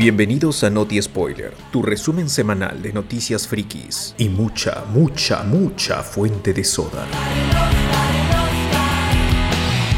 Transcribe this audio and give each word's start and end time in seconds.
Bienvenidos 0.00 0.64
a 0.64 0.70
Noti 0.70 1.02
Spoiler, 1.02 1.52
tu 1.70 1.82
resumen 1.82 2.30
semanal 2.30 2.80
de 2.80 2.90
noticias 2.90 3.46
frikis 3.46 4.14
y 4.16 4.30
mucha, 4.30 4.86
mucha, 4.90 5.42
mucha 5.42 6.02
fuente 6.02 6.54
de 6.54 6.64
soda. 6.64 7.04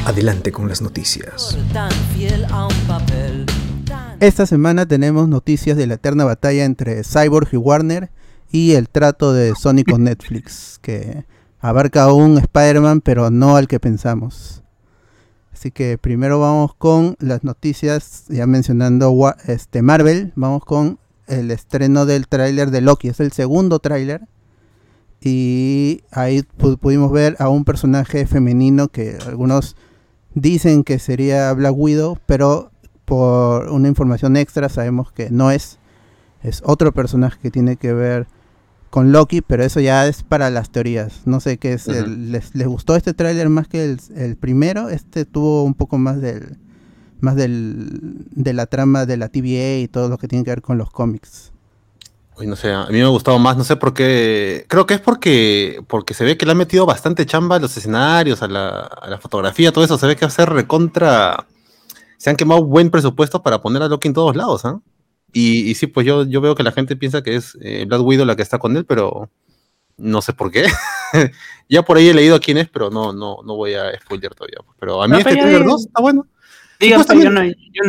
Adelante 0.05 0.51
con 0.51 0.69
las 0.69 0.83
noticias. 0.83 1.57
Esta 4.19 4.45
semana 4.45 4.87
tenemos 4.87 5.29
noticias 5.29 5.77
de 5.77 5.87
la 5.87 5.95
eterna 5.95 6.25
batalla 6.25 6.65
entre 6.65 7.05
Cyborg 7.05 7.51
y 7.53 7.57
Warner 7.57 8.11
y 8.51 8.73
el 8.73 8.89
trato 8.89 9.33
de 9.33 9.55
Sony 9.55 9.85
con 9.89 10.03
Netflix, 10.03 10.81
que 10.83 11.27
abarca 11.61 12.13
un 12.13 12.39
Spider-Man, 12.39 13.03
pero 13.03 13.31
no 13.31 13.55
al 13.55 13.69
que 13.69 13.79
pensamos. 13.79 14.65
Así 15.63 15.71
que 15.71 15.97
primero 15.97 16.41
vamos 16.41 16.75
con 16.75 17.15
las 17.21 17.45
noticias, 17.45 18.25
ya 18.29 18.49
mencionando 18.49 19.15
este 19.47 19.81
Marvel, 19.81 20.33
vamos 20.35 20.65
con 20.65 20.99
el 21.29 21.53
estreno 21.53 22.05
del 22.05 22.27
tráiler 22.27 22.73
de 22.73 22.81
Loki, 22.81 23.07
es 23.07 23.21
el 23.21 23.31
segundo 23.31 23.79
tráiler. 23.79 24.23
Y 25.21 26.03
ahí 26.11 26.43
pudimos 26.43 27.13
ver 27.13 27.37
a 27.39 27.49
un 27.49 27.65
personaje 27.65 28.27
femenino 28.27 28.89
que 28.89 29.19
algunos 29.25 29.77
dicen 30.35 30.83
que 30.83 30.99
sería 30.99 31.53
Black 31.53 31.77
Widow, 31.77 32.19
pero 32.27 32.73
por 33.05 33.69
una 33.69 33.87
información 33.87 34.37
extra 34.37 34.69
sabemos 34.69 35.13
que 35.13 35.31
no 35.31 35.53
es. 35.53 35.79
Es 36.43 36.61
otro 36.67 36.91
personaje 36.91 37.39
que 37.41 37.53
tiene 37.53 37.77
que 37.77 37.93
ver 37.93 38.27
con 38.93 39.11
Loki, 39.11 39.41
pero 39.41 39.65
eso 39.65 39.81
ya 39.81 40.07
es 40.07 40.23
para 40.23 40.51
las 40.51 40.69
teorías. 40.69 41.23
No 41.25 41.41
sé 41.41 41.57
qué 41.57 41.73
es. 41.73 41.87
les, 41.87 42.53
gustó 42.67 42.95
este 42.95 43.15
tráiler 43.15 43.49
más 43.49 43.67
que 43.67 43.97
el, 44.15 44.37
primero? 44.37 44.91
Este 44.91 45.25
tuvo 45.25 45.65
un 45.65 45.73
poco 45.73 45.97
más 45.97 46.21
del 46.21 46.59
más 47.19 47.35
del, 47.35 48.27
de 48.33 48.53
la 48.53 48.67
trama 48.67 49.07
de 49.07 49.17
la 49.17 49.31
TVA 49.31 49.79
y 49.79 49.89
todo 49.89 50.11
lo 50.11 50.19
que 50.19 50.29
tiene 50.29 50.45
que 50.45 50.51
ver 50.51 50.61
con 50.61 50.77
los 50.77 50.91
cómics. 50.91 51.53
Uy, 52.37 52.47
no 52.47 52.55
sé, 52.55 52.71
a 52.71 52.85
mí 52.89 52.99
me 52.99 53.05
ha 53.05 53.09
gustado 53.09 53.39
más, 53.39 53.57
no 53.57 53.65
sé 53.65 53.77
por 53.77 53.95
qué. 53.95 54.67
Creo 54.69 54.85
que 54.85 54.93
es 54.93 55.01
porque, 55.01 55.83
porque 55.89 56.13
se 56.13 56.25
ve 56.27 56.37
que 56.37 56.45
le 56.45 56.53
han 56.53 56.59
metido 56.59 56.85
bastante 56.85 57.25
chamba 57.25 57.57
a 57.57 57.61
los 57.61 57.75
escenarios, 57.75 58.43
a 58.43 58.49
la, 58.49 58.81
a 58.81 59.09
la 59.09 59.17
fotografía, 59.17 59.73
todo 59.73 59.85
eso. 59.85 59.97
Se 59.97 60.07
ve 60.07 60.17
que 60.17 60.27
va 60.27 60.29
a 60.29 60.33
ser 60.33 60.51
recontra. 60.51 61.47
Se 62.19 62.29
han 62.29 62.37
quemado 62.37 62.63
buen 62.63 62.91
presupuesto 62.91 63.43
para 63.43 63.63
poner 63.63 63.83
a 63.83 63.89
Loki 63.89 64.09
en 64.09 64.15
todos 64.15 64.37
lados, 64.37 64.67
¿ah? 64.67 64.81
Y, 65.33 65.75
sí, 65.75 65.87
pues 65.87 66.07
yo, 66.07 66.25
yo 66.25 66.41
veo 66.41 66.55
que 66.55 66.63
la 66.63 66.73
gente 66.73 66.95
piensa 66.95 67.23
que 67.23 67.37
es 67.37 67.57
eh, 67.63 67.85
Black 67.87 68.03
Widow 68.03 68.27
la 68.27 68.37
que 68.37 68.43
está 68.43 68.59
con 68.59 68.77
él, 68.77 68.85
pero 68.85 69.31
no 69.97 70.21
sé 70.21 70.33
por 70.33 70.51
qué. 70.51 70.67
ya 71.69 71.83
por 71.83 71.97
ahí 71.97 72.09
he 72.09 72.15
leído 72.15 72.39
quién 72.41 72.59
es, 72.59 72.69
pero 72.69 72.91
no, 72.91 73.13
no, 73.13 73.39
no 73.45 73.57
voy 73.57 73.75
a 73.75 73.99
spoiler 73.99 74.35
todavía. 74.35 74.59
Pero 74.79 75.03
a 75.03 75.09
mí 75.09 75.17
este 75.17 75.37
trailer 75.37 75.65
2 75.65 75.87
está 75.87 76.03
bueno. 76.03 76.27
Digan, 76.79 77.05
yo, 77.07 77.31
no, 77.31 77.43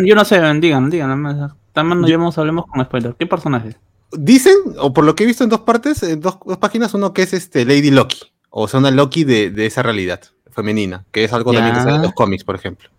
yo, 0.05 0.15
no 0.15 0.23
sé, 0.23 0.39
digan, 0.59 0.89
digan. 0.89 1.51
También 1.73 2.01
no 2.01 2.07
llevamos, 2.07 2.37
hablemos 2.37 2.65
con 2.67 2.83
spoiler. 2.85 3.15
¿Qué 3.17 3.25
personaje? 3.25 3.75
Dicen, 4.11 4.55
o 4.77 4.93
por 4.93 5.03
lo 5.03 5.15
que 5.15 5.23
he 5.23 5.27
visto 5.27 5.43
en 5.43 5.49
dos 5.49 5.61
partes, 5.61 6.03
en 6.03 6.21
dos, 6.21 6.37
dos 6.45 6.57
páginas, 6.59 6.93
uno 6.93 7.13
que 7.13 7.23
es 7.23 7.33
este 7.33 7.65
Lady 7.65 7.89
Loki, 7.89 8.31
o 8.51 8.67
sea, 8.67 8.79
una 8.79 8.91
Loki 8.91 9.23
de, 9.23 9.49
de 9.49 9.65
esa 9.65 9.81
realidad 9.81 10.21
femenina, 10.51 11.05
que 11.11 11.23
es 11.23 11.33
algo 11.33 11.51
también 11.51 11.73
que 11.73 11.81
sale 11.81 11.95
en 11.95 12.01
los 12.03 12.13
cómics, 12.13 12.43
por 12.43 12.55
ejemplo. 12.55 12.89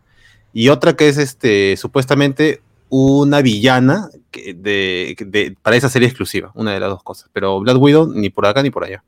Y 0.53 0.69
otra 0.69 0.97
que 0.97 1.09
es 1.09 1.19
este 1.19 1.77
supuestamente 1.77 2.63
una 2.97 3.43
villana 3.43 4.09
de, 4.33 5.57
para 5.63 5.75
esa 5.75 5.89
serie 5.89 6.07
exclusiva, 6.07 6.53
una 6.55 6.73
de 6.73 6.79
las 6.79 6.91
dos 6.91 7.03
cosas. 7.03 7.29
Pero 7.33 7.59
Black 7.59 7.77
Widow 7.77 8.07
ni 8.15 8.31
por 8.31 8.47
acá 8.47 8.63
ni 8.63 8.71
por 8.71 8.85
allá. 8.85 9.03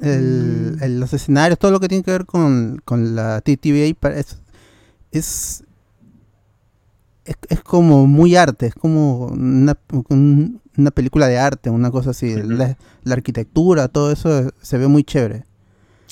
los 0.00 1.12
escenarios, 1.12 1.60
todo 1.60 1.70
lo 1.70 1.78
que 1.78 1.86
tiene 1.86 2.02
que 2.02 2.10
ver 2.10 2.26
con, 2.26 2.82
la 3.14 3.40
TTVA 3.40 3.94
es, 4.16 4.38
es, 5.12 5.64
es, 7.24 7.60
como 7.62 8.08
muy 8.08 8.34
arte, 8.34 8.66
es 8.66 8.74
como 8.74 9.26
una, 9.26 9.78
una 10.76 10.90
película 10.90 11.28
de 11.28 11.38
arte, 11.38 11.70
una 11.70 11.92
cosa 11.92 12.10
así. 12.10 12.34
la, 12.42 12.76
arquitectura, 13.08 13.86
todo 13.86 14.10
eso 14.10 14.50
se 14.60 14.76
ve 14.76 14.88
muy 14.88 15.04
chévere. 15.04 15.44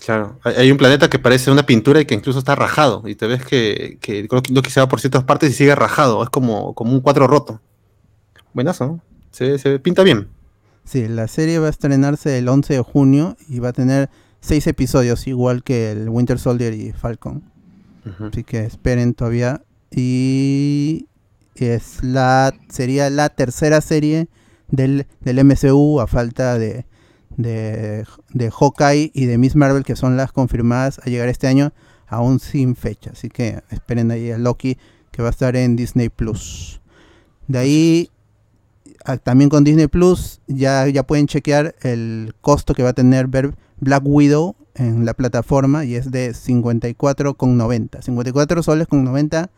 Claro, 0.04 0.38
hay 0.44 0.70
un 0.70 0.78
planeta 0.78 1.10
que 1.10 1.18
parece 1.18 1.50
una 1.50 1.66
pintura 1.66 2.00
y 2.00 2.04
que 2.04 2.14
incluso 2.14 2.38
está 2.38 2.54
rajado. 2.54 3.02
Y 3.06 3.14
te 3.14 3.26
ves 3.26 3.44
que, 3.44 3.98
que 4.00 4.26
que 4.28 4.70
se 4.70 4.80
va 4.80 4.88
por 4.88 5.00
ciertas 5.00 5.24
partes 5.24 5.50
y 5.50 5.54
sigue 5.54 5.74
rajado. 5.74 6.22
Es 6.22 6.30
como, 6.30 6.74
como 6.74 6.92
un 6.92 7.00
cuadro 7.00 7.26
roto. 7.26 7.60
Buenazo, 8.54 8.86
¿no? 8.86 9.00
Se, 9.30 9.58
se 9.58 9.78
pinta 9.78 10.02
bien. 10.02 10.28
Sí, 10.84 11.06
la 11.06 11.28
serie 11.28 11.58
va 11.58 11.66
a 11.66 11.70
estrenarse 11.70 12.38
el 12.38 12.48
11 12.48 12.74
de 12.74 12.80
junio 12.80 13.36
y 13.48 13.58
va 13.58 13.70
a 13.70 13.72
tener 13.72 14.08
seis 14.40 14.66
episodios, 14.66 15.26
igual 15.26 15.62
que 15.62 15.90
el 15.90 16.08
Winter 16.08 16.38
Soldier 16.38 16.72
y 16.72 16.92
Falcon. 16.92 17.42
Así 18.20 18.42
que 18.42 18.64
esperen 18.64 19.12
todavía. 19.12 19.62
Y 19.90 21.08
es 21.54 22.02
la 22.02 22.54
sería 22.68 23.10
la 23.10 23.28
tercera 23.30 23.80
serie 23.80 24.28
del, 24.68 25.06
del 25.20 25.44
MCU 25.44 26.00
a 26.00 26.06
falta 26.06 26.58
de 26.58 26.86
de, 27.38 28.04
de 28.34 28.50
Hawkeye 28.50 29.12
y 29.14 29.24
de 29.24 29.38
Miss 29.38 29.56
Marvel, 29.56 29.84
que 29.84 29.96
son 29.96 30.18
las 30.18 30.32
confirmadas 30.32 31.00
a 31.02 31.08
llegar 31.08 31.28
este 31.28 31.46
año, 31.46 31.72
aún 32.06 32.40
sin 32.40 32.76
fecha. 32.76 33.12
Así 33.12 33.30
que 33.30 33.62
esperen 33.70 34.10
ahí 34.10 34.30
a 34.30 34.38
Loki, 34.38 34.76
que 35.10 35.22
va 35.22 35.28
a 35.28 35.30
estar 35.30 35.56
en 35.56 35.76
Disney 35.76 36.10
Plus. 36.10 36.82
De 37.46 37.58
ahí, 37.58 38.10
también 39.22 39.48
con 39.48 39.64
Disney 39.64 39.86
Plus, 39.86 40.40
ya, 40.48 40.86
ya 40.88 41.04
pueden 41.04 41.26
chequear 41.26 41.74
el 41.80 42.34
costo 42.42 42.74
que 42.74 42.82
va 42.82 42.90
a 42.90 42.94
tener 42.94 43.28
ver 43.28 43.54
Black 43.80 44.02
Widow 44.04 44.56
en 44.74 45.06
la 45.06 45.14
plataforma 45.14 45.84
y 45.84 45.94
es 45.94 46.10
de 46.10 46.32
54,90. 46.32 48.02
54 48.02 48.62
soles 48.62 48.88
con 48.88 49.04
90 49.04 49.50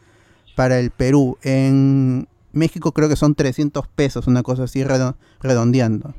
para 0.55 0.79
el 0.79 0.91
Perú. 0.91 1.39
En 1.43 2.29
México 2.53 2.93
creo 2.93 3.09
que 3.09 3.17
son 3.17 3.35
300 3.35 3.89
pesos, 3.89 4.27
una 4.27 4.43
cosa 4.43 4.65
así 4.65 4.85
redondeando 4.85 6.15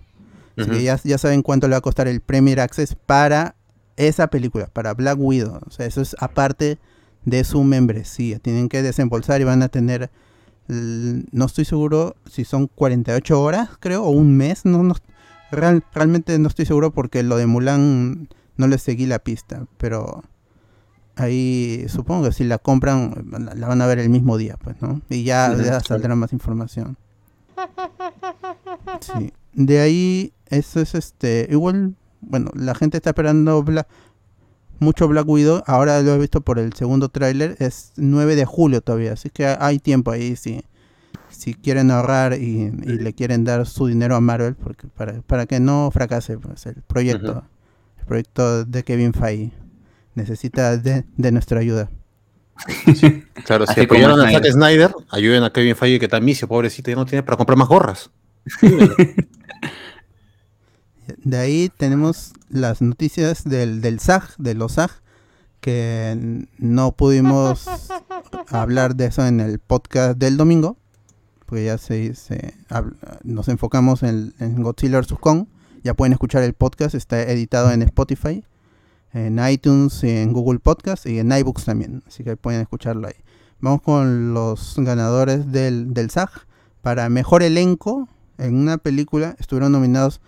ya, 0.82 1.18
saben 1.18 1.42
cuánto 1.42 1.68
le 1.68 1.74
va 1.74 1.78
a 1.80 1.82
costar 1.82 2.08
el 2.08 2.22
Premier 2.22 2.60
Access 2.60 2.96
para 2.96 3.56
esa 3.98 4.28
película, 4.28 4.68
para 4.68 4.94
Black 4.94 5.18
Widow. 5.20 5.60
O 5.66 5.72
sea, 5.72 5.86
eso 5.86 6.02
es 6.02 6.16
aparte 6.20 6.80
de 7.26 7.44
su 7.44 7.64
membresía. 7.64 8.40
Tienen 8.40 8.70
que 8.70 8.82
desembolsar 8.82 9.42
y 9.42 9.44
van 9.44 9.62
a 9.64 9.70
tener, 9.70 10.10
no 10.68 11.46
estoy 11.46 11.66
seguro 11.66 12.16
si 12.30 12.46
son 12.46 12.68
48 12.68 13.42
horas, 13.42 13.70
creo, 13.80 14.04
o 14.04 14.10
un 14.10 14.38
mes. 14.38 14.66
No, 14.66 14.84
no 14.84 14.96
realmente 15.52 16.38
no 16.40 16.48
estoy 16.48 16.66
seguro 16.66 16.92
porque 16.92 17.24
lo 17.24 17.38
de 17.38 17.46
Mulan 17.46 18.30
no 18.58 18.68
les 18.68 18.82
seguí 18.82 19.06
la 19.06 19.20
pista, 19.20 19.66
pero 19.78 20.24
ahí 21.16 21.86
supongo 21.88 22.26
que 22.26 22.32
si 22.32 22.44
la 22.44 22.58
compran 22.58 23.28
la 23.56 23.68
van 23.68 23.82
a 23.82 23.88
ver 23.88 24.00
el 24.00 24.10
mismo 24.10 24.38
día, 24.38 24.58
pues, 24.64 24.82
¿no? 24.82 25.02
Y 25.10 25.24
ya, 25.24 25.56
ya 25.56 25.80
saldrá 25.82 26.16
más 26.16 26.34
información. 26.34 26.98
Sí. 29.02 29.34
De 29.54 29.80
ahí, 29.82 30.34
eso 30.52 30.82
es 30.82 30.94
este. 30.96 31.48
Igual, 31.50 31.96
bueno, 32.20 32.52
la 32.54 32.76
gente 32.76 32.98
está 32.98 33.12
esperando 33.12 33.66
mucho 34.80 35.08
Black 35.08 35.28
Widow. 35.28 35.64
Ahora 35.66 36.02
lo 36.02 36.14
he 36.14 36.18
visto 36.20 36.42
por 36.42 36.60
el 36.60 36.74
segundo 36.74 37.10
tráiler. 37.10 37.56
Es 37.60 37.94
9 37.96 38.36
de 38.36 38.46
julio 38.46 38.82
todavía. 38.82 39.14
Así 39.14 39.30
que 39.30 39.48
hay 39.48 39.80
tiempo 39.80 40.12
ahí 40.12 40.36
si, 40.36 40.64
si 41.30 41.54
quieren 41.54 41.90
ahorrar 41.90 42.34
y, 42.34 42.70
le 42.70 43.14
quieren 43.14 43.46
dar 43.46 43.66
su 43.66 43.88
dinero 43.88 44.16
a 44.16 44.22
Marvel. 44.22 44.56
Porque 44.56 44.88
para, 44.88 45.22
para 45.22 45.46
que 45.46 45.60
no 45.60 45.90
fracase 45.92 46.38
pues, 46.38 46.66
el 46.66 46.82
proyecto. 46.82 47.44
El 48.00 48.06
proyecto 48.06 48.66
de 48.66 48.84
Kevin 48.84 49.14
Feige. 49.14 49.54
Necesita 50.16 50.76
de, 50.76 51.06
nuestra 51.32 51.62
ayuda. 51.62 51.90
claro, 53.46 53.66
si 53.66 53.80
apoyaron 53.80 54.20
a 54.20 54.30
Zack 54.30 54.46
Snyder, 54.52 54.94
ayuden 55.10 55.44
a 55.44 55.52
Kevin 55.52 55.76
Feige 55.76 56.00
que 56.00 56.06
está 56.06 56.20
misio, 56.20 56.48
pobrecito, 56.50 56.92
ya 56.92 56.96
no 56.96 57.06
tiene 57.06 57.24
para 57.24 57.38
comprar 57.38 57.58
más 57.58 57.70
gorras. 57.70 58.12
De 61.18 61.38
ahí 61.38 61.72
tenemos 61.76 62.34
las 62.50 62.82
noticias 62.82 63.44
del, 63.44 63.82
del 63.82 64.00
SAG, 64.00 64.36
de 64.38 64.54
los 64.54 64.74
SAG, 64.74 64.92
que 65.62 66.48
no 66.58 66.92
pudimos 66.92 67.68
hablar 68.50 68.96
de 68.96 69.06
eso 69.06 69.26
en 69.26 69.40
el 69.40 69.60
podcast 69.60 70.18
del 70.18 70.36
domingo, 70.36 70.78
porque 71.46 71.66
ya 71.66 71.78
se, 71.78 72.14
nos 73.24 73.48
enfocamos 73.48 74.04
en, 74.04 74.34
Godzilla 74.58 75.00
vs. 75.00 75.16
Kong. 75.20 75.46
Ya 75.84 75.94
pueden 75.94 76.14
escuchar 76.14 76.44
el 76.44 76.54
podcast, 76.54 76.96
está 76.96 77.22
editado 77.24 77.72
en 77.72 77.82
Spotify, 77.82 78.44
en 79.14 79.40
iTunes, 79.48 80.04
en 80.04 80.32
Google 80.32 80.60
Podcast 80.60 81.06
y 81.06 81.20
en 81.20 81.32
iBooks 81.32 81.66
también, 81.66 82.04
así 82.08 82.24
que 82.24 82.38
pueden 82.38 82.62
escucharlo 82.62 83.08
ahí. 83.08 83.16
Vamos 83.60 83.82
con 83.82 84.34
los 84.34 84.76
ganadores 84.78 85.52
del, 85.52 85.94
del 85.94 86.10
SAG. 86.10 86.30
Para 86.82 87.10
mejor 87.10 87.44
elenco, 87.44 88.08
en 88.38 88.56
una 88.56 88.78
película 88.78 89.36
estuvieron 89.40 89.72
nominados 89.72 90.22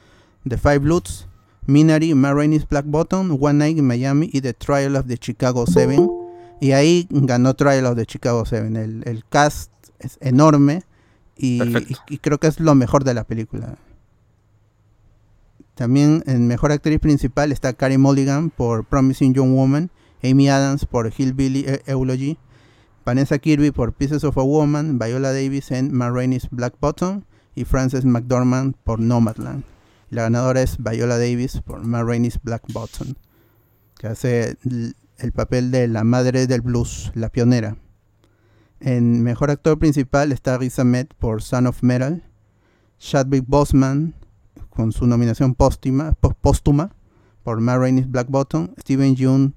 The 0.47 0.57
Five 0.57 0.79
Bloods, 0.79 1.27
Minari, 1.67 2.13
Marraine's 2.13 2.67
Black 2.67 2.85
Bottom, 2.85 3.37
One 3.39 3.59
Night 3.59 3.77
in 3.77 3.87
Miami 3.87 4.29
y 4.33 4.41
The 4.41 4.53
Trial 4.53 4.95
of 4.95 5.07
the 5.07 5.17
Chicago 5.19 5.65
Seven. 5.65 6.09
Y 6.59 6.71
ahí 6.71 7.07
ganó 7.09 7.55
Trial 7.55 7.85
of 7.85 7.95
the 7.95 8.05
Chicago 8.05 8.45
Seven. 8.45 8.75
El, 8.75 9.23
cast 9.29 9.71
es 9.99 10.17
enorme 10.21 10.83
y, 11.37 11.59
creo 12.21 12.39
que 12.39 12.47
es 12.47 12.59
lo 12.59 12.75
mejor 12.75 13.03
de 13.03 13.13
la 13.13 13.23
película. 13.23 13.77
También 15.75 16.23
en 16.27 16.47
Mejor 16.47 16.71
Actriz 16.71 16.99
Principal 16.99 17.51
está 17.51 17.73
Carey 17.73 17.97
Mulligan 17.97 18.51
por 18.51 18.85
Promising 18.85 19.33
Young 19.33 19.55
Woman, 19.55 19.89
Amy 20.23 20.47
Adams 20.47 20.85
por 20.85 21.11
Hillbilly 21.11 21.65
e-, 21.67 21.81
Eulogy, 21.87 22.37
Vanessa 23.05 23.39
Kirby 23.39 23.71
por 23.71 23.93
Pieces 23.93 24.23
of 24.23 24.37
a 24.37 24.43
Woman, 24.43 24.99
Viola 24.99 25.33
Davis 25.33 25.71
en 25.71 25.91
Ma 25.91 26.11
Rainey's 26.11 26.47
Black 26.51 26.75
Bottom 26.79 27.23
y 27.55 27.65
Frances 27.65 28.05
McDormand 28.05 28.75
por 28.83 28.99
Nomadland. 28.99 29.63
La 30.13 30.21
ganadora 30.21 30.61
es 30.61 30.77
Viola 30.77 31.17
Davis 31.17 31.59
por 31.65 31.83
Ma 31.83 32.03
Rainey's 32.03 32.39
Black 32.43 32.61
Bottom, 32.71 33.15
que 33.97 34.05
hace 34.05 34.57
el 35.17 35.31
papel 35.31 35.71
de 35.71 35.87
la 35.87 36.03
madre 36.03 36.45
del 36.45 36.61
blues, 36.61 37.11
la 37.15 37.29
pionera. 37.29 37.77
En 38.79 39.23
mejor 39.23 39.49
actor 39.49 39.79
principal 39.79 40.31
está 40.31 40.59
Riz 40.59 40.77
Ahmed 40.77 41.07
por 41.17 41.41
Son 41.41 41.65
of 41.65 41.81
Metal, 41.81 42.21
Chadwick 42.99 43.45
Boseman 43.47 44.13
con 44.69 44.91
su 44.91 45.07
nominación 45.07 45.55
póstuma, 45.55 46.15
por 47.41 47.59
Ma 47.59 47.79
Rainey's 47.79 48.07
Black 48.07 48.27
Bottom, 48.29 48.67
Steven 48.79 49.15
Yeun 49.15 49.55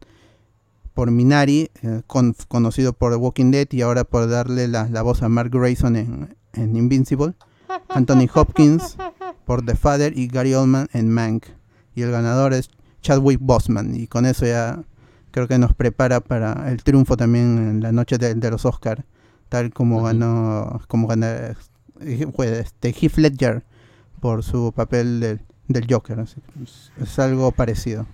por 0.95 1.11
Minari, 1.11 1.71
eh, 1.83 2.01
conocido 2.49 2.95
por 2.95 3.13
The 3.13 3.19
Walking 3.19 3.51
Dead 3.51 3.69
y 3.73 3.83
ahora 3.83 4.05
por 4.05 4.27
darle 4.27 4.69
la, 4.69 5.03
voz 5.03 5.23
a 5.23 5.29
Mark 5.29 5.51
Grayson 5.51 5.97
en, 5.97 6.77
Invincible, 6.77 7.35
Anthony 7.91 8.27
Hopkins 8.33 8.97
por 9.47 9.65
The 9.65 9.77
Father 9.77 10.19
y 10.19 10.27
Gary 10.27 10.53
Oldman 10.53 10.89
en 10.93 11.09
Mank. 11.09 11.47
Y 11.95 12.03
el 12.03 12.11
ganador 12.11 12.53
es 12.53 12.69
Chadwick 13.01 13.39
Boseman 13.41 13.95
y 13.95 14.07
con 14.07 14.27
eso 14.27 14.45
ya 14.45 14.83
creo 15.31 15.49
que 15.49 15.59
nos 15.59 15.73
prepara 15.73 16.21
para 16.21 16.71
el 16.71 16.83
triunfo 16.83 17.17
también 17.17 17.59
en 17.59 17.81
la 17.81 17.93
noche 17.93 18.19
de, 18.19 18.51
los 18.51 18.65
Oscars, 18.65 19.03
tal 19.49 19.73
como 19.73 20.03
ganó, 20.03 20.81
como 20.89 21.07
ganó 21.07 21.27
eh, 21.27 21.55
este, 22.01 22.93
Heath 22.93 23.17
Ledger 23.17 23.63
por 24.21 24.43
su 24.43 24.73
papel 24.75 25.21
del, 25.21 25.41
del 25.69 25.87
Joker. 25.89 26.25
es, 27.01 27.19
algo 27.19 27.53
parecido. 27.53 28.07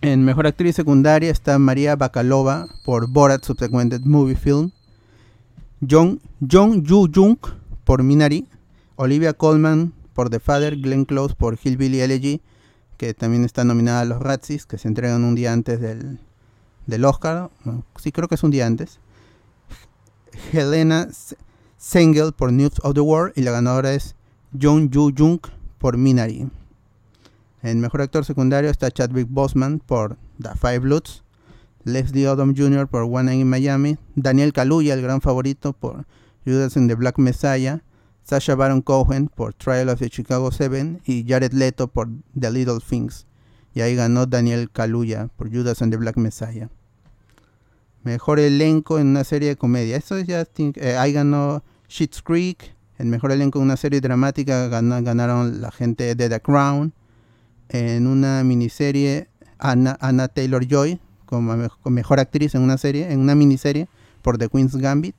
En 0.00 0.24
Mejor 0.24 0.46
Actriz 0.46 0.76
Secundaria 0.76 1.30
está 1.30 1.58
María 1.58 1.96
Bakalova 1.96 2.66
por 2.84 3.08
Borat 3.08 3.42
Subsequent 3.42 4.04
Movie 4.04 4.36
Film. 4.36 4.70
Jong, 5.88 6.18
Jong 6.40 6.82
Yu 6.82 7.08
Jung 7.12 7.38
por 7.84 8.02
Minari. 8.02 8.46
Olivia 8.96 9.32
Colman 9.32 9.92
por 10.12 10.30
The 10.30 10.40
Father. 10.40 10.76
Glenn 10.76 11.04
Close 11.04 11.34
por 11.34 11.58
Hillbilly 11.62 12.00
Elegy, 12.00 12.40
que 12.96 13.14
también 13.14 13.44
está 13.44 13.64
nominada 13.64 14.00
a 14.00 14.04
los 14.04 14.20
Razzies, 14.20 14.66
que 14.66 14.78
se 14.78 14.88
entregan 14.88 15.24
un 15.24 15.34
día 15.34 15.52
antes 15.52 15.80
del, 15.80 16.20
del 16.86 17.04
Oscar. 17.04 17.50
Sí, 17.96 18.12
creo 18.12 18.28
que 18.28 18.36
es 18.36 18.42
un 18.42 18.50
día 18.50 18.66
antes. 18.66 19.00
Helena 20.52 21.08
Sengel 21.76 22.32
por 22.32 22.52
News 22.52 22.80
of 22.82 22.94
the 22.94 23.00
World 23.00 23.32
y 23.36 23.42
la 23.42 23.50
ganadora 23.50 23.92
es 23.92 24.14
Jong 24.60 24.90
Yu 24.90 25.12
Jung 25.16 25.40
por 25.78 25.96
Minari. 25.96 26.48
En 27.62 27.80
mejor 27.80 28.02
actor 28.02 28.24
secundario 28.24 28.70
está 28.70 28.90
Chadwick 28.90 29.26
Boseman 29.28 29.80
por 29.80 30.16
The 30.40 30.50
Five 30.54 30.80
Bloods, 30.80 31.24
Leslie 31.84 32.28
Odom 32.28 32.54
Jr. 32.56 32.88
por 32.88 33.02
One 33.02 33.24
Night 33.24 33.40
in 33.40 33.48
Miami, 33.48 33.98
Daniel 34.14 34.52
Kaluuya, 34.52 34.94
el 34.94 35.02
gran 35.02 35.20
favorito, 35.20 35.72
por 35.72 36.06
Judas 36.44 36.76
and 36.76 36.88
the 36.88 36.94
Black 36.94 37.18
Messiah, 37.18 37.82
Sasha 38.24 38.54
Baron 38.54 38.80
Cohen 38.80 39.28
por 39.28 39.54
Trial 39.54 39.90
of 39.90 40.00
the 40.00 40.08
Chicago 40.08 40.50
Seven 40.50 41.00
y 41.04 41.24
Jared 41.28 41.52
Leto 41.52 41.88
por 41.88 42.08
The 42.38 42.50
Little 42.50 42.78
Things. 42.80 43.26
Y 43.74 43.82
ahí 43.82 43.94
ganó 43.94 44.26
Daniel 44.26 44.70
Kaluuya 44.70 45.28
por 45.36 45.52
Judas 45.52 45.82
and 45.82 45.92
the 45.92 45.98
Black 45.98 46.16
Messiah. 46.16 46.70
Mejor 48.02 48.38
elenco 48.40 48.98
en 48.98 49.08
una 49.08 49.24
serie 49.24 49.50
de 49.50 49.56
comedia. 49.56 49.96
Eso 49.96 50.18
ya 50.20 50.46
eh, 50.56 50.96
ahí 50.96 51.12
ganó 51.12 51.62
Schitt's 51.88 52.22
Creek, 52.22 52.74
el 52.98 53.06
mejor 53.06 53.32
elenco 53.32 53.58
en 53.58 53.64
una 53.64 53.76
serie 53.76 54.00
dramática 54.00 54.68
ganaron 54.68 55.60
la 55.60 55.70
gente 55.70 56.14
de 56.14 56.28
The 56.28 56.40
Crown. 56.40 56.92
En 57.68 58.06
una 58.06 58.44
miniserie, 58.44 59.28
Anna, 59.58 60.28
Taylor 60.28 60.66
Joy, 60.66 61.00
como, 61.24 61.56
mejor 61.84 62.20
actriz 62.20 62.54
en 62.54 62.62
una 62.62 62.78
serie, 62.78 63.10
en 63.10 63.20
una 63.20 63.34
miniserie 63.34 63.88
por 64.22 64.38
The 64.38 64.48
Queen's 64.48 64.76
Gambit. 64.76 65.16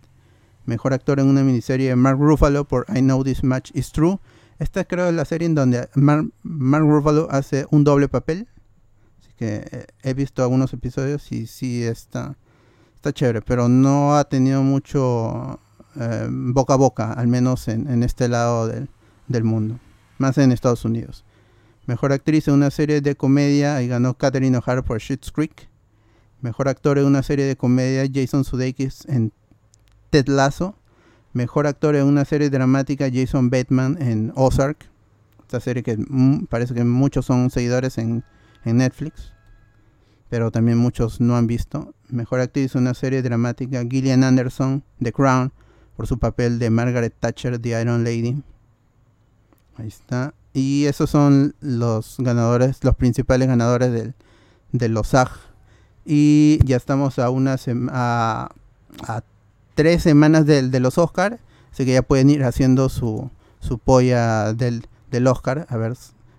Mejor 0.65 0.94
actor 0.94 1.19
en 1.19 1.27
una 1.27 1.44
miniserie, 1.44 1.95
Mark 1.95 2.19
Ruffalo 2.19 2.67
por 2.67 2.85
I 2.89 3.00
Know 3.00 3.23
This 3.23 3.44
Match 3.44 3.69
Is 3.73 3.91
True. 3.91 4.19
Esta 4.57 4.83
creo 4.85 5.07
es 5.07 5.13
la 5.13 5.25
serie 5.25 5.45
en 5.45 5.53
donde 5.53 5.89
Mark, 5.95 6.31
Ruffalo 6.44 7.27
hace 7.29 7.67
un 7.69 7.83
doble 7.83 8.07
papel. 8.07 8.47
Así 9.19 9.29
que 9.38 9.67
eh, 9.71 9.88
he 10.01 10.13
visto 10.13 10.41
algunos 10.41 10.73
episodios 10.73 11.31
y 11.31 11.45
sí 11.45 11.83
está, 11.83 12.35
está 12.95 13.13
chévere, 13.13 13.41
pero 13.41 13.69
no 13.69 14.15
ha 14.15 14.23
tenido 14.23 14.63
mucho 14.63 15.59
eh, 16.00 16.27
boca 16.29 16.73
a 16.73 16.77
boca, 16.77 17.13
al 17.13 17.27
menos 17.27 17.67
en, 17.67 18.01
este 18.01 18.27
lado 18.27 18.67
del, 18.67 19.44
mundo, 19.44 19.79
más 20.17 20.38
en 20.39 20.51
Estados 20.51 20.83
Unidos. 20.83 21.25
Mejor 21.85 22.12
actriz 22.12 22.47
en 22.47 22.56
una 22.56 22.71
serie 22.71 23.01
de 23.01 23.15
comedia 23.15 23.83
y 23.83 23.88
ganó 23.88 24.15
Catherine 24.15 24.57
O'Hara 24.57 24.81
por 24.81 25.00
Schitt's 25.00 25.31
Creek. 25.31 25.69
Mejor 26.41 26.67
actor 26.69 26.97
en 26.97 27.06
una 27.06 27.21
serie 27.21 27.45
de 27.45 27.56
comedia 27.56 28.09
Jason 28.12 28.44
Sudeikis 28.44 29.06
en 29.07 29.31
Ted 30.10 30.28
Lasso. 30.28 30.75
Mejor 31.34 31.68
actor 31.68 31.96
en 31.96 32.06
una 32.06 32.25
serie 32.25 32.50
dramática 32.50 33.10
Jason 33.12 33.50
Bateman 33.50 34.02
en 34.02 34.31
Ozark. 34.36 34.90
Esta 35.42 35.60
serie 35.60 35.84
que 35.84 35.98
parece 36.50 36.74
que 36.74 36.84
muchos 36.84 37.25
son 37.25 37.50
seguidores 37.50 37.98
en, 37.98 38.24
en 38.63 38.78
Netflix, 38.78 39.34
pero 40.30 40.50
también 40.50 40.78
muchos 40.78 41.22
no 41.22 41.36
han 41.36 41.46
visto. 41.46 41.94
Mejor 42.10 42.40
actriz 42.40 42.75
en 42.75 42.81
una 42.81 42.94
serie 42.94 43.22
dramática 43.22 43.84
Gillian 43.84 44.24
Anderson, 44.24 44.84
The 45.02 45.12
Crown, 45.12 45.52
por 45.96 46.08
su 46.08 46.18
papel 46.18 46.58
de 46.60 46.69
Margaret 46.69 47.13
Thatcher, 47.19 47.60
The 47.60 47.81
Iron 47.81 48.04
Lady. 48.04 48.42
Ahí 49.78 49.88
está. 49.88 50.34
Y 50.54 50.86
esos 50.86 51.10
son 51.10 51.54
los 51.60 52.16
ganadores, 52.19 52.84
los 52.84 52.96
principales 52.96 53.48
ganadores 53.48 53.92
del, 53.92 54.13
de 54.72 54.90
los 54.90 55.10
SAG. 55.10 55.30
Y 56.06 56.60
ya 56.63 56.78
estamos 56.78 57.19
a 57.19 57.30
una 57.30 57.58
a, 57.92 58.50
a, 59.08 59.24
tres 59.75 60.01
semanas 60.01 60.45
de, 60.45 60.68
de 60.69 60.80
los 60.80 60.98
Oscar. 60.98 61.39
Así 61.72 61.86
que 61.86 61.94
ya 61.94 62.01
pueden 62.01 62.30
ir 62.30 62.44
haciendo 62.44 62.89
su, 62.89 63.30
su 63.60 63.77
polla 63.77 64.54
del, 64.54 64.88
del 65.12 65.27
Oscar. 65.27 65.68
A 65.69 65.77
ver 65.77 65.94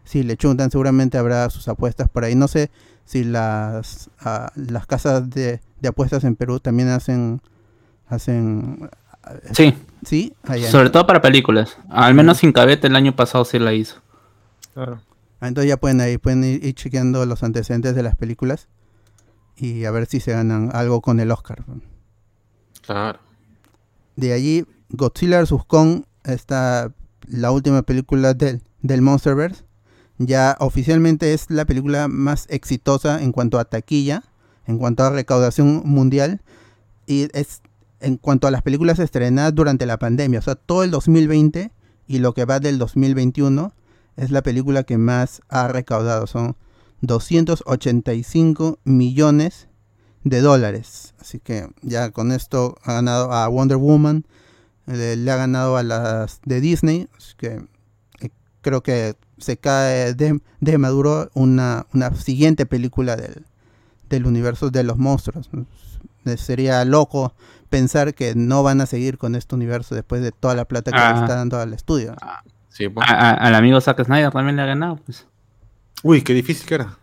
si 0.05 0.23
le 0.23 0.37
chuntan. 0.37 0.71
Seguramente 0.71 1.19
habrá 1.19 1.49
sus 1.51 1.69
apuestas 1.69 2.09
por 2.09 2.25
ahí. 2.25 2.35
No 2.35 2.49
sé 2.49 2.71
si 3.05 3.23
las, 3.23 4.11
ah, 4.21 4.51
las 4.57 4.87
casas 4.87 5.31
de, 5.31 5.61
de 5.81 5.89
apuestas 5.89 6.25
en 6.25 6.35
Perú 6.35 6.59
también 6.59 6.89
hacen 6.89 7.41
hacen 8.09 8.89
Sí. 9.53 9.75
Sí, 10.05 10.35
sobre 10.71 10.91
todo 10.91 11.05
para 11.07 11.21
películas. 11.21 11.79
Al 11.89 12.15
menos 12.15 12.39
sin 12.39 12.53
cabete 12.53 12.87
el 12.87 12.95
año 12.95 13.17
pasado 13.17 13.45
sí 13.45 13.59
la 13.59 13.73
hizo. 13.73 13.97
Claro. 14.73 15.01
Ah, 15.41 15.49
entonces 15.49 15.69
ya 15.69 15.79
pueden 15.79 16.01
ahí 16.01 16.17
pueden 16.17 16.45
ir, 16.45 16.75
chequeando 16.75 17.27
los 17.27 17.43
antecedentes 17.43 17.97
de 17.97 18.03
las 18.05 18.15
películas 18.15 18.69
y 19.57 19.85
a 19.85 19.91
ver 19.91 20.07
si 20.07 20.21
se 20.21 20.33
ganan 20.33 20.71
algo 20.73 21.01
con 21.01 21.19
el 21.19 21.33
Oscar. 21.33 21.65
Claro. 22.83 23.19
De 24.17 24.33
allí 24.33 24.65
Godzilla 24.91 25.41
vs 25.41 25.65
Kong 25.67 26.03
está 26.25 26.93
la 27.29 27.51
última 27.51 27.83
película 27.83 28.35
del, 28.35 28.63
del 28.83 29.03
Monsterverse. 29.03 29.65
Ya 30.19 30.57
oficialmente 30.61 31.35
es 31.35 31.51
la 31.51 31.67
película 31.67 32.09
más 32.09 32.47
exitosa 32.49 33.23
en 33.23 33.33
cuanto 33.33 33.59
a 33.59 33.67
taquilla, 33.67 34.25
en 34.67 34.79
cuanto 34.79 35.05
a 35.05 35.11
recaudación 35.11 35.83
mundial. 35.85 36.41
Y 37.07 37.29
es 37.39 37.61
en 38.01 38.17
cuanto 38.17 38.47
a 38.47 38.51
las 38.51 38.63
películas 38.63 38.99
estrenadas 38.99 39.55
durante 39.55 39.87
la 39.87 39.99
pandemia, 39.99 40.39
o 40.39 40.43
sea, 40.43 40.55
todo 40.55 40.85
el 40.85 40.91
2020 40.91 41.73
y 42.07 42.19
lo 42.19 42.35
que 42.35 42.45
va 42.45 42.61
del 42.61 42.79
2021 42.79 43.73
es 44.17 44.31
la 44.31 44.43
película 44.43 44.85
que 44.85 44.99
más 44.99 45.41
ha 45.49 45.69
recaudado, 45.69 46.27
son 46.27 46.57
285 47.01 48.79
millones 48.85 49.69
de 50.27 50.41
dólares. 50.41 51.15
Así 51.21 51.39
que 51.39 51.69
ya 51.83 52.11
con 52.11 52.33
esto 52.33 52.77
ha 52.83 52.95
ganado 52.95 53.33
a 53.33 53.47
Wonder 53.47 53.77
Woman, 53.77 54.27
le, 54.87 55.31
ha 55.31 55.37
ganado 55.37 55.77
a 55.77 55.85
las 55.85 56.41
de 56.45 56.61
Disney, 56.61 57.09
así 57.17 57.35
que 57.37 57.65
eh, 58.21 58.31
creo 58.61 58.83
que 58.83 59.15
se 59.39 59.57
cae 59.57 60.15
de, 60.15 60.79
maduro 60.79 61.31
una, 61.35 61.87
una, 61.95 62.13
siguiente 62.17 62.67
película 62.67 63.15
del, 63.15 63.47
del 64.09 64.27
universo 64.27 64.71
de 64.71 64.83
los 64.83 64.99
monstruos. 64.99 65.49
Sería 66.37 66.85
loco 66.85 67.33
pensar 67.69 68.13
que 68.13 68.35
no 68.35 68.65
van 68.65 68.81
a 68.81 68.87
seguir 68.87 69.19
con 69.19 69.37
este 69.37 69.55
universo 69.55 69.95
después 69.95 70.23
de 70.23 70.33
toda 70.33 70.57
la 70.57 70.65
plata 70.65 70.91
que 70.91 70.99
le 70.99 71.05
ah. 71.05 71.21
está 71.21 71.37
dando 71.37 71.61
al 71.61 71.73
estudio. 71.73 72.17
Ah, 72.21 72.43
pues. 72.77 73.07
al 73.09 73.55
amigo 73.55 73.81
Zack 73.81 74.05
Snyder 74.05 74.33
también 74.33 74.57
le 74.57 74.63
ha 74.63 74.67
ganado, 74.67 74.97
pues. 74.97 75.25
Uy, 76.03 76.23
qué 76.23 76.35
difícil 76.35 76.67
que 76.67 76.75
era. 76.75 76.99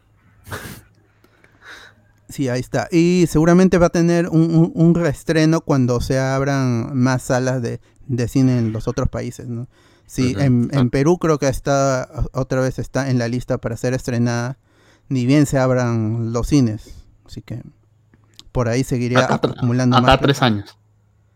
Sí, 2.33 2.49
ahí 2.49 2.61
está. 2.61 2.87
Y 2.91 3.25
seguramente 3.29 3.77
va 3.77 3.85
a 3.85 3.89
tener 3.91 4.27
un, 4.27 4.95
reestreno 4.95 5.61
cuando 5.61 6.01
se 6.01 6.17
abran 6.19 6.97
más 6.97 7.21
salas 7.21 7.61
de, 7.61 7.79
cine 8.27 8.57
en 8.57 8.73
los 8.73 8.87
otros 8.87 9.07
países, 9.07 9.47
¿no? 9.47 9.67
Sí, 10.07 10.35
en, 10.39 10.67
en, 10.73 10.89
Perú 10.89 11.19
creo 11.19 11.37
que 11.37 11.47
está 11.47 12.09
otra 12.33 12.59
vez 12.61 12.79
está 12.79 13.11
en 13.11 13.19
la 13.19 13.27
lista 13.27 13.59
para 13.59 13.77
ser 13.77 13.93
estrenada, 13.93 14.57
ni 15.09 15.27
bien 15.27 15.45
se 15.45 15.59
abran 15.59 16.33
los 16.33 16.47
cines. 16.47 17.05
Así 17.23 17.43
que 17.43 17.61
por 18.51 18.67
ahí 18.67 18.83
seguiría 18.83 19.25
acumulando 19.25 20.01
más. 20.01 20.09
Hasta 20.09 20.23
tres 20.23 20.41
años. 20.41 20.75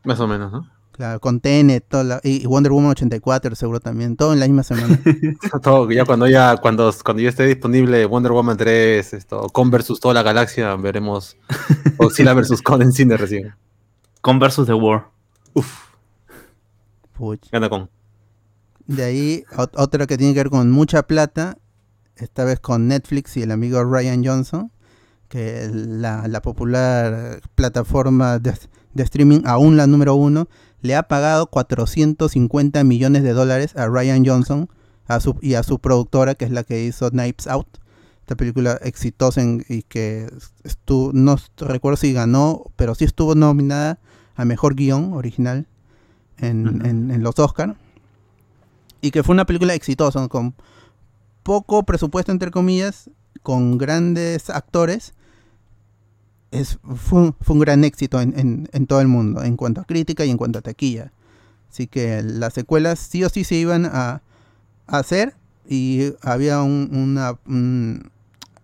Más 0.03 0.19
o 0.19 0.27
menos, 0.27 0.51
¿no? 0.51 0.67
Claro, 0.97 1.19
con 1.19 1.39
Tenet 1.39 1.85
toda 1.87 2.03
la- 2.03 2.21
y 2.23 2.45
Wonder 2.47 2.71
Woman 2.71 2.89
84 2.91 3.55
seguro 3.55 3.79
también, 3.79 4.15
todo 4.17 4.33
en 4.33 4.39
la 4.39 4.47
misma 4.47 4.63
semana. 4.63 4.99
Todo, 5.61 5.89
ya 5.91 6.05
cuando 6.05 6.27
ya, 6.27 6.57
cuando, 6.57 6.91
cuando 7.05 7.21
ya 7.21 7.29
esté 7.29 7.45
disponible 7.45 8.03
Wonder 8.07 8.31
Woman 8.31 8.57
3, 8.57 9.13
esto, 9.13 9.47
Con 9.53 9.69
versus 9.69 9.99
toda 9.99 10.15
la 10.15 10.23
galaxia, 10.23 10.75
veremos 10.75 11.37
Godzilla 11.97 12.33
versus 12.33 12.63
Con 12.63 12.81
en 12.81 12.91
cine 12.91 13.15
recién. 13.15 13.53
Con 14.21 14.39
versus 14.39 14.65
The 14.65 14.73
War. 14.73 15.09
Puch. 17.13 17.49
Gana 17.51 17.69
con. 17.69 17.89
De 18.87 19.03
ahí, 19.03 19.43
ot- 19.55 19.71
otra 19.75 20.07
que 20.07 20.17
tiene 20.17 20.33
que 20.33 20.39
ver 20.39 20.49
con 20.49 20.71
mucha 20.71 21.03
plata, 21.03 21.57
esta 22.15 22.43
vez 22.43 22.59
con 22.59 22.87
Netflix 22.87 23.35
y 23.37 23.43
el 23.43 23.51
amigo 23.51 23.83
Ryan 23.83 24.23
Johnson, 24.25 24.71
que 25.27 25.69
la, 25.71 26.27
la 26.27 26.41
popular 26.41 27.41
plataforma 27.55 28.39
de, 28.39 28.53
de 28.93 29.03
streaming, 29.03 29.41
aún 29.45 29.75
la 29.77 29.87
número 29.87 30.15
uno, 30.15 30.47
le 30.87 30.95
ha 30.95 31.03
pagado 31.03 31.47
450 31.47 32.83
millones 32.83 33.23
de 33.23 33.33
dólares 33.33 33.75
a 33.75 33.87
Ryan 33.87 34.25
Johnson 34.25 34.69
a 35.07 35.19
su, 35.19 35.37
y 35.41 35.53
a 35.53 35.63
su 35.63 35.79
productora, 35.79 36.35
que 36.35 36.45
es 36.45 36.51
la 36.51 36.63
que 36.63 36.83
hizo 36.83 37.09
Knives 37.11 37.47
Out. 37.47 37.67
Esta 38.21 38.35
película 38.35 38.77
exitosa 38.81 39.41
en- 39.41 39.63
y 39.69 39.83
que 39.83 40.27
estuvo, 40.63 41.11
no 41.13 41.37
recuerdo 41.57 41.95
si 41.97 42.11
ganó, 42.11 42.63
pero 42.75 42.93
sí 42.95 43.05
estuvo 43.05 43.35
nominada 43.35 43.99
a 44.35 44.43
Mejor 44.45 44.75
Guión 44.75 45.13
Original 45.13 45.65
en, 46.39 46.85
en- 46.85 47.11
en 47.11 47.23
los 47.23 47.37
Oscars 47.39 47.75
y 49.01 49.11
que 49.11 49.23
fue 49.23 49.33
una 49.33 49.45
película 49.45 49.73
exitosa, 49.75 50.27
con 50.27 50.55
poco 51.43 51.83
presupuesto 51.83 52.31
entre 52.31 52.51
comillas, 52.51 53.09
con 53.43 53.77
grandes 53.77 54.49
actores. 54.49 55.13
Es, 56.51 56.79
fue, 56.95 57.33
un- 57.49 57.59
gran 57.59 57.83
éxito 57.83 58.21
en, 58.21 58.67
en- 58.71 58.87
todo 58.87 59.01
el 59.01 59.07
mundo, 59.07 59.43
en 59.43 59.57
cuanto 59.57 59.81
a 59.81 59.85
crítica 59.85 60.23
y 60.25 60.29
en 60.29 60.37
cuanto 60.37 60.59
a 60.59 60.61
taquilla. 60.61 61.11
Así 61.69 61.87
que 61.87 62.23
las 62.23 62.53
secuelas 62.53 62.99
sí 62.99 63.23
o 63.23 63.29
sí 63.29 63.43
se 63.43 63.55
iban 63.55 63.85
a, 63.85 64.21
hacer 64.87 65.35
y 65.67 66.13
había 66.21 66.61
un- 66.61 66.89
una... 66.93 67.37
un- 67.45 68.11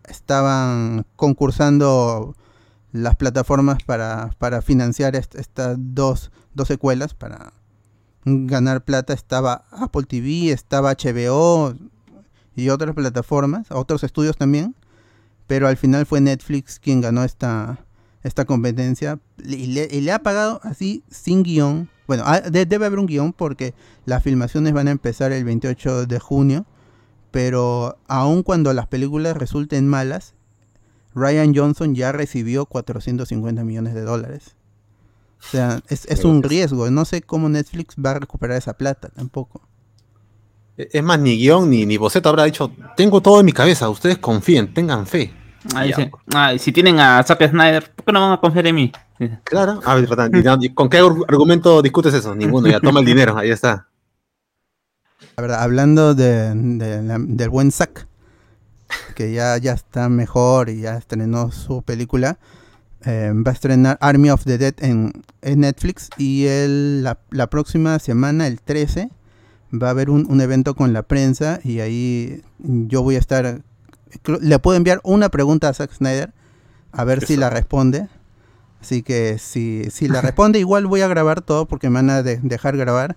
estaban 0.08 1.06
concursando 1.16 2.36
las 2.92 3.16
plataformas 3.16 3.84
para, 3.84 4.32
para 4.38 4.62
financiar 4.62 5.16
est- 5.16 5.36
estas 5.36 5.76
dos, 5.80 6.32
dos 6.54 6.68
secuelas, 6.68 7.14
para 7.14 7.54
ganar 8.26 8.84
plata 8.84 9.14
estaba 9.14 9.66
Apple 9.72 10.04
TV, 10.04 10.52
estaba 10.52 10.92
HBO 10.92 11.74
y 12.56 12.70
otras 12.70 12.94
plataformas, 12.96 13.68
otros 13.72 14.04
estudios 14.04 14.38
también, 14.38 14.76
pero 15.48 15.68
al 15.68 15.78
final 15.78 16.06
fue 16.06 16.22
Netflix 16.22 16.80
quien 16.80 17.02
ganó 17.02 17.24
esta, 17.24 17.86
esta 18.24 18.46
competencia 18.46 19.20
y 19.44 19.68
le, 19.68 19.88
y 19.92 20.02
le 20.02 20.12
ha 20.12 20.20
pagado 20.20 20.60
así 20.64 21.04
sin 21.10 21.44
guion. 21.44 21.90
Bueno, 22.08 22.24
ah, 22.26 22.42
de- 22.42 22.66
debe 22.66 22.86
haber 22.86 23.00
un 23.00 23.06
guion 23.06 23.34
porque 23.34 23.74
las 24.06 24.24
filmaciones 24.24 24.74
van 24.74 24.88
a 24.88 24.92
empezar 24.92 25.32
el 25.32 25.44
28 25.46 26.06
de 26.06 26.20
junio, 26.20 26.66
pero 27.32 27.98
aun 28.08 28.44
cuando 28.44 28.74
las 28.74 28.88
películas 28.88 29.36
resulten 29.38 29.88
malas, 29.88 30.34
Ryan 31.16 31.54
Johnson 31.56 31.96
ya 31.96 32.12
recibió 32.12 32.66
450 32.66 33.64
millones 33.64 33.94
de 33.94 34.02
dólares. 34.02 34.56
O 35.40 35.46
sea, 35.52 35.82
es, 35.90 36.06
es 36.06 36.24
un 36.26 36.42
riesgo. 36.50 36.90
No 36.90 37.06
sé 37.06 37.22
cómo 37.22 37.50
Netflix 37.50 37.96
va 38.04 38.12
a 38.12 38.20
recuperar 38.20 38.58
esa 38.58 38.74
plata 38.78 39.10
tampoco. 39.10 39.62
E, 40.78 40.90
Es 40.94 41.04
más, 41.04 41.20
ni 41.20 41.38
guion 41.38 41.70
ni, 41.70 41.86
ni 41.86 41.98
boceto 41.98 42.30
habrá 42.30 42.44
dicho, 42.46 42.72
tengo 42.96 43.22
todo 43.22 43.40
en 43.40 43.46
mi 43.46 43.52
cabeza, 43.54 43.90
ustedes 43.90 44.18
confíen, 44.18 44.74
tengan 44.74 45.06
fe. 45.08 45.34
Ah, 45.76 45.86
Ya, 45.86 46.10
ah, 46.34 46.54
y 46.54 46.60
si 46.60 46.72
tienen 46.74 47.00
a 47.00 47.24
Zack 47.24 47.50
Snyder, 47.50 47.90
¿por 47.96 48.06
qué 48.06 48.12
no 48.12 48.20
van 48.22 48.34
a 48.34 48.38
confiar 48.42 48.68
en 48.68 48.76
mí? 48.76 48.92
Claro. 49.46 49.80
A 49.86 49.96
ver, 49.96 50.08
Fernando, 50.08 50.38
¿y 50.40 50.44
no- 50.44 50.58
y 50.60 50.74
¿con 50.74 50.90
qué 50.90 50.98
ar- 50.98 51.06
argumento 51.30 51.82
discutes 51.82 52.14
eso? 52.14 52.36
Ninguno, 52.36 52.68
ya 52.68 52.80
toma 52.82 53.00
el 53.00 53.06
dinero, 53.06 53.38
ahí 53.38 53.50
está. 53.52 53.88
La 55.38 55.42
verdad, 55.42 55.64
hablando 55.64 56.14
de, 56.16 56.52
del 56.54 57.50
buen 57.50 57.72
Zack, 57.72 58.08
que 59.16 59.32
ya, 59.34 59.58
ya 59.58 59.72
está 59.74 60.10
mejor 60.10 60.70
y 60.70 60.82
ya 60.82 60.98
estrenó 60.98 61.52
su 61.52 61.82
película, 61.82 62.38
eh, 63.06 63.32
va 63.34 63.52
a 63.52 63.54
estrenar 63.54 63.98
Army 64.02 64.30
of 64.32 64.44
the 64.44 64.58
Dead 64.58 64.74
en, 64.80 65.14
en 65.42 65.60
Netflix 65.62 66.10
y 66.18 66.46
el, 66.48 67.04
la, 67.04 67.20
la 67.32 67.48
próxima 67.48 67.98
semana, 68.00 68.48
el 68.48 68.60
13, 68.62 69.10
va 69.74 69.88
a 69.88 69.92
haber 69.92 70.10
un, 70.10 70.26
un 70.30 70.42
evento 70.42 70.76
con 70.76 70.94
la 70.94 71.04
prensa 71.04 71.60
y 71.64 71.80
ahí 71.80 72.42
yo 72.60 73.02
voy 73.04 73.16
a 73.16 73.20
estar... 73.20 73.62
Le 74.42 74.60
puedo 74.60 74.78
enviar 74.78 75.00
una 75.04 75.30
pregunta 75.30 75.70
a 75.70 75.74
Zack 75.74 75.92
Snyder 75.94 76.32
a 76.92 77.04
ver 77.04 77.26
si 77.26 77.36
la 77.36 77.50
responde. 77.50 78.08
Así 78.80 79.02
que 79.02 79.38
si, 79.40 79.86
si 79.90 80.08
la 80.08 80.22
responde, 80.22 80.60
igual 80.60 80.86
voy 80.86 81.02
a 81.02 81.08
grabar 81.08 81.42
todo 81.42 81.66
porque 81.68 81.90
me 81.90 81.96
van 81.96 82.10
a 82.12 82.22
de- 82.22 82.40
dejar 82.44 82.78
grabar, 82.78 83.16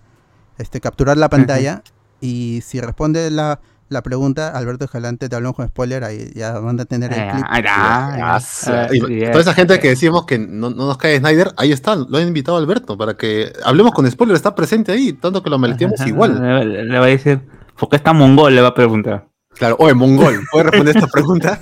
este, 0.58 0.80
capturar 0.80 1.18
la 1.18 1.28
pantalla. 1.28 1.82
Y 2.20 2.62
si 2.64 2.80
responde 2.80 3.30
la, 3.30 3.60
la 3.88 4.02
pregunta, 4.02 4.49
Alberto 4.50 4.85
Escalante, 4.87 5.28
te 5.28 5.37
hablamos 5.37 5.57
con 5.57 5.69
spoiler, 5.69 6.02
ahí 6.05 6.31
ya 6.35 6.59
van 6.59 6.81
a 6.81 6.85
tener 6.87 7.12
el 7.12 7.21
Ah, 7.21 7.33
clip. 7.33 7.66
ah, 7.69 8.88
Y 8.93 9.00
sí, 9.00 9.21
toda 9.31 9.40
esa 9.40 9.50
eh. 9.52 9.55
gente 9.55 9.78
que 9.78 9.88
decimos 9.90 10.26
que 10.26 10.38
no, 10.38 10.71
no 10.71 10.87
nos 10.87 10.99
cae 10.99 11.19
Snyder, 11.19 11.52
ahí 11.57 11.73
está, 11.73 11.95
lo 11.95 12.19
han 12.19 12.26
invitado 12.26 12.57
Alberto 12.59 12.99
para 12.99 13.16
que 13.16 13.52
hablemos 13.64 13.93
con 13.93 14.11
spoiler, 14.11 14.35
está 14.37 14.55
presente 14.55 14.93
ahí, 14.93 15.12
tanto 15.12 15.43
que 15.43 15.50
lo 15.50 15.59
meleteamos 15.59 16.00
Ajá, 16.00 16.09
igual. 16.09 16.40
Le, 16.43 16.85
le 16.85 16.99
va 16.99 17.05
a 17.05 17.09
decir, 17.09 17.40
¿por 17.78 17.88
qué 17.88 17.97
está 17.97 18.12
mongol? 18.12 18.55
Le 18.55 18.61
va 18.62 18.69
a 18.69 18.75
preguntar. 18.75 19.28
Claro, 19.55 19.76
oye, 19.78 19.95
mongol, 19.95 20.40
¿puedes 20.50 20.66
responder 20.71 20.97
esta 20.97 21.09
pregunta? 21.09 21.61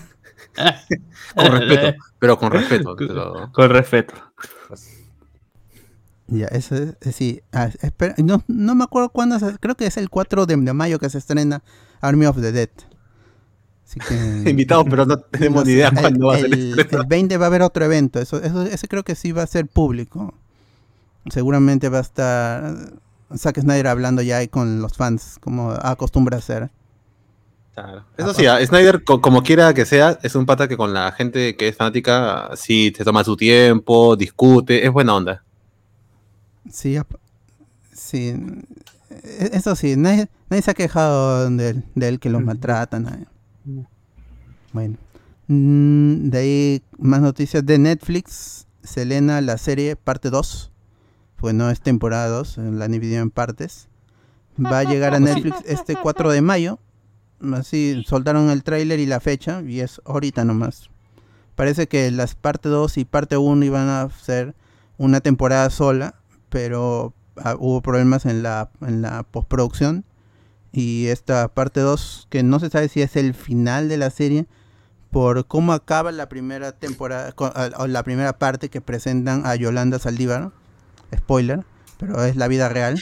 con 1.34 1.46
respeto, 1.52 1.94
pero 2.18 2.38
con 2.38 2.50
respeto. 2.52 2.94
pero- 2.96 3.50
Con 3.52 3.68
respeto. 3.70 4.14
Ya, 6.26 6.46
eso 6.46 6.74
es, 6.74 6.96
eh, 7.02 7.12
sí. 7.12 7.42
ah, 7.52 7.68
espera, 7.82 8.14
no, 8.16 8.42
no 8.48 8.74
me 8.74 8.84
acuerdo 8.84 9.10
cuándo, 9.10 9.36
creo 9.60 9.74
que 9.74 9.84
es 9.86 9.98
el 9.98 10.08
4 10.08 10.46
de, 10.46 10.56
de 10.56 10.72
mayo 10.72 10.98
que 10.98 11.10
se 11.10 11.18
estrena 11.18 11.62
Army 12.06 12.26
of 12.26 12.40
the 12.40 12.52
Dead. 12.52 12.70
Así 13.86 14.00
que... 14.00 14.14
Invitados, 14.50 14.86
pero 14.88 15.06
no 15.06 15.18
tenemos 15.18 15.62
no 15.62 15.64
ni 15.64 15.72
idea 15.72 15.90
cuándo 15.92 16.28
va 16.28 16.34
a 16.36 16.38
ser 16.38 16.46
el, 16.52 16.72
el 16.72 16.78
estreno. 16.78 17.02
el 17.02 17.08
20 17.08 17.36
va 17.38 17.46
a 17.46 17.48
haber 17.48 17.62
otro 17.62 17.84
evento, 17.84 18.18
eso, 18.20 18.42
eso, 18.42 18.62
ese 18.62 18.88
creo 18.88 19.02
que 19.04 19.14
sí 19.14 19.32
va 19.32 19.42
a 19.42 19.46
ser 19.46 19.66
público. 19.66 20.34
Seguramente 21.30 21.88
va 21.88 21.98
a 21.98 22.02
estar 22.02 22.74
Zack 23.36 23.60
Snyder 23.60 23.86
hablando 23.88 24.22
ya 24.22 24.38
ahí 24.38 24.48
con 24.48 24.80
los 24.82 24.94
fans, 24.94 25.38
como 25.40 25.70
acostumbra 25.72 26.38
hacer. 26.38 26.70
Claro. 27.74 28.04
Eso 28.16 28.34
sí, 28.34 28.46
a 28.46 28.64
Snyder, 28.64 29.02
co- 29.02 29.20
como 29.20 29.42
quiera 29.42 29.74
que 29.74 29.84
sea, 29.84 30.18
es 30.22 30.34
un 30.36 30.46
pata 30.46 30.68
que 30.68 30.76
con 30.76 30.92
la 30.94 31.10
gente 31.12 31.56
que 31.56 31.68
es 31.68 31.76
fanática, 31.76 32.50
sí 32.54 32.92
se 32.96 33.04
toma 33.04 33.24
su 33.24 33.36
tiempo, 33.36 34.14
discute, 34.16 34.86
es 34.86 34.92
buena 34.92 35.14
onda. 35.14 35.44
Sí, 36.70 36.96
sí. 37.92 38.34
Eso 39.22 39.76
sí, 39.76 39.96
nadie, 39.96 40.28
nadie 40.48 40.62
se 40.62 40.70
ha 40.70 40.74
quejado 40.74 41.50
de, 41.50 41.82
de 41.94 42.08
él 42.08 42.18
que 42.18 42.30
lo 42.30 42.40
maltratan. 42.40 43.26
Bueno. 44.72 44.96
Mm, 45.46 46.30
de 46.30 46.38
ahí 46.38 46.82
más 46.98 47.20
noticias 47.20 47.64
de 47.64 47.78
Netflix. 47.78 48.66
Selena, 48.82 49.40
la 49.40 49.58
serie 49.58 49.96
parte 49.96 50.30
2. 50.30 50.72
Pues 51.36 51.54
no 51.54 51.70
es 51.70 51.80
temporada 51.80 52.28
2, 52.28 52.58
eh, 52.58 52.60
la 52.72 52.86
han 52.86 52.92
dividido 52.92 53.22
en 53.22 53.30
partes. 53.30 53.88
Va 54.62 54.80
a 54.80 54.84
llegar 54.84 55.14
a 55.14 55.20
Netflix 55.20 55.58
este 55.66 55.96
4 55.96 56.30
de 56.30 56.40
mayo. 56.40 56.78
Así 57.52 58.02
soltaron 58.06 58.50
el 58.50 58.62
tráiler 58.62 59.00
y 59.00 59.06
la 59.06 59.20
fecha 59.20 59.62
y 59.62 59.80
es 59.80 60.00
ahorita 60.04 60.44
nomás. 60.44 60.90
Parece 61.56 61.86
que 61.86 62.10
las 62.10 62.34
parte 62.34 62.68
2 62.68 62.98
y 62.98 63.04
parte 63.04 63.36
1 63.36 63.64
iban 63.64 63.88
a 63.88 64.08
ser 64.10 64.54
una 64.96 65.20
temporada 65.20 65.68
sola, 65.70 66.14
pero 66.48 67.14
ah, 67.42 67.56
hubo 67.58 67.82
problemas 67.82 68.26
en 68.26 68.42
la, 68.42 68.70
en 68.80 69.02
la 69.02 69.22
postproducción. 69.22 70.04
Y 70.72 71.06
esta 71.06 71.48
parte 71.48 71.80
2, 71.80 72.26
que 72.30 72.42
no 72.42 72.58
se 72.58 72.68
sabe 72.70 72.88
si 72.88 73.00
es 73.00 73.14
el 73.16 73.34
final 73.34 73.88
de 73.88 73.96
la 73.96 74.10
serie, 74.10 74.46
por 75.10 75.46
cómo 75.46 75.72
acaba 75.72 76.10
la 76.10 76.28
primera 76.28 76.72
temporada, 76.72 77.32
o 77.78 77.86
la 77.86 78.02
primera 78.02 78.38
parte 78.38 78.68
que 78.68 78.80
presentan 78.80 79.46
a 79.46 79.54
Yolanda 79.54 80.00
Saldívar, 80.00 80.50
spoiler, 81.16 81.64
pero 81.98 82.24
es 82.24 82.34
la 82.34 82.48
vida 82.48 82.68
real, 82.68 83.00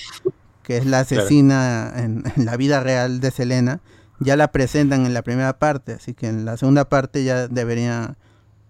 que 0.62 0.76
es 0.76 0.84
la 0.84 1.04
Claro. 1.04 1.22
asesina 1.22 1.92
en, 1.96 2.24
en 2.36 2.44
la 2.44 2.58
vida 2.58 2.80
real 2.80 3.20
de 3.20 3.30
Selena, 3.30 3.80
ya 4.20 4.36
la 4.36 4.52
presentan 4.52 5.06
en 5.06 5.14
la 5.14 5.22
primera 5.22 5.58
parte, 5.58 5.94
así 5.94 6.12
que 6.12 6.28
en 6.28 6.44
la 6.44 6.58
segunda 6.58 6.84
parte 6.88 7.24
ya 7.24 7.48
debería 7.48 8.16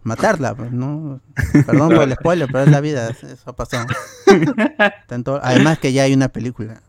matarla, 0.03 0.55
pues, 0.55 0.73
¿no? 0.73 1.21
Perdón 1.67 1.91
por 1.95 2.03
el 2.03 2.13
spoiler, 2.15 2.49
pero 2.51 2.65
es 2.65 2.71
la 2.71 2.81
vida, 2.81 3.09
eso 3.11 3.53
pasó. 3.55 3.79
Tanto, 5.07 5.41
además 5.43 5.79
que 5.79 5.93
ya 5.93 6.03
hay 6.05 6.15
una 6.15 6.29
película. 6.29 6.83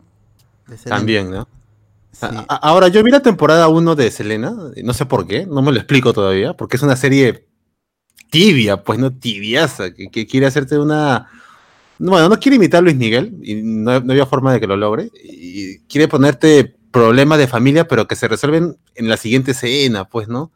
de 0.67 0.77
Selena. 0.77 0.95
También, 0.97 1.31
¿no? 1.31 1.47
Sí. 2.11 2.25
A- 2.25 2.45
a- 2.47 2.55
Ahora, 2.57 2.87
yo 2.89 3.03
vi 3.03 3.11
la 3.11 3.21
temporada 3.21 3.67
1 3.67 3.95
de 3.95 4.11
Selena, 4.11 4.53
no 4.83 4.93
sé 4.93 5.05
por 5.05 5.27
qué, 5.27 5.45
no 5.45 5.61
me 5.61 5.71
lo 5.71 5.77
explico 5.77 6.13
todavía, 6.13 6.53
porque 6.53 6.77
es 6.77 6.83
una 6.83 6.95
serie 6.95 7.47
tibia, 8.29 8.83
pues 8.83 8.99
no 8.99 9.11
tibiaza, 9.11 9.93
que, 9.93 10.09
que 10.09 10.25
quiere 10.27 10.45
hacerte 10.47 10.77
una... 10.79 11.27
Bueno, 11.99 12.27
no 12.27 12.39
quiere 12.39 12.55
imitar 12.55 12.79
a 12.79 12.81
Luis 12.81 12.95
Miguel, 12.95 13.35
y 13.43 13.61
no, 13.61 13.99
no 13.99 14.11
había 14.11 14.25
forma 14.25 14.51
de 14.53 14.59
que 14.59 14.67
lo 14.67 14.75
logre, 14.75 15.09
y 15.23 15.79
quiere 15.81 16.07
ponerte 16.07 16.75
problemas 16.91 17.37
de 17.37 17.47
familia, 17.47 17.87
pero 17.87 18.07
que 18.07 18.15
se 18.15 18.27
resuelven 18.27 18.77
en 18.95 19.07
la 19.09 19.17
siguiente 19.17 19.51
escena, 19.51 20.05
pues, 20.05 20.27
¿no? 20.27 20.51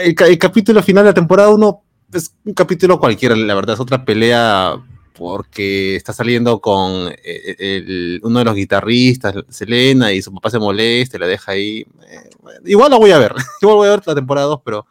Eh, 0.00 0.14
el, 0.18 0.26
el 0.28 0.38
capítulo 0.38 0.82
final 0.82 1.04
de 1.04 1.10
la 1.10 1.14
temporada 1.14 1.50
1 1.50 1.82
es 2.12 2.34
un 2.44 2.54
capítulo 2.54 2.98
cualquiera, 2.98 3.36
la 3.36 3.54
verdad, 3.54 3.74
es 3.74 3.80
otra 3.80 4.04
pelea 4.04 4.74
porque 5.14 5.96
está 5.96 6.12
saliendo 6.12 6.60
con 6.60 7.08
eh, 7.24 7.56
el- 7.58 8.20
uno 8.22 8.38
de 8.38 8.44
los 8.44 8.54
guitarristas, 8.54 9.34
Selena, 9.48 10.12
y 10.12 10.22
su 10.22 10.32
papá 10.32 10.48
se 10.50 10.58
molesta 10.60 11.16
y 11.16 11.20
la 11.20 11.26
deja 11.26 11.52
ahí. 11.52 11.78
Eh, 12.08 12.30
bueno, 12.40 12.60
igual 12.64 12.90
la 12.92 12.98
voy 12.98 13.10
a 13.10 13.18
ver, 13.18 13.34
igual 13.62 13.76
voy 13.76 13.88
a 13.88 13.90
ver 13.92 14.02
la 14.06 14.14
temporada 14.14 14.46
2, 14.46 14.60
pero 14.64 14.86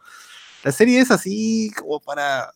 la 0.64 0.70
serie 0.72 1.00
es 1.00 1.10
así 1.10 1.70
como 1.78 1.98
para, 2.00 2.50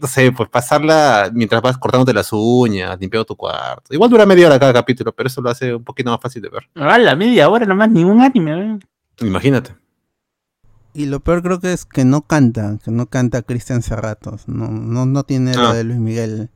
no 0.00 0.06
sé, 0.06 0.30
pues 0.32 0.48
pasarla 0.48 1.28
mientras 1.34 1.60
vas 1.60 1.76
cortándote 1.76 2.12
las 2.14 2.28
uñas, 2.32 2.96
limpiando 3.00 3.24
tu 3.24 3.34
cuarto. 3.36 3.92
Igual 3.92 4.08
dura 4.10 4.24
media 4.24 4.46
hora 4.46 4.60
cada 4.60 4.72
capítulo, 4.72 5.12
pero 5.12 5.26
eso 5.26 5.40
lo 5.42 5.50
hace 5.50 5.74
un 5.74 5.82
poquito 5.84 6.10
más 6.10 6.20
fácil 6.20 6.40
de 6.40 6.50
ver. 6.50 6.68
A 6.76 6.98
la 6.98 7.16
media 7.16 7.48
hora 7.48 7.66
nomás, 7.66 7.90
ningún 7.90 8.20
anime. 8.20 8.52
¿eh? 8.74 8.78
Imagínate. 9.26 9.74
Y 10.94 11.06
lo 11.06 11.20
peor 11.20 11.42
creo 11.42 11.58
que 11.60 11.72
es 11.72 11.84
que 11.86 12.04
no 12.04 12.22
canta, 12.22 12.78
que 12.84 12.90
no 12.90 13.06
canta 13.06 13.42
Cristian 13.42 13.82
Serratos. 13.82 14.46
No, 14.46 14.68
no, 14.68 15.06
no 15.06 15.22
tiene 15.24 15.54
lo 15.54 15.68
Ah. 15.68 15.74
de 15.74 15.84
Luis 15.84 15.98
Miguel. 15.98 16.50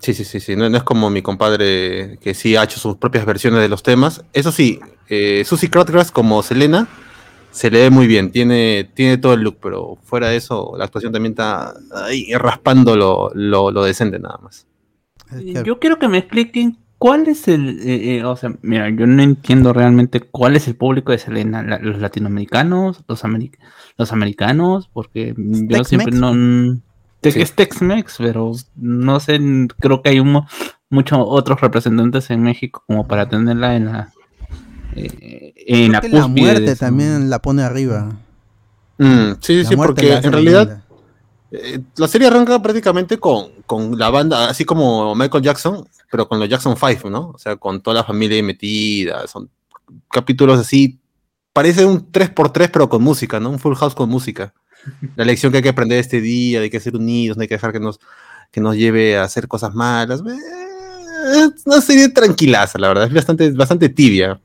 Sí, 0.00 0.14
sí, 0.14 0.24
sí, 0.24 0.40
sí. 0.40 0.56
No, 0.56 0.68
no 0.68 0.76
es 0.76 0.82
como 0.82 1.10
mi 1.10 1.22
compadre 1.22 2.18
que 2.20 2.34
sí 2.34 2.56
ha 2.56 2.64
hecho 2.64 2.80
sus 2.80 2.96
propias 2.96 3.26
versiones 3.26 3.60
de 3.60 3.68
los 3.68 3.82
temas. 3.82 4.24
Eso 4.32 4.50
sí, 4.50 4.80
eh, 5.08 5.44
Susie 5.44 5.70
Crotgrass 5.70 6.10
como 6.10 6.42
Selena 6.42 6.88
se 7.52 7.70
le 7.70 7.80
ve 7.80 7.90
muy 7.90 8.06
bien, 8.06 8.30
tiene, 8.30 8.88
tiene 8.94 9.18
todo 9.18 9.34
el 9.34 9.40
look, 9.42 9.58
pero 9.60 9.98
fuera 10.04 10.28
de 10.28 10.36
eso, 10.36 10.72
la 10.78 10.84
actuación 10.84 11.12
también 11.12 11.32
está 11.32 11.74
ahí 12.06 12.32
raspando 12.34 12.96
lo, 12.96 13.30
lo, 13.34 13.70
lo 13.72 13.84
decente 13.84 14.18
nada 14.20 14.38
más. 14.42 14.66
Que- 15.28 15.62
Yo 15.64 15.78
quiero 15.80 15.98
que 15.98 16.06
me 16.08 16.18
expliquen 16.18 16.78
cuál 17.00 17.26
es 17.26 17.48
el. 17.48 17.80
eh, 17.80 18.18
eh, 18.18 18.24
o 18.24 18.36
sea, 18.36 18.52
mira, 18.62 18.88
yo 18.90 19.08
no 19.08 19.20
entiendo 19.22 19.72
realmente 19.72 20.20
cuál 20.20 20.54
es 20.54 20.68
el 20.68 20.76
público 20.76 21.10
de 21.10 21.18
Selena. 21.18 21.62
La- 21.64 21.78
los 21.80 21.98
latinoamericanos, 21.98 23.02
los, 23.08 23.24
ameri- 23.24 23.56
los 23.98 24.12
americanos, 24.12 24.88
porque 24.92 25.34
yo 25.36 25.82
siempre 25.82 26.12
no. 26.16 26.32
te- 27.20 27.32
Sí. 27.32 27.40
Es 27.42 27.54
Tex-Mex, 27.54 28.16
pero 28.18 28.52
no 28.76 29.18
sé, 29.20 29.40
creo 29.80 30.02
que 30.02 30.10
hay 30.10 30.20
un, 30.20 30.42
muchos 30.90 31.18
otros 31.20 31.60
representantes 31.60 32.30
en 32.30 32.42
México 32.42 32.82
como 32.86 33.08
para 33.08 33.28
tenerla 33.28 33.74
en 33.76 33.86
la. 33.86 34.12
eh, 34.94 35.52
en 35.56 35.90
creo 35.90 35.92
la 35.92 36.00
que 36.00 36.08
la 36.10 36.26
muerte 36.28 36.74
su- 36.74 36.80
también 36.80 37.30
la 37.30 37.38
pone 37.40 37.62
arriba. 37.62 38.10
Mm, 38.98 39.32
sí, 39.40 39.62
La 39.62 39.68
sí, 39.68 39.76
muerte 39.76 40.02
porque 40.02 40.26
en 40.26 40.32
realidad 40.32 40.66
linda. 40.68 40.84
Eh, 41.52 41.80
la 41.96 42.08
serie 42.08 42.28
arranca 42.28 42.60
prácticamente 42.62 43.18
con, 43.18 43.50
con 43.66 43.98
la 43.98 44.10
banda, 44.10 44.48
así 44.48 44.64
como 44.64 45.14
Michael 45.14 45.42
Jackson, 45.42 45.86
pero 46.10 46.28
con 46.28 46.38
los 46.38 46.48
Jackson 46.48 46.76
Five, 46.76 47.10
¿no? 47.10 47.30
O 47.30 47.38
sea, 47.38 47.56
con 47.56 47.80
toda 47.82 47.96
la 47.96 48.04
familia 48.04 48.36
ahí 48.36 48.42
metida, 48.42 49.26
son 49.26 49.50
capítulos 50.10 50.58
así, 50.58 50.98
parece 51.52 51.84
un 51.84 52.10
3x3 52.10 52.70
pero 52.72 52.88
con 52.88 53.02
música, 53.02 53.40
¿no? 53.40 53.50
Un 53.50 53.58
full 53.58 53.74
house 53.74 53.94
con 53.94 54.08
música. 54.08 54.54
La 55.16 55.24
lección 55.24 55.52
que 55.52 55.58
hay 55.58 55.62
que 55.62 55.68
aprender 55.70 55.98
este 55.98 56.20
día, 56.20 56.60
de 56.60 56.70
que 56.70 56.80
ser 56.80 56.96
unidos, 56.96 57.36
no 57.36 57.42
hay 57.42 57.48
que 57.48 57.54
dejar 57.54 57.72
que 57.72 57.80
nos, 57.80 57.98
que 58.50 58.60
nos 58.60 58.76
lleve 58.76 59.18
a 59.18 59.24
hacer 59.24 59.48
cosas 59.48 59.74
malas. 59.74 60.20
Eh, 60.20 61.44
Es 61.56 61.66
una 61.66 61.80
serie 61.80 62.08
tranquilaza, 62.08 62.78
la 62.78 62.88
verdad, 62.88 63.04
es 63.06 63.12
bastante, 63.12 63.50
bastante 63.50 63.88
tibia. 63.88 64.40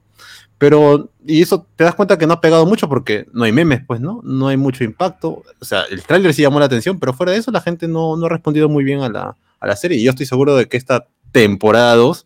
Pero, 0.58 1.10
y 1.26 1.42
eso 1.42 1.66
te 1.76 1.84
das 1.84 1.96
cuenta 1.96 2.18
que 2.18 2.26
no 2.28 2.34
ha 2.34 2.42
pegado 2.42 2.66
mucho 2.66 2.88
porque 2.88 3.26
no 3.34 3.44
hay 3.44 3.52
memes, 3.52 3.82
pues, 3.86 4.00
¿no? 4.00 4.22
No 4.24 4.48
hay 4.48 4.56
mucho 4.58 4.84
impacto. 4.84 5.44
O 5.60 5.66
sea, 5.66 5.84
el 5.90 6.02
tráiler 6.04 6.34
sí 6.34 6.42
llamó 6.44 6.60
la 6.60 6.66
atención, 6.68 6.98
pero 7.00 7.14
fuera 7.14 7.34
de 7.34 7.40
eso 7.40 7.52
la 7.52 7.62
gente 7.62 7.88
no, 7.88 8.16
no 8.16 8.26
ha 8.26 8.30
respondido 8.30 8.70
muy 8.70 8.84
bien 8.86 9.02
a 9.02 9.10
la, 9.10 9.36
a 9.60 9.68
la 9.68 9.76
serie. 9.76 9.98
Y 9.98 10.04
yo 10.04 10.12
estoy 10.12 10.26
seguro 10.26 10.56
de 10.56 10.68
que 10.68 10.78
esta 10.78 11.08
temporada 11.34 11.96
2 11.96 12.26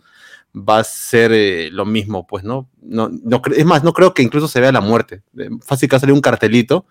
va 0.55 0.79
a 0.79 0.83
ser 0.83 1.31
eh, 1.33 1.69
lo 1.71 1.85
mismo, 1.85 2.27
pues, 2.27 2.43
¿no? 2.43 2.67
no, 2.81 3.09
no 3.23 3.41
es 3.55 3.65
más, 3.65 3.83
no 3.83 3.93
creo 3.93 4.13
que 4.13 4.21
incluso 4.23 4.47
se 4.47 4.59
vea 4.61 4.71
la 4.71 4.81
muerte. 4.81 5.21
Fácil 5.61 5.89
que 5.89 5.95
va 5.95 5.97
a 5.97 6.01
salir 6.01 6.13
un 6.13 6.21
cartelito 6.21 6.85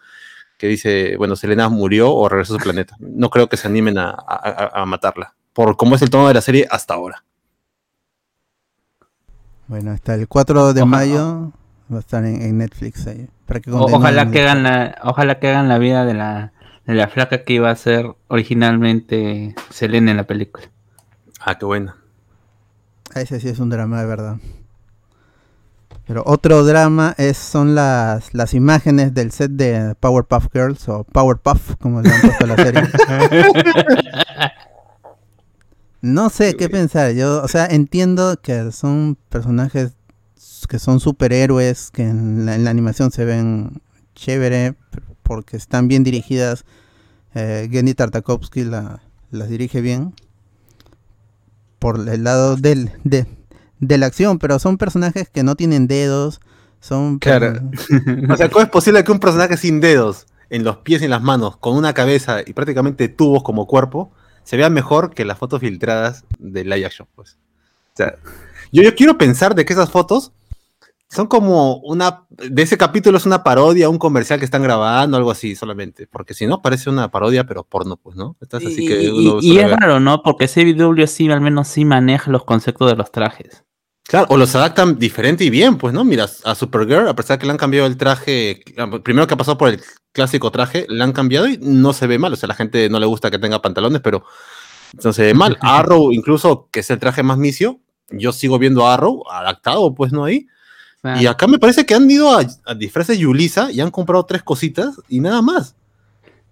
que 0.59 0.66
dice, 0.66 1.16
bueno, 1.18 1.37
Selena 1.37 1.68
murió 1.68 2.12
o 2.12 2.28
regresó 2.28 2.54
a 2.54 2.59
su 2.59 2.64
planeta. 2.64 2.97
No 2.99 3.30
creo 3.30 3.49
que 3.49 3.57
se 3.57 3.68
animen 3.68 3.97
a- 3.99 4.11
a- 4.11 4.83
a 4.83 4.87
matarla, 4.87 5.35
por 5.52 5.76
cómo 5.76 5.95
es 5.95 6.02
el 6.02 6.11
tono 6.11 6.26
de 6.26 6.35
la 6.35 6.40
serie 6.40 6.66
hasta 6.68 6.95
ahora. 6.95 7.23
Bueno, 9.68 9.90
hasta 9.90 10.14
el 10.14 10.26
4 10.26 10.72
de 10.72 10.84
mayo 10.87 11.52
va 11.92 11.98
a 11.98 12.00
estar 12.00 12.25
en, 12.25 12.40
en 12.42 12.58
Netflix 12.58 13.06
ahí. 13.06 13.28
Para 13.46 13.60
que 13.60 13.70
ojalá 13.70 14.31
que 14.31 14.42
hagan 14.42 14.62
la, 14.62 14.98
ojalá 15.04 15.38
que 15.38 15.48
hagan 15.48 15.68
la 15.68 15.78
vida 15.78 16.04
de 16.04 16.14
la, 16.14 16.52
de 16.87 16.94
la 16.94 17.09
flaca 17.09 17.44
que 17.44 17.52
iba 17.52 17.70
a 17.70 17.76
ser 17.76 18.14
originalmente 18.28 19.54
Selena 19.70 20.11
en 20.11 20.16
la 20.16 20.24
película. 20.24 20.66
Ah, 21.40 21.57
qué 21.59 21.66
buena. 21.66 21.96
Ah, 23.14 23.20
Ese 23.20 23.40
sí 23.40 23.48
es 23.48 23.59
un 23.59 23.68
drama 23.70 24.00
de 24.00 24.07
verdad. 24.07 24.37
Pero 26.07 26.22
otro 26.24 26.64
drama 26.64 27.14
es, 27.18 27.37
son 27.37 27.74
las, 27.74 28.33
las 28.33 28.54
imágenes 28.54 29.12
del 29.12 29.31
set 29.31 29.50
de 29.50 29.94
Powerpuff 30.00 30.46
Girls 30.52 30.88
o 30.88 31.04
Powerpuff, 31.04 31.76
como 31.76 32.00
le 32.00 32.11
han 32.11 32.20
puesto 32.22 32.44
a 32.44 32.46
la 32.48 32.57
serie. 32.57 32.83
No 36.00 36.30
sé 36.30 36.56
qué 36.56 36.68
pensar. 36.68 37.12
Yo, 37.12 37.42
o 37.42 37.48
sea, 37.48 37.66
entiendo 37.66 38.40
que 38.40 38.70
son 38.72 39.16
personajes 39.28 39.92
que 40.68 40.78
son 40.78 41.00
superhéroes, 41.00 41.90
que 41.90 42.02
en 42.02 42.46
la, 42.46 42.54
en 42.54 42.64
la 42.64 42.70
animación 42.70 43.11
se 43.11 43.24
ven 43.24 43.82
chévere, 44.14 44.74
porque 45.22 45.56
están 45.56 45.88
bien 45.88 46.04
dirigidas. 46.04 46.64
Eh, 47.34 47.68
Gendy 47.70 47.94
Tartakovsky 47.94 48.64
la, 48.64 49.00
las 49.30 49.48
dirige 49.48 49.80
bien. 49.80 50.14
Por 51.78 52.08
el 52.08 52.24
lado 52.24 52.56
del, 52.56 52.92
de, 53.04 53.26
de 53.78 53.98
la 53.98 54.06
acción, 54.06 54.38
pero 54.38 54.58
son 54.58 54.78
personajes 54.78 55.28
que 55.28 55.42
no 55.42 55.54
tienen 55.54 55.87
dedos. 55.87 56.40
Son 56.80 57.18
Claro. 57.18 57.61
O 58.30 58.37
sea, 58.37 58.48
¿cómo 58.50 58.62
es 58.62 58.70
posible 58.70 59.02
que 59.04 59.12
un 59.12 59.20
personaje 59.20 59.56
sin 59.56 59.80
dedos 59.80 60.26
en 60.50 60.64
los 60.64 60.78
pies 60.78 61.02
y 61.02 61.04
en 61.04 61.11
las 61.11 61.22
manos, 61.22 61.56
con 61.56 61.76
una 61.76 61.92
cabeza 61.92 62.40
y 62.44 62.52
prácticamente 62.52 63.08
tubos 63.08 63.42
como 63.42 63.66
cuerpo, 63.66 64.12
se 64.48 64.56
vea 64.56 64.70
mejor 64.70 65.12
que 65.12 65.26
las 65.26 65.37
fotos 65.37 65.61
filtradas 65.61 66.24
de 66.38 66.64
live 66.64 66.87
action? 66.87 67.06
Pues. 67.14 67.32
O 67.92 67.96
sea, 67.96 68.14
yo, 68.72 68.82
yo 68.82 68.94
quiero 68.94 69.18
pensar 69.18 69.54
de 69.54 69.66
que 69.66 69.74
esas 69.74 69.90
fotos 69.90 70.32
son 71.11 71.26
como 71.26 71.76
una. 71.80 72.22
De 72.30 72.62
ese 72.62 72.78
capítulo 72.78 73.18
es 73.18 73.26
una 73.26 73.44
parodia, 73.44 73.90
un 73.90 73.98
comercial 73.98 74.38
que 74.38 74.46
están 74.46 74.62
grabando, 74.62 75.18
algo 75.18 75.30
así 75.30 75.54
solamente. 75.54 76.06
Porque 76.06 76.32
si 76.32 76.46
no, 76.46 76.62
parece 76.62 76.88
una 76.88 77.11
parodia, 77.11 77.44
pero 77.44 77.62
porno, 77.62 77.98
pues, 77.98 78.16
¿no? 78.16 78.37
Estás 78.40 78.64
así 78.64 78.84
Y, 78.84 78.88
que 78.88 79.02
y- 79.02 79.08
uno 79.28 79.38
y 79.42 79.52
suele 79.52 79.62
es 79.64 79.70
raro, 79.80 80.00
¿no? 80.00 80.22
Porque 80.22 80.48
CW 80.48 81.06
sí, 81.06 81.30
al 81.30 81.42
menos 81.42 81.68
sí 81.68 81.84
maneja 81.84 82.30
los 82.30 82.44
conceptos 82.44 82.90
de 82.90 82.96
los 82.96 83.12
trajes. 83.12 83.64
Claro, 84.06 84.28
o 84.30 84.38
los 84.38 84.54
adaptan 84.54 84.98
diferente 84.98 85.44
y 85.44 85.50
bien, 85.50 85.76
pues, 85.76 85.92
¿no? 85.92 86.02
Mira, 86.02 86.26
a 86.44 86.54
Supergirl, 86.54 87.06
a 87.08 87.14
pesar 87.14 87.37
de 87.37 87.40
que 87.40 87.46
le 87.46 87.52
han 87.52 87.58
cambiado 87.58 87.87
el 87.87 87.98
traje, 87.98 88.62
primero 89.04 89.26
que 89.26 89.34
ha 89.34 89.37
pasado 89.37 89.58
por 89.58 89.68
el 89.68 89.82
clásico 90.18 90.50
traje, 90.50 90.85
le 90.88 91.04
han 91.04 91.12
cambiado 91.12 91.46
y 91.46 91.59
no 91.62 91.92
se 91.92 92.09
ve 92.09 92.18
mal. 92.18 92.33
O 92.33 92.37
sea, 92.37 92.48
a 92.48 92.48
la 92.48 92.54
gente 92.54 92.88
no 92.90 92.98
le 92.98 93.07
gusta 93.07 93.31
que 93.31 93.38
tenga 93.38 93.62
pantalones, 93.62 94.00
pero 94.02 94.24
no 95.04 95.12
se 95.12 95.22
ve 95.22 95.33
mal. 95.33 95.57
Arrow, 95.62 96.12
incluso, 96.12 96.68
que 96.72 96.81
es 96.81 96.90
el 96.90 96.98
traje 96.98 97.22
más 97.22 97.38
misio, 97.38 97.78
yo 98.11 98.33
sigo 98.33 98.59
viendo 98.59 98.85
a 98.85 98.94
Arrow 98.94 99.22
adaptado, 99.31 99.94
pues, 99.94 100.11
¿no? 100.11 100.24
Ahí. 100.24 100.48
Y 101.20 101.26
acá 101.26 101.46
me 101.46 101.61
parece 101.61 101.87
que 101.87 101.94
han 101.94 102.11
ido 102.11 102.37
a, 102.37 102.44
a 102.64 102.74
disfraces 102.74 103.16
Yulisa 103.16 103.70
y 103.70 103.81
han 103.81 103.92
comprado 103.92 104.26
tres 104.26 104.42
cositas 104.42 104.96
y 105.09 105.20
nada 105.20 105.40
más. 105.40 105.76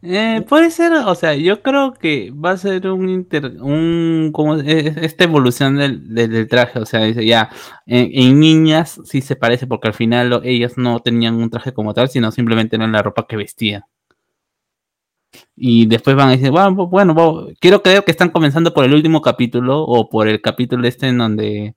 Eh, 0.08 0.42
puede 0.48 0.70
ser, 0.70 0.92
o 0.92 1.14
sea, 1.14 1.34
yo 1.34 1.62
creo 1.62 1.92
que 1.94 2.30
va 2.32 2.52
a 2.52 2.56
ser 2.56 2.88
un 2.88 3.08
inter, 3.08 3.56
un 3.60 4.30
como 4.32 4.56
es- 4.56 4.66
es- 4.66 4.96
esta 4.98 5.24
evolución 5.24 5.76
del, 5.76 6.14
del- 6.14 6.48
traje, 6.48 6.78
o 6.78 6.86
sea, 6.86 7.08
ya, 7.10 7.50
en, 7.86 8.38
niñas 8.40 9.00
sí 9.04 9.20
se 9.22 9.36
parece 9.36 9.66
porque 9.66 9.88
al 9.88 9.94
final 9.94 10.40
ellas 10.44 10.74
no 10.78 11.00
tenían 11.00 11.34
un 11.36 11.50
traje 11.50 11.72
como 11.74 11.94
tal, 11.94 12.08
sino 12.08 12.30
simplemente 12.32 12.76
era 12.76 12.86
la 12.88 13.02
ropa 13.02 13.26
que 13.28 13.36
vestían. 13.36 13.82
Y 15.56 15.86
después 15.86 16.16
van 16.16 16.28
a 16.28 16.32
decir, 16.32 16.50
bueno, 16.50 16.70
bu- 16.72 16.88
bueno, 16.90 17.14
bu- 17.14 17.54
quiero 17.60 17.82
creer 17.82 18.04
que 18.04 18.10
están 18.10 18.30
comenzando 18.30 18.72
por 18.74 18.84
el 18.84 18.94
último 18.94 19.20
capítulo 19.22 19.82
o 19.82 20.08
por 20.08 20.28
el 20.28 20.40
capítulo 20.40 20.86
este 20.86 21.08
en 21.08 21.18
donde 21.18 21.74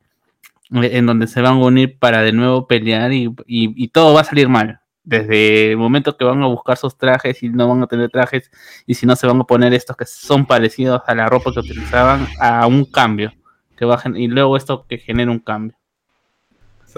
en 0.72 1.06
donde 1.06 1.28
se 1.28 1.42
van 1.42 1.54
a 1.56 1.66
unir 1.66 1.98
para 2.00 2.22
de 2.24 2.34
nuevo 2.34 2.68
pelear 2.68 3.14
y- 3.14 3.34
y 3.48 3.90
todo 3.90 4.14
va 4.14 4.22
a 4.22 4.26
salir 4.26 4.50
mal. 4.50 4.82
Desde 5.10 5.72
el 5.72 5.78
momento 5.78 6.16
que 6.16 6.24
van 6.24 6.44
a 6.44 6.48
buscar 6.48 6.78
sus 6.78 6.96
trajes 6.96 7.42
y 7.42 7.50
no 7.50 7.68
van 7.68 7.82
a 7.82 7.88
tener 7.88 8.12
trajes 8.12 8.52
y 8.86 8.94
si 8.94 9.08
no 9.08 9.16
se 9.16 9.26
van 9.26 9.42
a 9.42 9.44
poner 9.44 9.74
estos 9.74 9.98
que 9.98 10.06
son 10.06 10.46
parecidos 10.46 11.02
a 11.08 11.16
la 11.16 11.28
ropa 11.28 11.52
que 11.52 11.60
utilizaban 11.60 12.28
a 12.40 12.68
un 12.68 12.86
cambio 12.86 13.34
que 13.76 13.86
va 13.86 13.96
a 13.96 14.10
y 14.16 14.28
luego 14.28 14.56
esto 14.56 14.86
que 14.88 15.00
genera 15.00 15.32
un 15.32 15.40
cambio. 15.40 15.76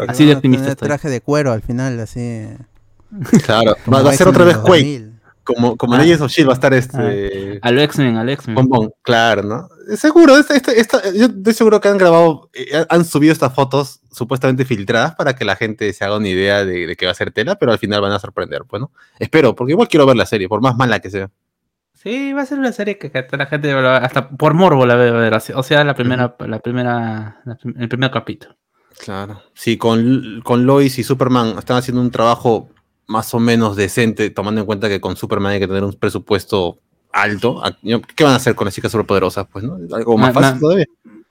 Así 0.08 0.26
de 0.26 0.36
optimista 0.36 0.66
tener 0.66 0.72
estoy. 0.72 0.88
traje 0.88 1.10
de 1.10 1.22
cuero 1.22 1.52
al 1.52 1.62
final, 1.62 2.00
así. 2.00 2.48
Claro, 3.46 3.76
va, 3.92 4.10
a 4.10 4.14
ser 4.14 4.28
otra 4.28 4.46
vez 4.46 4.58
Quake. 4.58 5.11
2000. 5.54 5.56
Como, 5.56 5.78
como 5.78 5.94
Ah. 5.94 5.98
Legends 6.00 6.22
of 6.22 6.32
Shield 6.32 6.50
va 6.50 6.54
a 6.54 6.56
estar 6.56 6.74
este. 6.74 7.60
Al 7.62 7.80
X-Men, 7.80 8.18
al 8.18 8.30
X-Men. 8.30 8.56
Bombón, 8.56 8.92
claro, 9.02 9.44
¿no? 9.44 9.70
Seguro, 9.96 10.38
esta- 10.38 10.56
esta- 10.72 11.02
yo 11.14 11.26
estoy 11.26 11.54
seguro 11.54 11.80
que 11.82 11.90
han 11.90 11.98
grabado, 11.98 12.50
eh, 12.54 12.86
han 12.90 13.06
subido 13.06 13.34
estas 13.34 13.54
fotos 13.54 14.00
supuestamente 14.12 14.66
filtradas 14.66 15.16
para 15.16 15.36
que 15.36 15.46
la 15.46 15.56
gente 15.56 15.92
se 15.94 16.04
haga 16.06 16.18
una 16.18 16.28
idea 16.30 16.66
de, 16.66 16.88
de 16.88 16.96
que 16.96 17.06
va 17.06 17.12
a 17.12 17.16
ser 17.16 17.32
tela, 17.32 17.56
pero 17.56 17.72
al 17.72 17.80
final 17.80 18.02
van 18.02 18.12
a 18.12 18.20
sorprender, 18.20 18.64
pues, 18.68 18.82
¿no? 18.82 18.92
Espero, 19.20 19.56
porque 19.56 19.72
igual 19.74 19.88
quiero 19.88 20.06
ver 20.06 20.16
la 20.18 20.26
serie, 20.26 20.48
por 20.50 20.62
más 20.62 20.76
mala 20.78 21.00
que 21.00 21.10
sea. 21.10 21.30
Sí, 21.94 22.34
va 22.34 22.42
a 22.42 22.46
ser 22.48 22.58
una 22.58 22.72
serie 22.72 22.98
que, 22.98 23.12
que 23.12 23.38
la 23.38 23.46
gente 23.46 23.72
hasta 23.72 24.28
por 24.30 24.56
morbo 24.56 24.86
la 24.88 24.96
va 24.96 25.04
a 25.08 25.12
ver, 25.12 25.34
así- 25.36 25.54
o 25.56 25.62
sea, 25.62 25.84
la 25.84 25.94
primera, 25.94 26.36
la 26.40 26.58
primera, 26.60 27.42
la 27.46 27.58
el 27.78 27.88
primer 27.90 28.10
capítulo. 28.10 28.56
Claro. 29.04 29.42
Sí, 29.54 29.78
con, 29.78 30.42
con 30.44 30.66
Lois 30.66 30.98
y 31.00 31.04
Superman 31.04 31.56
están 31.60 31.78
haciendo 31.78 32.02
un 32.02 32.10
trabajo 32.12 32.70
más 33.12 33.34
o 33.34 33.40
menos 33.40 33.76
decente, 33.76 34.30
tomando 34.30 34.62
en 34.62 34.66
cuenta 34.66 34.88
que 34.90 35.02
con 35.02 35.16
Superman 35.18 35.52
hay 35.54 35.60
que 35.60 35.68
tener 35.68 35.84
un 35.84 35.94
presupuesto 35.94 36.80
alto. 37.12 37.64
a- 37.64 37.78
yo- 37.82 38.02
¿Qué 38.02 38.24
van 38.24 38.34
a 38.34 38.38
hacer 38.38 38.56
con 38.56 38.66
las 38.66 38.74
chicas 38.74 38.92
superpoderosas? 38.92 39.46
Pues, 39.52 39.66
¿no? 39.66 39.78
Algo 39.94 40.18
más 40.18 40.34
fácil 40.34 40.60
todavía. 40.62 40.86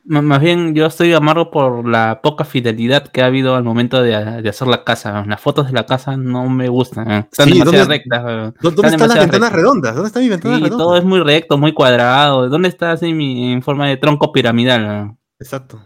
Más 0.04 0.40
bien, 0.40 0.74
yo 0.74 0.86
estoy 0.86 1.12
amargo 1.12 1.50
por 1.50 1.86
la 1.86 2.20
poca 2.22 2.44
fidelidad 2.44 3.06
que 3.08 3.22
ha 3.22 3.26
habido 3.26 3.54
al 3.54 3.64
momento 3.64 4.02
de, 4.02 4.42
de 4.42 4.48
hacer 4.48 4.66
la 4.66 4.82
casa. 4.82 5.24
Las 5.26 5.40
fotos 5.40 5.66
de 5.68 5.72
la 5.72 5.86
casa 5.86 6.16
no 6.16 6.48
me 6.48 6.68
gustan. 6.68 7.10
Están 7.30 7.48
Sí, 7.48 7.52
demasiado 7.58 7.84
¿dónde- 7.86 7.94
rectas. 7.96 8.22
¿Dó- 8.24 8.70
¿Dónde 8.70 8.88
Están 8.88 8.94
están 8.94 9.08
las 9.08 9.18
ventanas 9.18 9.30
rectas. 9.30 9.52
redondas? 9.52 9.94
¿Dónde 9.94 10.06
están 10.08 10.22
mis 10.22 10.30
ventanas 10.30 10.58
Sí, 10.58 10.64
redondas? 10.64 10.84
todo 10.86 10.96
es 10.96 11.04
muy 11.04 11.20
recto, 11.20 11.58
muy 11.58 11.72
cuadrado. 11.72 12.48
¿Dónde 12.48 12.68
está 12.68 12.92
así 12.92 13.12
mi, 13.14 13.52
en 13.52 13.62
forma 13.62 13.86
de 13.88 13.96
tronco 13.98 14.32
piramidal? 14.32 15.16
Exacto. 15.38 15.80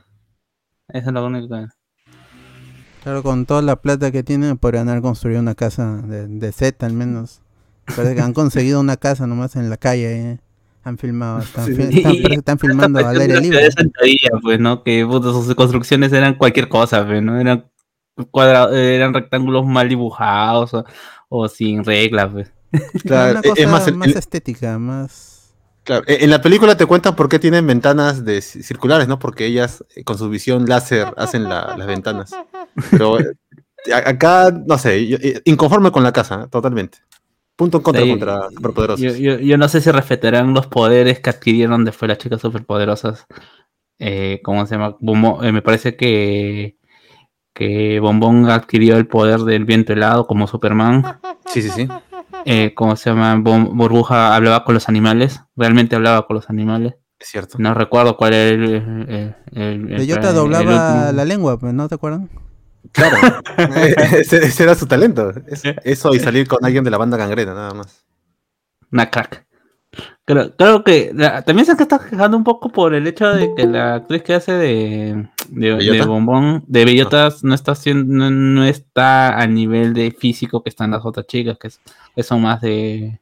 Esa 0.88 1.08
es 1.08 1.12
la 1.12 1.22
única. 1.22 1.68
Claro, 3.04 3.22
con 3.22 3.46
toda 3.46 3.62
la 3.62 3.76
plata 3.76 4.10
que 4.10 4.22
tienen 4.22 4.56
podrían 4.58 4.88
haber 4.88 5.02
construido 5.02 5.40
una 5.40 5.54
casa 5.54 5.96
de, 6.02 6.26
de 6.26 6.52
set 6.52 6.82
al 6.82 6.92
menos. 6.94 7.40
Parece 7.94 8.14
que 8.14 8.20
han 8.22 8.32
conseguido 8.34 8.80
una 8.80 8.96
casa 8.96 9.26
nomás 9.26 9.56
en 9.56 9.68
la 9.70 9.76
calle. 9.76 10.30
eh. 10.32 10.38
Han 10.84 10.98
filmado, 10.98 11.38
están, 11.40 11.66
Sí. 11.66 11.74
fi- 11.74 11.82
están- 11.98 11.98
Y- 11.98 12.02
parece 12.16 12.28
que 12.28 12.34
están 12.34 12.58
filmando 12.58 12.98
al 13.06 13.20
aire 13.20 13.40
libre. 13.40 13.68
pues, 14.42 14.58
¿no? 14.60 14.82
Que 14.82 15.06
puta, 15.06 15.28
sus 15.28 15.54
construcciones 15.54 16.12
eran 16.12 16.34
cualquier 16.36 16.68
cosa, 16.68 17.06
pues, 17.06 17.22
¿no? 17.22 17.38
Eran 17.40 17.66
cuadrados, 18.30 18.74
eran 18.76 19.12
rectángulos 19.14 19.66
mal 19.66 19.88
dibujados 19.88 20.72
o, 20.74 20.84
o 21.28 21.48
sin 21.48 21.84
reglas, 21.84 22.30
pues. 22.32 22.52
Claro, 23.02 23.32
una 23.32 23.42
cosa 23.42 23.62
es 23.62 23.68
más, 23.68 23.92
más 23.94 24.08
el- 24.08 24.16
estética, 24.18 24.78
más... 24.78 25.33
Claro, 25.84 26.04
e- 26.06 26.24
en 26.24 26.30
la 26.30 26.40
película 26.40 26.76
te 26.76 26.86
cuentan 26.86 27.14
por 27.14 27.28
qué 27.28 27.38
tienen 27.38 27.66
ventanas 27.66 28.24
de 28.24 28.38
ci- 28.38 28.62
circulares, 28.62 29.06
¿no? 29.06 29.18
Porque 29.18 29.46
ellas 29.46 29.84
eh, 29.94 30.02
con 30.04 30.18
su 30.18 30.28
visión 30.30 30.66
láser 30.66 31.12
hacen 31.16 31.44
la- 31.44 31.74
las 31.76 31.86
ventanas. 31.86 32.32
Pero 32.90 33.20
eh, 33.20 33.34
acá, 33.92 34.50
no 34.66 34.78
sé, 34.78 34.98
eh, 35.00 35.42
inconforme 35.44 35.90
con 35.92 36.02
la 36.02 36.12
casa, 36.12 36.48
totalmente. 36.48 36.98
Punto 37.56 37.78
en 37.78 37.82
contra 37.84 38.02
Sí, 38.02 38.10
contra 38.10 38.48
superpoderosos. 38.50 39.00
Yo, 39.00 39.12
yo- 39.14 39.38
yo 39.38 39.56
no 39.58 39.68
sé 39.68 39.80
si 39.80 39.90
respetarán 39.90 40.54
los 40.54 40.66
poderes 40.66 41.20
que 41.20 41.30
adquirieron 41.30 41.84
después 41.84 42.08
las 42.08 42.18
chicas 42.18 42.40
superpoderosas. 42.40 43.26
Eh, 43.98 44.40
¿Cómo 44.42 44.66
se 44.66 44.74
llama? 44.76 44.96
Eh, 45.42 45.52
me 45.52 45.62
parece 45.62 45.96
que, 45.96 46.76
que 47.52 48.00
Bombón 48.00 48.50
adquirió 48.50 48.96
el 48.96 49.06
poder 49.06 49.40
del 49.40 49.64
viento 49.66 49.92
helado 49.92 50.26
como 50.26 50.48
Superman. 50.48 51.20
Sí, 51.46 51.62
sí, 51.62 51.70
sí. 51.70 51.88
Eh, 52.44 52.74
¿Cómo 52.74 52.96
se 52.96 53.10
llama? 53.10 53.34
Bom- 53.36 53.70
Burbuja 53.76 54.34
hablaba 54.34 54.64
con 54.64 54.74
los 54.74 54.88
animales. 54.88 55.40
Realmente 55.56 55.96
hablaba 55.96 56.26
con 56.26 56.36
los 56.36 56.50
animales. 56.50 56.94
Es 57.18 57.28
cierto. 57.28 57.56
No 57.58 57.72
recuerdo 57.74 58.16
cuál 58.16 58.34
era 58.34 58.50
el. 58.54 58.64
el, 58.74 59.34
el- 59.52 59.62
el- 59.62 59.84
Bellota 59.86 60.28
el 60.30 60.34
doblaba 60.34 61.12
la 61.12 61.24
lengua, 61.24 61.58
pues, 61.58 61.72
¿no 61.72 61.88
te 61.88 61.94
acuerdan? 61.94 62.28
Claro. 62.92 63.16
ese, 64.12 64.44
ese 64.44 64.62
era 64.62 64.74
su 64.74 64.86
talento. 64.86 65.32
Es- 65.46 65.62
eso 65.84 66.14
y 66.14 66.20
salir 66.20 66.46
con 66.46 66.64
alguien 66.64 66.84
de 66.84 66.90
la 66.90 66.98
banda 66.98 67.16
gangrena, 67.16 67.54
nada 67.54 67.72
más. 67.74 68.04
Una 68.92 69.10
crack. 69.10 69.43
Creo, 70.26 70.54
creo 70.56 70.82
que 70.84 71.10
la- 71.14 71.42
también 71.42 71.66
se 71.66 71.72
está 71.72 71.98
quejando 71.98 72.36
un 72.36 72.44
poco 72.44 72.68
por 72.70 72.94
el 72.94 73.06
hecho 73.06 73.28
de 73.30 73.54
que 73.54 73.66
la 73.66 73.96
actriz 73.96 74.22
que 74.22 74.34
hace 74.34 74.52
de, 74.52 75.28
de, 75.50 75.74
bombón, 76.06 76.64
de 76.66 76.84
bellotas, 76.84 77.44
no 77.44 77.54
está 77.54 77.72
haciendo, 77.72 78.12
no, 78.14 78.30
no 78.30 78.64
está 78.64 79.36
al 79.36 79.52
nivel 79.54 79.92
de 79.92 80.10
físico 80.12 80.62
que 80.62 80.70
están 80.70 80.92
las 80.92 81.04
otras 81.04 81.26
chicas, 81.26 81.58
que, 81.58 81.68
es- 81.68 81.80
que 82.14 82.22
son 82.22 82.42
más 82.42 82.60
de, 82.60 83.20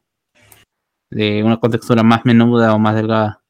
de 1.09 1.43
una 1.43 1.57
contextura 1.59 2.03
más 2.03 2.25
menuda 2.25 2.73
o 2.73 2.79
más 2.79 2.95
delgada. 2.95 3.41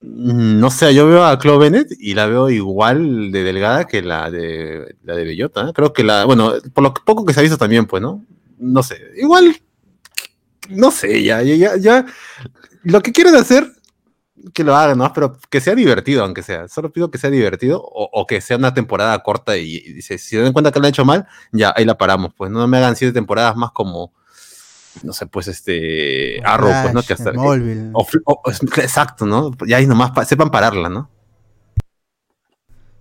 Mm, 0.00 0.58
No 0.60 0.70
sé, 0.70 0.94
yo 0.94 1.06
veo 1.06 1.24
a 1.24 1.38
Chloe 1.38 1.58
Bennett 1.58 1.88
y 1.98 2.14
la 2.14 2.26
veo 2.26 2.50
igual 2.50 3.30
de 3.32 3.42
delgada 3.44 3.84
que 3.86 4.02
la 4.02 4.30
de 4.30 4.96
la 5.02 5.14
de 5.14 5.24
Bellota. 5.24 5.72
Creo 5.72 5.92
que 5.92 6.02
la, 6.04 6.24
bueno, 6.24 6.52
por 6.72 6.82
lo 6.84 6.94
poco 6.94 7.24
que 7.24 7.32
se 7.32 7.40
ha 7.40 7.42
visto 7.42 7.58
también, 7.58 7.86
pues, 7.86 8.02
¿no? 8.02 8.24
No 8.58 8.82
sé, 8.82 8.96
igual, 9.16 9.56
no 10.68 10.90
sé, 10.90 11.22
ya, 11.22 11.42
ya, 11.42 11.54
ya, 11.56 11.76
ya, 11.76 12.06
lo 12.82 13.00
que 13.02 13.12
quieren 13.12 13.34
hacer, 13.36 13.72
que 14.52 14.64
lo 14.64 14.76
hagan, 14.76 14.98
¿no? 14.98 15.12
Pero 15.12 15.38
que 15.48 15.60
sea 15.60 15.74
divertido, 15.74 16.22
aunque 16.24 16.42
sea. 16.42 16.68
Solo 16.68 16.92
pido 16.92 17.10
que 17.10 17.18
sea 17.18 17.30
divertido 17.30 17.80
o, 17.82 18.10
o 18.12 18.26
que 18.26 18.40
sea 18.40 18.56
una 18.56 18.74
temporada 18.74 19.18
corta 19.22 19.56
y, 19.56 19.76
y 19.76 20.02
se- 20.02 20.18
si 20.18 20.30
se 20.36 20.42
dan 20.42 20.52
cuenta 20.52 20.70
que 20.70 20.80
lo 20.80 20.86
han 20.86 20.90
hecho 20.90 21.04
mal, 21.04 21.26
ya, 21.52 21.72
ahí 21.76 21.84
la 21.84 21.96
paramos, 21.96 22.32
pues. 22.36 22.50
No 22.50 22.66
me 22.68 22.76
hagan 22.78 22.96
siete 22.96 23.14
temporadas 23.14 23.56
más 23.56 23.70
como, 23.72 24.12
no 25.02 25.12
sé, 25.12 25.26
pues, 25.26 25.48
este, 25.48 26.40
Arrow, 26.44 26.70
pues, 26.82 26.94
¿no? 26.94 27.02
Que 27.02 27.12
hasta, 27.14 27.30
o 27.94 28.06
o- 28.26 28.50
exacto, 28.76 29.24
¿no? 29.24 29.50
Ya 29.66 29.78
ahí 29.78 29.86
nomás 29.86 30.10
pa- 30.10 30.24
sepan 30.26 30.50
pararla, 30.50 30.88
¿no? 30.90 31.08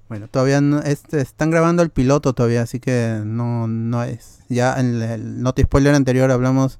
Bueno, 0.10 0.28
todavía 0.28 0.62
no, 0.62 0.80
este, 0.82 1.22
están 1.22 1.50
grabando 1.50 1.82
el 1.82 1.90
piloto 1.90 2.34
todavía, 2.34 2.62
así 2.62 2.80
que 2.80 3.22
no, 3.26 3.68
no 3.68 4.04
es. 4.04 4.40
Ya 4.48 4.80
en 4.80 5.02
el 5.02 5.42
noti 5.42 5.64
spoiler 5.64 5.96
anterior 5.96 6.30
hablamos 6.30 6.80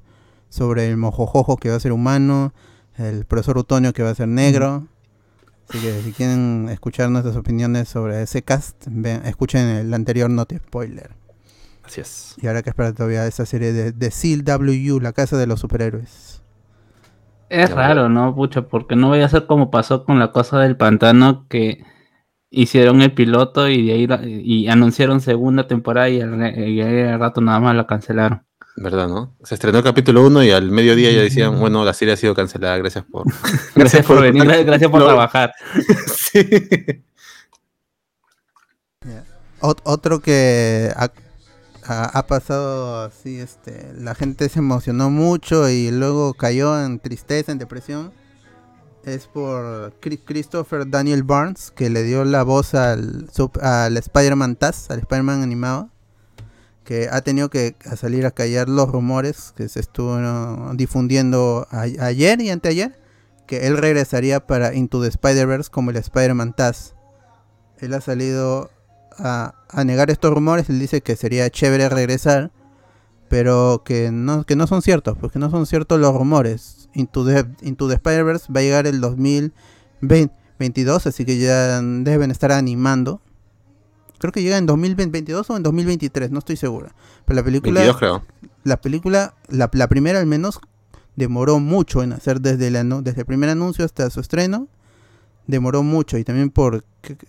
sobre 0.54 0.88
el 0.90 0.96
mojojojo 0.96 1.56
que 1.56 1.70
va 1.70 1.76
a 1.76 1.80
ser 1.80 1.92
humano, 1.92 2.54
el 2.96 3.24
profesor 3.26 3.58
Utonio 3.58 3.92
que 3.92 4.02
va 4.02 4.10
a 4.10 4.14
ser 4.14 4.28
negro. 4.28 4.86
Así 5.68 5.80
que 5.80 6.02
si 6.02 6.12
quieren 6.12 6.68
escuchar 6.70 7.10
nuestras 7.10 7.36
opiniones 7.36 7.88
sobre 7.88 8.22
ese 8.22 8.42
cast, 8.42 8.86
vean- 8.88 9.26
escuchen 9.26 9.66
el 9.68 9.94
anterior 9.94 10.30
noti 10.30 10.56
spoiler. 10.58 11.10
Así 11.82 12.00
es. 12.00 12.38
Y 12.40 12.46
ahora 12.46 12.62
que 12.62 12.70
esperar 12.70 12.92
todavía 12.94 13.26
esa 13.26 13.46
serie 13.46 13.72
de, 13.72 13.92
de 13.92 14.10
CW, 14.10 15.00
la 15.00 15.12
casa 15.12 15.36
de 15.36 15.46
los 15.46 15.60
superhéroes. 15.60 16.42
Es 17.48 17.70
raro, 17.70 18.08
¿no? 18.08 18.34
Pucha, 18.34 18.62
porque 18.68 18.96
no 18.96 19.10
vaya 19.10 19.26
a 19.26 19.28
ser 19.28 19.46
como 19.46 19.70
pasó 19.70 20.04
con 20.04 20.18
la 20.18 20.32
cosa 20.32 20.58
del 20.60 20.76
pantano 20.76 21.46
que 21.48 21.84
hicieron 22.50 23.02
el 23.02 23.14
piloto 23.14 23.68
y 23.68 23.86
de 23.86 23.92
ahí 23.94 24.06
la- 24.06 24.22
y 24.26 24.68
anunciaron 24.68 25.20
segunda 25.20 25.66
temporada 25.68 26.08
y 26.10 26.20
al, 26.20 26.40
y 26.58 26.80
ahí 26.82 27.02
al 27.02 27.20
rato 27.20 27.40
nada 27.40 27.60
más 27.60 27.76
la 27.76 27.86
cancelaron. 27.86 28.46
¿Verdad, 28.76 29.06
no? 29.08 29.36
Se 29.44 29.54
estrenó 29.54 29.78
el 29.78 29.84
capítulo 29.84 30.26
1 30.26 30.42
y 30.44 30.50
al 30.50 30.70
mediodía 30.70 31.12
ya 31.12 31.20
decían, 31.22 31.60
bueno, 31.60 31.84
la 31.84 31.94
serie 31.94 32.14
ha 32.14 32.16
sido 32.16 32.34
cancelada, 32.34 32.76
gracias 32.76 33.04
por... 33.04 33.24
Gracias 33.74 34.04
por 34.04 34.20
venir, 34.20 34.44
gracias 34.66 34.90
por 34.90 35.00
No. 35.00 35.06
trabajar. 35.06 35.52
sí. 36.16 36.40
Ot- 39.60 39.80
otro 39.84 40.20
que 40.20 40.92
ha, 40.96 41.10
ha- 41.86 42.18
ha 42.18 42.26
pasado 42.26 43.02
así, 43.02 43.38
este, 43.38 43.92
la 43.98 44.14
gente 44.14 44.48
se 44.48 44.58
emocionó 44.58 45.08
mucho 45.10 45.68
y 45.70 45.90
luego 45.90 46.34
cayó 46.34 46.82
en 46.84 46.98
tristeza, 46.98 47.52
en 47.52 47.58
depresión, 47.58 48.12
es 49.04 49.26
por 49.26 49.92
Chri- 50.00 50.20
Christopher 50.24 50.88
Daniel 50.88 51.22
Barnes, 51.22 51.70
que 51.70 51.90
le 51.90 52.02
dio 52.02 52.24
la 52.24 52.42
voz 52.42 52.74
al, 52.74 53.28
al 53.62 53.96
Spider-Man 53.96 54.56
Taz, 54.56 54.90
al 54.90 54.98
Spider-Man 55.00 55.42
animado, 55.42 55.90
que 56.84 57.08
ha 57.10 57.22
tenido 57.22 57.50
que 57.50 57.74
salir 57.96 58.26
a 58.26 58.30
callar 58.30 58.68
los 58.68 58.88
rumores 58.88 59.52
que 59.56 59.68
se 59.68 59.80
estuvieron 59.80 60.76
difundiendo 60.76 61.66
ayer 61.70 62.40
y 62.40 62.50
anteayer, 62.50 62.98
que 63.46 63.66
él 63.66 63.76
regresaría 63.76 64.46
para 64.46 64.74
Into 64.74 65.02
the 65.02 65.08
Spider-Verse 65.08 65.70
como 65.70 65.90
el 65.90 65.96
Spider-Man 65.96 66.54
Taz. 66.54 66.94
Él 67.78 67.94
ha 67.94 68.00
salido 68.00 68.70
a, 69.18 69.54
a 69.68 69.84
negar 69.84 70.10
estos 70.10 70.32
rumores, 70.32 70.68
él 70.68 70.78
dice 70.78 71.00
que 71.00 71.16
sería 71.16 71.50
chévere 71.50 71.88
regresar, 71.88 72.52
pero 73.28 73.82
que 73.84 74.10
no, 74.12 74.44
que 74.44 74.56
no 74.56 74.66
son 74.66 74.82
ciertos, 74.82 75.16
porque 75.18 75.38
no 75.38 75.50
son 75.50 75.66
ciertos 75.66 75.98
los 75.98 76.14
rumores. 76.14 76.88
Into 76.94 77.24
the, 77.24 77.46
Into 77.62 77.88
the 77.88 77.94
Spider-Verse 77.94 78.52
va 78.52 78.60
a 78.60 78.62
llegar 78.62 78.86
el 78.86 79.00
2022, 79.00 81.06
así 81.06 81.24
que 81.24 81.38
ya 81.38 81.80
deben 81.80 82.30
estar 82.30 82.52
animando. 82.52 83.20
Creo 84.24 84.32
que 84.32 84.42
llega 84.42 84.56
en 84.56 84.64
2022 84.64 85.50
o 85.50 85.56
en 85.58 85.62
2023, 85.62 86.30
no 86.30 86.38
estoy 86.38 86.56
seguro. 86.56 86.88
Pero 87.26 87.36
la 87.36 87.44
película, 87.44 87.80
22 87.82 87.98
creo. 87.98 88.22
la 88.62 88.80
película, 88.80 89.34
la, 89.48 89.68
la 89.74 89.86
primera 89.86 90.18
al 90.18 90.24
menos, 90.24 90.60
demoró 91.14 91.60
mucho 91.60 92.02
en 92.02 92.14
hacer 92.14 92.40
desde, 92.40 92.68
el 92.68 93.04
desde 93.04 93.20
el 93.20 93.26
primer 93.26 93.50
anuncio 93.50 93.84
hasta 93.84 94.08
su 94.08 94.20
estreno. 94.20 94.66
Demoró 95.46 95.82
mucho 95.82 96.16
y 96.16 96.24
también 96.24 96.48
por 96.48 96.86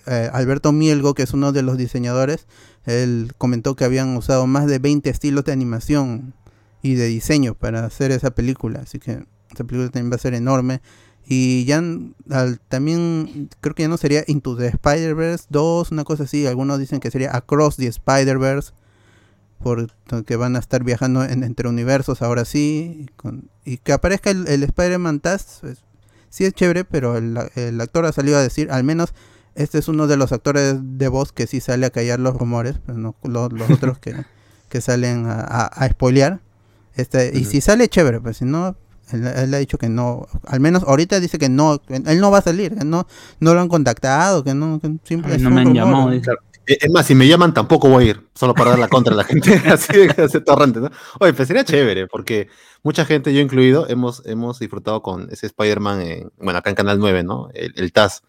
eh, 0.07 0.29
Alberto 0.31 0.71
Mielgo, 0.71 1.15
que 1.15 1.23
es 1.23 1.33
uno 1.33 1.51
de 1.51 1.63
los 1.63 1.77
diseñadores, 1.77 2.47
él 2.85 3.33
comentó 3.37 3.75
que 3.75 3.83
habían 3.83 4.15
usado 4.15 4.47
más 4.47 4.65
de 4.65 4.79
20 4.79 5.09
estilos 5.09 5.43
de 5.43 5.51
animación 5.51 6.33
y 6.81 6.93
de 6.93 7.07
diseño 7.07 7.55
para 7.55 7.83
hacer 7.83 8.13
esa 8.13 8.31
película. 8.31 8.79
Así 8.83 8.99
que 8.99 9.25
esa 9.53 9.65
película 9.65 9.89
también 9.89 10.13
va 10.13 10.15
a 10.15 10.19
ser 10.19 10.33
enorme. 10.33 10.79
Y 11.27 11.65
ya 11.65 11.79
al- 12.29 12.59
también 12.69 13.49
creo 13.61 13.73
que 13.73 13.83
ya 13.83 13.89
no 13.89 13.97
sería 13.97 14.23
Into 14.27 14.55
the 14.55 14.67
Spider-Verse 14.67 15.45
2, 15.49 15.91
una 15.91 16.03
cosa 16.03 16.23
así. 16.23 16.45
Algunos 16.45 16.77
dicen 16.79 16.99
que 16.99 17.09
sería 17.11 17.35
Across 17.35 17.77
the 17.77 17.87
Spider-Verse 17.87 18.71
porque 19.59 20.35
van 20.35 20.55
a 20.55 20.59
estar 20.59 20.83
viajando 20.83 21.23
en- 21.23 21.43
entre 21.43 21.67
universos 21.69 22.21
ahora 22.21 22.45
sí. 22.45 23.05
y 23.05 23.05
con- 23.15 23.49
y 23.63 23.77
que 23.77 23.93
aparezca 23.93 24.29
el, 24.29 24.47
el 24.47 24.63
Spider-Man 24.63 25.19
Taz, 25.19 25.59
pues, 25.61 25.79
sí 26.29 26.45
es 26.45 26.53
chévere, 26.53 26.83
pero 26.85 27.17
el, 27.17 27.37
el 27.55 27.81
actor 27.81 28.05
ha 28.05 28.11
salido 28.11 28.37
a 28.37 28.41
decir, 28.43 28.69
al 28.71 28.83
menos 28.83 29.13
este 29.55 29.79
es 29.79 29.87
uno 29.87 30.05
de 30.07 30.17
los 30.17 30.31
actores 30.33 30.75
de 30.81 31.07
voz 31.07 31.31
que 31.31 31.47
sí 31.47 31.61
sale 31.61 31.85
a 31.85 31.89
callar 31.89 32.19
los 32.19 32.35
rumores, 32.37 32.75
pero 32.85 32.97
no 32.97 33.15
lo- 33.23 33.49
los 33.49 33.69
otros 33.71 33.97
que, 33.99 34.13
que 34.69 34.81
salen 34.81 35.25
a, 35.25 35.39
a, 35.39 35.65
a 35.65 35.89
spoilear. 35.89 36.41
Este, 36.95 37.31
Y 37.37 37.45
si 37.45 37.61
sale, 37.61 37.87
chévere, 37.89 38.21
pues 38.21 38.37
si 38.37 38.45
no, 38.45 38.75
él, 39.11 39.25
él 39.27 39.53
ha 39.53 39.57
dicho 39.57 39.77
que 39.77 39.89
no, 39.89 40.27
al 40.47 40.59
menos 40.59 40.83
ahorita 40.83 41.19
dice 41.19 41.37
que 41.37 41.49
no, 41.49 41.81
él 41.89 42.19
no 42.19 42.31
va 42.31 42.39
a 42.39 42.41
salir, 42.41 42.75
que 42.75 42.85
no, 42.85 43.07
no 43.39 43.53
lo 43.53 43.61
han 43.61 43.69
contactado, 43.69 44.43
que 44.43 44.53
no, 44.53 44.79
que 44.79 44.91
simple, 45.03 45.33
Ay, 45.33 45.41
no 45.41 45.49
me 45.51 45.61
han 45.61 45.73
llamado, 45.73 46.09
dice. 46.11 46.31
Eh, 46.67 46.77
Es 46.81 46.89
más, 46.91 47.05
si 47.05 47.13
me 47.13 47.27
llaman 47.27 47.53
tampoco 47.53 47.89
voy 47.89 48.05
a 48.05 48.09
ir, 48.11 48.27
solo 48.33 48.53
para 48.55 48.71
dar 48.71 48.79
la 48.79 48.87
contra 48.87 49.13
a 49.13 49.17
la 49.17 49.23
gente, 49.23 49.51
así 49.71 49.93
de 49.95 50.41
torrente, 50.41 50.79
¿no? 50.79 50.89
Oye, 51.19 51.33
pues 51.33 51.47
sería 51.47 51.63
chévere, 51.63 52.07
porque 52.07 52.47
mucha 52.81 53.05
gente, 53.05 53.31
yo 53.33 53.39
incluido, 53.41 53.87
hemos, 53.87 54.25
hemos 54.25 54.57
disfrutado 54.59 55.01
con 55.03 55.27
ese 55.31 55.45
Spider-Man, 55.45 56.01
en- 56.01 56.31
bueno, 56.37 56.57
acá 56.59 56.71
en 56.71 56.75
Canal 56.75 56.97
9, 56.99 57.23
¿no? 57.23 57.49
El, 57.53 57.73
el 57.77 57.91
TAS. 57.91 58.23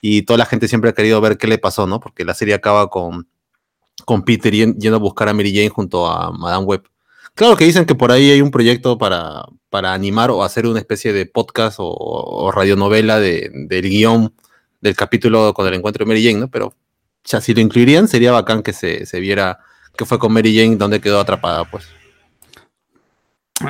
Y 0.00 0.22
toda 0.22 0.36
la 0.38 0.46
gente 0.46 0.68
siempre 0.68 0.90
ha 0.90 0.94
querido 0.94 1.20
ver 1.20 1.38
qué 1.38 1.46
le 1.46 1.58
pasó, 1.58 1.86
¿no? 1.86 1.98
Porque 2.00 2.24
la 2.24 2.34
serie 2.34 2.54
acaba 2.54 2.88
con, 2.90 3.26
con 4.04 4.22
Peter 4.24 4.52
yen- 4.52 4.76
yendo 4.78 4.96
a 4.96 5.00
buscar 5.00 5.28
a 5.28 5.32
Mary 5.34 5.52
Jane 5.54 5.68
junto 5.68 6.06
a 6.08 6.30
Madame 6.32 6.64
Web. 6.64 6.84
Claro 7.34 7.56
que 7.56 7.64
dicen 7.64 7.84
que 7.86 7.94
por 7.94 8.12
ahí 8.12 8.30
hay 8.30 8.42
un 8.42 8.50
proyecto 8.50 8.98
para, 8.98 9.44
para 9.72 9.94
animar 9.94 10.30
o 10.30 10.44
hacer 10.44 10.66
una 10.66 10.80
especie 10.80 11.14
de 11.14 11.24
podcast 11.24 11.80
o, 11.80 11.88
o 11.88 12.52
radionovela 12.52 13.18
de, 13.18 13.50
del 13.54 13.88
guion 13.88 14.34
del 14.82 14.94
capítulo 14.94 15.54
con 15.54 15.66
el 15.66 15.72
encuentro 15.72 16.04
de 16.04 16.08
Mary 16.10 16.22
Jane, 16.22 16.40
¿no? 16.40 16.48
Pero 16.48 16.74
si 17.24 17.54
lo 17.54 17.62
incluirían, 17.62 18.06
sería 18.06 18.32
bacán 18.32 18.62
que 18.62 18.74
se, 18.74 19.06
se 19.06 19.18
viera 19.18 19.60
que 19.96 20.04
fue 20.04 20.18
con 20.18 20.30
Mary 20.30 20.54
Jane 20.54 20.76
donde 20.76 21.00
quedó 21.00 21.20
atrapada, 21.20 21.64
pues. 21.64 21.88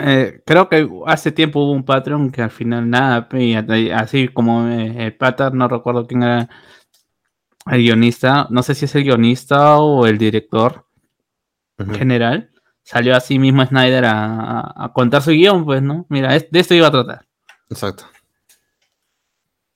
Eh, 0.01 0.43
creo 0.45 0.69
que 0.69 0.89
hace 1.07 1.31
tiempo 1.31 1.61
hubo 1.61 1.71
un 1.71 1.85
Patreon 1.85 2.33
que 2.33 2.43
al 2.43 2.51
final 2.51 2.91
nada, 2.91 3.29
y 3.39 3.55
así 3.91 4.27
como 4.27 4.67
eh, 4.67 5.07
el 5.07 5.15
pata, 5.15 5.51
no 5.51 5.69
recuerdo 5.69 6.09
quién 6.09 6.25
era 6.25 6.49
el 7.71 7.81
guionista, 7.81 8.49
no 8.51 8.65
sé 8.65 8.75
si 8.75 8.87
es 8.87 8.95
el 8.97 9.05
guionista 9.05 9.77
o 9.79 10.05
el 10.07 10.19
director 10.19 10.85
general, 11.97 12.52
salió 12.85 13.17
así 13.17 13.39
mismo 13.39 13.65
Snyder 13.65 14.05
a, 14.07 14.91
contar 14.95 15.23
su 15.23 15.31
guion, 15.31 15.65
pues, 15.65 15.83
¿no? 15.83 16.07
Mira, 16.09 16.37
es- 16.37 16.51
de 16.51 16.61
esto 16.61 16.75
iba 16.75 16.89
a 16.89 16.93
tratar. 16.93 17.27
Exacto. 17.71 18.05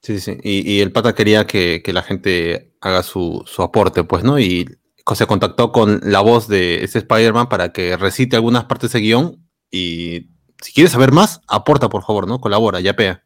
Sí, 0.02 0.20
sí. 0.20 0.38
Y, 0.42 0.70
y 0.70 0.80
el 0.80 0.92
pata 0.92 1.14
quería 1.14 1.46
que, 1.46 1.82
que 1.84 1.92
la 1.92 2.02
gente 2.02 2.76
haga 2.80 3.02
su, 3.02 3.42
su 3.46 3.62
aporte, 3.62 4.04
pues, 4.04 4.22
¿no? 4.22 4.38
Y 4.38 4.78
se 5.14 5.26
contactó 5.26 5.72
con 5.72 6.00
la 6.02 6.20
voz 6.20 6.48
de 6.48 6.82
ese 6.82 6.98
Spider-Man 6.98 7.48
para 7.48 7.72
que 7.72 7.96
recite 7.96 8.36
algunas 8.36 8.64
partes 8.64 8.92
de 8.92 8.98
ese 8.98 9.04
guion. 9.06 9.48
Y 9.70 10.30
si 10.60 10.72
quieres 10.72 10.92
saber 10.92 11.12
más, 11.12 11.40
aporta, 11.46 11.88
por 11.88 12.02
favor, 12.02 12.26
¿no? 12.26 12.40
Colabora, 12.40 12.80
ya 12.80 12.96
pea. 12.96 13.22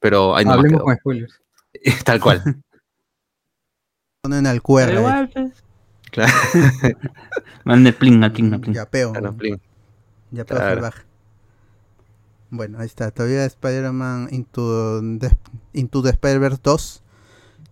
Pero 0.00 0.36
ahí 0.36 0.44
no 0.44 0.52
Hablemos 0.52 0.82
con 0.82 0.96
spoilers. 0.96 1.40
Tal 2.04 2.20
cual. 2.20 2.42
Ponen 4.22 4.46
al. 4.46 4.60
Pero 4.60 4.90
ahí. 4.90 4.98
igual, 4.98 5.30
pues, 5.30 5.64
Claro. 6.10 6.32
mande 7.64 7.92
plinga, 7.92 8.30
plinga, 8.32 8.58
plinga. 8.58 8.80
Yapeo. 8.82 9.12
Claro, 9.12 9.36
plin. 9.36 9.60
Yapeo 10.30 10.56
claro. 10.56 10.74
salvaje. 10.74 11.02
Bueno, 12.50 12.78
ahí 12.80 12.86
está. 12.86 13.10
Todavía 13.10 13.44
Spider-Man 13.44 14.28
Into, 14.32 15.00
the- 15.18 15.36
Into 15.72 16.02
the 16.02 16.10
Spider-Verse 16.10 16.58
2. 16.62 17.02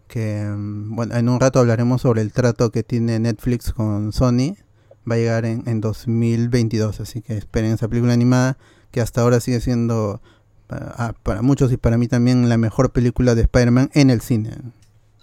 Que, 0.07 0.45
mm, 0.45 0.95
bueno, 0.95 1.17
en 1.17 1.29
un 1.29 1.41
rato 1.41 1.59
hablaremos 1.59 2.03
sobre 2.03 2.23
el 2.23 2.33
trato 2.33 2.71
que 2.71 2.83
tiene 2.83 3.19
Netflix 3.19 3.73
con 3.73 4.13
Sony. 4.13 4.55
Va 5.11 5.15
a 5.17 5.19
llegar 5.19 5.45
en, 5.45 5.65
en 5.67 5.81
2022. 5.81 7.01
Así 7.01 7.23
que 7.23 7.37
esperen 7.37 7.73
esa 7.73 7.89
película 7.89 8.13
animada. 8.13 8.57
Que 8.93 9.01
hasta 9.01 9.21
ahora 9.21 9.41
sigue 9.41 9.61
siendo, 9.61 10.23
para, 10.67 10.95
ah, 10.97 11.15
para 11.23 11.43
muchos 11.43 11.73
y 11.73 11.77
para 11.77 11.99
mí 11.99 12.09
también, 12.09 12.49
la 12.49 12.57
mejor 12.57 12.91
película 12.93 13.35
de 13.35 13.43
Spider-Man 13.43 13.91
en 13.95 14.11
el 14.11 14.21
cine. 14.21 14.57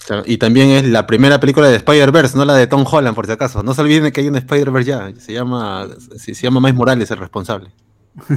Claro, 0.05 0.23
Y 0.25 0.37
también 0.37 0.69
es 0.69 0.85
la 0.87 1.07
primera 1.07 1.39
película 1.39 1.67
de 1.67 1.77
Spider-Verse, 1.77 2.37
no 2.37 2.45
la 2.45 2.53
de 2.55 2.67
Tom 2.67 2.85
Holland, 2.89 3.15
por 3.15 3.25
si 3.25 3.31
acaso. 3.31 3.63
No 3.63 3.73
se 3.73 3.81
olviden 3.81 4.11
que 4.11 4.21
hay 4.21 4.27
un 4.27 4.35
Spider-Verse 4.35 4.89
ya. 4.89 5.11
Se 5.19 5.33
llama, 5.33 5.87
se, 6.17 6.35
se 6.35 6.43
llama 6.43 6.59
Miles 6.59 6.75
Morales, 6.75 7.09
el 7.11 7.17
responsable. 7.17 7.71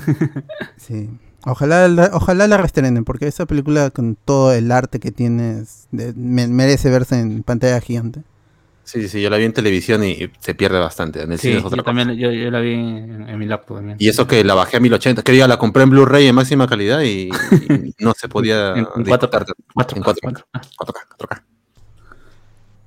Sí. 0.77 1.09
Ojalá 1.45 1.87
la, 1.89 2.11
ojalá 2.13 2.47
la 2.49 2.57
restrenen, 2.57 3.05
porque 3.05 3.27
esa 3.29 3.47
película 3.47 3.91
con 3.91 4.17
todo 4.17 4.53
el 4.53 4.73
arte 4.73 4.99
que 4.99 5.13
tiene 5.13 5.61
es 5.61 5.87
de- 5.93 6.13
me- 6.15 6.49
merece 6.49 6.91
verse 6.91 7.19
en 7.21 7.43
pantalla 7.43 7.81
gigante. 7.81 8.23
Sí, 8.83 9.07
sí, 9.09 9.21
yo 9.23 9.29
la 9.31 9.37
vi 9.37 9.45
en 9.45 9.53
televisión 9.53 10.03
y 10.03 10.31
se 10.41 10.55
pierde 10.55 10.79
bastante. 10.79 11.23
En 11.23 11.31
el 11.33 11.39
Sí, 11.39 11.49
cine 11.49 11.59
es 11.59 11.63
yo 11.65 11.71
cosa. 11.71 11.83
también, 11.83 12.11
yo, 12.17 12.31
yo 12.33 12.51
la 12.51 12.61
vi 12.61 12.73
en, 12.73 13.29
en 13.29 13.39
mi 13.39 13.47
laptop 13.47 13.77
también. 13.77 13.97
Y 14.01 14.09
eso 14.09 14.27
que 14.27 14.43
la 14.45 14.55
bajé 14.55 14.79
a 14.79 14.81
1080, 14.81 15.23
que 15.23 15.33
diga, 15.33 15.47
la 15.47 15.59
compré 15.59 15.83
en 15.85 15.91
Blu-ray 15.91 16.27
en 16.27 16.35
máxima 16.35 16.67
calidad 16.67 17.03
y, 17.03 17.29
y 17.29 17.95
no 18.01 18.15
se 18.15 18.29
podía 18.29 18.71
En- 18.77 18.89
en 18.97 19.05
disfrutar 19.05 19.45
4K, 19.45 19.95
en 19.97 20.03
4K, 20.03 20.21
4K, 20.23 20.43
4K, 20.79 20.95
4K. 21.19 21.43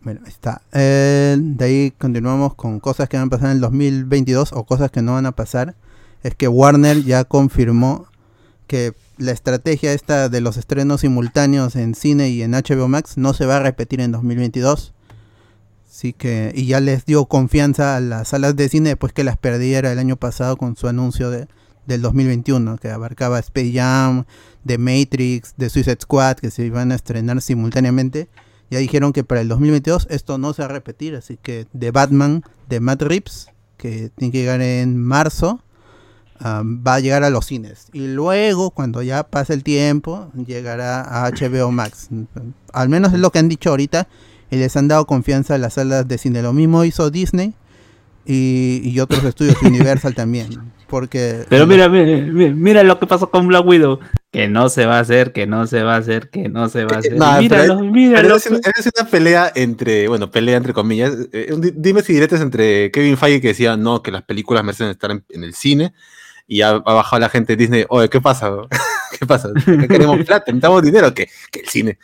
Bueno, 0.03 0.21
está. 0.25 0.63
Eh, 0.71 1.37
de 1.39 1.65
ahí 1.65 1.91
continuamos 1.91 2.55
con 2.55 2.79
cosas 2.79 3.07
que 3.07 3.17
van 3.17 3.27
a 3.27 3.29
pasar 3.29 3.51
en 3.51 3.57
el 3.57 3.61
2022 3.61 4.51
o 4.53 4.65
cosas 4.65 4.89
que 4.89 5.01
no 5.01 5.13
van 5.13 5.27
a 5.27 5.31
pasar. 5.33 5.75
Es 6.23 6.33
que 6.35 6.47
Warner 6.47 7.03
ya 7.03 7.23
confirmó 7.23 8.07
que 8.65 8.93
la 9.17 9.31
estrategia 9.31 9.93
esta 9.93 10.29
de 10.29 10.41
los 10.41 10.57
estrenos 10.57 11.01
simultáneos 11.01 11.75
en 11.75 11.93
cine 11.93 12.29
y 12.29 12.41
en 12.41 12.51
HBO 12.51 12.87
Max 12.87 13.17
no 13.17 13.33
se 13.33 13.45
va 13.45 13.57
a 13.57 13.59
repetir 13.59 14.01
en 14.01 14.11
2022. 14.11 14.93
Así 15.87 16.13
que, 16.13 16.51
y 16.55 16.65
ya 16.65 16.79
les 16.79 17.05
dio 17.05 17.25
confianza 17.25 17.95
a 17.95 17.99
las 17.99 18.29
salas 18.29 18.55
de 18.55 18.69
cine 18.69 18.89
después 18.89 19.13
que 19.13 19.23
las 19.23 19.37
perdiera 19.37 19.91
el 19.91 19.99
año 19.99 20.15
pasado 20.15 20.57
con 20.57 20.75
su 20.75 20.87
anuncio 20.87 21.29
de, 21.29 21.47
del 21.85 22.01
2021, 22.01 22.77
que 22.77 22.89
abarcaba 22.89 23.37
Space 23.39 23.73
Jam, 23.73 24.25
The 24.65 24.79
Matrix, 24.79 25.53
The 25.57 25.69
Suicide 25.69 25.99
Squad, 26.01 26.37
que 26.37 26.49
se 26.49 26.65
iban 26.65 26.91
a 26.91 26.95
estrenar 26.95 27.39
simultáneamente. 27.41 28.29
Ya 28.71 28.79
dijeron 28.79 29.11
que 29.11 29.25
para 29.25 29.41
el 29.41 29.49
2022 29.49 30.07
esto 30.09 30.37
no 30.37 30.53
se 30.53 30.61
va 30.61 30.67
a 30.67 30.71
repetir, 30.71 31.15
así 31.15 31.37
que 31.37 31.67
The 31.77 31.91
Batman 31.91 32.41
de 32.69 32.79
Matt 32.79 33.01
Reeves, 33.01 33.49
que 33.75 34.11
tiene 34.15 34.31
que 34.31 34.39
llegar 34.39 34.61
en 34.61 34.97
marzo, 34.97 35.61
va 36.41 36.95
a 36.95 36.99
llegar 37.01 37.25
a 37.25 37.29
los 37.29 37.45
cines. 37.45 37.87
Y 37.91 38.07
luego, 38.07 38.71
cuando 38.71 39.01
ya 39.01 39.23
pase 39.23 39.53
el 39.53 39.63
tiempo, 39.63 40.31
llegará 40.47 41.01
a 41.01 41.29
HBO 41.29 41.71
Max. 41.71 42.07
Al 42.71 42.87
menos 42.87 43.13
es 43.13 43.19
lo 43.19 43.31
que 43.31 43.39
han 43.39 43.49
dicho 43.49 43.71
ahorita 43.71 44.07
y 44.49 44.55
les 44.55 44.75
han 44.77 44.87
dado 44.87 45.05
confianza 45.05 45.55
a 45.55 45.57
las 45.57 45.73
salas 45.73 46.07
de 46.07 46.17
cine. 46.17 46.41
Lo 46.41 46.53
mismo 46.53 46.85
hizo 46.85 47.11
Disney 47.11 47.53
y, 48.25 48.81
y 48.85 48.99
otros 49.01 49.23
estudios 49.25 49.61
Universal 49.61 50.15
también. 50.15 50.71
Porque 50.91 51.45
Pero 51.49 51.65
mira, 51.65 51.87
mira, 51.89 52.05
mira, 52.31 52.53
mira 52.53 52.83
lo 52.83 52.99
que 52.99 53.07
pasó 53.07 53.31
con 53.31 53.47
Black 53.47 53.65
Widow. 53.65 53.99
Que 54.29 54.47
no 54.47 54.67
se 54.69 54.85
va 54.85 54.97
a 54.97 54.99
hacer, 54.99 55.31
que 55.33 55.47
no 55.47 55.65
se 55.65 55.81
va 55.83 55.95
a 55.95 55.97
hacer, 55.97 56.29
que 56.29 56.49
no 56.49 56.67
se 56.69 56.83
va 56.85 56.97
a 56.97 56.99
hacer. 56.99 57.13
No, 57.17 57.37
Y 57.39 57.43
míralo, 57.43 57.77
pero 57.79 57.91
míralo. 57.91 58.21
Pero 58.21 58.35
es 58.35 58.45
una, 58.47 58.59
es 58.59 58.89
una 58.99 59.09
pelea 59.09 59.51
entre, 59.55 60.07
bueno, 60.09 60.29
pelea 60.29 60.57
entre 60.57 60.73
comillas, 60.73 61.13
eh, 61.31 61.53
di- 61.57 61.71
dime 61.75 62.01
si 62.03 62.13
diretes 62.13 62.41
entre 62.41 62.91
Kevin 62.91 63.17
Feige 63.17 63.41
que 63.41 63.47
decía 63.49 63.75
no, 63.77 64.03
que 64.03 64.11
las 64.11 64.21
películas 64.23 64.63
merecen 64.65 64.89
estar 64.89 65.11
en, 65.11 65.23
en 65.29 65.43
el 65.45 65.53
cine 65.53 65.93
y 66.47 66.61
ha, 66.61 66.69
ha 66.71 66.79
bajado 66.93 67.19
la 67.21 67.29
gente 67.29 67.53
de 67.55 67.57
Disney, 67.57 67.85
oye, 67.89 68.09
¿qué 68.09 68.19
pasa? 68.21 68.51
¿Qué 69.19 69.25
pasa? 69.25 69.49
¿Que 69.65 69.87
queremos 69.87 70.17
plata? 70.25 70.45
¿Necesitamos 70.47 70.83
dinero? 70.83 71.13
que 71.13 71.27
Que 71.51 71.61
el 71.61 71.67
cine. 71.67 71.97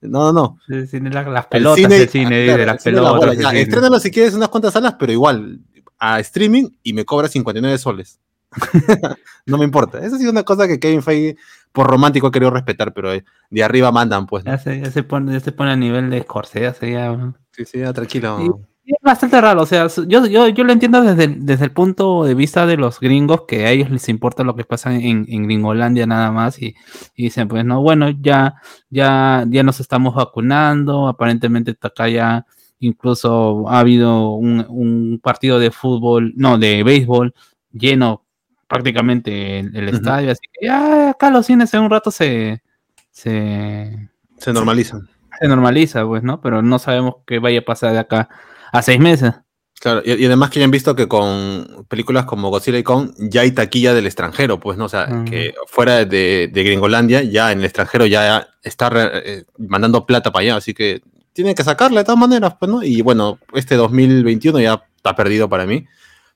No, 0.00 0.32
no, 0.32 0.58
no. 0.68 0.74
El 0.76 0.88
cine, 0.88 1.10
la- 1.10 1.22
las 1.22 1.44
El 1.44 1.48
pelotas 1.50 1.78
cine- 1.84 1.98
del 1.98 2.08
cine, 2.08 2.42
ah, 2.42 2.46
claro, 2.56 2.66
las 2.66 2.74
el 2.74 2.80
cine 2.92 3.02
la 3.02 3.12
pelotas. 3.20 3.38
ya, 3.38 3.48
cine. 3.50 3.60
estrénalo 3.62 4.00
si 4.00 4.10
quieres 4.10 4.34
unas 4.34 4.48
cuantas 4.48 4.72
salas, 4.72 4.94
pero 4.98 5.12
igual 5.12 5.60
a 5.98 6.18
streaming 6.18 6.68
y 6.82 6.92
me 6.92 7.04
cobra 7.04 7.28
59 7.28 7.78
soles. 7.78 8.18
no 9.46 9.58
me 9.58 9.64
importa. 9.64 9.98
Esa 9.98 10.16
ha 10.16 10.18
sido 10.18 10.30
una 10.30 10.42
cosa 10.42 10.66
que 10.68 10.78
Kevin 10.78 11.02
Feige, 11.02 11.36
por 11.72 11.86
romántico, 11.86 12.26
ha 12.26 12.32
querido 12.32 12.50
respetar, 12.50 12.92
pero 12.92 13.12
eh, 13.12 13.24
de 13.50 13.64
arriba 13.64 13.92
mandan, 13.92 14.26
pues. 14.26 14.44
¿no? 14.44 14.52
Ya 14.52 14.58
se, 14.58 14.80
ya 14.80 14.90
se 14.90 15.02
pone, 15.02 15.32
ya 15.32 15.40
se 15.40 15.52
pone 15.52 15.72
a 15.72 15.76
nivel 15.76 16.10
de 16.10 16.22
Scorsese, 16.22 16.92
ya. 16.92 17.34
Sí, 17.52 17.64
sí, 17.64 17.78
ya, 17.78 17.92
tranquilo. 17.92 18.38
Y 18.84 18.92
Es 18.92 18.98
bastante 19.02 19.40
raro, 19.40 19.62
o 19.62 19.66
sea, 19.66 19.86
yo, 20.08 20.26
yo, 20.26 20.48
yo 20.48 20.64
lo 20.64 20.72
entiendo 20.72 21.02
desde 21.02 21.24
el, 21.24 21.46
desde 21.46 21.66
el 21.66 21.70
punto 21.70 22.24
de 22.24 22.34
vista 22.34 22.66
de 22.66 22.76
los 22.76 22.98
gringos, 22.98 23.42
que 23.46 23.64
a 23.64 23.70
ellos 23.70 23.90
les 23.90 24.08
importa 24.08 24.42
lo 24.42 24.56
que 24.56 24.64
pasa 24.64 24.94
en, 24.94 25.24
en 25.28 25.44
Gringolandia 25.44 26.06
nada 26.06 26.32
más, 26.32 26.60
y, 26.60 26.74
y 27.14 27.24
dicen, 27.24 27.48
pues 27.48 27.64
no, 27.64 27.80
bueno, 27.80 28.10
ya, 28.10 28.54
ya, 28.90 29.44
ya 29.48 29.62
nos 29.62 29.80
estamos 29.80 30.14
vacunando, 30.14 31.08
aparentemente 31.08 31.76
acá 31.80 32.08
ya 32.08 32.44
incluso 32.80 33.68
ha 33.68 33.78
habido 33.78 34.32
un, 34.32 34.66
un 34.68 35.20
partido 35.22 35.58
de 35.60 35.70
fútbol, 35.70 36.32
no, 36.36 36.58
de 36.58 36.82
béisbol 36.82 37.32
lleno 37.72 38.24
prácticamente 38.72 39.58
el, 39.60 39.88
estadio, 39.88 40.32
así 40.32 40.40
que 40.52 40.66
ya 40.66 41.10
acá 41.10 41.30
los 41.30 41.46
cines 41.46 41.72
en 41.74 41.80
un 41.82 41.90
rato 41.90 42.10
se, 42.10 42.62
se, 43.10 44.08
Se 44.38 44.52
normalizan. 44.52 45.08
se 45.40 45.48
normaliza, 45.48 46.04
pues, 46.06 46.22
¿no? 46.22 46.40
Pero 46.40 46.62
no 46.62 46.78
sabemos 46.78 47.16
qué 47.26 47.38
vaya 47.38 47.60
a 47.60 47.64
pasar 47.64 47.92
de 47.92 47.98
acá 47.98 48.28
a 48.72 48.82
seis 48.82 48.98
meses. 48.98 49.32
Claro, 49.80 50.00
y, 50.04 50.12
y 50.12 50.26
además 50.26 50.50
que 50.50 50.60
ya 50.60 50.64
han 50.64 50.70
visto 50.70 50.94
que 50.94 51.08
con 51.08 51.86
películas 51.88 52.24
como 52.24 52.50
Godzilla 52.50 52.78
y 52.78 52.84
Kong 52.84 53.10
ya 53.18 53.40
hay 53.40 53.50
taquilla 53.50 53.94
del 53.94 54.06
extranjero, 54.06 54.60
pues, 54.60 54.78
¿no? 54.78 54.84
O 54.84 54.88
sea, 54.88 55.24
que 55.28 55.54
fuera 55.66 56.04
de, 56.04 56.48
de 56.52 56.62
Gringolandia, 56.64 57.22
ya 57.22 57.50
en 57.52 57.58
el 57.58 57.64
extranjero 57.64 58.06
ya 58.06 58.46
está 58.62 58.90
re- 58.90 59.10
eh, 59.14 59.44
mandando 59.58 60.06
plata 60.06 60.30
para 60.30 60.42
allá, 60.44 60.56
así 60.56 60.72
que 60.72 61.02
tienen 61.32 61.54
que 61.56 61.64
sacarla 61.64 62.00
de 62.00 62.04
todas 62.04 62.18
maneras, 62.20 62.54
pues, 62.60 62.70
¿no? 62.70 62.82
Y 62.84 63.02
bueno, 63.02 63.38
este 63.54 63.74
2021 63.74 64.60
ya 64.60 64.84
está 64.96 65.16
perdido 65.16 65.48
para 65.48 65.66
mí, 65.66 65.84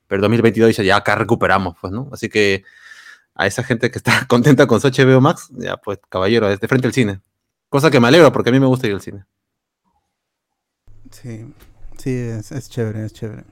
pero 0.08 0.22
2022 0.22 0.68
dice, 0.68 0.84
ya 0.84 0.96
acá 0.96 1.14
recuperamos, 1.14 1.76
pues, 1.80 1.92
¿no? 1.92 2.08
Así 2.12 2.28
que 2.28 2.64
a 3.34 3.46
esa 3.46 3.62
gente 3.62 3.90
que 3.90 3.98
está 3.98 4.24
contenta 4.28 4.66
con 4.66 4.80
su 4.80 4.88
HBO 4.88 5.20
Max, 5.20 5.48
ya, 5.52 5.76
pues, 5.76 5.98
caballero, 6.08 6.48
desde 6.48 6.68
frente 6.68 6.86
al 6.86 6.92
cine. 6.94 7.20
Cosa 7.68 7.90
que 7.90 8.00
me 8.00 8.08
alegro, 8.08 8.32
porque 8.32 8.50
a 8.50 8.52
mí 8.52 8.60
me 8.60 8.66
gusta 8.66 8.86
ir 8.86 8.94
al 8.94 9.00
cine. 9.00 9.24
Sí, 11.10 11.46
sí, 11.98 12.10
es, 12.14 12.52
es 12.52 12.68
chévere, 12.68 13.04
es 13.04 13.12
chévere. 13.12 13.44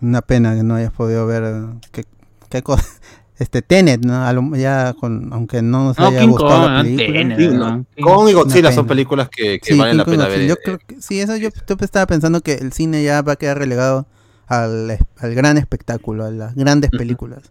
Una 0.00 0.22
pena 0.22 0.54
que 0.54 0.62
no 0.62 0.74
hayas 0.74 0.92
podido 0.92 1.26
ver 1.26 1.42
eh, 1.44 1.78
qué, 1.92 2.04
qué 2.48 2.62
cosa. 2.62 2.84
este 3.38 3.62
Tenet, 3.62 4.04
¿no? 4.04 4.24
A 4.24 4.32
lo- 4.32 4.56
ya 4.56 4.94
con, 4.98 5.32
aunque 5.32 5.62
no 5.62 5.84
nos 5.84 5.98
No, 5.98 6.08
haya 6.08 6.20
King 6.20 6.28
gustado 6.28 6.62
Kong, 6.62 6.70
la 6.70 6.82
película. 6.82 7.06
Tenet, 7.18 7.38
Sí, 7.38 7.48
¿no? 7.56 7.86
Kong 8.02 8.28
y 8.28 8.32
Godzilla 8.32 8.72
son 8.72 8.86
películas 8.86 9.28
que, 9.28 9.58
que 9.60 9.72
Sí, 9.74 9.78
valen 9.78 9.96
la 9.98 10.04
King 10.04 10.12
pena 10.12 10.24
Kong, 10.24 10.32
ver. 10.32 10.40
sí, 10.42 10.46
yo 10.48 10.54
eh, 10.54 10.58
creo 10.64 10.78
que- 10.78 11.02
sí, 11.02 11.20
eso 11.20 11.36
yo, 11.36 11.50
yo 11.66 11.76
estaba 11.80 12.06
pensando 12.06 12.40
que 12.40 12.54
el 12.54 12.72
cine 12.72 13.02
ya 13.02 13.22
va 13.22 13.32
a 13.32 13.36
quedar 13.36 13.58
relegado 13.58 14.06
al, 14.50 14.98
al 15.16 15.34
gran 15.34 15.56
espectáculo, 15.56 16.24
a 16.26 16.30
las 16.30 16.54
grandes 16.54 16.90
películas. 16.90 17.44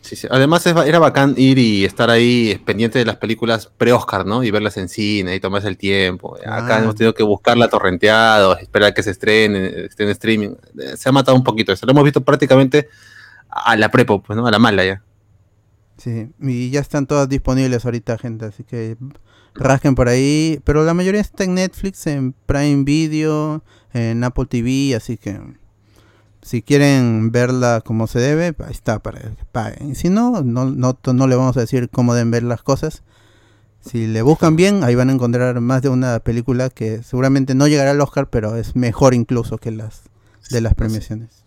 Sí, 0.00 0.14
sí. 0.16 0.26
Además 0.30 0.64
es 0.66 0.74
era 0.86 0.98
bacán 1.00 1.34
ir 1.36 1.58
y 1.58 1.84
estar 1.84 2.08
ahí 2.08 2.52
eh, 2.52 2.60
pendiente 2.64 2.98
de 2.98 3.04
las 3.04 3.16
películas 3.16 3.70
pre-Oscar, 3.76 4.24
¿no? 4.24 4.42
Y 4.44 4.50
verlas 4.50 4.76
en 4.76 4.88
cine 4.88 5.34
y 5.34 5.40
tomarse 5.40 5.68
el 5.68 5.76
tiempo. 5.76 6.36
Acá 6.46 6.76
Ah. 6.76 6.78
hemos 6.78 6.94
tenido 6.94 7.12
que 7.12 7.24
buscarla 7.24 7.68
torrenteado, 7.68 8.56
esperar 8.56 8.94
que 8.94 9.02
se 9.02 9.10
estrene, 9.10 9.84
esté 9.86 10.04
en 10.04 10.10
streaming. 10.10 10.50
Eh, 10.78 10.96
Se 10.96 11.08
ha 11.08 11.12
matado 11.12 11.36
un 11.36 11.42
poquito 11.44 11.72
eso. 11.72 11.84
Lo 11.84 11.92
hemos 11.92 12.04
visto 12.04 12.20
prácticamente 12.22 12.88
a 13.50 13.76
la 13.76 13.90
prepo, 13.90 14.22
pues, 14.22 14.36
¿no? 14.36 14.46
A 14.46 14.50
la 14.50 14.58
mala 14.60 14.84
ya. 14.84 15.02
Sí, 15.98 16.28
y 16.40 16.70
ya 16.70 16.80
están 16.80 17.06
todas 17.08 17.28
disponibles 17.28 17.84
ahorita, 17.84 18.16
gente, 18.18 18.44
así 18.46 18.62
que 18.62 18.96
rasquen 19.54 19.96
por 19.96 20.08
ahí. 20.08 20.60
Pero 20.64 20.84
la 20.84 20.94
mayoría 20.94 21.20
está 21.20 21.42
en 21.42 21.54
Netflix, 21.54 22.06
en 22.06 22.34
Prime 22.46 22.84
Video, 22.84 23.64
en 23.92 24.22
Apple 24.22 24.46
TV, 24.48 24.94
así 24.94 25.16
que 25.16 25.40
si 26.42 26.62
quieren 26.62 27.30
verla 27.32 27.82
como 27.84 28.06
se 28.06 28.18
debe, 28.20 28.54
ahí 28.64 28.70
está 28.70 29.00
para 29.00 29.20
que 29.20 29.44
paguen. 29.52 29.94
Si 29.94 30.08
no, 30.08 30.42
no, 30.42 30.64
no, 30.66 30.98
no 31.04 31.26
le 31.26 31.36
vamos 31.36 31.56
a 31.56 31.60
decir 31.60 31.88
cómo 31.90 32.14
deben 32.14 32.30
ver 32.30 32.42
las 32.42 32.62
cosas. 32.62 33.02
Si 33.80 34.06
le 34.06 34.22
buscan 34.22 34.56
bien, 34.56 34.82
ahí 34.84 34.94
van 34.94 35.10
a 35.10 35.12
encontrar 35.12 35.60
más 35.60 35.82
de 35.82 35.88
una 35.88 36.18
película 36.20 36.68
que 36.68 37.02
seguramente 37.02 37.54
no 37.54 37.68
llegará 37.68 37.92
al 37.92 38.00
Oscar, 38.00 38.28
pero 38.28 38.56
es 38.56 38.76
mejor 38.76 39.14
incluso 39.14 39.58
que 39.58 39.70
las 39.70 40.02
de 40.50 40.60
las 40.60 40.74
premiaciones. 40.74 41.44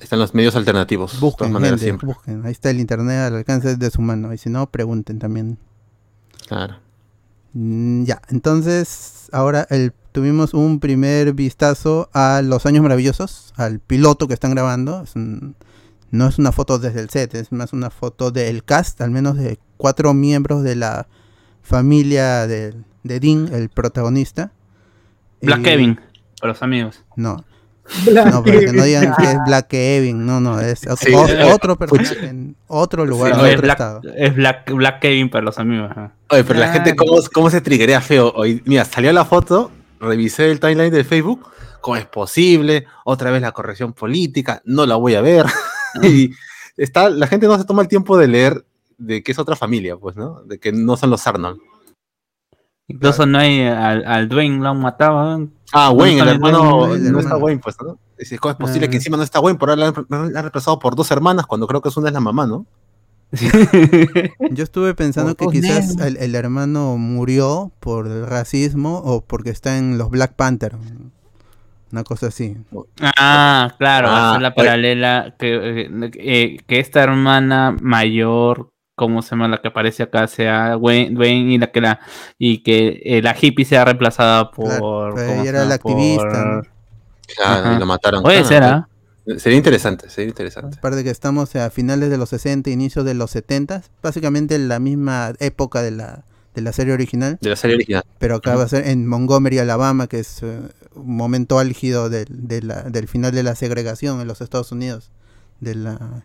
Están 0.00 0.18
los 0.18 0.34
medios 0.34 0.54
alternativos. 0.56 1.18
Busquen, 1.20 1.52
maneras, 1.52 1.80
gente, 1.80 1.84
siempre. 1.84 2.06
busquen. 2.06 2.44
Ahí 2.44 2.52
está 2.52 2.70
el 2.70 2.80
internet 2.80 3.20
al 3.20 3.36
alcance 3.36 3.76
de 3.76 3.90
su 3.90 4.02
mano. 4.02 4.32
Y 4.34 4.38
si 4.38 4.50
no, 4.50 4.66
pregunten 4.70 5.18
también. 5.18 5.58
Claro. 6.46 6.76
Mm, 7.54 8.04
Ya, 8.04 8.20
entonces 8.28 9.28
ahora 9.32 9.66
el, 9.70 9.92
tuvimos 10.12 10.54
un 10.54 10.80
primer 10.80 11.32
vistazo 11.32 12.08
a 12.12 12.42
Los 12.44 12.66
Años 12.66 12.82
Maravillosos, 12.82 13.52
al 13.56 13.80
piloto 13.80 14.28
que 14.28 14.34
están 14.34 14.50
grabando. 14.52 15.02
Es 15.02 15.14
un- 15.16 15.56
no 16.10 16.28
es 16.28 16.38
una 16.38 16.52
foto 16.52 16.78
desde 16.78 17.00
el 17.00 17.10
set, 17.10 17.34
es 17.34 17.50
más 17.50 17.72
una 17.72 17.90
foto 17.90 18.30
del 18.30 18.62
cast, 18.64 19.00
al 19.00 19.10
menos 19.10 19.36
de 19.36 19.58
cuatro 19.76 20.14
miembros 20.14 20.62
de 20.62 20.76
la 20.76 21.08
familia 21.62 22.46
de, 22.46 22.74
de 23.02 23.20
Dean, 23.20 23.48
el 23.52 23.68
protagonista. 23.68 24.52
Black 25.42 25.60
Y- 25.60 25.62
Kevin, 25.62 26.00
para 26.40 26.52
los 26.52 26.62
amigos. 26.62 27.02
No, 27.16 27.44
no, 28.12 28.42
para 28.42 28.58
que 28.60 28.72
no 28.72 28.84
digan 28.84 29.14
que 29.18 29.24
es 29.24 29.36
Black 29.46 29.68
Kevin, 29.68 30.24
no, 30.26 30.40
no, 30.40 30.60
es 30.60 30.86
o- 30.86 30.96
Sí. 30.96 31.12
o- 31.14 31.54
otro 31.54 31.76
personaje 31.76 32.26
en 32.26 32.56
otro 32.66 33.04
lugar, 33.04 33.32
Sí, 33.34 33.38
en 33.38 33.42
No, 33.42 33.46
es, 33.46 33.52
otro 33.54 33.62
Black, 33.62 33.74
estado. 33.80 34.00
es 34.16 34.34
Black, 34.36 34.72
Black 34.72 35.00
Kevin 35.00 35.30
para 35.30 35.44
los 35.44 35.58
amigos. 35.58 35.90
ajá. 35.90 36.12
Oye, 36.30 36.44
pero 36.44 36.58
la 36.60 36.70
Ah. 36.70 36.72
gente, 36.72 36.96
¿cómo, 36.96 37.18
cómo 37.32 37.50
se 37.50 37.60
triguea 37.60 38.00
feo? 38.00 38.32
Hoy, 38.34 38.62
mira, 38.64 38.84
salió 38.84 39.12
la 39.12 39.24
foto, 39.24 39.70
revisé 40.00 40.50
el 40.50 40.60
timeline 40.60 40.90
de 40.92 41.04
Facebook, 41.04 41.46
¿cómo 41.80 41.96
es 41.96 42.06
posible? 42.06 42.86
Otra 43.04 43.30
vez 43.30 43.42
la 43.42 43.52
corrección 43.52 43.92
política, 43.92 44.62
no 44.64 44.86
la 44.86 44.96
voy 44.96 45.14
a 45.14 45.20
ver. 45.20 45.46
y 46.02 46.30
está, 46.76 47.10
la 47.10 47.26
gente 47.26 47.46
no 47.46 47.58
se 47.58 47.64
toma 47.64 47.82
el 47.82 47.88
tiempo 47.88 48.16
de 48.18 48.28
leer 48.28 48.64
de 48.96 49.22
que 49.22 49.32
es 49.32 49.38
otra 49.38 49.56
familia, 49.56 49.96
pues, 49.96 50.16
¿no? 50.16 50.42
De 50.44 50.58
que 50.58 50.72
no 50.72 50.96
son 50.96 51.10
los 51.10 51.26
Arnold. 51.26 51.60
Incluso 52.86 53.24
no 53.26 53.38
hay 53.38 53.62
al, 53.62 54.04
al 54.06 54.28
Dwayne 54.28 54.58
lo 54.62 54.68
han 54.68 54.80
matado. 54.80 55.38
¿eh? 55.42 55.48
Ah, 55.72 55.90
Wayne, 55.90 56.20
el 56.20 56.28
hermano, 56.28 56.96
no 56.96 57.18
está. 57.18 57.36
Wayne, 57.36 57.60
pues, 57.62 57.76
¿no? 57.82 57.98
Dice, 58.18 58.38
¿cómo 58.38 58.52
es 58.52 58.58
posible 58.58 58.86
Ah. 58.86 58.90
que 58.90 58.96
encima 58.96 59.16
no 59.16 59.22
está 59.22 59.40
Wayne? 59.40 59.58
Por 59.58 59.70
ahora 59.70 59.80
la 59.80 59.88
han, 59.88 60.06
la 60.32 60.38
han 60.38 60.44
reemplazado 60.44 60.78
por 60.78 60.94
dos 60.94 61.10
hermanas, 61.10 61.46
cuando 61.46 61.66
creo 61.66 61.80
que 61.80 61.88
es 61.88 61.96
una 61.96 62.08
es 62.08 62.14
la 62.14 62.20
mamá, 62.20 62.46
¿no? 62.46 62.66
Yo 64.50 64.62
estuve 64.64 64.94
pensando 64.94 65.34
que 65.34 65.46
quizás 65.48 65.96
el, 65.98 66.16
el 66.18 66.34
hermano 66.34 66.96
murió 66.98 67.72
por 67.80 68.06
el 68.06 68.26
racismo 68.26 68.98
o 69.04 69.22
porque 69.24 69.50
está 69.50 69.76
en 69.78 69.98
los 69.98 70.10
Black 70.10 70.34
Panther. 70.34 70.76
Una 71.90 72.04
cosa 72.04 72.26
así. 72.28 72.56
Ah, 73.00 73.72
claro, 73.78 74.08
va 74.08 74.16
a 74.16 74.30
Ah, 74.30 74.32
ser 74.34 74.42
la 74.42 74.54
paralela 74.54 75.34
que, 75.38 75.80
eh, 75.82 76.10
eh, 76.14 76.56
que 76.66 76.80
esta 76.80 77.02
hermana 77.02 77.76
mayor, 77.80 78.70
¿cómo 78.94 79.22
se 79.22 79.30
llama 79.30 79.48
la 79.48 79.60
que 79.60 79.68
aparece 79.68 80.02
acá? 80.02 80.26
Sea 80.26 80.76
Wayne, 80.76 81.14
Dwayne 81.14 81.52
y 81.54 81.58
la 81.58 81.70
que 81.72 81.80
la 81.80 82.00
y 82.38 82.62
que 82.62 83.00
eh, 83.04 83.22
la 83.22 83.36
hippie 83.40 83.64
sea 83.64 83.84
reemplazada 83.84 84.50
por. 84.50 84.66
Claro, 84.66 85.12
pero 85.14 85.26
¿cómo 85.28 85.32
ella 85.42 85.42
se 85.42 85.48
era 85.48 85.64
la 85.64 85.74
activista, 85.74 86.22
Por- 86.24 86.36
¿no? 86.36 86.62
Claro, 87.36 87.64
Ajá. 87.66 87.74
y 87.74 87.78
lo 87.78 87.86
mataron. 87.86 88.22
Puede 88.22 88.42
Claro, 88.42 88.48
ser, 88.48 88.62
¿ah? 88.64 88.88
Sería 89.38 89.56
interesante, 89.56 90.10
sería 90.10 90.28
interesante. 90.28 90.76
Aparte 90.78 91.02
que 91.02 91.08
estamos 91.10 91.56
a 91.56 91.70
finales 91.70 92.10
de 92.10 92.18
los 92.18 92.28
60, 92.28 92.68
inicios 92.68 93.06
de 93.06 93.14
los 93.14 93.30
70, 93.30 93.82
básicamente 94.02 94.58
la 94.58 94.78
misma 94.78 95.32
época 95.40 95.80
de 95.80 95.90
la, 95.92 96.24
de 96.54 96.60
la 96.60 96.74
serie 96.74 96.92
original, 96.92 97.38
De 97.40 97.48
la 97.48 97.56
serie 97.56 97.76
original. 97.76 98.04
pero 98.18 98.34
acá 98.36 98.54
va 98.54 98.64
a 98.64 98.68
ser 98.68 98.86
en 98.86 99.06
Montgomery, 99.06 99.58
Alabama, 99.58 100.08
que 100.08 100.18
es 100.20 100.42
eh, 100.42 100.58
un 100.94 101.16
momento 101.16 101.58
álgido 101.58 102.10
del, 102.10 102.26
de 102.28 102.60
la- 102.60 102.82
del 102.82 103.08
final 103.08 103.32
de 103.32 103.42
la 103.42 103.54
segregación 103.54 104.20
en 104.20 104.26
los 104.28 104.42
Estados 104.42 104.70
Unidos, 104.72 105.10
de 105.60 105.74
la, 105.74 106.24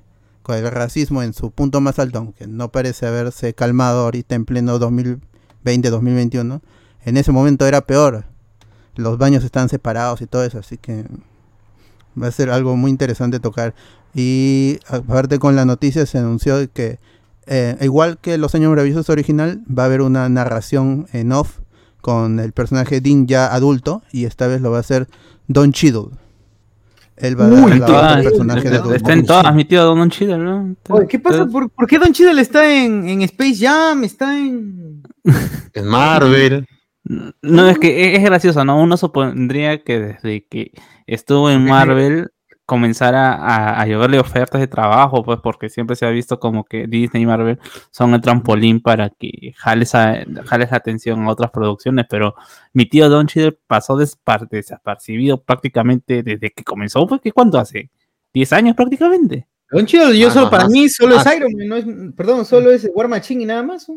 el 0.53 0.69
racismo 0.71 1.23
en 1.23 1.33
su 1.33 1.51
punto 1.51 1.81
más 1.81 1.99
alto, 1.99 2.19
aunque 2.19 2.47
no 2.47 2.71
parece 2.71 3.05
haberse 3.05 3.53
calmado 3.53 4.01
ahorita 4.05 4.35
en 4.35 4.45
pleno 4.45 4.79
2020-2021. 4.79 6.61
En 7.05 7.17
ese 7.17 7.31
momento 7.31 7.65
era 7.65 7.81
peor. 7.81 8.25
Los 8.95 9.17
baños 9.17 9.43
están 9.43 9.69
separados 9.69 10.21
y 10.21 10.27
todo 10.27 10.43
eso, 10.43 10.59
así 10.59 10.77
que 10.77 11.05
va 12.21 12.27
a 12.27 12.31
ser 12.31 12.49
algo 12.49 12.75
muy 12.75 12.91
interesante 12.91 13.39
tocar. 13.39 13.73
Y 14.13 14.79
aparte 14.87 15.39
con 15.39 15.55
la 15.55 15.65
noticia 15.65 16.05
se 16.05 16.17
anunció 16.17 16.71
que 16.71 16.99
eh, 17.51 17.75
igual 17.81 18.19
que 18.19 18.37
Los 18.37 18.53
Años 18.53 18.69
Maravillosos 18.69 19.09
original, 19.09 19.63
va 19.67 19.83
a 19.83 19.85
haber 19.87 20.01
una 20.01 20.29
narración 20.29 21.07
en 21.13 21.31
off 21.31 21.57
con 21.99 22.39
el 22.39 22.51
personaje 22.51 23.01
Dean 23.01 23.25
ya 23.25 23.47
adulto 23.47 24.03
y 24.11 24.25
esta 24.25 24.45
vez 24.45 24.61
lo 24.61 24.69
va 24.69 24.77
a 24.77 24.81
hacer 24.81 25.07
Don 25.47 25.71
Cheadle. 25.71 26.09
Él 27.19 27.39
va 27.39 27.45
a 27.45 27.49
dar 27.49 27.63
Uy, 27.65 27.71
del 27.71 28.31
personaje 28.31 28.69
de 28.69 28.95
está, 28.95 29.13
en 29.13 29.25
todas, 29.25 29.53
mi 29.53 29.65
tío 29.65 29.83
Don 29.83 30.09
Chido, 30.09 30.37
¿no? 30.37 30.75
Oye, 30.89 31.07
¿qué 31.07 31.19
pasa? 31.19 31.45
¿Por, 31.45 31.69
por 31.69 31.87
qué 31.87 31.99
Don 31.99 32.13
Cheadle 32.13 32.41
está 32.41 32.73
en, 32.73 33.09
en 33.09 33.21
Space 33.23 33.57
Jam? 33.59 34.03
Está 34.03 34.37
en. 34.37 35.03
En 35.73 35.85
Marvel. 35.85 36.65
No, 37.41 37.69
es 37.69 37.77
que 37.77 38.11
es, 38.11 38.19
es 38.19 38.23
gracioso, 38.23 38.63
¿no? 38.65 38.81
Uno 38.81 38.97
supondría 38.97 39.83
que 39.83 39.99
desde 39.99 40.45
que 40.47 40.71
estuvo 41.07 41.49
en 41.49 41.65
Marvel 41.65 42.29
comenzara 42.69 43.33
a, 43.33 43.81
a 43.81 43.85
llevarle 43.87 44.19
ofertas 44.19 44.61
de 44.61 44.67
trabajo, 44.67 45.23
pues 45.23 45.39
porque 45.41 45.69
siempre 45.69 45.95
se 45.95 46.05
ha 46.05 46.09
visto 46.11 46.39
como 46.39 46.63
que 46.63 46.85
Disney 46.85 47.23
y 47.23 47.25
Marvel 47.25 47.59
son 47.89 48.13
el 48.13 48.21
trampolín 48.21 48.79
para 48.79 49.09
que 49.09 49.53
jales, 49.57 49.95
a- 49.95 50.23
jales 50.45 50.69
la 50.69 50.77
atención 50.77 51.23
a 51.23 51.29
otras 51.31 51.49
producciones, 51.49 52.05
pero 52.07 52.35
mi 52.73 52.85
tío 52.85 53.09
Don 53.09 53.25
Cheadle 53.25 53.57
pasó 53.65 53.97
despar- 53.97 54.47
desapercibido 54.47 55.41
prácticamente 55.41 56.21
desde 56.21 56.51
que 56.51 56.63
comenzó, 56.63 57.07
pues 57.07 57.21
¿qué 57.21 57.31
cuánto 57.31 57.57
hace? 57.57 57.89
¿10 58.33 58.53
años 58.53 58.75
prácticamente? 58.75 59.47
Don 59.71 59.85
Cheadle, 59.87 60.17
yo 60.19 60.27
Ah, 60.27 60.31
solo, 60.31 60.49
para 60.51 60.67
mí, 60.67 60.87
solo 60.89 61.15
es 61.15 61.25
Ah. 61.25 61.35
Iron 61.35 61.51
Man, 61.57 61.67
no 61.67 61.75
es, 61.75 61.85
perdón, 62.15 62.45
solo 62.45 62.69
es 62.71 62.87
War 62.93 63.07
Machine 63.07 63.43
y 63.43 63.45
nada 63.47 63.63
más. 63.63 63.87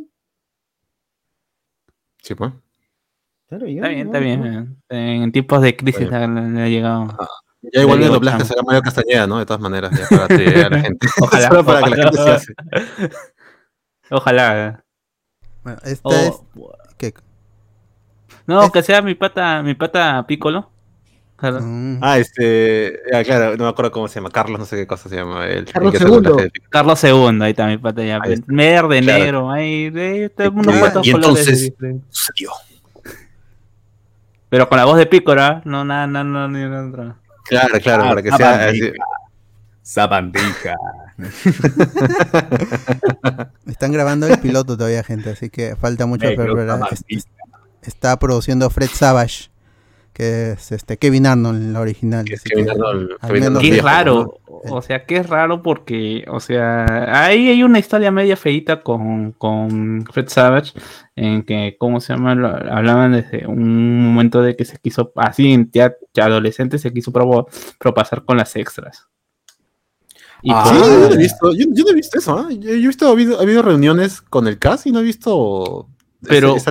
Sí, 2.22 2.34
pues. 2.34 2.52
Claro, 3.48 3.66
yo, 3.66 3.76
Está 3.76 3.88
bien, 3.88 4.06
no, 4.06 4.12
está 4.12 4.18
bien. 4.18 4.40
no. 4.88 4.96
En 4.96 5.30
tiempos 5.32 5.60
de 5.60 5.76
crisis 5.76 6.08
Bueno. 6.08 6.40
le, 6.40 6.50
le 6.52 6.62
ha 6.62 6.68
llegado. 6.68 7.16
Ya 7.62 7.82
igual 7.82 8.00
Le 8.00 8.06
el 8.06 8.12
doblaje 8.12 8.44
será 8.44 8.62
Mario 8.62 8.82
Castañeda, 8.82 9.26
¿no? 9.26 9.38
De 9.38 9.46
todas 9.46 9.60
maneras, 9.62 9.92
ya 9.92 10.06
para 10.08 10.24
a 10.66 10.70
la 10.70 10.80
gente. 10.80 11.06
Ojalá, 11.20 11.48
Solo 11.48 11.64
para 11.64 11.82
que 11.82 11.90
la 11.90 11.96
gente 11.96 12.16
se 12.16 12.22
ojalá. 12.22 12.34
hace. 12.34 12.54
Ojalá. 14.10 14.84
Bueno, 15.62 15.78
esta 15.84 16.08
O- 16.08 16.12
es 16.12 16.94
que 16.98 17.14
No, 18.46 18.64
Es- 18.64 18.70
que 18.72 18.82
sea 18.82 19.00
mi 19.00 19.14
pata, 19.14 19.62
mi 19.62 19.74
pata 19.74 20.24
Piccolo. 20.26 20.70
Claro. 21.36 21.60
mm, 21.60 21.98
Ah, 22.02 22.18
este. 22.18 23.00
Ya, 23.12 23.24
claro, 23.24 23.56
no 23.56 23.64
me 23.64 23.70
acuerdo 23.70 23.90
cómo 23.92 24.06
se 24.08 24.16
llama. 24.16 24.30
Carlos, 24.30 24.58
no 24.60 24.64
sé 24.64 24.76
qué 24.76 24.86
cosa 24.86 25.08
se 25.08 25.16
llama. 25.16 25.46
El, 25.46 25.64
Carlos 25.64 25.94
II. 25.94 26.20
de- 26.36 26.50
Carlos 26.68 27.02
II, 27.02 27.38
ahí 27.42 27.50
está 27.50 27.66
mi 27.66 27.78
pata 27.78 28.02
ya. 28.04 28.18
Ahí 28.22 28.32
está. 28.34 28.44
Verde, 28.48 29.00
Claro. 29.02 29.18
negro, 29.24 29.50
ahí, 29.50 29.90
de, 29.90 30.28
de 30.36 30.44
Y- 30.44 30.48
unos 30.48 30.74
y- 30.74 30.78
cuantos 30.78 31.06
y 31.06 31.12
colores 31.12 31.48
entonces-. 31.48 32.02
Pero 34.48 34.68
con 34.68 34.76
la 34.78 34.84
voz 34.84 34.98
de 34.98 35.06
Piccolo, 35.06 35.42
¿ah? 35.42 35.62
no 35.64 35.84
nada, 35.84 36.06
nada, 36.06 36.24
nada, 36.24 36.48
nada. 36.48 37.16
Claro, 37.44 37.74
claro, 37.82 38.04
Ah, 38.04 38.08
para 38.08 38.22
que 38.22 38.28
ah, 38.30 38.36
sea. 38.36 38.68
así- 38.68 38.92
Sabandija. 39.82 40.74
están 43.66 43.92
grabando 43.92 44.26
el 44.26 44.38
piloto 44.38 44.76
todavía, 44.76 45.02
gente, 45.02 45.30
así 45.30 45.50
que 45.50 45.76
falta 45.76 46.06
mucho 46.06 46.26
sabandija. 46.28 46.80
Está 47.82 48.16
produciendo 48.18 48.70
Fred 48.70 48.90
Savage, 48.92 49.50
que 50.12 50.52
es 50.52 50.72
este 50.72 50.98
Kevin 50.98 51.26
Arnold 51.26 51.62
en 51.62 51.72
la 51.72 51.80
original. 51.80 52.24
que 52.24 52.34
es 52.34 52.40
así 52.40 52.50
Kevin 52.50 52.64
que 52.66 52.70
Arnold- 52.72 53.16
al 53.20 53.28
Kevin 53.28 53.32
menos 53.42 53.46
Arnold 53.46 53.60
Qué 53.64 53.70
viejo, 53.70 53.86
raro, 53.86 54.40
¿no? 54.64 54.74
o 54.76 54.82
sea, 54.82 55.04
qué 55.06 55.22
raro 55.22 55.62
porque, 55.62 56.24
o 56.28 56.38
sea, 56.40 57.24
ahí 57.24 57.48
hay 57.48 57.62
una 57.62 57.78
historia 57.78 58.10
media 58.10 58.36
feita 58.36 58.82
con, 58.82 59.32
con 59.32 60.04
Fred 60.12 60.28
Savage, 60.28 60.72
en 61.16 61.42
que, 61.44 61.76
¿cómo 61.78 62.00
se 62.00 62.12
llama? 62.12 62.34
Lo- 62.34 62.48
Hablaban 62.48 63.12
desde 63.12 63.46
un 63.46 64.04
momento 64.12 64.42
de 64.42 64.54
que 64.56 64.64
se 64.64 64.78
quiso, 64.78 65.12
así 65.16 65.52
en 65.52 65.70
teatro, 65.70 65.98
adolescente 66.20 66.78
se 66.78 66.92
quiso 66.92 67.10
probo- 67.12 67.46
propasar 67.78 68.24
con 68.24 68.36
las 68.36 68.54
extras. 68.56 69.08
Y 70.44 70.50
Ah, 70.52 70.64
Sí, 70.66 70.74
por- 70.78 70.88
yo 70.88 71.08
no 71.08 71.14
he 71.14 71.16
visto, 71.18 71.52
yo, 71.54 71.66
yo 71.70 71.84
no 71.84 71.90
he 71.90 71.94
visto 71.94 72.18
eso, 72.18 72.36
¿ah? 72.36 72.48
Yo, 72.50 72.58
yo 72.60 72.70
he 72.74 72.86
visto, 72.88 73.06
ha 73.08 73.12
habido, 73.12 73.38
ha 73.38 73.42
habido 73.42 73.62
reuniones 73.62 74.20
con 74.20 74.46
el 74.48 74.58
cast 74.58 74.86
y 74.86 74.92
no 74.92 74.98
he 75.00 75.04
visto 75.04 75.88
Pero- 76.22 76.56
esa. 76.56 76.70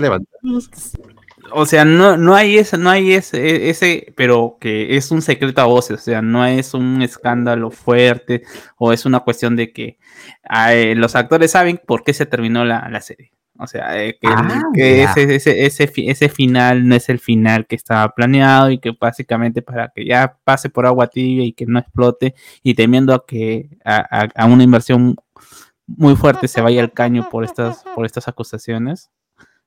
O 1.53 1.65
sea, 1.65 1.85
no, 1.85 2.17
no 2.17 2.35
hay 2.35 2.57
ese, 2.57 2.77
no 2.77 2.89
hay 2.89 3.13
ese, 3.13 3.69
ese, 3.69 4.13
pero 4.15 4.57
que 4.59 4.95
es 4.97 5.11
un 5.11 5.21
secreto 5.21 5.61
a 5.61 5.65
voces, 5.65 5.99
o 5.99 6.03
sea, 6.03 6.21
no 6.21 6.45
es 6.45 6.73
un 6.73 7.01
escándalo 7.01 7.71
fuerte, 7.71 8.43
o 8.77 8.91
es 8.93 9.05
una 9.05 9.19
cuestión 9.21 9.55
de 9.55 9.71
que 9.71 9.97
eh, 10.69 10.93
los 10.95 11.15
actores 11.15 11.51
saben 11.51 11.79
por 11.85 12.03
qué 12.03 12.13
se 12.13 12.25
terminó 12.25 12.65
la, 12.65 12.87
la 12.89 13.01
serie. 13.01 13.31
O 13.59 13.67
sea, 13.67 14.01
eh, 14.03 14.17
que, 14.19 14.27
Ah, 14.27 14.63
que 14.73 15.03
ese, 15.03 15.35
ese, 15.35 15.65
ese, 15.65 15.91
ese 16.09 16.29
final 16.29 16.87
no 16.87 16.95
es 16.95 17.09
el 17.09 17.19
final 17.19 17.67
que 17.67 17.75
estaba 17.75 18.09
planeado 18.15 18.71
y 18.71 18.79
que 18.79 18.91
básicamente 18.99 19.61
para 19.61 19.89
que 19.95 20.03
ya 20.05 20.37
pase 20.43 20.69
por 20.69 20.87
agua 20.87 21.07
tibia 21.07 21.45
y 21.45 21.53
que 21.53 21.67
no 21.67 21.77
explote 21.77 22.33
y 22.63 22.73
temiendo 22.73 23.13
a 23.13 23.23
que 23.25 23.69
a, 23.85 23.97
a- 24.23 24.29
a 24.35 24.45
una 24.47 24.63
inversión 24.63 25.15
muy 25.85 26.15
fuerte 26.15 26.47
se 26.47 26.61
vaya 26.61 26.81
al 26.81 26.91
caño 26.93 27.27
por 27.29 27.43
estas, 27.43 27.83
por 27.93 28.05
estas 28.07 28.27
acusaciones, 28.27 29.11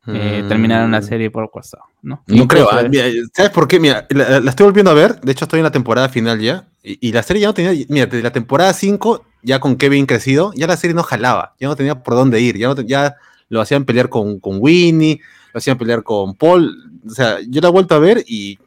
eh, 0.07 0.43
Mm. 0.45 0.49
terminaron 0.49 0.91
la 0.91 1.01
serie 1.03 1.31
por 1.31 1.51
costado, 1.51 1.85
¿no? 2.03 2.23
No 2.27 2.47
creo, 2.47 2.69
ah, 2.71 2.83
mira, 2.89 3.05
¿sabes 3.35 3.51
por 3.53 3.67
qué? 3.67 3.81
Mira, 3.81 4.07
la, 4.11 4.41
la 4.41 4.51
estoy 4.51 4.65
volviendo 4.65 4.91
a 4.91 4.95
ver, 4.95 5.21
de 5.21 5.33
hecho 5.33 5.45
estoy 5.47 5.61
en 5.61 5.65
la 5.65 5.71
temporada 5.71 6.09
final 6.09 6.41
ya, 6.41 6.67
y, 6.83 7.09
y 7.09 7.13
la 7.13 7.23
serie 7.23 7.41
ya 7.43 7.49
no 7.49 7.55
tenía, 7.55 7.73
mira, 7.89 8.07
desde 8.07 8.23
la 8.23 8.33
temporada 8.33 8.73
5, 8.75 9.25
ya 9.43 9.61
con 9.61 9.77
Kevin 9.77 10.05
crecido, 10.07 10.53
ya 10.55 10.67
la 10.67 10.77
serie 10.77 10.95
no 10.95 11.03
jalaba, 11.03 11.55
ya 11.59 11.69
no 11.69 11.77
tenía 11.77 12.03
por 12.03 12.15
dónde 12.15 12.41
ir, 12.41 12.57
ya, 12.59 12.69
no 12.69 12.75
te- 12.75 12.85
ya 12.87 13.17
lo 13.49 13.61
hacían 13.61 13.85
pelear 13.85 14.09
con, 14.09 14.41
con 14.41 14.59
Winnie, 14.61 15.21
lo 15.53 15.59
hacían 15.59 15.79
pelear 15.79 16.03
con 16.03 16.35
Paul, 16.35 17.01
o 17.07 17.11
sea, 17.11 17.39
yo 17.49 17.61
la 17.61 17.69
he 17.69 17.73
vuelto 17.73 17.95
a 17.95 17.99
ver 17.99 18.25
y 18.27 18.59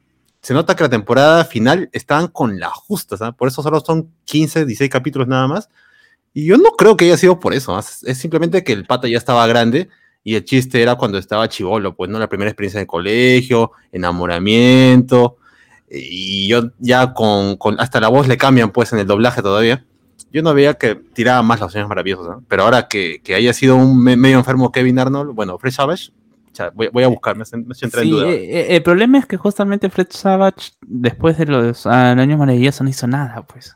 se 0.41 0.53
nota 0.53 0.75
que 0.75 0.83
la 0.83 0.89
temporada 0.89 1.43
final 1.45 1.89
estaban 1.91 2.27
con 2.29 2.59
la 2.59 2.69
justa, 2.69 3.17
¿sabes? 3.17 3.35
por 3.35 3.47
eso 3.47 3.61
solo 3.61 3.79
son 3.81 4.09
15, 4.25 4.65
16 4.65 4.89
capítulos 4.89 5.27
nada 5.27 5.47
más, 5.47 5.69
y 6.33 6.45
yo 6.45 6.57
no 6.57 6.71
creo 6.71 6.95
que 6.97 7.05
haya 7.05 7.17
sido 7.17 7.39
por 7.39 7.53
eso, 7.53 7.75
¿ah? 7.75 7.79
es 7.81 8.03
es 8.03 8.17
simplemente 8.17 8.63
que 8.63 8.73
el 8.73 8.85
pata 8.85 9.07
ya 9.07 9.17
estaba 9.17 9.45
grande, 9.47 9.89
y 10.24 10.36
el 10.36 10.43
chiste 10.45 10.82
era 10.82 10.95
cuando 10.95 11.18
estaba 11.18 11.47
chivolo, 11.47 11.95
pues, 11.95 12.09
¿no? 12.09 12.20
La 12.20 12.28
primera 12.30 12.49
experiencia 12.49 12.80
en 12.80 12.84
el 12.84 12.88
colegio, 12.88 13.72
enamoramiento. 13.91 15.38
Y 15.89 16.47
yo 16.47 16.72
ya 16.80 17.13
con, 17.13 17.55
con- 17.57 17.80
hasta 17.80 17.99
la 18.01 18.09
voz 18.09 18.28
le 18.28 18.38
cambian, 18.38 18.72
pues, 18.72 18.91
en 18.93 18.99
el 18.99 19.07
doblaje 19.07 19.41
todavía. 19.41 19.86
Yo 20.34 20.41
no 20.41 20.53
veía 20.53 20.74
que 20.74 20.95
tiraba 20.95 21.41
más 21.41 21.61
los 21.61 21.72
sueños 21.72 21.88
maravillosos, 21.88 22.28
¿no? 22.28 22.43
Pero 22.49 22.63
ahora 22.63 22.88
que, 22.89 23.22
que 23.24 23.36
haya 23.36 23.53
sido 23.53 23.78
un 23.78 24.03
me- 24.03 24.18
medio 24.18 24.38
enfermo 24.38 24.72
Kevin 24.72 24.99
Arnold, 24.99 25.34
bueno, 25.34 25.57
Fresh 25.57 25.76
Savage, 25.76 26.11
voy, 26.74 26.89
voy 26.91 27.03
a 27.03 27.07
buscar, 27.07 27.38
me, 27.38 27.45
me 27.53 27.59
entrando 27.82 27.89
Sí, 27.89 27.99
en 28.01 28.09
duda. 28.09 28.30
eh, 28.30 28.43
eh, 28.59 28.76
el 28.76 28.84
problema 28.84 29.20
es 29.20 29.26
que 29.26 29.38
justamente 29.38 29.89
Fred 29.89 30.07
Savage, 30.09 30.72
después 30.82 31.38
de 31.38 31.45
los 31.45 31.86
ah, 31.88 32.11
años 32.11 32.38
maravillosos, 32.38 32.82
no 32.82 32.89
hizo 32.89 33.07
nada, 33.07 33.43
pues. 33.47 33.76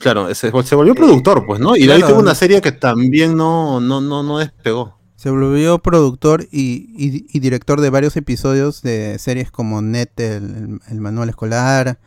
Claro, 0.00 0.32
se, 0.34 0.50
se 0.62 0.74
volvió 0.74 0.94
productor, 0.94 1.44
pues, 1.46 1.60
¿no? 1.60 1.76
Y 1.76 1.86
de 1.86 1.92
ahí 1.92 1.98
claro. 2.00 2.14
tuvo 2.14 2.22
una 2.22 2.34
serie 2.34 2.60
que 2.60 2.72
también 2.72 3.36
no, 3.36 3.80
no, 3.80 4.00
no, 4.00 4.22
no 4.24 4.38
despegó. 4.38 4.97
Se 5.18 5.30
volvió 5.30 5.80
productor 5.80 6.44
y, 6.52 6.90
y- 6.96 7.26
y 7.32 7.40
director 7.40 7.80
de 7.80 7.90
varios 7.90 8.16
episodios 8.16 8.82
de 8.82 9.18
series 9.18 9.50
como 9.50 9.82
Net, 9.82 10.10
el, 10.20 10.78
el- 10.88 11.00
manual 11.00 11.28
escolar. 11.28 11.98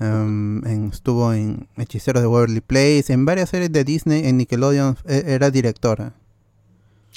em, 0.00 0.66
en- 0.66 0.88
estuvo 0.90 1.34
en 1.34 1.68
Hechiceros 1.76 2.22
de 2.22 2.26
Waverly 2.26 2.62
Place. 2.62 3.12
En 3.12 3.26
varias 3.26 3.50
series 3.50 3.70
de 3.72 3.84
Disney, 3.84 4.26
en 4.26 4.38
Nickelodeon, 4.38 4.96
e- 5.06 5.24
era 5.26 5.50
director. 5.50 6.12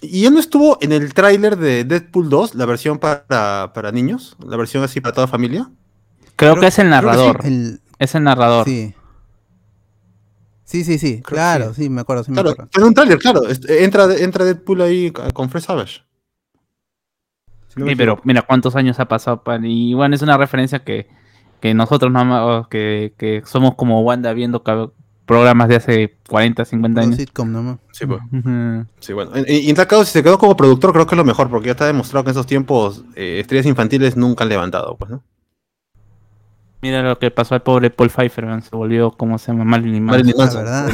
¿Y 0.01 0.25
él 0.25 0.33
no 0.33 0.41
estuvo 0.41 0.77
en 0.81 0.91
el 0.91 1.13
tráiler 1.13 1.55
de 1.57 1.85
Deadpool 1.85 2.29
2, 2.29 2.55
la 2.55 2.65
versión 2.65 2.99
para, 2.99 3.71
para 3.73 3.91
niños? 3.93 4.35
La 4.45 4.57
versión 4.57 4.83
así 4.83 4.99
para 4.99 5.13
toda 5.15 5.27
familia. 5.27 5.69
Creo, 6.35 6.57
que 6.59 6.67
es 6.67 6.79
el 6.79 6.87
sí. 6.87 6.89
narrador. 6.91 7.41
El- 7.45 7.79
Es 7.97 8.13
el 8.15 8.23
narrador. 8.23 8.65
sí. 8.65 8.93
Sí, 10.69 10.83
sí, 10.83 10.99
sí. 10.99 11.21
Creo 11.23 11.35
Claro, 11.35 11.73
sí. 11.73 11.89
me 11.89 12.01
acuerdo, 12.01 12.23
sí 12.23 12.29
me 12.29 12.35
Claro, 12.35 12.51
acuerdo. 12.51 12.69
en 12.75 12.83
un 12.83 12.93
tráiler, 12.93 13.17
claro. 13.17 13.41
Entra, 13.67 14.15
entra 14.15 14.45
Deadpool 14.45 14.81
ahí 14.83 15.11
con 15.33 15.49
Fresh 15.49 15.63
Savage. 15.63 16.01
Si 17.69 17.79
no 17.79 17.85
me 17.87 17.93
Sí, 17.93 17.95
pero 17.95 18.19
mira 18.23 18.43
cuántos 18.43 18.75
años 18.75 18.99
ha 18.99 19.07
pasado. 19.07 19.43
pa- 19.43 19.59
Y 19.63 19.95
bueno, 19.95 20.13
es 20.13 20.21
una 20.21 20.37
referencia 20.37 20.83
que, 20.83 21.07
que 21.59 21.73
nosotros 21.73 22.11
nada 22.11 22.25
más, 22.25 22.41
o 22.43 22.69
que, 22.69 23.13
que 23.17 23.41
somos 23.47 23.73
como 23.73 24.01
Wanda 24.01 24.31
viendo 24.33 24.63
programas 25.25 25.69
de 25.69 25.75
hace 25.77 26.17
40, 26.29 26.63
50 26.65 27.01
Un 27.01 27.05
años. 27.07 27.17
sitcom 27.17 27.51
nomás. 27.51 27.79
Sí, 27.91 28.05
pues. 28.05 28.21
Sí, 28.99 29.13
bueno. 29.13 29.31
En- 29.35 29.45
Y 29.47 29.69
en 29.71 29.75
tal 29.75 29.87
caso, 29.87 30.05
si 30.05 30.11
se 30.11 30.21
quedó 30.21 30.37
como 30.37 30.55
productor, 30.55 30.93
creo 30.93 31.07
que 31.07 31.15
es 31.15 31.17
lo 31.17 31.25
mejor, 31.25 31.49
porque 31.49 31.65
ya 31.65 31.71
está 31.71 31.87
demostrado 31.87 32.23
que 32.23 32.29
en 32.29 32.35
esos 32.35 32.45
tiempos 32.45 33.03
eh, 33.15 33.39
estrellas 33.39 33.65
infantiles 33.65 34.15
nunca 34.15 34.43
han 34.43 34.49
levantado, 34.49 34.95
pues, 34.97 35.09
¿no? 35.09 35.23
Mira 36.81 37.01
lo 37.03 37.19
que 37.19 37.29
pasó 37.29 37.55
al 37.55 37.61
pobre 37.61 37.89
Paul 37.89 38.09
Pfeiffer, 38.09 38.45
se 38.63 38.73
volvió 38.73 39.11
como 39.11 39.37
se 39.37 39.51
llama 39.51 39.65
Marilyn 39.65 40.01
Manson. 40.03 40.33
Marilyn 40.33 40.37
Manson. 40.37 40.63
¿verdad? 40.63 40.89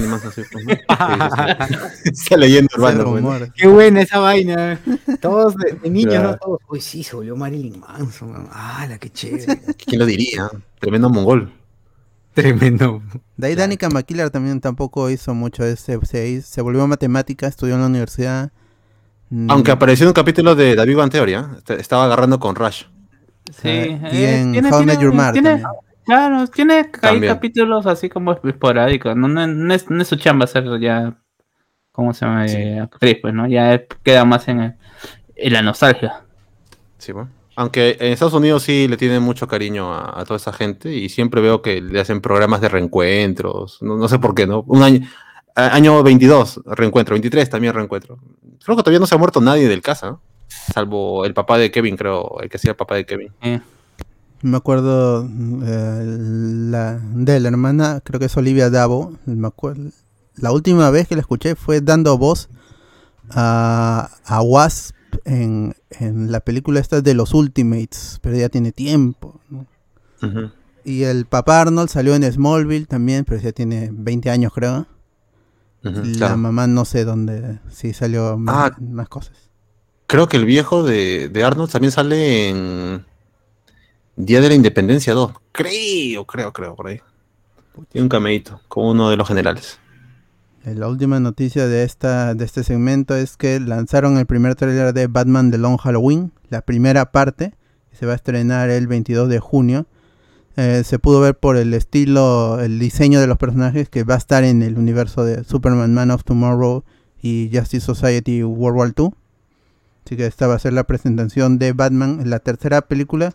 Esa 2.06 2.38
leyenda 2.38 2.70
urbana, 2.76 3.04
pues. 3.04 3.52
Qué 3.56 3.68
buena 3.68 4.02
esa 4.02 4.20
vaina. 4.20 4.80
Todos 5.22 5.56
de, 5.58 5.74
de 5.74 5.90
niños. 5.90 6.24
¿no? 6.24 6.38
Todos. 6.38 6.60
Uy, 6.70 6.82
sí, 6.82 7.04
se 7.04 7.16
volvió 7.16 7.36
Marilyn 7.36 7.80
Manson. 7.80 8.32
man. 8.32 8.48
Ah, 8.52 8.86
la 8.90 8.98
que 8.98 9.12
chévere. 9.12 9.62
¿Quién 9.86 10.00
lo 10.00 10.06
diría? 10.06 10.50
Tremendo 10.80 11.10
mongol. 11.10 11.52
Tremendo. 12.34 13.02
De 13.38 13.48
ahí 13.48 13.56
Danica 13.56 13.90
McKillar 13.90 14.30
también 14.30 14.60
tampoco 14.60 15.10
hizo 15.10 15.34
mucho. 15.34 15.64
ese 15.64 16.00
se, 16.04 16.42
se 16.42 16.62
volvió 16.62 16.86
matemática, 16.88 17.48
estudió 17.48 17.76
en 17.76 17.82
la 17.82 17.88
universidad. 17.88 18.52
Mm, 19.30 19.50
Aunque 19.52 19.72
apareció 19.72 20.04
en 20.06 20.10
un 20.10 20.14
capítulo 20.14 20.56
de 20.56 20.76
David 20.76 20.98
Van 20.98 21.10
Theory. 21.10 21.34
Est- 21.36 21.70
Estaba 21.72 22.06
agarrando 22.06 22.40
con 22.40 22.56
Rush. 22.56 22.84
Sí, 23.52 23.68
y 23.70 23.72
eh, 23.72 24.39
en 24.41 24.52
tiene- 24.54 24.72
How 24.72 24.78
tiene- 24.84 25.02
Your 25.02 25.14
Mother 25.14 25.34
tiene-. 25.34 25.64
Claro, 26.06 26.48
tiene 26.48 26.74
hay 26.76 26.84
También. 27.02 27.34
capítulos 27.34 27.86
así 27.88 28.10
como 28.10 28.34
esporádicos. 28.34 29.16
No, 29.16 29.28
no, 29.28 29.48
no 29.48 29.74
es, 29.74 29.89
no 29.89 30.02
es 30.02 30.08
su 30.08 30.16
chamba 30.18 30.46
ser 30.48 30.66
ya. 30.80 31.16
¿Cómo 31.91 32.14
se 32.14 32.26
llama? 32.26 32.48
Sí. 32.48 32.58
Eh, 32.58 32.80
actriz, 32.80 33.18
pues, 33.22 33.34
¿no? 33.34 33.48
Ya 33.48 33.82
queda 34.04 34.24
más 34.26 34.48
en, 34.48 34.60
el- 34.60 34.74
en 35.36 35.54
la 35.54 35.62
nostalgia. 35.62 36.24
Sí, 36.98 37.12
bueno. 37.12 37.30
Aunque 37.56 37.96
en 38.02 38.12
Estados 38.12 38.34
Unidos 38.34 38.64
sí 38.64 38.88
le 38.89 38.98
tienen 38.98 39.24
mucho 39.24 39.48
cariño 39.48 39.93
a, 39.93 40.20
a 40.20 40.26
toda 40.26 40.36
esa 40.38 40.52
gente 40.52 40.93
y 40.93 41.08
siempre 41.08 41.39
veo 41.39 41.62
que 41.62 41.82
le 41.82 42.02
hacen 42.02 42.20
programas 42.20 42.60
de 42.62 42.68
reencuentros. 42.70 43.82
No, 43.82 43.96
no 43.96 44.08
sé 44.10 44.20
por 44.20 44.36
qué, 44.36 44.46
¿no? 44.46 44.64
Un 44.68 44.84
año, 44.84 45.08
año 45.56 46.04
22, 46.04 46.62
reencuentro. 46.66 47.14
23 47.14 47.50
también 47.50 47.74
reencuentro. 47.74 48.20
Creo 48.64 48.76
que 48.76 48.84
todavía 48.84 49.00
no 49.00 49.06
se 49.08 49.16
ha 49.16 49.18
muerto 49.18 49.39
nadie 49.39 49.70
del 49.70 49.82
casa, 49.82 50.08
¿no? 50.12 50.22
Salvo 50.48 51.26
el 51.26 51.34
papá 51.34 51.58
de 51.58 51.72
Kevin, 51.72 51.96
creo. 51.98 52.39
El 52.41 52.50
que 52.50 52.58
hacía 52.58 52.72
el 52.72 52.78
papá 52.78 52.96
de 52.96 53.06
Kevin. 53.06 53.32
Eh, 53.41 53.62
Me 54.41 54.58
acuerdo 54.58 55.26
eh, 55.26 56.04
la, 56.06 57.00
de 57.00 57.39
la 57.39 57.50
hermana, 57.50 58.02
creo 58.04 58.20
que 58.20 58.26
es 58.28 58.38
Olivia 58.38 58.70
Davo. 58.70 59.14
Me 59.26 59.48
acuerdo, 59.48 59.91
la 60.36 60.52
última 60.52 60.89
vez 60.91 61.08
que 61.08 61.16
la 61.16 61.22
escuché 61.22 61.56
fue 61.56 61.82
dando 61.82 62.18
voz 62.18 62.50
a, 63.32 64.10
a 64.26 64.41
Wasp 64.41 64.93
en, 65.24 65.76
en 65.91 66.32
la 66.32 66.39
película 66.41 66.80
esta 66.80 67.02
de 67.02 67.14
los 67.14 67.34
Ultimates, 67.34 68.20
pero 68.22 68.36
ya 68.38 68.50
tiene 68.50 68.72
tiempo. 68.72 69.39
¿no? 69.50 69.66
Y 70.84 71.04
el 71.04 71.26
papá 71.26 71.62
Arnold 71.62 71.89
salió 71.89 72.16
en 72.16 72.32
Smallville 72.32 72.86
también, 72.86 73.26
pero 73.26 73.39
ya 73.41 73.52
tiene 73.52 73.89
20 73.91 74.30
años 74.30 74.54
creo. 74.54 74.86
Claro. 75.82 76.04
La 76.04 76.36
mamá 76.36 76.66
no 76.68 76.84
sé 76.84 77.06
dónde, 77.06 77.60
sí 77.70 77.93
salió 77.93 78.38
más, 78.38 78.72
Ah. 78.72 78.78
más 78.80 79.08
cosas. 79.08 79.45
Creo 80.08 80.28
que 80.28 80.38
el 80.38 80.45
viejo 80.45 80.84
de, 80.84 81.30
de 81.30 81.43
Arnold 81.43 81.72
también 81.72 81.91
sale 81.91 82.49
en 82.49 83.06
Día 84.16 84.39
de 84.39 84.49
la 84.49 84.56
Independencia 84.56 85.14
2. 85.14 85.32
Creo, 85.51 86.26
creo, 86.26 86.53
creo, 86.53 86.76
por 86.76 86.88
ahí. 86.88 87.01
Tiene 87.91 88.03
un 88.03 88.10
cameíto, 88.10 88.62
como 88.68 88.91
uno 88.91 89.10
de 89.10 89.18
los 89.18 89.28
generales. 89.28 89.80
Eh, 90.66 90.74
La 90.76 90.88
última 90.88 91.20
noticia 91.20 91.68
de 91.68 91.84
esta 91.84 92.34
de 92.34 92.45
este 92.45 92.64
segmento 92.64 93.16
es 93.16 93.36
que 93.36 93.60
lanzaron 93.60 94.18
el 94.18 94.26
primer 94.26 94.56
tráiler 94.56 94.93
de 94.93 95.08
Batman 95.08 95.51
The 95.51 95.58
Long 95.58 95.78
Halloween, 95.78 96.32
la 96.49 96.62
primera 96.62 97.12
parte, 97.12 97.53
que 97.89 97.97
se 97.97 98.06
va 98.06 98.14
a 98.14 98.16
estrenar 98.16 98.70
el 98.70 98.88
22 98.88 99.28
de 99.28 99.39
junio. 99.39 99.86
Eh, 100.56 100.84
se 100.86 100.99
pudo 100.99 101.20
ver 101.20 101.38
por 101.38 101.58
el 101.58 101.74
estilo, 101.74 102.62
el 102.62 102.80
diseño 102.80 103.20
de 103.20 103.28
los 103.28 103.38
personajes 103.38 103.89
que 103.89 104.03
va 104.06 104.14
a 104.14 104.18
estar 104.18 104.45
en 104.45 104.62
el 104.64 104.78
universo 104.78 105.26
de 105.26 105.43
Superman 105.43 105.93
Man 105.93 106.12
of 106.12 106.24
Tomorrow 106.24 106.86
y 107.22 107.49
Justice 107.53 107.86
Society 107.86 108.43
World 108.43 108.78
War 108.78 108.93
II. 108.97 109.10
Así 110.06 110.16
que 110.16 110.26
esta 110.28 110.47
va 110.47 110.56
a 110.56 110.60
ser 110.60 110.74
la 110.74 110.84
presentación 110.84 111.58
de 111.58 111.74
Batman 111.74 112.22
la 112.30 112.39
tercera 112.39 112.82
película 112.82 113.34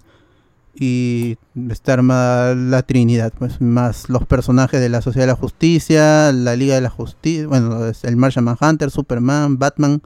y 0.74 1.36
está 1.68 1.94
armada 1.94 2.54
la 2.54 2.82
Trinidad, 2.82 3.32
pues 3.36 3.60
más 3.60 4.08
los 4.08 4.24
personajes 4.24 4.80
de 4.80 4.88
la 4.88 5.02
Sociedad 5.02 5.24
de 5.26 5.32
la 5.32 5.36
Justicia, 5.38 6.30
la 6.32 6.54
Liga 6.54 6.76
de 6.76 6.80
la 6.80 6.90
Justicia, 6.90 7.48
bueno, 7.48 7.80
el 8.02 8.16
Martian 8.16 8.44
Manhunter, 8.44 8.90
Superman, 8.92 9.58
Batman, 9.58 10.00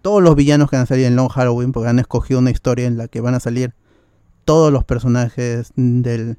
todos 0.00 0.22
los 0.22 0.34
villanos 0.36 0.70
que 0.70 0.76
van 0.76 0.84
a 0.84 0.86
salir 0.86 1.04
en 1.04 1.16
Long 1.16 1.28
Halloween, 1.28 1.72
porque 1.72 1.90
han 1.90 1.98
escogido 1.98 2.40
una 2.40 2.50
historia 2.50 2.86
en 2.86 2.96
la 2.96 3.08
que 3.08 3.20
van 3.20 3.34
a 3.34 3.40
salir 3.40 3.74
todos 4.46 4.72
los 4.72 4.84
personajes 4.84 5.72
del- 5.76 6.38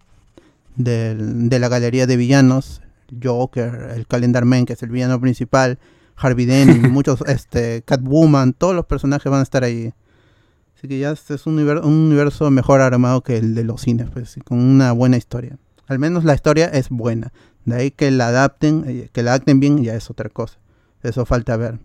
de 0.76 1.60
la 1.60 1.70
galería 1.70 2.08
de 2.08 2.18
villanos, 2.18 2.82
Joker, 3.24 3.92
el 3.96 4.08
Calendar 4.08 4.46
Man, 4.46 4.66
que 4.66 4.74
es 4.74 4.82
el 4.84 4.90
villano 4.90 5.20
principal, 5.22 5.78
Harvey 6.18 6.46
Dent, 6.46 6.88
muchos, 6.90 7.22
este, 7.28 7.84
Catwoman, 7.84 8.54
todos 8.54 8.76
los 8.76 8.86
personajes 8.86 9.30
van 9.32 9.40
a 9.42 9.44
estar 9.44 9.64
ahí. 9.64 9.94
Así 10.78 10.88
que 10.88 11.00
ya 11.00 11.12
este 11.12 11.34
es 11.36 11.46
un, 11.48 11.58
univer- 11.58 11.84
un 11.84 11.94
universo 11.94 12.50
mejor 12.52 12.82
armado 12.82 13.22
que 13.22 13.38
el 13.38 13.56
de 13.56 13.64
los 13.64 13.82
cines, 13.82 14.10
pues, 14.12 14.38
con 14.46 14.60
una 14.60 14.92
buena 14.92 15.18
historia. 15.18 15.58
Al 15.88 16.00
menos 16.00 16.24
la 16.24 16.34
historia 16.36 16.66
es 16.68 16.90
buena. 16.90 17.32
De 17.66 17.76
ahí 17.76 17.92
que 17.92 18.12
la 18.12 18.28
adapten, 18.28 18.84
eh, 18.88 19.10
que 19.12 19.24
la 19.24 19.32
adapten 19.32 19.60
bien, 19.60 19.84
ya 19.84 19.96
es 19.96 20.10
otra 20.10 20.30
cosa. 20.30 20.58
Eso 21.04 21.26
falta 21.26 21.58
ver. 21.58 21.80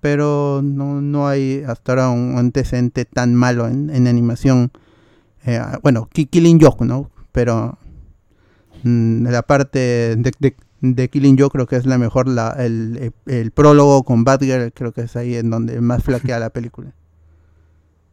Pero 0.00 0.60
no, 0.64 1.00
no 1.02 1.28
hay 1.28 1.62
hasta 1.66 1.92
ahora 1.92 2.08
un 2.10 2.38
antecedente 2.38 3.04
tan 3.04 3.34
malo 3.34 3.66
en, 3.68 3.90
en 3.90 4.06
animación. 4.06 4.70
Eh, 5.44 5.60
bueno, 5.82 6.08
Ki- 6.12 6.26
Killing 6.26 6.60
Joke, 6.60 6.84
¿no? 6.84 7.10
Pero 7.32 7.78
mm, 8.82 9.26
la 9.26 9.42
parte 9.42 9.78
de, 10.16 10.32
de- 10.38 10.56
de 10.80 11.08
Killing 11.10 11.38
Joke 11.38 11.52
creo 11.52 11.66
que 11.66 11.76
es 11.76 11.86
la 11.86 11.98
mejor. 11.98 12.28
La, 12.28 12.50
el, 12.58 13.12
el- 13.26 13.50
prólogo 13.50 14.02
con 14.04 14.24
Batgirl 14.24 14.72
creo 14.72 14.92
que 14.92 15.02
es 15.02 15.16
ahí 15.16 15.36
en 15.36 15.50
donde 15.50 15.80
más 15.80 16.02
flaquea 16.02 16.38
la 16.38 16.50
película. 16.50 16.92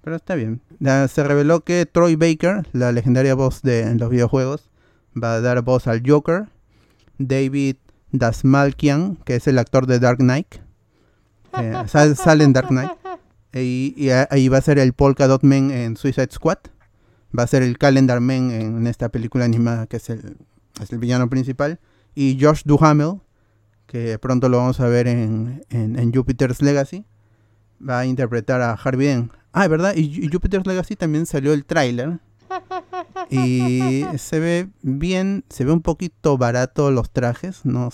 Pero 0.01 0.15
está 0.15 0.35
bien. 0.35 0.61
Se 1.09 1.23
reveló 1.23 1.61
que 1.61 1.85
Troy 1.85 2.15
Baker, 2.15 2.65
la 2.71 2.91
legendaria 2.91 3.35
voz 3.35 3.61
de 3.61 3.81
en 3.81 3.97
los 3.97 4.09
videojuegos, 4.09 4.69
va 5.21 5.35
a 5.35 5.41
dar 5.41 5.61
voz 5.63 5.87
al 5.87 6.01
Joker. 6.05 6.45
David 7.17 7.75
Dasmalkian, 8.11 9.17
que 9.25 9.35
es 9.35 9.47
el 9.47 9.57
actor 9.59 9.85
de 9.87 9.99
Dark 9.99 10.19
Knight, 10.19 10.47
eh, 11.59 11.73
sal- 11.87 12.15
sale 12.15 12.43
en 12.43 12.53
Dark 12.53 12.67
Knight. 12.69 12.91
Y, 13.53 13.93
y 13.97 14.09
ahí 14.11 14.49
va 14.49 14.59
a 14.59 14.61
ser 14.61 14.77
el 14.79 14.93
Polka 14.93 15.27
Dot 15.27 15.43
Man 15.43 15.71
en 15.71 15.97
Suicide 15.97 16.29
Squad. 16.31 16.59
Va 17.37 17.43
a 17.43 17.47
ser 17.47 17.63
el 17.63 17.77
Calendar 17.77 18.19
Man 18.21 18.51
en 18.51 18.87
esta 18.87 19.09
película 19.09 19.45
animada 19.45 19.87
que 19.87 19.97
es 19.97 20.09
el, 20.09 20.37
es 20.81 20.91
el 20.91 20.99
villano 20.99 21.29
principal. 21.29 21.79
Y 22.19 22.39
Josh 22.41 22.63
Duhamel, 22.65 23.19
que 23.85 24.17
pronto 24.17 24.49
lo 24.49 24.57
vamos 24.57 24.79
a 24.79 24.87
ver 24.87 25.07
en, 25.07 25.63
en- 25.69 25.99
en 25.99 26.11
Jupiter's 26.11 26.63
Legacy, 26.63 27.05
va 27.87 27.99
a 27.99 28.05
interpretar 28.07 28.59
a 28.61 28.71
Harvey 28.73 29.05
Dent. 29.07 29.31
Ah, 29.53 29.65
es 29.65 29.69
verdad, 29.69 29.93
y, 29.95 30.25
y 30.25 30.27
Jupiter's 30.31 30.65
Legacy 30.65 30.95
también 30.95 31.27
salió 31.27 31.53
el 31.53 31.63
tráiler. 31.63 32.17
Y 33.29 34.03
se 34.17 34.39
ve 34.39 34.69
bien, 34.81 35.43
se 35.49 35.63
ve 35.63 35.71
un 35.71 35.81
poquito 35.83 36.39
barato 36.39 36.89
los 36.89 37.11
trajes, 37.11 37.65
no, 37.65 37.89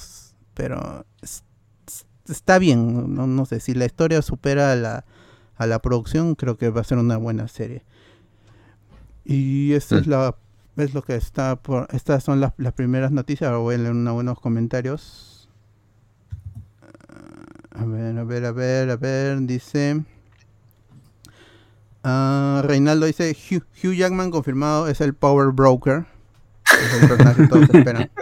pero 0.54 1.06
es- 1.22 1.44
es- 1.86 2.06
está 2.30 2.60
bien. 2.60 3.14
No, 3.14 3.28
no 3.28 3.46
sé, 3.46 3.60
si 3.60 3.74
la 3.74 3.86
historia 3.86 4.22
supera 4.22 4.72
a 4.72 4.76
la, 4.78 5.06
a 5.58 5.68
la 5.68 5.80
producción, 5.80 6.36
creo 6.36 6.58
que 6.58 6.70
va 6.70 6.80
a 6.80 6.86
ser 6.86 6.98
una 6.98 7.18
buena 7.18 7.50
serie. 7.50 7.84
Y 9.26 9.74
esta 9.74 9.98
es 9.98 10.08
Mm. 10.08 10.12
la 10.12 10.36
es 10.78 10.94
lo 10.94 11.04
que 11.04 11.16
está 11.16 11.56
por 11.56 11.88
estas 11.92 12.24
son 12.24 12.40
las, 12.40 12.54
las 12.58 12.74
primeras 12.74 13.12
noticias 13.12 13.48
ahora 13.48 13.60
voy 13.60 13.76
a 13.76 13.78
leer 13.78 13.92
unos 13.92 14.14
buenos 14.14 14.40
comentarios 14.40 15.50
a 17.72 17.86
ver 17.86 18.18
a 18.18 18.24
ver 18.24 18.46
a 18.46 18.52
ver 18.52 18.90
a 18.90 18.96
ver 18.96 19.40
dice 19.42 20.04
ah, 22.04 22.62
Reinaldo 22.66 23.06
dice 23.06 23.36
Hugh, 23.36 23.64
Hugh 23.84 23.94
Jackman 23.94 24.32
confirmado 24.32 24.88
es 24.88 25.02
el 25.02 25.14
Power 25.14 25.52
Broker 25.52 26.06
es 26.66 27.02
el 27.02 27.08
personaje 27.08 27.42
que 27.44 27.48
todos 27.48 27.70
esperan. 27.70 28.10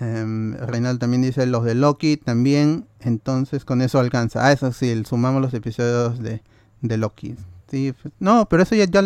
Em, 0.00 0.54
Reinaldo 0.54 1.00
también 1.00 1.22
dice 1.22 1.44
los 1.46 1.64
de 1.64 1.74
Loki 1.74 2.16
también 2.16 2.86
entonces 3.00 3.64
con 3.64 3.82
eso 3.82 3.98
alcanza 3.98 4.46
ah 4.46 4.52
eso 4.52 4.70
sí 4.70 5.02
sumamos 5.04 5.42
los 5.42 5.52
episodios 5.54 6.20
de, 6.20 6.40
de 6.82 6.96
Loki. 6.96 7.34
Sí, 7.68 7.92
pues, 8.00 8.14
no 8.20 8.48
pero 8.48 8.62
eso 8.62 8.76
ya, 8.76 8.84
ya 8.84 9.02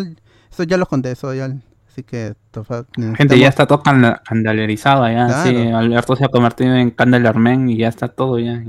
eso 0.53 0.63
ya 0.63 0.77
los 0.77 0.87
conté 0.87 1.11
eso 1.11 1.33
ya 1.33 1.53
así 1.89 2.03
que 2.03 2.35
tofa- 2.51 2.85
Gente, 3.15 3.37
ya 3.37 3.47
está 3.49 3.65
todo 3.67 3.79
escandalerizado 3.83 5.07
ya. 5.07 5.27
Claro. 5.27 5.49
Sí, 5.49 5.67
Alberto 5.67 6.15
se 6.15 6.25
ha 6.25 6.29
convertido 6.29 6.75
en 6.75 6.91
Candelarmen 6.91 7.69
y 7.69 7.77
ya 7.77 7.87
está 7.89 8.07
todo 8.07 8.39
ya. 8.39 8.63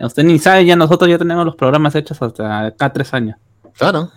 Usted 0.00 0.24
ni 0.24 0.38
sabe, 0.38 0.66
ya 0.66 0.76
nosotros 0.76 1.08
ya 1.08 1.16
tenemos 1.18 1.46
los 1.46 1.56
programas 1.56 1.94
hechos 1.94 2.20
hasta 2.20 2.74
cada 2.76 2.92
tres 2.92 3.14
años. 3.14 3.36
Claro. 3.78 4.10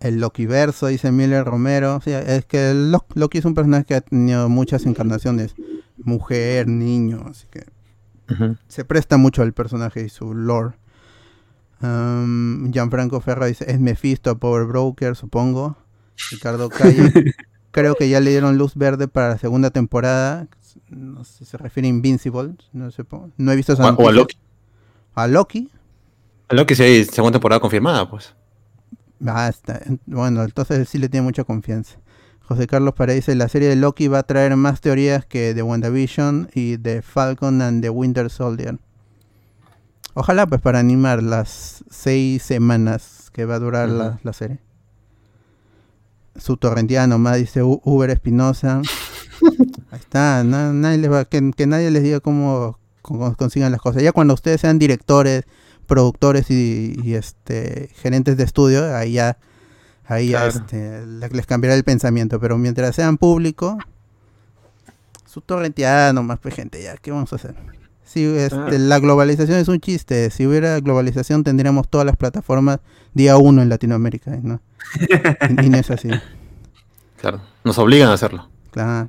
El 0.00 0.20
Loki 0.20 0.46
verso, 0.46 0.86
dice 0.88 1.10
Miller 1.12 1.44
Romero. 1.44 2.00
Sí, 2.04 2.10
es 2.12 2.44
que 2.46 2.70
el 2.70 2.92
Loki 3.14 3.38
es 3.38 3.44
un 3.44 3.54
personaje 3.54 3.84
que 3.84 3.94
ha 3.94 4.00
tenido 4.00 4.48
muchas 4.48 4.86
encarnaciones. 4.86 5.54
Mujer, 5.98 6.68
niño, 6.68 7.24
así 7.30 7.46
que 7.50 7.64
se 8.68 8.84
presta 8.84 9.16
mucho 9.16 9.42
al 9.42 9.52
personaje 9.52 10.04
y 10.04 10.08
su 10.08 10.34
lore. 10.34 10.76
Um, 11.80 12.70
Gianfranco 12.72 13.20
Ferra 13.20 13.46
dice, 13.46 13.70
es 13.70 13.78
Mephisto, 13.78 14.38
Power 14.38 14.64
Broker, 14.64 15.14
supongo. 15.16 15.76
Ricardo 16.30 16.68
Calle, 16.70 17.34
creo 17.70 17.94
que 17.94 18.08
ya 18.08 18.20
le 18.20 18.30
dieron 18.30 18.58
luz 18.58 18.74
verde 18.74 19.08
para 19.08 19.28
la 19.30 19.38
segunda 19.38 19.70
temporada. 19.70 20.48
No 20.88 21.24
sé 21.24 21.38
si 21.38 21.44
se 21.44 21.56
refiere 21.56 21.86
a 21.86 21.90
Invincible. 21.90 22.54
No, 22.72 22.90
sé, 22.90 23.04
no 23.36 23.52
he 23.52 23.56
visto 23.56 23.72
esa 23.72 23.90
O, 23.90 23.94
o 23.94 24.08
a. 24.08 24.12
Loki. 24.12 24.36
A 25.14 25.26
Loki. 25.26 25.70
A 26.48 26.54
Loki 26.54 26.74
sí 26.74 26.82
hay 26.82 27.04
segunda 27.04 27.36
temporada 27.36 27.60
confirmada, 27.60 28.08
pues. 28.08 28.34
Basta. 29.18 29.80
Bueno, 30.06 30.42
entonces 30.44 30.88
sí 30.88 30.98
le 30.98 31.08
tiene 31.08 31.24
mucha 31.24 31.44
confianza. 31.44 31.98
José 32.40 32.66
Carlos 32.66 32.94
Paredes 32.94 33.26
dice, 33.26 33.34
la 33.34 33.48
serie 33.48 33.68
de 33.68 33.76
Loki 33.76 34.08
va 34.08 34.20
a 34.20 34.22
traer 34.22 34.56
más 34.56 34.80
teorías 34.80 35.26
que 35.26 35.52
de 35.52 35.62
WandaVision 35.62 36.48
y 36.54 36.78
de 36.78 37.02
Falcon 37.02 37.60
and 37.60 37.82
the 37.82 37.90
Winter 37.90 38.30
Soldier. 38.30 38.78
Ojalá 40.18 40.46
pues 40.48 40.60
para 40.60 40.80
animar 40.80 41.22
las 41.22 41.84
seis 41.90 42.42
semanas 42.42 43.30
que 43.32 43.44
va 43.44 43.54
a 43.54 43.58
durar 43.60 43.88
la, 43.88 44.18
la 44.24 44.32
serie. 44.32 44.58
Su 46.36 46.56
torrentiano 46.56 47.18
más 47.18 47.36
dice 47.36 47.62
U- 47.62 47.80
Uber 47.84 48.10
Espinosa. 48.10 48.80
Ahí 49.92 49.98
está, 50.00 50.42
na- 50.42 50.72
nadie 50.72 50.98
les 50.98 51.10
va, 51.12 51.24
que, 51.24 51.52
que 51.56 51.66
nadie 51.68 51.90
les 51.92 52.02
diga 52.02 52.18
cómo, 52.20 52.78
cómo 53.02 53.32
consigan 53.36 53.70
las 53.70 53.80
cosas. 53.80 54.02
Ya 54.02 54.10
cuando 54.12 54.34
ustedes 54.34 54.60
sean 54.60 54.78
directores, 54.80 55.44
productores 55.86 56.50
y, 56.50 56.96
y, 57.02 57.14
este 57.14 57.88
gerentes 57.94 58.36
de 58.36 58.42
estudio, 58.44 58.96
ahí 58.96 59.12
ya, 59.12 59.38
ahí 60.04 60.30
ya 60.30 60.46
este, 60.48 61.06
le- 61.06 61.28
les 61.28 61.46
cambiará 61.46 61.76
el 61.76 61.84
pensamiento. 61.84 62.40
Pero 62.40 62.58
mientras 62.58 62.96
sean 62.96 63.18
público, 63.18 63.78
su 65.26 65.40
torrenteada 65.42 66.12
más 66.22 66.40
pues 66.40 66.54
gente, 66.56 66.82
ya, 66.82 66.96
¿qué 66.96 67.12
vamos 67.12 67.32
a 67.32 67.36
hacer? 67.36 67.54
Si 68.08 68.24
este, 68.24 68.56
Claro. 68.56 68.78
la 68.78 68.98
globalización 69.00 69.58
es 69.58 69.68
un 69.68 69.80
chiste, 69.80 70.30
si 70.30 70.46
hubiera 70.46 70.80
globalización 70.80 71.44
tendríamos 71.44 71.88
todas 71.88 72.06
las 72.06 72.16
plataformas 72.16 72.80
día 73.12 73.36
uno 73.36 73.60
en 73.60 73.68
Latinoamérica, 73.68 74.30
¿no? 74.42 74.60
y, 74.98 75.66
y 75.66 75.68
no 75.68 75.76
es 75.76 75.90
así. 75.90 76.08
Claro. 77.20 77.40
Nos 77.64 77.76
obligan 77.78 78.08
a 78.10 78.12
hacerlo. 78.12 78.48
Claro. 78.70 79.08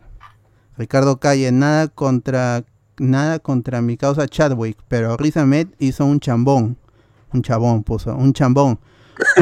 Ricardo 0.78 1.18
Calle, 1.20 1.52
nada 1.52 1.88
contra 1.88 2.64
nada 2.98 3.38
contra 3.40 3.82
mi 3.82 3.98
causa 3.98 4.28
Chadwick, 4.28 4.78
pero 4.88 5.16
Riz 5.16 5.38
Ahmed 5.38 5.68
hizo 5.78 6.06
un 6.06 6.20
chambón. 6.20 6.76
Un 7.32 7.44
chabón 7.44 7.84
puso, 7.84 8.16
un 8.16 8.34
chambón. 8.34 8.80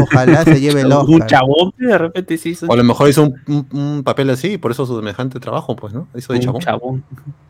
Ojalá 0.02 0.44
se 0.44 0.60
lleve 0.60 0.82
el 0.82 0.88
Un 0.88 0.94
Oscar. 0.94 1.28
chabón 1.28 1.72
que 1.78 1.86
de 1.86 1.98
repente 1.98 2.38
sí 2.38 2.50
hizo 2.50 2.66
O 2.68 2.74
a 2.74 2.76
lo 2.76 2.84
mejor 2.84 3.08
hizo 3.10 3.24
un, 3.24 3.36
un- 3.48 3.68
un 3.80 4.04
papel 4.04 4.30
así, 4.32 4.54
y 4.54 4.58
por 4.58 4.72
eso 4.72 4.86
su 4.86 4.98
semejante 4.98 5.40
trabajo, 5.40 5.76
pues, 5.78 5.94
¿no? 5.94 6.08
Hizo 6.14 6.34
de 6.34 6.40
un 6.40 6.46
chabón. 6.46 6.62
chabón. 6.62 7.04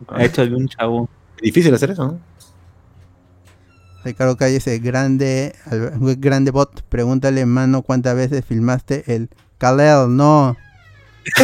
Ha 0.09 0.23
hecho 0.23 0.45
de 0.45 0.53
un 0.55 0.67
chabón. 0.67 1.09
Difícil 1.41 1.73
hacer 1.73 1.91
eso, 1.91 2.05
¿no? 2.07 2.19
Ricardo 4.03 4.37
Calle 4.37 4.53
dice, 4.55 4.79
grande, 4.79 5.53
al- 5.65 5.91
grande 6.17 6.51
bot, 6.51 6.81
pregúntale, 6.83 7.45
mano, 7.45 7.81
cuántas 7.81 8.15
veces 8.15 8.45
filmaste 8.45 9.03
el 9.13 9.29
Kalel, 9.57 10.15
no. 10.15 10.55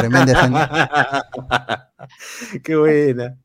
Tremenda 0.00 0.34
sangre. 0.38 0.68
Qué 2.62 2.76
buena. 2.76 3.36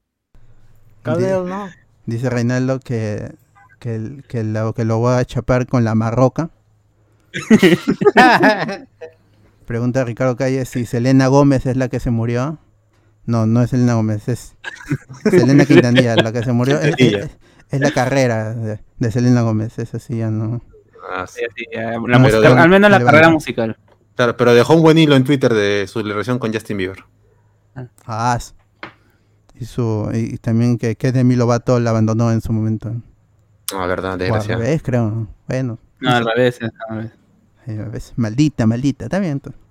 Cadel, 1.03 1.47
no. 1.47 1.69
Dice 2.05 2.29
Reinaldo 2.29 2.79
que, 2.79 3.33
que, 3.79 3.95
el- 3.95 4.23
que 4.27 4.43
lo, 4.43 4.73
que 4.73 4.83
lo 4.83 4.97
voy 4.97 5.13
a 5.17 5.23
chapar 5.25 5.65
con 5.67 5.83
la 5.85 5.95
marroca. 5.95 6.49
Pregunta 9.65 10.03
Ricardo 10.03 10.35
Calle 10.35 10.65
si 10.65 10.85
Selena 10.85 11.27
Gómez 11.27 11.65
es 11.65 11.77
la 11.77 11.87
que 11.89 11.99
se 11.99 12.11
murió. 12.11 12.57
No, 13.25 13.45
no 13.45 13.61
es 13.63 13.71
Selena 13.71 13.95
Gómez, 13.95 14.27
es 14.29 14.55
Selena 15.29 15.65
Quintanilla 15.65 16.15
la 16.15 16.31
que 16.31 16.43
se 16.43 16.51
murió. 16.51 16.79
Es, 16.79 16.95
es- 16.97 17.29
es 17.71 17.79
la 17.81 17.89
carrera 17.91 18.53
de, 18.53 18.79
de 18.99 19.11
Selena 19.11 19.41
Gómez, 19.41 19.79
esa 19.79 19.97
sí 19.97 20.17
ya 20.17 20.29
no. 20.29 20.61
Ah, 21.11 21.25
sí. 21.27 21.39
Sí, 21.41 21.45
sí, 21.57 21.65
ya, 21.73 21.91
la 21.93 22.01
Pero 22.01 22.19
musical- 22.19 22.41
de- 22.55 22.61
al 22.61 22.69
menos 22.69 22.91
la 22.91 23.03
carrera 23.03 23.29
musical. 23.29 23.77
Claro, 24.15 24.37
pero 24.37 24.53
dejó 24.53 24.75
un 24.75 24.81
buen 24.83 24.97
hilo 24.97 25.15
en 25.15 25.23
Twitter 25.23 25.53
de 25.53 25.85
su 25.87 26.01
relación 26.03 26.37
con 26.39 26.53
Justin 26.53 26.77
Bieber. 26.77 27.03
Ah, 28.05 28.37
y, 29.55 29.65
su, 29.65 30.09
y 30.13 30.37
también 30.37 30.77
que, 30.77 30.95
que 30.95 31.11
Demi 31.11 31.35
Lovato 31.35 31.79
la 31.79 31.89
abandonó 31.89 32.31
en 32.31 32.41
su 32.41 32.53
momento. 32.53 32.93
Ah, 33.75 33.85
verdad, 33.87 34.21
O 34.29 34.35
al 34.35 34.45
revés, 34.45 34.81
creo. 34.83 35.27
Bueno, 35.47 35.79
No, 35.99 36.11
al 36.11 36.25
revés. 36.25 36.59
al 36.61 36.71
revés. 36.89 37.11
a 37.79 37.89
veces, 37.89 38.13
maldita, 38.15 38.65
maldita, 38.67 39.05
está 39.05 39.19
bien. 39.19 39.33
entonces. 39.33 39.61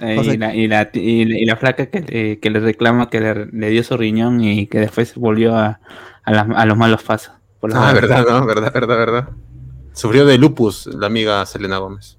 Eh, 0.00 0.18
O 0.18 0.24
sea- 0.24 0.34
y, 0.34 0.36
la, 0.38 0.54
y, 0.54 0.66
la, 0.66 0.90
y, 0.92 1.24
la- 1.26 1.38
y 1.38 1.44
la 1.44 1.56
flaca 1.56 1.86
que, 1.86 2.00
le- 2.00 2.38
que 2.40 2.50
le 2.50 2.60
reclama 2.60 3.10
que 3.10 3.20
le, 3.20 3.46
le 3.46 3.68
dio 3.70 3.82
su 3.84 3.96
riñón 3.96 4.42
y 4.42 4.66
que 4.66 4.78
después 4.80 5.14
volvió 5.16 5.56
a, 5.56 5.80
a, 6.24 6.66
los 6.66 6.76
malos 6.76 7.02
pasos. 7.02 7.32
Por 7.60 7.76
Ah, 7.76 7.92
verdad, 7.92 8.24
¿no? 8.28 8.46
Verdad, 8.46 8.72
verdad, 8.72 8.96
verdad. 8.96 9.28
Sufrió 9.92 10.24
de 10.24 10.38
lupus 10.38 10.86
la 10.86 11.08
amiga 11.08 11.44
Selena 11.46 11.78
Gómez. 11.78 12.16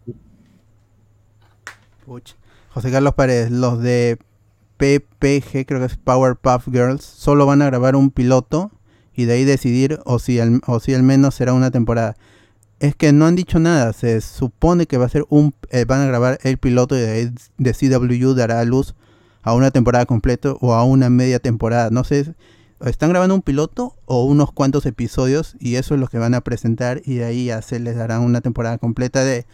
Puch. 2.05 2.33
José 2.73 2.91
Carlos 2.91 3.13
Paredes, 3.15 3.51
los 3.51 3.81
de 3.81 4.17
PPG, 4.77 5.65
creo 5.65 5.79
que 5.79 5.85
es 5.85 5.97
Powerpuff 5.97 6.67
Girls, 6.71 7.03
solo 7.03 7.45
van 7.45 7.61
a 7.61 7.65
grabar 7.67 7.95
un 7.95 8.11
piloto 8.11 8.71
y 9.13 9.25
de 9.25 9.33
ahí 9.33 9.43
decidir 9.43 9.99
o 10.05 10.19
si 10.19 10.39
al, 10.39 10.61
o 10.67 10.79
si 10.79 10.93
al 10.93 11.03
menos 11.03 11.35
será 11.35 11.53
una 11.53 11.71
temporada. 11.71 12.15
Es 12.81 12.95
que 12.95 13.13
no 13.13 13.27
han 13.27 13.35
dicho 13.35 13.59
nada, 13.59 13.93
se 13.93 14.21
supone 14.21 14.87
que 14.87 14.97
va 14.97 15.05
a 15.05 15.09
ser 15.09 15.23
un, 15.29 15.53
eh, 15.69 15.85
van 15.85 16.01
a 16.01 16.07
grabar 16.07 16.39
el 16.41 16.57
piloto 16.57 16.97
y 16.97 17.01
de 17.01 17.11
ahí 17.11 17.31
de 17.59 17.73
CW 17.73 18.33
dará 18.33 18.59
a 18.59 18.65
luz 18.65 18.95
a 19.43 19.53
una 19.53 19.69
temporada 19.69 20.07
completa 20.07 20.53
o 20.61 20.73
a 20.73 20.83
una 20.83 21.11
media 21.11 21.37
temporada. 21.37 21.91
No 21.91 22.03
sé, 22.03 22.33
están 22.83 23.11
grabando 23.11 23.35
un 23.35 23.43
piloto 23.43 23.95
o 24.05 24.25
unos 24.25 24.51
cuantos 24.51 24.87
episodios 24.87 25.55
y 25.59 25.75
eso 25.75 25.93
es 25.93 25.99
lo 25.99 26.07
que 26.07 26.17
van 26.17 26.33
a 26.33 26.41
presentar 26.41 27.03
y 27.05 27.17
de 27.17 27.25
ahí 27.25 27.45
ya 27.45 27.61
se 27.61 27.79
les 27.79 27.95
dará 27.95 28.19
una 28.19 28.41
temporada 28.41 28.79
completa 28.79 29.23
de 29.23 29.45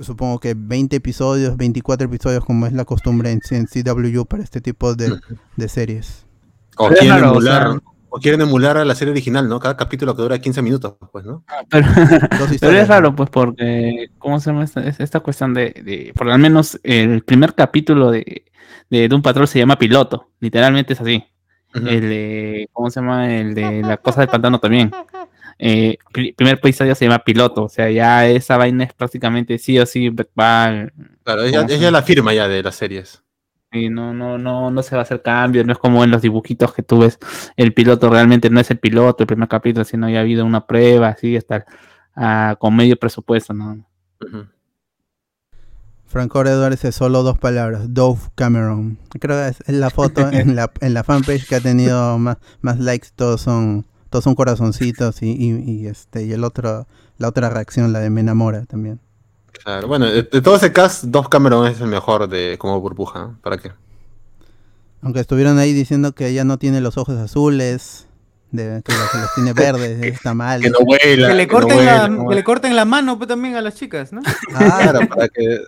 supongo 0.00 0.40
que 0.40 0.54
20 0.56 0.96
episodios, 0.96 1.56
24 1.56 2.08
episodios 2.08 2.44
como 2.44 2.66
es 2.66 2.72
la 2.72 2.84
costumbre 2.84 3.30
en, 3.30 3.40
en 3.50 3.66
CW 3.66 4.24
para 4.24 4.42
este 4.42 4.60
tipo 4.60 4.96
de, 4.96 5.16
de 5.56 5.68
series. 5.68 6.26
O 6.76 6.88
quieren, 6.88 7.22
emular, 7.22 7.80
o 8.14 8.18
quieren 8.20 8.40
emular 8.42 8.76
a 8.76 8.84
la 8.84 8.94
serie 8.94 9.12
original, 9.12 9.48
¿no? 9.48 9.58
Cada 9.58 9.76
capítulo 9.76 10.14
que 10.14 10.22
dura 10.22 10.38
15 10.38 10.60
minutos, 10.62 10.94
pues, 11.10 11.24
¿no? 11.24 11.44
Pero, 11.70 11.86
Dos 12.38 12.50
pero 12.60 12.76
es 12.78 12.86
raro, 12.88 13.16
pues, 13.16 13.30
porque, 13.30 14.08
¿cómo 14.18 14.38
se 14.38 14.50
llama 14.50 14.64
esta, 14.64 14.80
es- 14.86 15.00
esta 15.00 15.20
cuestión 15.20 15.54
de, 15.54 15.70
de- 15.82 16.12
por 16.14 16.26
lo 16.26 16.36
menos 16.38 16.78
el 16.82 17.22
primer 17.22 17.54
capítulo 17.54 18.10
de, 18.10 18.44
de 18.90 19.08
Doom 19.08 19.22
Patrol 19.22 19.48
se 19.48 19.58
llama 19.58 19.78
piloto, 19.78 20.28
literalmente 20.40 20.92
es 20.92 21.00
así. 21.00 21.24
El 21.74 22.00
de, 22.02 22.68
¿cómo 22.72 22.90
se 22.90 23.00
llama? 23.00 23.34
El 23.34 23.54
de 23.54 23.80
la 23.80 23.96
cosa 23.96 24.20
del 24.20 24.28
pantano 24.28 24.60
también. 24.60 24.90
Eh, 25.58 25.96
pri- 26.12 26.32
primer 26.34 26.54
episodio 26.54 26.94
se 26.94 27.06
llama 27.06 27.20
piloto, 27.20 27.64
o 27.64 27.68
sea, 27.70 27.90
ya 27.90 28.26
esa 28.26 28.58
vaina 28.58 28.84
es 28.84 28.92
prácticamente 28.92 29.56
sí 29.58 29.78
o 29.78 29.86
sí 29.86 30.10
va 30.38 30.64
al- 30.64 30.92
Claro, 31.24 31.44
ella, 31.44 31.58
¿Cómo 31.58 31.68
se 31.70 31.74
ella 31.76 31.90
la 31.90 32.02
firma 32.02 32.34
ya 32.34 32.46
de 32.48 32.62
las 32.62 32.74
series. 32.74 33.22
Y 33.72 33.88
no, 33.88 34.12
no, 34.12 34.38
no, 34.38 34.70
no 34.70 34.82
se 34.82 34.94
va 34.94 35.00
a 35.00 35.02
hacer 35.02 35.22
cambio, 35.22 35.64
no 35.64 35.72
es 35.72 35.78
como 35.78 36.04
en 36.04 36.10
los 36.10 36.22
dibujitos 36.22 36.74
que 36.74 36.82
tú 36.82 37.00
ves, 37.00 37.18
el 37.56 37.72
piloto 37.72 38.10
realmente 38.10 38.50
no 38.50 38.60
es 38.60 38.70
el 38.70 38.78
piloto, 38.78 39.22
el 39.22 39.26
primer 39.26 39.48
capítulo, 39.48 39.84
sino 39.84 40.08
ya 40.10 40.18
ha 40.18 40.20
habido 40.20 40.44
una 40.44 40.66
prueba, 40.66 41.08
así, 41.08 41.36
hasta 41.36 41.64
ah, 42.14 42.56
con 42.58 42.76
medio 42.76 42.96
presupuesto, 42.96 43.54
¿no? 43.54 43.84
Ujú. 44.20 44.46
Franco 46.06 46.42
Edwards 46.42 46.76
dice 46.76 46.92
solo 46.92 47.22
dos 47.22 47.38
palabras, 47.38 47.94
Dove 47.94 48.20
Cameron. 48.34 48.98
Creo 49.18 49.38
que 49.38 49.48
es 49.48 49.60
es 49.66 49.74
la 49.74 49.88
foto 49.88 50.28
en 50.32 50.54
la, 50.54 50.70
en 50.80 50.92
la 50.92 51.04
fanpage 51.04 51.48
que 51.48 51.54
ha 51.54 51.60
tenido 51.60 52.18
más, 52.18 52.36
más 52.60 52.78
likes, 52.78 53.08
todos 53.16 53.40
son 53.40 53.86
todos 54.10 54.24
son 54.24 54.34
corazoncitos 54.34 55.22
y, 55.22 55.30
y, 55.30 55.70
y, 55.70 55.86
este 55.86 56.24
y 56.24 56.32
el 56.32 56.44
otro 56.44 56.86
la 57.16 57.28
otra 57.28 57.48
reacción, 57.48 57.94
la 57.94 58.00
de 58.00 58.10
me 58.10 58.20
enamora 58.20 58.66
también. 58.66 59.00
Claro, 59.52 59.86
bueno, 59.88 60.06
de, 60.06 60.22
de 60.22 60.40
todo 60.42 60.56
ese 60.56 60.72
cast, 60.72 61.04
Dove 61.04 61.28
Cameron 61.28 61.66
es 61.66 61.80
el 61.80 61.86
mejor 61.88 62.28
de 62.28 62.56
como 62.58 62.80
burbuja. 62.80 63.36
¿Para 63.42 63.58
qué? 63.58 63.70
Aunque 65.02 65.20
estuvieron 65.20 65.58
ahí 65.58 65.72
diciendo 65.72 66.12
que 66.12 66.28
ella 66.28 66.44
no 66.44 66.58
tiene 66.58 66.80
los 66.80 66.96
ojos 66.96 67.16
azules, 67.18 68.06
de, 68.50 68.82
que, 68.84 68.92
los, 68.92 69.34
tiene 69.34 69.52
verdes, 69.54 70.02
está 70.02 70.34
mal. 70.34 70.60
Que 70.62 70.70
no 70.70 70.78
vuela. 70.84 71.28
Que 71.28 71.34
le 71.34 71.46
que 71.46 71.52
no 71.54 71.60
corten, 71.60 71.84
la, 71.86 72.10
que 72.28 72.34
le 72.34 72.44
corten 72.44 72.76
la 72.76 72.84
mano 72.84 73.18
pues, 73.18 73.28
también 73.28 73.56
a 73.56 73.60
las 73.60 73.74
chicas, 73.74 74.12
¿no? 74.12 74.20
Ah, 74.54 74.78
Claro, 74.82 75.08
para 75.08 75.28
que, 75.28 75.60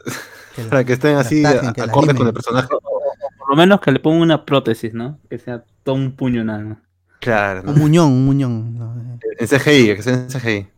la- 0.56 0.68
para 0.68 0.84
que 0.84 0.92
estén 0.94 1.16
así, 1.16 1.42
tajen, 1.42 1.68
acordes 1.80 2.14
con 2.16 2.26
el 2.26 2.32
personaje. 2.32 2.68
Por 2.68 3.50
lo 3.50 3.56
menos 3.56 3.80
que 3.80 3.92
le 3.92 4.00
ponga 4.00 4.22
una 4.22 4.44
prótesis, 4.44 4.94
¿no? 4.94 5.18
Que 5.28 5.38
sea 5.38 5.64
todo 5.82 5.96
un 5.96 6.12
puño 6.12 6.44
nada 6.44 6.60
más. 6.60 6.78
Claro, 7.20 7.62
un 7.70 7.78
muñón, 7.78 8.12
un 8.12 8.24
muñón. 8.24 8.78
no, 8.78 8.94
eh. 9.00 9.36
en 9.38 9.46
CGI, 9.48 9.96
que 9.96 10.02
sea 10.02 10.14
en 10.14 10.28
CGI. 10.28 10.68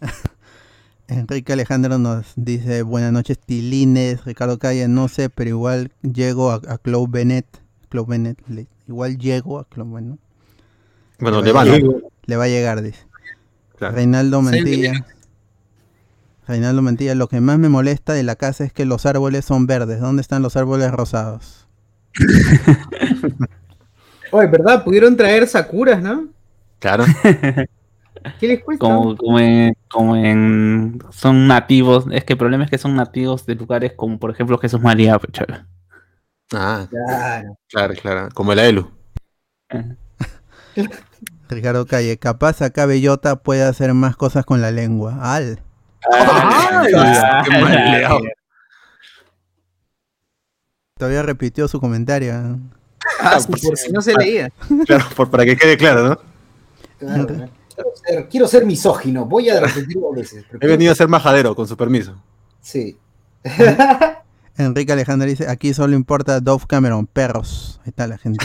Enrique 1.18 1.52
Alejandro 1.52 1.98
nos 1.98 2.32
dice 2.36 2.82
buenas 2.82 3.12
noches 3.12 3.38
Tilines, 3.38 4.24
Ricardo 4.24 4.58
Calle, 4.58 4.88
no 4.88 5.08
sé, 5.08 5.30
pero 5.30 5.50
igual 5.50 5.92
llego 6.02 6.50
a, 6.50 6.60
a 6.68 6.78
Claude 6.78 7.06
Bennett, 7.10 7.46
Claude 7.88 8.08
Bennett, 8.10 8.38
le- 8.48 8.66
igual 8.88 9.18
llego 9.18 9.58
a 9.58 9.64
Claude 9.68 9.92
Bennett, 9.94 10.18
Bueno, 11.18 11.42
Le 11.42 11.52
va 11.52 11.64
le 11.64 12.36
va 12.36 12.44
a 12.44 12.48
llegar, 12.48 12.82
dice. 12.82 13.06
Claro. 13.76 13.96
Reinaldo 13.96 14.42
Mantilla. 14.42 15.04
Reinaldo 16.46 16.82
Mantilla, 16.82 17.14
lo 17.14 17.28
que 17.28 17.40
más 17.40 17.58
me 17.58 17.68
molesta 17.68 18.12
de 18.12 18.22
la 18.22 18.36
casa 18.36 18.64
es 18.64 18.72
que 18.72 18.84
los 18.84 19.06
árboles 19.06 19.44
son 19.44 19.66
verdes. 19.66 20.00
¿Dónde 20.00 20.22
están 20.22 20.42
los 20.42 20.56
árboles 20.56 20.90
rosados? 20.90 21.66
Oye, 24.30 24.46
¿verdad? 24.48 24.84
Pudieron 24.84 25.16
traer 25.16 25.46
sakuras, 25.48 26.02
¿no? 26.02 26.28
Claro. 26.78 27.04
¿Qué 28.40 28.48
les 28.48 28.62
cuesta? 28.62 28.84
Como, 28.84 29.16
como, 29.16 29.38
en, 29.38 29.76
como 29.90 30.16
en- 30.16 30.98
Son 31.10 31.46
nativos. 31.46 32.06
Es 32.10 32.24
que 32.24 32.32
el 32.34 32.38
problema 32.38 32.64
es 32.64 32.70
que 32.70 32.78
son 32.78 32.94
nativos 32.96 33.46
de 33.46 33.54
lugares 33.54 33.92
como, 33.96 34.18
por 34.18 34.30
ejemplo, 34.30 34.58
Jesús 34.58 34.80
María. 34.80 35.18
pues, 35.18 35.32
chaval. 35.32 35.66
Ah, 36.54 36.86
Claro. 36.90 37.56
claro, 37.68 37.94
claro. 37.94 38.28
Como 38.34 38.52
el 38.52 38.58
Aelu. 38.58 38.90
Ricardo 41.48 41.86
Calle, 41.86 42.18
capaz 42.18 42.62
acá 42.62 42.86
Bellota 42.86 43.36
puede 43.36 43.62
hacer 43.62 43.92
más 43.94 44.16
cosas 44.16 44.44
con 44.44 44.60
la 44.62 44.70
lengua. 44.70 45.18
Al. 45.34 45.60
Ay, 46.12 46.92
qué 47.44 47.50
mal 47.60 47.90
leado. 47.92 48.20
Todavía 50.98 51.22
repitió 51.22 51.68
su 51.68 51.80
comentario. 51.80 52.58
Ah, 53.20 53.38
por 53.46 53.58
si 53.76 53.90
no 53.92 54.00
se 54.00 54.14
leía. 54.14 54.50
Claro, 54.86 55.04
por- 55.16 55.30
para 55.30 55.44
que 55.44 55.56
quede 55.56 55.76
claro, 55.76 56.08
¿no? 56.08 56.18
Claro, 56.98 57.26
¿no? 57.34 57.48
Quiero, 57.82 57.96
ser, 57.96 58.28
quiero 58.28 58.48
ser 58.48 58.66
misógino, 58.66 59.26
voy 59.26 59.48
a 59.50 59.60
repetirlo 59.60 60.12
a 60.12 60.16
veces. 60.16 60.44
He 60.60 60.66
venido 60.66 60.92
a 60.92 60.94
ser 60.94 61.08
majadero, 61.08 61.54
con 61.54 61.66
su 61.68 61.76
permiso. 61.76 62.20
Sí. 62.60 62.96
Enrique 64.58 64.92
Alejandro 64.92 65.26
dice, 65.28 65.48
aquí 65.48 65.72
solo 65.74 65.96
importa 65.96 66.40
Dove 66.40 66.64
Cameron, 66.68 67.06
perros. 67.06 67.80
Ahí 67.84 67.88
está 67.90 68.06
la 68.06 68.18
gente. 68.18 68.44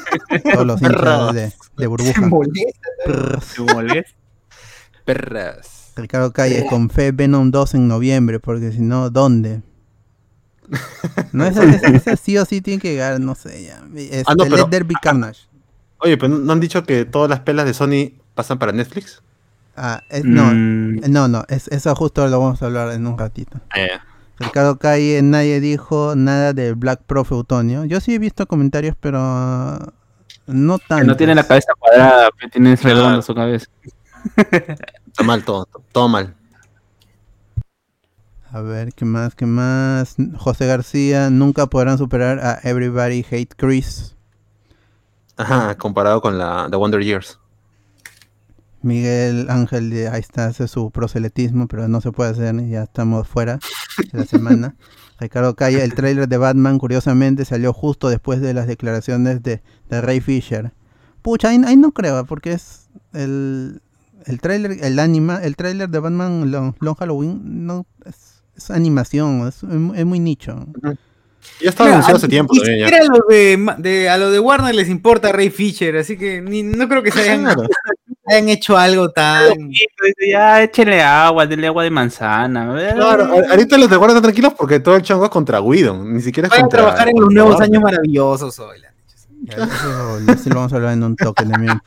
Todos 0.52 0.66
los 0.66 0.80
hinchas 0.80 1.34
de, 1.34 1.40
de 1.42 1.52
Se 1.78 1.86
burbuja. 1.86 2.20
molesta. 2.28 2.88
Perros. 3.04 3.44
¿Te 3.56 3.62
molesta? 3.74 4.16
Perras. 5.04 5.92
Ricardo 5.96 6.32
Calle, 6.32 6.64
con 6.70 6.90
fe 6.90 7.10
Venom 7.12 7.50
2 7.50 7.74
en 7.74 7.88
noviembre, 7.88 8.38
porque 8.38 8.70
si 8.70 8.80
no, 8.80 9.10
¿dónde? 9.10 9.62
No, 11.32 11.44
esa, 11.46 11.64
esa- 11.64 11.88
esa 11.88 12.16
sí 12.16 12.36
o 12.38 12.44
sí 12.44 12.60
tiene 12.60 12.80
que 12.80 12.92
llegar, 12.92 13.18
no 13.18 13.34
sé, 13.34 13.64
ya. 13.64 13.78
Ah, 14.26 14.34
no, 14.36 14.44
pero- 14.44 14.56
Let 14.58 14.64
There 14.70 14.84
Be 14.84 14.94
Carnage. 15.02 15.48
Oye, 16.00 16.16
pero 16.16 16.28
¿no- 16.28 16.38
¿no 16.38 16.52
han 16.52 16.60
dicho 16.60 16.84
que 16.84 17.04
todas 17.04 17.28
las 17.28 17.40
pelas 17.40 17.66
de 17.66 17.74
Sony 17.74 18.12
pasan 18.38 18.56
para 18.56 18.70
Netflix? 18.70 19.20
Ah, 19.76 20.00
es- 20.10 20.24
no, 20.24 20.44
Mm, 20.44 21.00
no, 21.10 21.26
no, 21.26 21.44
es, 21.48 21.66
eso 21.68 21.92
justo 21.96 22.24
lo 22.28 22.38
vamos 22.40 22.62
a 22.62 22.66
hablar 22.66 22.92
en 22.92 23.04
un 23.08 23.18
ratito. 23.18 23.58
Eh, 23.74 23.98
Ricardo 24.38 24.78
Calle, 24.78 25.20
nadie 25.22 25.58
dijo 25.58 26.14
nada 26.14 26.52
de 26.52 26.72
Black 26.74 27.00
Prof 27.04 27.32
Eutonio. 27.32 27.84
Yo 27.84 27.98
sí 27.98 28.14
he 28.14 28.20
visto 28.20 28.46
comentarios, 28.46 28.94
pero 29.00 29.18
no 30.46 30.78
que 30.78 30.84
tanto. 30.86 31.04
no 31.04 31.16
tiene 31.16 31.34
la 31.34 31.42
cabeza 31.42 31.72
cuadrada, 31.76 32.28
pero 32.38 32.48
tiene 32.50 32.76
redonda 32.76 33.22
su 33.22 33.34
cabeza. 33.34 33.66
está 34.36 35.24
mal 35.24 35.44
todo, 35.44 35.66
todo 35.90 36.06
mal. 36.08 36.36
A 38.52 38.60
ver, 38.62 38.92
¿qué 38.94 39.04
más? 39.04 39.34
¿Qué 39.34 39.46
más? 39.46 40.14
José 40.38 40.66
García, 40.66 41.28
nunca 41.30 41.66
podrán 41.66 41.98
superar 41.98 42.38
a 42.38 42.60
Everybody 42.62 43.26
Hate 43.28 43.54
Chris. 43.56 44.14
Ajá, 45.36 45.76
comparado 45.76 46.20
con 46.20 46.38
la 46.38 46.68
The 46.70 46.76
Wonder 46.76 47.02
Years. 47.02 47.38
Miguel 48.82 49.46
Ángel, 49.50 49.90
de- 49.90 50.08
ahí 50.08 50.20
está, 50.20 50.46
hace 50.46 50.68
su 50.68 50.90
proselitismo, 50.90 51.66
pero 51.68 51.88
no 51.88 52.00
se 52.00 52.12
puede 52.12 52.30
hacer, 52.30 52.54
ya 52.68 52.84
estamos 52.84 53.26
fuera 53.28 53.58
de 54.12 54.18
la 54.18 54.24
semana. 54.24 54.76
Ricardo 55.20 55.56
Calle, 55.56 55.82
el 55.82 55.94
tráiler 55.94 56.28
de 56.28 56.36
Batman, 56.36 56.78
curiosamente, 56.78 57.44
salió 57.44 57.72
justo 57.72 58.08
después 58.08 58.40
de 58.40 58.54
las 58.54 58.68
declaraciones 58.68 59.42
de, 59.42 59.62
de 59.90 60.00
Ray 60.00 60.20
Fisher. 60.20 60.72
Pucha, 61.22 61.48
ahí, 61.48 61.60
ahí 61.66 61.76
no 61.76 61.90
creo, 61.90 62.24
porque 62.24 62.52
es 62.52 62.88
el, 63.12 63.80
el 64.26 64.40
tráiler, 64.40 64.76
el 64.80 64.98
anima, 65.00 65.42
el 65.42 65.56
tráiler 65.56 65.88
de 65.88 65.98
Batman 65.98 66.52
Long, 66.52 66.74
Long 66.78 66.94
Halloween, 66.96 67.66
no, 67.66 67.84
es, 68.04 68.42
es 68.56 68.70
animación, 68.70 69.48
es, 69.48 69.56
es 69.64 70.06
muy 70.06 70.20
nicho. 70.20 70.64
Ya 71.60 71.70
estaba 71.70 71.90
anunciado 71.90 72.18
hace 72.18 72.28
tiempo 72.28 72.52
ni 72.54 72.60
también 72.60 72.78
ya. 72.80 72.86
siquiera 72.86 73.06
a 73.06 73.16
lo 73.16 73.24
de, 73.82 74.08
a 74.08 74.18
lo 74.18 74.30
de 74.30 74.38
Warner 74.38 74.74
les 74.74 74.88
importa 74.88 75.32
Ray 75.32 75.50
Fisher, 75.50 75.96
así 75.96 76.16
que 76.16 76.40
ni- 76.40 76.62
no 76.62 76.88
creo 76.88 77.02
que 77.02 77.10
se 77.10 77.20
hayan, 77.22 77.42
Claro. 77.42 77.62
Hayan 78.28 78.48
hecho 78.48 78.76
algo 78.76 79.10
tan. 79.10 79.70
Ya, 80.30 80.62
échele 80.62 81.02
agua, 81.02 81.46
denle 81.46 81.66
agua 81.68 81.84
de 81.84 81.90
manzana. 81.90 82.74
Claro, 82.94 83.28
ahorita 83.50 83.78
los 83.78 83.88
de 83.90 83.96
Guardia 83.96 84.16
están 84.16 84.22
tranquilos 84.30 84.54
porque 84.54 84.80
todo 84.80 84.96
el 84.96 85.02
chango 85.02 85.24
es 85.24 85.30
contra 85.30 85.60
Whedon, 85.60 86.14
ni 86.14 86.20
siquiera 86.20 86.48
es 86.48 86.62
a 86.62 86.68
trabajar 86.68 87.08
en 87.08 87.20
los 87.20 87.30
nuevos 87.32 87.60
años 87.60 87.82
maravillosos 87.82 88.58
hoy. 88.58 88.78
la- 88.80 88.88
Ya, 89.42 89.64
Eso, 90.34 90.48
lo 90.50 90.56
vamos 90.56 90.72
a 90.72 90.76
hablar 90.76 90.92
en 90.94 91.02
un 91.04 91.16
toque 91.16 91.44
también. 91.44 91.78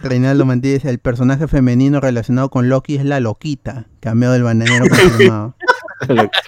Reinaldo 0.00 0.44
Mantilla 0.44 0.74
dice, 0.74 0.90
el 0.90 0.98
personaje 0.98 1.48
femenino 1.48 2.00
relacionado 2.00 2.50
con 2.50 2.68
Loki 2.68 2.96
es 2.96 3.04
la 3.04 3.20
loquita, 3.20 3.86
cameo 4.00 4.32
del 4.32 4.42
bananero 4.42 4.84
confirmado. 4.88 5.54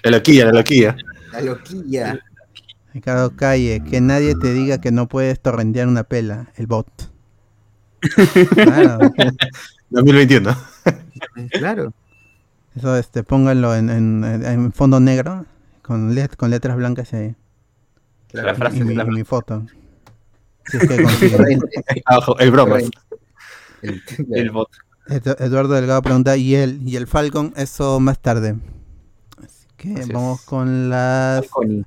La 0.02 0.10
loquilla, 0.10 0.46
la 0.46 0.52
loquilla. 0.52 0.96
La 1.32 1.40
loquilla. 1.40 2.18
Ricardo 2.96 3.36
Calle, 3.36 3.82
que 3.84 4.00
nadie 4.00 4.34
te 4.36 4.54
diga 4.54 4.80
que 4.80 4.90
no 4.90 5.06
puedes 5.06 5.38
torrentear 5.38 5.86
una 5.86 6.04
pela, 6.04 6.48
el 6.56 6.66
bot. 6.66 6.86
Claro, 8.54 8.98
2021. 9.90 10.56
Claro. 11.50 11.92
eso 12.74 12.96
este, 12.96 13.22
pónganlo 13.22 13.74
en, 13.74 13.90
en- 13.90 14.24
en 14.24 14.72
fondo 14.72 14.98
negro, 14.98 15.44
con, 15.82 16.14
let- 16.14 16.36
con 16.36 16.48
letras 16.50 16.76
blancas 16.76 17.12
ahí, 17.12 17.34
La 18.32 18.54
frase 18.54 18.78
y 18.78 18.84
mi, 18.84 18.94
la- 18.94 19.04
y 19.04 19.08
mi 19.08 19.24
foto. 19.24 19.66
Si 20.66 20.78
es 20.78 20.88
que 20.88 20.94
el 22.44 22.50
bromas. 22.50 22.84
El- 23.82 24.02
el 24.32 24.50
bot. 24.52 24.70
Edu- 25.08 25.36
Eduardo 25.38 25.74
Delgado 25.74 26.00
pregunta, 26.00 26.36
¿y 26.38 26.54
el, 26.54 26.80
¿y 26.88 26.96
el 26.96 27.06
Falcon? 27.06 27.52
Eso 27.56 28.00
más 28.00 28.20
tarde. 28.20 28.56
Así 29.44 29.66
que 29.76 29.92
Así 30.00 30.12
vamos 30.12 30.40
es. 30.40 30.46
con 30.46 30.88
las 30.88 31.46
Falconi. 31.46 31.84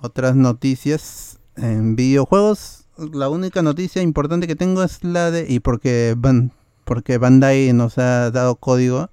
Otras 0.00 0.36
noticias 0.36 1.38
en 1.56 1.96
videojuegos. 1.96 2.86
La 3.12 3.28
única 3.28 3.62
noticia 3.62 4.02
importante 4.02 4.46
que 4.46 4.56
tengo 4.56 4.82
es 4.82 5.02
la 5.04 5.30
de 5.30 5.46
y 5.48 5.60
porque 5.60 6.14
Ban, 6.16 6.52
porque 6.84 7.18
Bandai 7.18 7.72
nos 7.72 7.98
ha 7.98 8.30
dado 8.30 8.56
código 8.56 9.10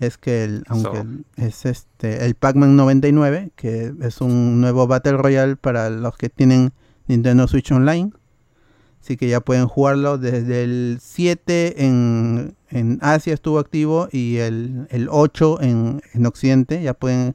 es 0.00 0.16
que 0.18 0.44
el, 0.44 0.64
aunque 0.68 0.90
So. 0.90 1.00
el- 1.02 1.24
es 1.36 1.66
este 1.66 2.24
el 2.24 2.34
Pac-Man 2.34 2.76
99 2.76 3.50
que 3.56 3.92
es 4.00 4.20
un 4.20 4.60
nuevo 4.60 4.86
Battle 4.86 5.16
Royale 5.16 5.56
para 5.56 5.90
los 5.90 6.16
que 6.16 6.28
tienen 6.28 6.72
Nintendo 7.06 7.46
Switch 7.48 7.70
Online. 7.72 8.10
Así 9.00 9.16
que 9.16 9.28
ya 9.28 9.40
pueden 9.40 9.66
jugarlo 9.66 10.18
desde 10.18 10.64
el 10.64 10.98
7 11.00 11.84
en, 11.86 12.54
en 12.70 12.98
Asia 13.00 13.32
estuvo 13.32 13.58
activo 13.60 14.08
y 14.12 14.36
el, 14.38 14.86
el 14.90 15.08
8 15.10 15.62
en, 15.62 16.02
en 16.12 16.26
Occidente 16.26 16.82
ya 16.82 16.94
pueden 16.94 17.34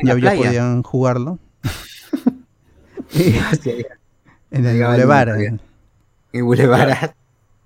En 0.00 0.08
ya, 0.08 0.14
ya 0.14 0.20
podían 0.48 0.82
jugarlo. 0.82 1.38
Y- 3.14 3.34
Hacia 3.38 3.72
allá. 3.74 3.86
en 4.50 4.66
el 4.66 4.82
Boulevard. 4.82 5.28
En 6.32 6.44
Boulevard. 6.44 7.10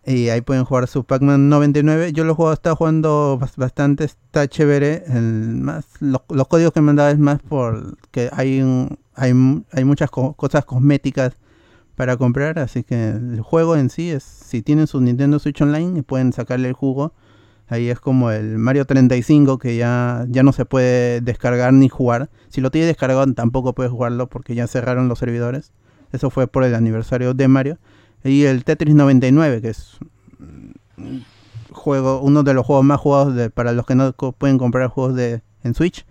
Y 0.09 0.29
ahí 0.29 0.41
pueden 0.41 0.65
jugar 0.65 0.87
su 0.87 1.03
Pac-Man 1.05 1.49
99. 1.49 2.13
Yo 2.13 2.23
lo 2.25 2.33
he 2.33 2.35
jugado, 2.37 2.55
estaba 2.55 2.77
jugando 2.77 3.39
bas- 3.41 3.57
bastante, 3.57 4.05
está 4.05 4.47
chévere. 4.47 5.03
El 5.09 5.57
más, 5.57 5.85
lo- 6.01 6.25
los 6.29 6.47
códigos 6.47 6.73
que 6.73 6.81
me 6.81 6.91
han 6.91 6.97
dado 6.97 7.11
es 7.11 7.19
más 7.19 7.41
por 7.43 7.97
que 8.13 8.31
hay, 8.33 8.61
un- 8.63 8.99
hay, 9.17 9.33
hay 9.73 9.85
muchas 9.85 10.11
co- 10.11 10.35
cosas 10.35 10.65
cosméticas 10.65 11.33
para 11.97 12.17
comprar. 12.17 12.59
Así 12.61 12.85
que 12.85 13.09
el 13.09 13.41
juego 13.41 13.75
en 13.77 13.91
sí 13.91 14.11
es, 14.11 14.23
si 14.23 14.63
tienen 14.63 14.87
su 14.87 15.01
Nintendo 15.01 15.41
Switch 15.41 15.61
Online, 15.61 16.03
pueden 16.05 16.33
sacarle 16.33 16.69
el 16.69 16.75
jugo. 16.75 17.13
Ahí 17.69 17.89
es 17.89 17.99
como 17.99 18.31
el 18.31 18.59
Mario 18.59 18.85
35 18.85 19.59
que 19.59 19.77
ya, 19.77 20.25
ya 20.29 20.43
no 20.43 20.53
se 20.53 20.65
puede 20.65 21.21
descargar 21.21 21.73
ni 21.73 21.89
jugar. 21.89 22.31
Si 22.49 22.61
lo 22.61 22.71
tienes 22.71 22.89
descargado 22.89 23.27
tampoco 23.35 23.75
puedes 23.75 23.91
jugarlo 23.91 24.29
porque 24.29 24.55
ya 24.55 24.67
cerraron 24.67 25.09
los 25.09 25.19
servidores. 25.19 25.73
Eso 26.13 26.31
fue 26.31 26.47
por 26.47 26.65
el 26.65 26.75
aniversario 26.75 27.35
de 27.35 27.49
Mario. 27.49 27.79
Y 28.23 28.45
el 28.45 28.65
Tetris 28.65 28.95
99, 28.95 29.61
que 29.61 29.69
es 29.69 29.99
juego, 31.73 32.21
uno 32.21 32.43
de 32.43 32.55
los 32.55 32.65
juegos 32.65 32.85
más 32.85 33.01
jugados 33.01 33.51
para 33.53 33.73
los 33.73 33.87
que 33.87 33.95
no 33.95 34.13
pueden 34.13 34.59
comprar 34.59 34.89
juegos 34.89 35.15
de 35.15 35.43
en 35.63 35.75
Switch. 35.75 36.07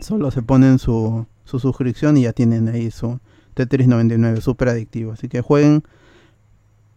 Solo 0.00 0.30
se 0.30 0.42
ponen 0.42 0.78
su, 0.78 1.26
su 1.44 1.58
suscripción 1.58 2.16
y 2.16 2.22
ya 2.22 2.32
tienen 2.32 2.68
ahí 2.68 2.90
su 2.90 3.20
Tetris 3.54 3.88
99, 3.88 4.40
súper 4.40 4.70
adictivo. 4.70 5.12
Así 5.12 5.28
que 5.28 5.42
jueguen 5.42 5.82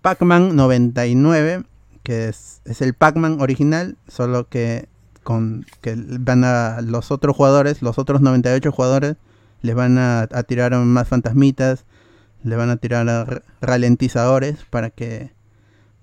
Pac-Man 0.01 0.55
99, 0.55 1.65
que 2.05 2.29
es, 2.29 2.61
es 2.63 2.81
el 2.81 2.93
Pac-Man 2.93 3.41
original, 3.41 3.97
solo 4.07 4.47
que 4.47 4.87
con 5.23 5.65
que 5.81 5.95
van 5.97 6.45
a 6.45 6.79
los 6.81 7.11
otros 7.11 7.35
jugadores, 7.35 7.81
los 7.81 7.99
otros 7.99 8.21
98 8.21 8.71
jugadores, 8.71 9.17
les 9.61 9.75
van 9.75 9.97
a, 9.97 10.21
a 10.21 10.43
tirar 10.43 10.73
más 10.75 11.09
fantasmitas, 11.09 11.83
le 12.43 12.55
van 12.55 12.69
a 12.69 12.77
tirar 12.77 13.09
a 13.09 13.41
ralentizadores 13.59 14.63
para 14.69 14.89
que 14.91 15.33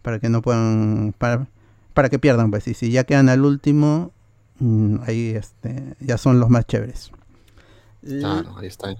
para 0.03 0.18
que 0.18 0.28
no 0.28 0.42
puedan 0.42 1.14
para, 1.16 1.46
para 1.94 2.11
que 2.11 2.18
pierdan 2.18 2.50
pues 2.50 2.68
y 2.68 2.74
si 2.74 2.90
ya 2.90 3.05
quedan 3.05 3.28
al 3.28 3.44
último 3.44 4.11
mm, 4.59 4.96
ahí 5.07 5.30
este 5.30 5.94
ya 6.00 6.18
son 6.18 6.40
los 6.40 6.50
más 6.50 6.66
chéveres 6.66 7.12
Claro, 8.05 8.57
ahí 8.59 8.66
está. 8.66 8.96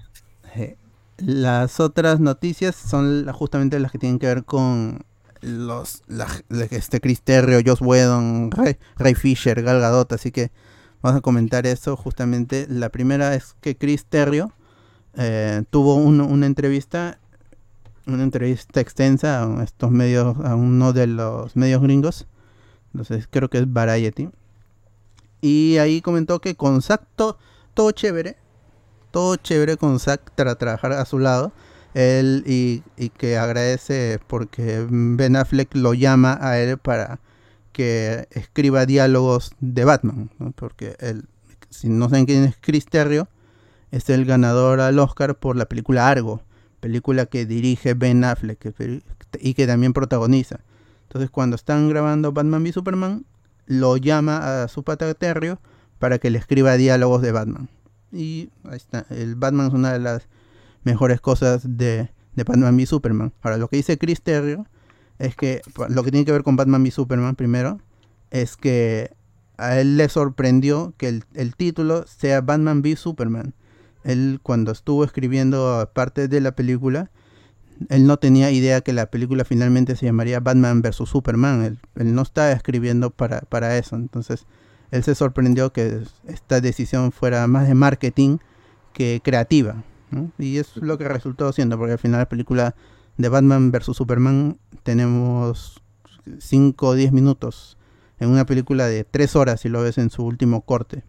Eh, 0.55 0.77
las 1.17 1.79
otras 1.79 2.19
noticias 2.19 2.75
son 2.75 3.27
justamente 3.33 3.79
las 3.79 3.91
que 3.91 3.99
tienen 3.99 4.19
que 4.19 4.27
ver 4.27 4.45
con 4.45 5.05
los 5.43 6.01
la, 6.07 6.27
este 6.71 6.99
Chris 7.01 7.21
Terrio, 7.21 7.59
Joss 7.65 7.81
Whedon, 7.81 8.49
Ray, 8.97 9.15
Fisher, 9.15 9.61
Gal 9.61 9.79
Gadot, 9.79 10.11
así 10.13 10.31
que 10.31 10.51
vamos 11.01 11.17
a 11.19 11.21
comentar 11.21 11.67
eso 11.67 11.95
justamente. 11.95 12.65
La 12.69 12.89
primera 12.89 13.35
es 13.35 13.55
que 13.61 13.75
Chris 13.77 14.05
Terrio 14.05 14.51
eh, 15.15 15.63
tuvo 15.69 15.95
un- 15.95 16.21
una 16.21 16.45
entrevista 16.45 17.19
una 18.05 18.23
entrevista 18.23 18.81
extensa 18.81 19.43
a 19.43 19.63
estos 19.63 19.89
medios 19.89 20.35
a 20.43 20.55
uno 20.55 20.91
de 20.91 21.07
los 21.07 21.55
medios 21.55 21.81
gringos. 21.81 22.27
Entonces 22.93 23.27
creo 23.29 23.49
que 23.49 23.59
es 23.59 23.71
Variety. 23.71 24.29
Y 25.41 25.77
ahí 25.77 26.01
comentó 26.01 26.39
que 26.39 26.55
con 26.55 26.81
Zack 26.81 27.03
to- 27.15 27.37
todo 27.73 27.91
chévere, 27.91 28.35
todo 29.11 29.35
chévere 29.37 29.77
con 29.77 29.99
Zack 29.99 30.31
para 30.31 30.55
trabajar 30.55 30.91
a 30.93 31.05
su 31.05 31.19
lado. 31.19 31.51
Él 31.93 32.43
y, 32.45 32.81
que 33.17 33.37
agradece 33.37 34.19
porque 34.27 34.85
Ben 34.89 35.35
Affleck 35.35 35.75
lo 35.75 35.93
llama 35.93 36.37
a 36.41 36.57
él 36.59 36.77
para 36.77 37.19
que 37.71 38.27
escriba 38.31 38.85
diálogos 38.85 39.51
de 39.59 39.85
Batman. 39.85 40.29
Porque 40.55 40.95
él, 40.99 41.25
si 41.69 41.89
no 41.89 42.09
saben 42.09 42.25
quién 42.25 42.43
es 42.43 42.55
Chris 42.59 42.85
Terrio, 42.85 43.27
es 43.91 44.09
el 44.09 44.25
ganador 44.25 44.79
al 44.79 44.97
Oscar 44.97 45.35
por 45.35 45.55
la 45.55 45.65
película 45.65 46.09
Argo, 46.09 46.41
película 46.79 47.27
que 47.27 47.45
dirige 47.45 47.93
Ben 47.93 48.23
Affleck 48.23 48.73
y 49.39 49.53
que 49.53 49.67
también 49.67 49.93
protagoniza. 49.93 50.61
Entonces 51.03 51.29
cuando 51.29 51.55
están 51.55 51.89
grabando 51.89 52.31
Batman 52.31 52.63
v 52.63 52.73
Superman, 52.73 53.25
lo 53.67 53.97
llama 53.97 54.63
a 54.63 54.67
su 54.67 54.83
pata 54.83 55.13
Terrio 55.13 55.59
para 55.99 56.17
que 56.17 56.31
le 56.31 56.39
escriba 56.39 56.75
diálogos 56.75 57.21
de 57.21 57.31
Batman. 57.31 57.69
Y 58.11 58.49
ahí 58.63 58.77
está. 58.77 59.05
El 59.09 59.35
Batman 59.35 59.67
es 59.67 59.73
una 59.73 59.93
de 59.93 59.99
las 59.99 60.27
mejores 60.83 61.21
cosas 61.21 61.77
de, 61.77 62.09
Batman 62.35 62.75
v 62.75 62.85
Superman. 62.85 63.33
Ahora, 63.41 63.57
lo 63.57 63.67
que 63.67 63.77
dice 63.77 63.97
Chris 63.97 64.21
Terrio 64.21 64.65
es 65.19 65.35
que 65.35 65.61
lo 65.89 66.03
que 66.03 66.11
tiene 66.11 66.25
que 66.25 66.31
ver 66.31 66.43
con 66.43 66.55
Batman 66.55 66.81
v 66.81 66.91
Superman 66.91 67.35
primero 67.35 67.79
es 68.31 68.57
que 68.57 69.11
a 69.57 69.79
él 69.79 69.97
le 69.97 70.09
sorprendió 70.09 70.93
que 70.97 71.21
el, 71.33 71.55
título 71.55 72.05
sea 72.07 72.41
Batman 72.41 72.79
v 72.79 72.95
Superman. 72.95 73.53
Él 74.03 74.39
cuando 74.41 74.71
estuvo 74.71 75.03
escribiendo 75.03 75.89
parte 75.93 76.27
de 76.27 76.41
la 76.41 76.53
película, 76.55 77.11
él 77.89 78.05
no 78.05 78.17
tenía 78.17 78.51
idea 78.51 78.81
que 78.81 78.93
la 78.93 79.05
película 79.07 79.45
finalmente 79.45 79.95
se 79.95 80.05
llamaría 80.05 80.39
Batman 80.39 80.81
vs. 80.81 81.07
Superman. 81.07 81.77
Él, 81.95 82.15
no 82.15 82.21
estaba 82.23 82.51
escribiendo 82.51 83.11
para 83.11 83.77
eso. 83.77 83.95
Entonces, 83.95 84.45
él 84.93 85.03
se 85.03 85.15
sorprendió 85.15 85.73
que 85.73 86.03
esta 86.27 86.61
decisión 86.61 87.11
fuera 87.11 87.47
más 87.47 87.67
de 87.67 87.73
marketing 87.73 88.37
que 88.93 89.21
creativa. 89.23 89.83
Y 90.37 90.57
es 90.57 90.77
lo 90.77 90.97
que 90.97 91.07
resultó 91.07 91.51
siendo, 91.51 91.77
porque 91.77 91.93
al 91.93 91.99
final 91.99 92.19
la 92.19 92.29
película 92.29 92.75
de 93.17 93.29
Batman 93.29 93.71
vs. 93.71 93.95
Superman 93.95 94.57
tenemos 94.83 95.81
5 96.39 96.87
o 96.87 96.93
10 96.93 97.11
minutos 97.11 97.77
en 98.19 98.29
una 98.29 98.45
película 98.45 98.87
de 98.87 99.03
3 99.03 99.35
horas 99.35 99.61
si 99.61 99.69
lo 99.69 99.81
ves 99.81 99.97
en 99.97 100.09
su 100.09 100.23
último 100.23 100.61
corte. 100.61 101.03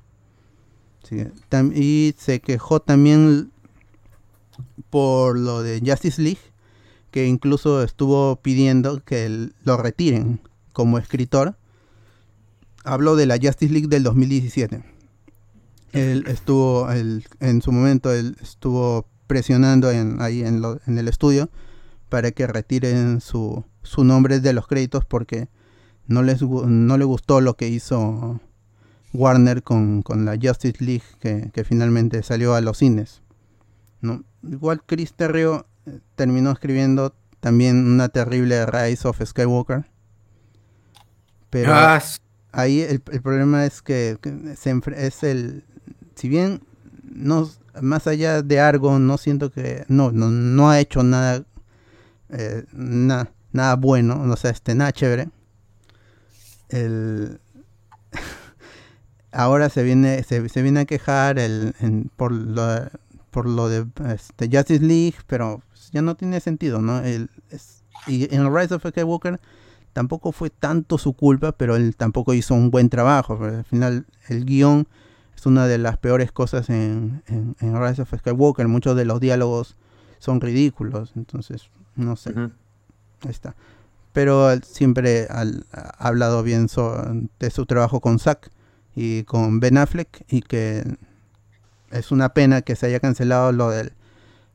Y 1.75 2.15
se 2.17 2.41
quejó 2.41 2.81
también 2.81 3.51
por 4.91 5.39
lo 5.39 5.63
de 5.63 5.83
Justice 5.85 6.21
League, 6.21 6.41
que 7.11 7.27
incluso 7.27 7.83
estuvo 7.83 8.37
pidiendo 8.37 9.03
que 9.05 9.51
lo 9.63 9.77
retiren 9.77 10.41
como 10.73 10.99
escritor. 10.99 11.57
Habló 12.85 13.17
de 13.17 13.27
la 13.27 13.39
Justice 13.41 13.73
League 13.73 13.89
del 13.89 14.03
2017. 14.03 14.85
Él 15.95 16.25
estuvo, 16.27 16.91
él- 16.91 17.25
en 17.41 17.63
su 17.63 17.73
momento, 17.73 18.13
él 18.13 18.37
estuvo 18.43 19.07
presionando 19.27 19.91
en, 19.91 20.21
ahí 20.21 20.43
en, 20.43 20.61
lo- 20.61 20.81
en 20.87 20.99
el 20.99 21.09
estudio 21.09 21.49
para 22.09 22.31
que 22.33 22.47
retiren 22.47 23.21
su, 23.21 23.65
su 23.83 24.05
nombre 24.05 24.41
de 24.41 24.53
los 24.53 24.67
créditos 24.67 25.05
porque 25.05 25.49
no, 26.07 26.23
les, 26.23 26.43
no 26.43 26.99
le 26.99 27.05
gustó 27.05 27.41
lo 27.41 27.57
que 27.57 27.69
hizo 27.69 28.41
Warner 29.13 29.63
con, 29.63 30.03
con 30.03 30.25
la 30.25 30.37
Justice 30.41 30.85
League 30.85 31.05
que, 31.21 31.51
que 31.53 31.65
finalmente 31.65 32.23
salió 32.23 32.55
a 32.55 32.61
los 32.61 32.79
cines. 32.79 33.23
¿no? 34.01 34.23
Igual 34.43 34.83
Chris 34.85 35.15
Terrio 35.15 35.67
eh, 35.87 36.01
terminó 36.17 36.51
escribiendo 36.51 37.15
también 37.41 37.87
una 37.87 38.09
terrible 38.09 38.67
Rise 38.67 39.07
of 39.09 39.21
Skywalker. 39.25 39.87
Pero 41.51 41.73
Ah, 41.73 42.03
ahí 42.53 42.81
el, 42.81 43.03
el 43.13 43.23
problema 43.23 43.65
es 43.65 43.81
que, 43.83 44.19
que 44.21 44.57
se 44.57 44.75
es 44.97 45.23
el 45.23 45.65
si 46.15 46.29
bien 46.29 46.61
no 47.03 47.49
más 47.83 48.07
allá 48.07 48.43
de 48.43 48.61
Argo 48.61 48.99
no 48.99 49.19
siento 49.19 49.51
que 49.51 49.85
no 49.89 50.13
no, 50.13 50.31
no 50.31 50.71
ha 50.71 50.81
hecho 50.81 51.03
nada 51.03 51.45
eh, 52.31 52.65
na- 52.73 53.31
nada 53.53 53.77
bueno 53.77 54.23
o 54.31 54.37
sea 54.37 54.51
este 54.51 54.75
nada 54.75 54.93
chévere 54.93 55.29
el 56.69 57.39
ahora 59.33 59.69
se 59.69 59.83
viene 59.83 60.23
se, 60.23 60.49
se 60.49 60.63
viene 60.63 60.81
a 60.81 60.85
quejar 60.85 61.39
el, 61.39 61.75
en- 61.81 62.11
por 62.17 62.33
lo 62.33 62.63
por 63.31 63.49
lo 63.49 63.69
de 63.69 63.87
este, 64.15 64.49
Justice 64.55 64.85
League 64.85 65.17
pero 65.27 65.63
ya 65.93 66.03
no 66.03 66.15
tiene 66.17 66.41
sentido 66.41 66.81
no 66.81 67.01
el, 67.01 67.31
es- 67.51 67.83
y 68.07 68.33
en 68.35 68.55
Rise 68.55 68.75
of 68.75 68.87
Skywalker 68.87 69.41
tampoco 69.95 70.33
fue 70.33 70.51
tanto 70.51 70.99
su 70.99 71.13
culpa, 71.15 71.53
pero 71.53 71.77
él 71.77 71.95
tampoco 71.97 72.35
hizo 72.35 72.53
un 72.55 72.71
buen 72.73 72.91
trabajo. 72.91 73.39
al 73.43 73.65
final, 73.65 74.07
el 74.29 74.45
guion 74.45 74.89
es 75.45 75.47
una 75.47 75.67
de 75.67 75.77
las 75.77 75.99
peores 75.99 76.33
cosas 76.33 76.71
en, 76.71 77.23
en, 77.27 77.55
en 77.61 77.79
Rise 77.79 78.01
of 78.01 78.15
Skywalker. 78.19 78.67
Muchos 78.67 78.97
de 78.97 79.05
los 79.05 79.21
diálogos 79.21 79.77
son 80.19 80.41
ridículos, 80.41 81.13
entonces, 81.17 81.69
no 81.97 82.17
sé, 82.17 82.33
ahí 82.35 83.31
está. 83.31 83.55
Pero 84.15 84.51
él 84.51 84.63
siempre 84.65 85.27
ha 85.29 85.45
hablado 85.99 86.43
bien 86.43 86.69
so- 86.71 87.05
de 87.39 87.51
su 87.51 87.67
trabajo 87.67 88.01
con 88.01 88.19
Zack 88.19 88.51
y 88.97 89.25
con 89.25 89.61
Ben 89.61 89.77
Affleck 89.77 90.25
y 90.29 90.41
que 90.41 90.83
es 91.91 92.11
una 92.11 92.31
pena 92.31 92.63
que 92.63 92.75
se 92.75 92.87
haya 92.87 93.01
cancelado 93.01 93.53
lo 93.53 93.69
del 93.71 93.93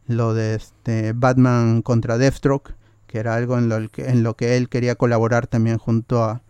lo 0.07 0.33
de 0.33 0.55
este 0.55 1.13
Batman 1.13 1.83
contra 1.83 2.17
Deathstroke, 2.17 2.73
que 3.05 3.19
era 3.19 3.35
algo 3.35 3.59
en 3.59 3.69
lo 3.69 3.89
que, 3.89 4.09
en 4.09 4.23
lo 4.23 4.35
que 4.35 4.57
él 4.57 4.67
quería 4.67 4.95
colaborar 4.95 5.45
también 5.45 5.77
junto 5.77 6.23
a, 6.23 6.41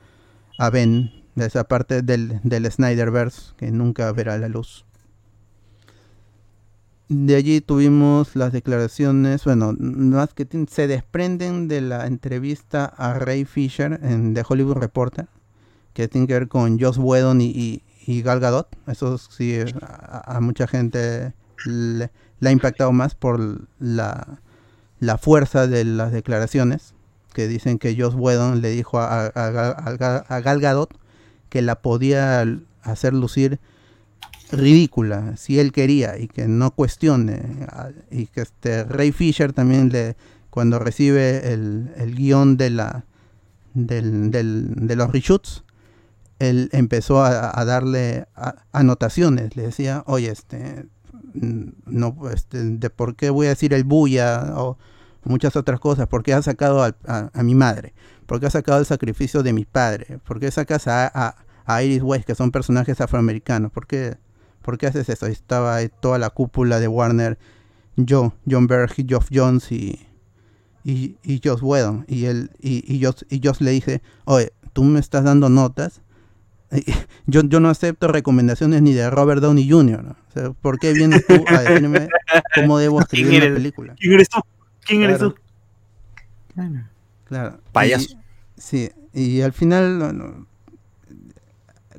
a 0.58 0.70
Ben, 0.70 1.12
esa 1.46 1.64
parte 1.66 2.02
del, 2.02 2.40
del 2.44 2.72
Snyderverse 2.72 3.54
que 3.58 3.72
nunca 3.72 4.12
verá 4.12 4.38
la 4.38 4.50
luz. 4.50 4.86
De 7.10 7.36
allí 7.36 7.60
tuvimos 7.60 8.36
las 8.36 8.54
declaraciones, 8.54 9.44
bueno, 9.44 9.76
más 9.80 10.36
que 10.36 10.48
se 10.70 10.86
desprenden 10.86 11.68
de 11.68 11.82
la 11.82 12.06
entrevista 12.06 12.86
a 12.86 13.18
Ray 13.18 13.46
Fisher 13.46 14.00
en 14.04 14.36
The 14.36 14.44
Hollywood 14.48 14.78
Reporter, 14.78 15.28
que 15.94 16.08
tiene 16.08 16.28
que 16.28 16.34
ver 16.34 16.48
con 16.48 16.80
Joss 16.80 17.00
Whedon 17.00 17.42
y, 17.42 17.82
y, 18.06 18.22
Gal 18.22 18.40
Gadot. 18.40 18.68
Eso 18.86 19.18
sí, 19.18 19.58
a, 19.82 20.40
mucha 20.40 20.68
gente 20.68 21.34
le, 21.66 22.12
ha 22.46 22.52
impactado 22.52 22.92
más 22.92 23.16
por 23.16 23.68
la, 23.80 24.40
la 25.00 25.18
fuerza 25.18 25.66
de 25.66 25.86
las 25.86 26.12
declaraciones, 26.12 26.94
que 27.34 27.48
dicen 27.48 27.80
que 27.80 28.00
Joss 28.00 28.14
Whedon 28.14 28.62
le 28.62 28.70
dijo 28.70 29.00
a 29.00 29.32
Gal 30.44 30.62
Gadot 30.62 30.99
que 31.50 31.62
la 31.62 31.82
podía 31.82 32.46
hacer 32.84 33.14
lucir 33.14 33.60
ridícula 34.52 35.38
si 35.38 35.60
él 35.60 35.72
quería 35.72 36.18
y 36.18 36.28
que 36.28 36.48
no 36.48 36.72
cuestione 36.72 37.66
a- 37.70 37.90
y 38.10 38.26
que 38.28 38.42
este 38.42 38.84
Ray 38.84 39.12
Fisher 39.12 39.54
también 39.54 39.90
le 39.90 40.16
cuando 40.50 40.80
recibe 40.80 41.54
el, 41.54 41.92
el 41.98 42.16
guion 42.16 42.58
de 42.58 42.70
la 42.72 43.06
del, 43.76 44.32
del- 44.32 44.74
de 44.76 44.96
los 44.96 45.12
reshoots 45.12 45.64
él 46.40 46.70
empezó 46.72 47.24
a, 47.24 47.64
darle 47.66 48.26
anotaciones 48.72 49.56
le 49.56 49.64
decía 49.64 50.04
oye 50.08 50.32
este 50.32 50.88
no 51.34 52.16
este, 52.34 52.64
de 52.64 52.90
por 52.90 53.16
qué 53.16 53.30
voy 53.30 53.46
a 53.46 53.50
decir 53.50 53.74
el 53.74 53.84
bulla 53.84 54.54
o 54.58 54.78
muchas 55.26 55.56
otras 55.56 55.80
cosas 55.80 56.08
por 56.08 56.24
qué 56.24 56.34
has 56.34 56.46
sacado 56.46 56.84
a 56.84 57.44
mi 57.44 57.54
madre 57.54 57.94
por 58.30 58.40
qué 58.40 58.46
has 58.46 58.54
sacado 58.54 58.80
el 58.80 58.86
sacrificio 58.86 59.44
de 59.44 59.52
mi 59.52 59.66
padre 59.66 60.20
por 60.24 60.40
qué 60.40 60.50
sacas 60.50 60.88
a, 60.88 61.12
a, 61.14 61.36
a 61.66 61.84
Iris 61.84 62.02
West 62.02 62.26
que 62.26 62.36
son 62.36 62.52
personajes 62.52 63.02
afroamericanos 63.02 63.72
por 63.72 63.86
qué 63.86 64.18
¿Por 64.62 64.78
qué 64.78 64.88
haces 64.88 65.10
eso? 65.10 65.26
Estaba 65.26 65.80
toda 65.88 66.20
la 66.20 66.30
cúpula 66.30 66.80
de 66.80 66.88
Warner, 66.88 67.38
Joe, 68.08 68.32
John 68.50 68.68
Berg, 68.68 68.94
Geoff 69.08 69.30
Jones 69.32 69.72
y, 69.72 70.00
y, 70.84 71.18
y 71.24 71.42
Joss 71.44 71.62
Whedon. 71.62 72.06
Y, 72.08 72.26
él, 72.26 72.52
y, 72.60 72.84
y, 72.94 73.04
Joss, 73.04 73.26
y 73.30 73.42
Joss 73.44 73.62
le 73.62 73.72
dice, 73.72 74.02
oye, 74.26 74.54
tú 74.74 74.84
me 74.84 75.00
estás 75.00 75.24
dando 75.24 75.50
notas. 75.50 76.02
Yo, 77.26 77.42
yo 77.42 77.60
no 77.60 77.70
acepto 77.70 78.08
recomendaciones 78.08 78.84
ni 78.84 78.94
de 78.94 79.10
Robert 79.10 79.42
Downey 79.42 79.68
Jr. 79.68 80.04
¿no? 80.04 80.12
O 80.12 80.32
sea, 80.32 80.52
¿Por 80.52 80.78
qué 80.78 80.94
vienes 80.94 81.26
tú 81.26 81.44
a 81.48 81.62
decirme 81.62 82.08
cómo 82.54 82.78
debo 82.78 83.00
escribir 83.02 83.30
¿Quién 83.30 83.42
una 83.42 83.46
eres? 83.46 83.58
película? 83.58 83.96
¿Quién 83.98 84.14
eres 84.14 84.30
tú? 84.30 84.40
¿Quién 84.86 85.02
eres 85.02 85.18
tú? 85.18 85.36
Claro. 86.54 86.84
Payaso. 87.72 88.14
Y- 88.14 88.18
sí, 88.62 88.90
y 89.14 89.42
al 89.42 89.54
final, 89.54 90.00
bueno, 90.00 90.48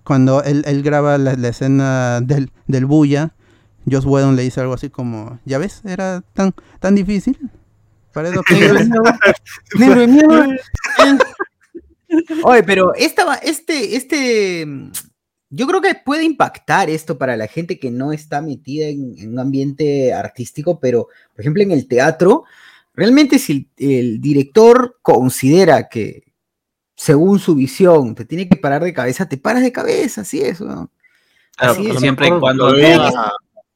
cuando 0.05 0.43
él, 0.43 0.63
él 0.67 0.83
graba 0.83 1.19
la, 1.19 1.35
la 1.35 1.49
escena 1.49 2.21
del, 2.21 2.51
del 2.67 2.87
bulla, 2.87 3.33
Joss 3.91 4.05
Whedon 4.05 4.37
le 4.37 4.43
dice 4.43 4.61
algo 4.61 4.75
así 4.75 4.91
como, 4.91 5.39
¿ya 5.45 5.59
ves? 5.59 5.83
Era 5.85 6.23
tan, 6.35 6.55
tan 6.81 6.95
difícil. 6.95 7.39
Para 8.13 8.31
eso. 8.31 8.43
Oye, 12.45 12.63
pero 12.65 12.95
esta, 12.95 13.25
va- 13.25 13.37
este, 13.37 13.97
este, 13.97 14.67
yo 15.49 15.67
creo 15.67 15.81
que 15.81 15.95
puede 15.95 16.25
impactar 16.25 16.91
esto 16.91 17.19
para 17.19 17.37
la 17.37 17.47
gente 17.47 17.79
que 17.79 17.91
no 17.91 18.13
está 18.13 18.43
metida 18.43 18.87
en, 18.87 19.15
en 19.19 19.31
un 19.33 19.39
ambiente 19.39 20.13
artístico, 20.13 20.81
pero, 20.81 21.07
por 21.35 21.41
ejemplo, 21.41 21.63
en 21.63 21.71
el 21.71 21.87
teatro, 21.87 22.45
realmente 23.01 23.39
si 23.39 23.53
el, 23.79 23.89
el 23.91 24.21
director 24.21 24.99
considera 25.03 25.89
que, 25.89 26.23
según 26.95 27.39
su 27.39 27.55
visión, 27.55 28.15
te 28.15 28.25
tiene 28.27 28.47
que 28.49 28.57
parar 28.57 28.85
de 28.85 28.93
cabeza, 28.93 29.27
te 29.29 29.39
paras 29.39 29.63
de 29.63 29.73
cabeza, 29.73 30.21
así 30.21 30.41
es. 30.43 30.59
Claro, 30.59 30.91
Así 31.57 31.87
es. 31.89 31.99
siempre 31.99 32.29
y 32.29 32.39
cuando 32.39 32.71
no 32.71 32.87
hagas 32.87 33.15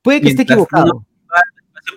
Puede 0.03 0.21
que 0.21 0.29
esté 0.29 0.43
equivocado. 0.43 0.87
no- 0.87 1.07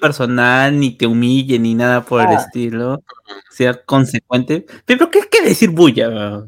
personal, 0.01 0.77
ni 0.79 0.91
te 0.97 1.07
humille, 1.07 1.57
ni 1.59 1.73
nada 1.73 2.03
por 2.03 2.21
el 2.21 2.27
Ah. 2.27 2.41
estilo, 2.45 3.03
sea 3.49 3.81
consecuente. 3.85 4.65
Pero 4.85 5.09
¿qué 5.09 5.21
quiere 5.31 5.49
decir 5.49 5.69
bulla? 5.69 6.45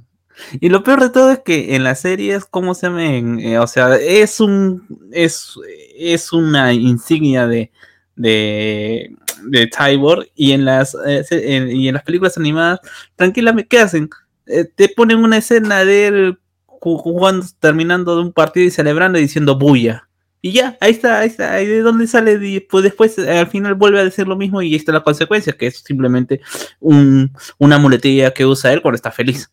Y 0.59 0.69
lo 0.69 0.83
peor 0.83 1.01
de 1.01 1.09
todo 1.09 1.31
es 1.31 1.39
que 1.39 1.75
en 1.75 1.83
las 1.85 2.01
series, 2.01 2.45
¿cómo 2.45 2.75
se 2.75 2.89
ven? 2.89 3.39
Eh, 3.39 3.57
o 3.59 3.65
sea, 3.67 3.95
es 3.95 4.39
un 4.41 4.85
es, 5.11 5.53
es 5.97 6.31
una 6.33 6.73
insignia 6.73 7.47
de, 7.47 7.71
de, 8.19 9.15
de 9.45 9.69
Cyborg 9.75 10.27
y 10.35 10.51
en 10.51 10.65
las 10.65 10.95
eh, 11.07 11.23
en- 11.31 11.71
y 11.71 11.87
en 11.87 11.93
las 11.95 12.03
películas 12.03 12.37
animadas, 12.37 12.79
tranquilamente, 13.15 13.67
¿qué 13.67 13.79
hacen? 13.79 14.09
Eh, 14.45 14.65
te 14.65 14.89
ponen 14.89 15.19
una 15.19 15.37
escena 15.37 15.85
de 15.85 16.07
él 16.07 16.39
ju- 16.67 16.99
jugando, 16.99 17.45
terminando 17.59 18.15
de 18.15 18.21
un 18.23 18.33
partido 18.33 18.65
y 18.67 18.71
celebrando 18.71 19.17
y 19.17 19.23
diciendo 19.23 19.57
bulla. 19.57 20.07
Y 20.41 20.53
ya, 20.53 20.77
ahí 20.81 20.91
está, 20.91 21.19
ahí 21.19 21.27
está, 21.27 21.53
ahí 21.53 21.65
de 21.67 21.81
dónde 21.81 22.07
sale, 22.07 22.39
y 22.41 22.59
pues 22.61 22.83
después 22.83 23.17
eh, 23.17 23.39
al 23.39 23.47
final 23.47 23.75
vuelve 23.75 23.99
a 23.99 24.03
decir 24.05 24.27
lo 24.27 24.35
mismo 24.37 24.61
y 24.61 24.67
ahí 24.69 24.75
está 24.75 24.91
la 24.93 25.03
consecuencia, 25.03 25.53
que 25.57 25.67
es 25.67 25.79
simplemente 25.79 26.39
un, 26.79 27.31
una 27.57 27.77
muletilla 27.77 28.31
que 28.33 28.45
usa 28.45 28.71
él 28.73 28.81
cuando 28.81 28.95
está 28.95 29.11
feliz, 29.11 29.51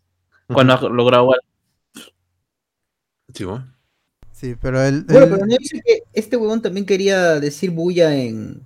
cuando 0.52 0.74
ha 0.74 0.80
logrado 0.88 1.32
algo. 1.32 1.42
Sí, 3.34 3.44
bueno. 3.44 3.75
Sí, 4.38 4.54
pero 4.60 4.82
él... 4.84 5.04
Bueno, 5.08 5.24
él- 5.24 5.30
pero 5.30 5.46
no 5.46 5.56
dice 5.58 5.80
que 5.82 6.02
este 6.12 6.36
huevón 6.36 6.60
también 6.60 6.84
quería 6.84 7.40
decir 7.40 7.70
bulla 7.70 8.14
en, 8.14 8.60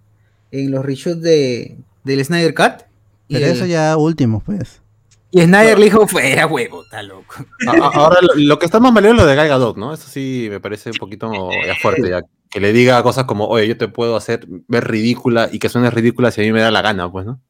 en 0.50 0.70
los 0.72 0.84
reshoots 0.84 1.22
de, 1.22 1.76
del 2.02 2.24
Snyder 2.24 2.54
Cut. 2.54 2.82
Y, 3.28 3.34
pero 3.34 3.46
el- 3.46 3.52
eso 3.52 3.66
ya 3.66 3.96
último, 3.96 4.40
pues. 4.44 4.82
y 5.30 5.42
Snyder 5.42 5.78
le 5.78 5.84
dijo, 5.84 6.08
fuera 6.08 6.48
huevo, 6.48 6.82
está 6.82 7.04
loco. 7.04 7.36
Ahora 7.68 8.18
lo, 8.20 8.34
lo 8.34 8.58
que 8.58 8.66
está 8.66 8.80
más 8.80 8.92
malero 8.92 9.14
es 9.14 9.20
lo 9.20 9.26
de 9.26 9.36
Gal 9.36 9.46
Gadot, 9.46 9.76
¿no? 9.76 9.94
Eso 9.94 10.08
sí 10.08 10.48
me 10.50 10.58
parece 10.58 10.90
un 10.90 10.96
poquito 10.96 11.30
ya 11.64 11.76
fuerte, 11.76 12.10
ya. 12.10 12.22
Que 12.50 12.58
le 12.58 12.72
diga 12.72 13.00
cosas 13.04 13.26
como, 13.26 13.46
oye, 13.46 13.68
yo 13.68 13.78
te 13.78 13.86
puedo 13.86 14.16
hacer 14.16 14.44
ver 14.66 14.88
ridícula 14.88 15.48
y 15.52 15.60
que 15.60 15.68
suene 15.68 15.88
ridícula 15.92 16.32
si 16.32 16.40
a 16.40 16.44
mí 16.44 16.50
me 16.50 16.60
da 16.62 16.72
la 16.72 16.82
gana, 16.82 17.08
pues, 17.12 17.24
¿no? 17.26 17.40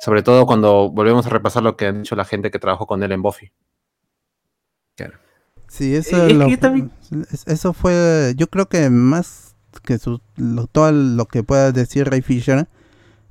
Sobre 0.00 0.22
todo 0.22 0.44
cuando 0.44 0.90
volvemos 0.90 1.24
a 1.26 1.30
repasar 1.30 1.62
lo 1.62 1.78
que 1.78 1.86
han 1.86 2.02
dicho 2.02 2.14
la 2.14 2.26
gente 2.26 2.50
que 2.50 2.58
trabajó 2.58 2.86
con 2.86 3.02
él 3.02 3.10
en 3.12 3.22
Buffy. 3.22 3.50
Sí, 5.68 5.94
eso, 5.94 6.26
Eh, 6.26 6.30
es 6.30 6.36
lo- 6.36 6.58
también- 6.58 6.90
eso 7.46 7.72
fue, 7.72 8.34
yo 8.36 8.48
creo 8.48 8.68
que 8.68 8.88
más 8.90 9.54
que 9.84 9.98
su, 9.98 10.20
lo- 10.36 10.66
todo 10.66 10.92
lo 10.92 11.26
que 11.26 11.42
pueda 11.42 11.72
decir 11.72 12.08
Ray 12.08 12.22
Fisher 12.22 12.68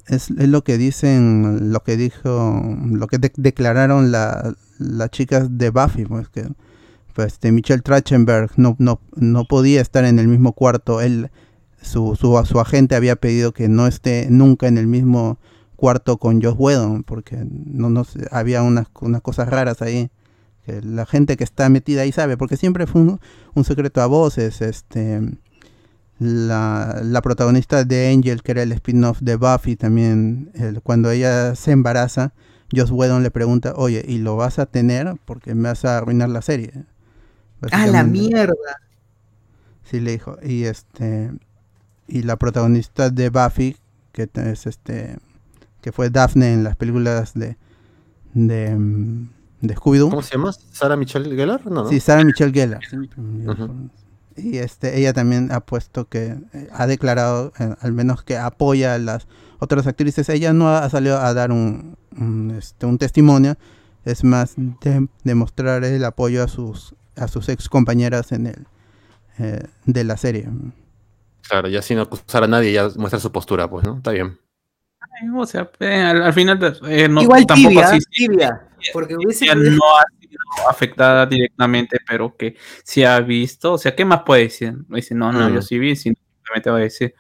es, 0.07 0.29
es 0.31 0.47
lo 0.47 0.63
que 0.63 0.77
dicen, 0.77 1.71
lo 1.73 1.81
que 1.83 1.97
dijo, 1.97 2.75
lo 2.89 3.07
que 3.07 3.17
de- 3.17 3.33
declararon 3.35 4.11
la- 4.11 4.53
las 4.79 5.09
chicas 5.11 5.57
de 5.57 5.69
Buffy, 5.71 6.05
pues 6.05 6.29
que 6.29 6.47
pues 7.13 7.39
de 7.39 7.51
Michelle 7.51 7.81
Trachtenberg 7.81 8.51
no, 8.57 8.75
no, 8.77 9.01
no 9.15 9.45
podía 9.45 9.81
estar 9.81 10.05
en 10.05 10.19
el 10.19 10.27
mismo 10.27 10.53
cuarto, 10.53 11.01
él, 11.01 11.31
su, 11.81 12.15
su, 12.15 12.39
su 12.45 12.59
agente 12.59 12.95
había 12.95 13.15
pedido 13.15 13.53
que 13.53 13.67
no 13.69 13.88
esté 13.88 14.27
nunca 14.29 14.67
en 14.67 14.77
el 14.77 14.85
mismo 14.85 15.39
cuarto 15.75 16.17
con 16.17 16.39
Joss 16.43 16.53
Whedon, 16.59 17.01
porque 17.03 17.38
no, 17.49 17.89
no 17.89 18.05
había 18.29 18.61
unas, 18.61 18.85
unas 19.01 19.21
cosas 19.23 19.49
raras 19.49 19.81
ahí 19.81 20.11
que 20.68 20.82
la 20.84 21.07
gente 21.07 21.38
que 21.38 21.45
está 21.45 21.70
metida 21.70 22.03
ahí 22.03 22.11
sabe, 22.13 22.38
porque 22.38 22.57
siempre 22.57 22.88
fue 22.88 23.01
un, 23.01 23.22
un 23.55 23.63
secreto 23.65 24.01
a 24.03 24.07
voces, 24.07 24.61
este 24.61 25.22
la, 26.20 26.99
la 27.03 27.22
protagonista 27.22 27.84
de 27.86 28.09
Angel, 28.11 28.41
que 28.43 28.51
era 28.51 28.63
el 28.63 28.72
spin-off 28.74 29.20
de 29.22 29.36
Buffy 29.36 29.76
también, 29.76 30.51
el- 30.55 30.82
cuando 30.82 31.11
ella 31.11 31.55
se 31.55 31.72
embaraza, 31.72 32.34
Joss 32.76 32.91
Whedon 32.91 33.24
le 33.24 33.32
pregunta, 33.32 33.74
oye, 33.76 34.03
¿y 34.07 34.18
lo 34.20 34.36
vas 34.36 34.59
a 34.59 34.65
tener? 34.65 35.15
Porque 35.26 35.55
me 35.55 35.70
vas 35.70 35.86
a 35.86 35.97
arruinar 35.97 36.30
la 36.30 36.41
serie. 36.41 36.72
¡A 37.72 37.88
la 37.88 38.03
Básicamente. 38.03 38.03
mierda! 38.03 38.55
Sí, 39.84 39.99
le 39.99 40.11
dijo. 40.11 40.38
Y 40.43 40.63
este 40.65 41.32
y 42.07 42.24
la 42.24 42.38
protagonista 42.38 43.09
de 43.09 43.30
Buffy, 43.30 43.78
que 44.13 44.30
es 44.36 44.68
este 44.68 45.18
que 45.82 45.91
fue 45.91 46.09
Daphne 46.09 46.53
en 46.53 46.63
las 46.63 46.76
películas 46.78 47.34
de 47.36 47.57
de, 48.34 48.76
mm, 48.78 49.30
de 49.62 49.76
Scooby-Doo. 49.76 50.10
¿Cómo 50.10 50.22
se 50.22 50.36
llama? 50.38 50.51
¿Sara 50.72 50.95
Michelle 50.95 51.36
Gellar? 51.36 51.66
No, 51.66 51.84
no. 51.84 51.89
Sí, 51.89 51.99
Sarah 51.99 52.24
Michelle 52.24 52.51
Gellar. 52.53 52.82
Y 54.36 54.58
este, 54.58 54.99
ella 54.99 55.14
también 55.14 55.51
ha 55.51 55.62
puesto 55.62 56.08
que 56.08 56.38
eh, 56.53 56.68
ha 56.72 56.86
declarado, 56.86 57.51
eh, 57.60 57.74
al 57.82 57.91
menos 57.91 58.24
que 58.24 58.38
apoya 58.38 58.93
a 58.93 58.99
las 58.99 59.28
otras 59.60 59.88
actrices. 59.88 60.30
Ella 60.30 60.53
no 60.53 60.70
ha 60.70 60.88
salido 60.89 61.18
a 61.18 61.34
dar 61.34 61.51
un, 61.51 61.97
un, 62.16 62.51
este, 62.55 62.86
un 62.86 62.99
testimonio, 62.99 63.55
es 64.05 64.24
más 64.24 64.53
de 64.55 65.08
demostrar 65.24 65.84
el 65.84 66.05
apoyo 66.05 66.43
a 66.43 66.47
sus 66.47 66.93
a 67.16 67.28
sus 67.28 67.49
ex 67.49 67.68
compañeras 67.68 68.32
en 68.32 68.45
el 68.45 68.68
eh, 69.39 69.64
de 69.86 70.03
la 70.03 70.18
serie. 70.18 70.47
Claro, 71.49 71.68
ya 71.68 71.82
sin 71.82 71.97
acusar 71.97 72.43
a 72.43 72.47
nadie, 72.47 72.72
ya 72.74 72.89
muestra 72.95 73.20
su 73.20 73.32
postura, 73.32 73.68
pues, 73.68 73.86
¿no? 73.88 73.97
Está 73.97 74.12
bien. 74.12 74.38
O 75.36 75.45
sea, 75.47 75.68
eh, 75.80 75.95
al, 76.01 76.22
al 76.22 76.34
final 76.34 76.78
eh, 76.88 77.10
no, 77.10 77.24
Igual 77.24 77.47
tampoco 77.47 77.70
tibia, 77.70 77.89
así- 77.89 77.99
tibia. 78.12 78.66
Porque 78.93 79.15
hubiese 79.15 79.45
no 79.55 79.97
ha 79.97 80.03
sido 80.19 80.39
afectada 80.69 81.25
directamente, 81.25 81.97
pero 82.07 82.35
que 82.35 82.55
sí 82.83 83.03
ha 83.03 83.19
visto. 83.19 83.73
O 83.73 83.77
sea, 83.77 83.95
¿qué 83.95 84.05
más 84.05 84.23
puede 84.23 84.43
decir? 84.43 84.73
Dice, 84.89 85.15
no, 85.15 85.31
no, 85.31 85.49
Mm. 85.49 85.53
yo 85.55 85.61
sí 85.61 85.77
vi, 85.79 85.95
sí, 85.95 86.13
también 86.45 86.63
te 86.63 86.69
voy 86.69 86.81
a 86.81 86.83
decir, 86.85 87.13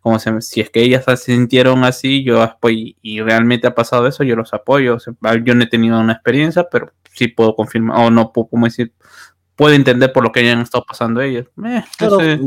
como 0.00 0.18
se, 0.18 0.40
si 0.40 0.60
es 0.60 0.70
que 0.70 0.82
ellas 0.82 1.04
se 1.04 1.16
sintieron 1.16 1.84
así, 1.84 2.24
yo 2.24 2.40
apoyo, 2.42 2.94
y 3.02 3.20
realmente 3.20 3.66
ha 3.66 3.74
pasado 3.74 4.06
eso, 4.06 4.24
yo 4.24 4.36
los 4.36 4.52
apoyo. 4.54 4.94
O 4.96 5.00
sea, 5.00 5.12
yo 5.44 5.54
no 5.54 5.64
he 5.64 5.68
tenido 5.68 6.00
una 6.00 6.14
experiencia, 6.14 6.66
pero 6.70 6.92
sí 7.12 7.28
puedo 7.28 7.54
confirmar, 7.54 7.98
o 8.06 8.10
no 8.10 8.32
puedo, 8.32 8.48
como 8.48 8.66
decir, 8.66 8.92
puedo 9.56 9.74
entender 9.74 10.12
por 10.12 10.22
lo 10.24 10.32
que 10.32 10.40
hayan 10.40 10.60
estado 10.60 10.84
pasando 10.86 11.20
ellas. 11.20 11.46
Eh, 11.64 11.84
Claro, 11.98 12.20
ese- 12.20 12.40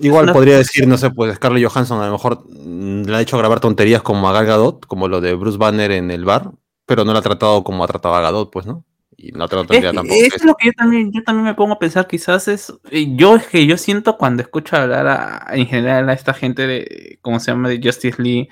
Igual 0.00 0.26
No. 0.26 0.32
podría 0.32 0.56
decir, 0.58 0.88
no 0.88 0.98
sé, 0.98 1.10
pues 1.10 1.36
Scarlett 1.36 1.64
Johansson 1.64 2.02
a 2.02 2.06
lo 2.06 2.12
mejor 2.12 2.42
mm, 2.48 3.02
le 3.04 3.16
ha 3.16 3.20
hecho 3.20 3.38
grabar 3.38 3.60
tonterías 3.60 4.02
como 4.02 4.28
a 4.28 4.32
Gal 4.32 4.44
Gadot, 4.44 4.84
como 4.86 5.06
lo 5.06 5.20
de 5.20 5.34
Bruce 5.34 5.58
Banner 5.58 5.92
en 5.92 6.10
el 6.10 6.24
bar, 6.24 6.50
pero 6.90 7.04
no 7.04 7.12
la 7.12 7.20
ha 7.20 7.22
tratado 7.22 7.62
como 7.64 7.84
ha 7.84 7.86
tratado 7.86 8.14
a 8.16 8.20
Gadot, 8.20 8.50
pues, 8.50 8.66
¿no? 8.66 8.84
Y 9.16 9.32
la 9.32 9.44
otra 9.46 9.60
Es, 9.60 9.66
tontería 9.68 9.92
tampoco. 9.92 10.20
eso 10.26 10.36
es 10.36 10.44
lo 10.44 10.54
que 10.56 10.66
yo 10.68 10.72
también, 10.72 11.12
yo 11.12 11.22
también 11.22 11.44
me 11.44 11.54
pongo 11.54 11.74
a 11.74 11.78
pensar, 11.78 12.06
quizás 12.08 12.48
es, 12.48 12.72
eh, 12.90 13.06
yo 13.16 13.36
es 13.36 13.46
que 13.46 13.66
yo 13.66 13.76
siento 13.76 14.16
cuando 14.18 14.42
escucho 14.42 14.76
hablar 14.76 15.06
a- 15.08 15.46
en 15.52 15.66
general 15.66 16.08
a 16.08 16.14
esta 16.14 16.34
gente 16.34 16.66
de, 16.66 17.18
¿cómo 17.22 17.38
se 17.40 17.52
llama? 17.52 17.68
De 17.68 17.80
Justice 17.82 18.22
League 18.22 18.48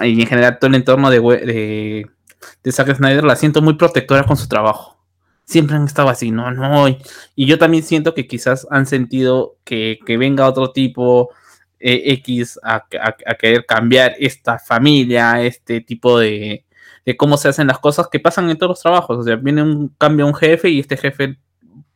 y 0.00 0.20
en 0.20 0.26
general 0.26 0.58
todo 0.58 0.68
el 0.68 0.74
entorno 0.76 1.10
de, 1.10 1.20
de, 1.20 2.06
de 2.64 2.72
Zack 2.72 2.94
Snyder, 2.96 3.24
la 3.24 3.36
siento 3.36 3.62
muy 3.62 3.74
protectora 3.74 4.24
con 4.24 4.36
su 4.36 4.48
trabajo. 4.48 4.96
Siempre 5.46 5.76
han 5.76 5.84
estado 5.86 6.08
así, 6.10 6.32
no, 6.32 6.50
no. 6.50 6.88
Y, 6.88 6.98
y 7.36 7.46
yo 7.46 7.58
también 7.58 7.84
siento 7.84 8.14
que 8.14 8.26
quizás 8.26 8.66
han 8.70 8.86
sentido 8.86 9.56
que, 9.64 9.98
que 10.04 10.16
venga 10.18 10.48
otro 10.48 10.72
tipo 10.72 11.30
eh, 11.80 12.02
X 12.14 12.58
a, 12.64 12.76
a- 13.00 13.16
a 13.26 13.34
querer 13.36 13.64
cambiar 13.66 14.14
esta 14.18 14.58
familia, 14.58 15.42
este 15.42 15.80
tipo 15.82 16.18
de, 16.18 16.65
de 17.06 17.16
cómo 17.16 17.38
se 17.38 17.48
hacen 17.48 17.68
las 17.68 17.78
cosas 17.78 18.08
que 18.10 18.20
pasan 18.20 18.50
en 18.50 18.58
todos 18.58 18.70
los 18.70 18.80
trabajos. 18.82 19.16
O 19.18 19.22
sea, 19.22 19.36
viene 19.36 19.62
un 19.62 19.88
cambio 19.96 20.26
un 20.26 20.34
jefe 20.34 20.68
y 20.68 20.80
este 20.80 20.96
jefe 20.98 21.38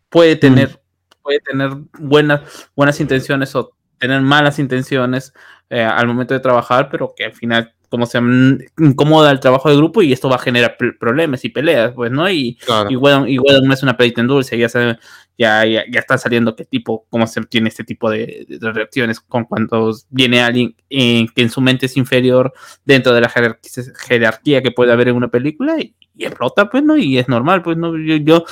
puede 0.09 0.37
tener, 0.37 0.81
puede 1.23 1.41
tener 1.41 1.73
buenas, 1.99 2.71
buenas 2.75 2.99
intenciones 3.01 3.55
o 3.57 3.73
tener 3.99 4.23
malas 4.23 4.59
intenciones 4.59 5.35
eh, 5.69 5.83
al 5.83 6.07
momento 6.07 6.33
de 6.33 6.41
trabajar, 6.41 6.89
pero 6.91 7.13
que 7.15 7.25
al 7.27 7.33
final 7.35 7.75
como 7.91 8.07
se 8.07 8.21
mm, 8.21 8.59
incomoda 8.79 9.33
el 9.33 9.41
trabajo 9.41 9.69
de 9.69 9.77
grupo 9.77 10.01
y 10.01 10.13
esto 10.13 10.29
va 10.29 10.37
a 10.37 10.39
generar 10.39 10.77
pr- 10.79 10.97
problemas 10.97 11.45
y 11.45 11.49
peleas, 11.49 11.93
pues, 11.93 12.11
¿no? 12.13 12.31
Y, 12.31 12.55
Claro. 12.65 12.89
y 12.89 12.95
no 13.37 13.75
es 13.75 13.83
una 13.83 13.97
pelita 13.97 14.21
en 14.21 14.29
dulce, 14.29 14.57
ya, 14.57 14.69
se, 14.69 14.97
ya, 15.41 15.64
ya, 15.64 15.99
está 15.99 16.18
saliendo 16.18 16.55
qué 16.55 16.66
tipo, 16.66 17.07
cómo 17.09 17.26
se 17.26 17.41
tiene 17.47 17.70
este 17.70 17.82
tipo 17.82 18.11
de, 18.11 18.47
reacciones 18.61 19.20
con 19.20 19.45
cuando 19.47 19.91
viene 20.11 20.43
alguien 20.43 20.76
eh, 20.91 21.26
que 21.34 21.41
en 21.41 21.49
su 21.49 21.62
mente 21.62 21.86
es 21.86 21.97
inferior 21.97 22.53
dentro 22.84 23.14
de 23.14 23.22
la 23.22 23.30
jerarquía, 23.30 23.84
jerarquía 24.07 24.62
que 24.62 24.70
puede 24.70 24.93
haber 24.93 25.09
en 25.09 25.16
una 25.16 25.28
película 25.28 25.80
y, 25.80 25.95
y 26.14 26.26
explota, 26.26 26.68
pues, 26.68 26.84
¿no? 26.84 26.99
Y 26.99 27.16
es 27.16 27.26
normal, 27.26 27.62
pues, 27.62 27.78
¿no? 27.78 27.97
Yo, 27.97 28.16
yo 28.16 28.45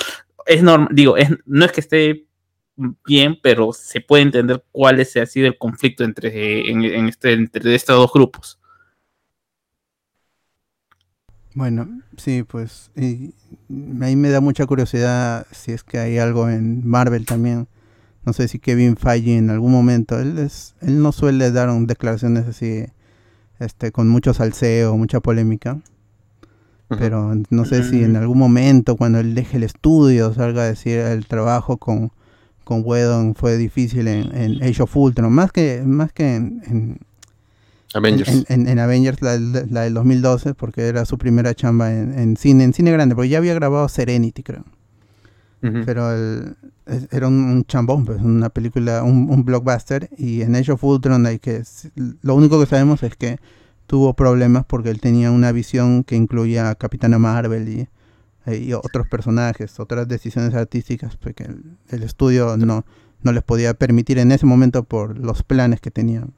es 0.47 0.63
normal, 0.63 0.89
digo, 0.93 1.19
es, 1.19 1.29
no 1.45 1.67
es 1.67 1.73
que 1.73 1.81
esté 1.81 2.25
bien, 3.05 3.39
pero 3.43 3.75
se 3.75 4.01
puede 4.01 4.23
entender 4.23 4.65
cuál 4.73 4.99
es, 4.99 5.15
ha 5.19 5.27
sido 5.27 5.47
el 5.47 5.59
conflicto 5.59 6.05
entre, 6.05 6.71
en, 6.71 6.85
en 6.85 7.09
este, 7.09 7.35
entre 7.35 7.75
estos 7.75 7.97
dos 7.97 8.11
grupos. 8.11 8.58
Bueno, 11.59 11.89
sí, 12.17 12.45
pues 12.45 12.91
y 12.97 13.35
ahí 14.01 14.15
me 14.15 14.31
da 14.31 14.41
mucha 14.41 14.65
curiosidad 14.67 15.47
si 15.51 15.73
es 15.73 15.83
que 15.83 15.99
hay 15.99 16.19
algo 16.19 16.49
en 16.49 16.87
Marvel 16.87 17.27
también. 17.27 17.67
No 18.25 18.33
sé 18.33 18.47
si 18.47 18.59
Kevin 18.59 18.97
Feige 18.97 19.37
en 19.37 19.51
algún 19.51 19.73
momento, 19.73 20.21
él 20.21 20.39
es, 20.39 20.75
él 20.81 21.03
no 21.03 21.11
suele 21.13 21.51
dar 21.51 21.69
un- 21.71 21.87
declaraciones 21.87 22.47
así, 22.47 22.85
este, 23.59 23.91
con 23.91 24.09
mucho 24.09 24.35
salseo, 24.35 24.97
mucha 24.97 25.21
polémica. 25.21 25.81
Pero 26.89 27.35
no 27.51 27.65
sé 27.67 27.83
si 27.83 28.03
en 28.03 28.13
Mm. 28.13 28.17
algún 28.17 28.39
momento 28.39 28.97
cuando 28.97 29.19
él 29.19 29.35
deje 29.35 29.59
el 29.59 29.63
estudio 29.65 30.33
salga 30.33 30.63
a 30.63 30.67
decir 30.67 30.99
el 30.99 31.27
trabajo 31.27 31.77
con, 31.77 32.13
con 32.65 32.83
Whedon 32.85 33.35
fue 33.35 33.57
difícil 33.59 34.09
en, 34.09 34.35
en 34.35 34.63
Age 34.63 34.83
of 34.85 34.97
Ultron, 34.97 35.31
más 35.33 35.53
que, 35.53 35.83
más 35.85 36.13
que 36.13 36.37
en, 36.37 36.63
en- 36.67 36.99
Avengers. 37.95 38.29
en, 38.29 38.45
en- 38.49 38.69
en 38.69 38.79
Avengers, 38.79 39.23
la, 39.23 39.33
del- 39.39 39.67
la 39.73 39.83
del 39.83 39.95
2012, 39.95 40.55
porque 40.55 40.89
era 40.89 41.05
su 41.05 41.17
primera 41.19 41.55
chamba 41.55 41.93
en, 41.93 42.19
en 42.19 42.37
cine, 42.37 42.65
en 42.65 42.73
cine 42.75 42.93
grande, 42.93 43.15
porque 43.15 43.29
ya 43.31 43.39
había 43.39 43.55
grabado 43.55 43.89
Serenity, 43.89 44.43
creo. 44.43 44.65
Pero 45.85 46.13
el- 46.13 46.57
era 47.11 47.27
un, 47.29 47.35
un 47.35 47.65
chambón, 47.65 48.05
pues, 48.05 48.21
una 48.23 48.49
película, 48.49 49.03
un, 49.03 49.29
un 49.31 49.45
blockbuster. 49.45 50.09
Y 50.17 50.43
en 50.43 50.55
Age 50.57 50.73
of 50.73 50.85
Ultron 50.85 51.27
hay 51.27 51.39
que... 51.39 51.63
Lo 52.23 52.35
único 52.35 52.59
que 52.61 52.67
sabemos 52.67 53.03
es 53.03 53.17
que 53.17 53.39
tuvo 53.87 54.15
problemas 54.15 54.65
porque 54.67 54.91
él 54.91 55.01
tenía 55.01 55.31
una 55.31 55.51
visión 55.53 56.05
que 56.05 56.15
incluía 56.17 56.71
a 56.71 56.75
Capitana 56.77 57.19
Marvel 57.19 57.69
y, 57.69 57.89
eh, 58.47 58.57
y 58.59 58.73
otros 58.75 59.09
personajes, 59.09 59.81
otras 59.81 60.07
decisiones 60.07 60.55
artísticas, 60.55 61.17
porque 61.17 61.45
el, 61.45 61.63
el 61.89 62.03
estudio 62.05 62.57
no, 62.57 62.85
no 63.23 63.33
les 63.33 63.43
podía 63.43 63.75
permitir 63.75 64.19
en 64.19 64.31
ese 64.33 64.47
momento 64.47 64.85
por 64.85 65.19
los 65.19 65.43
planes 65.43 65.81
que 65.81 65.91
tenían. 65.91 66.33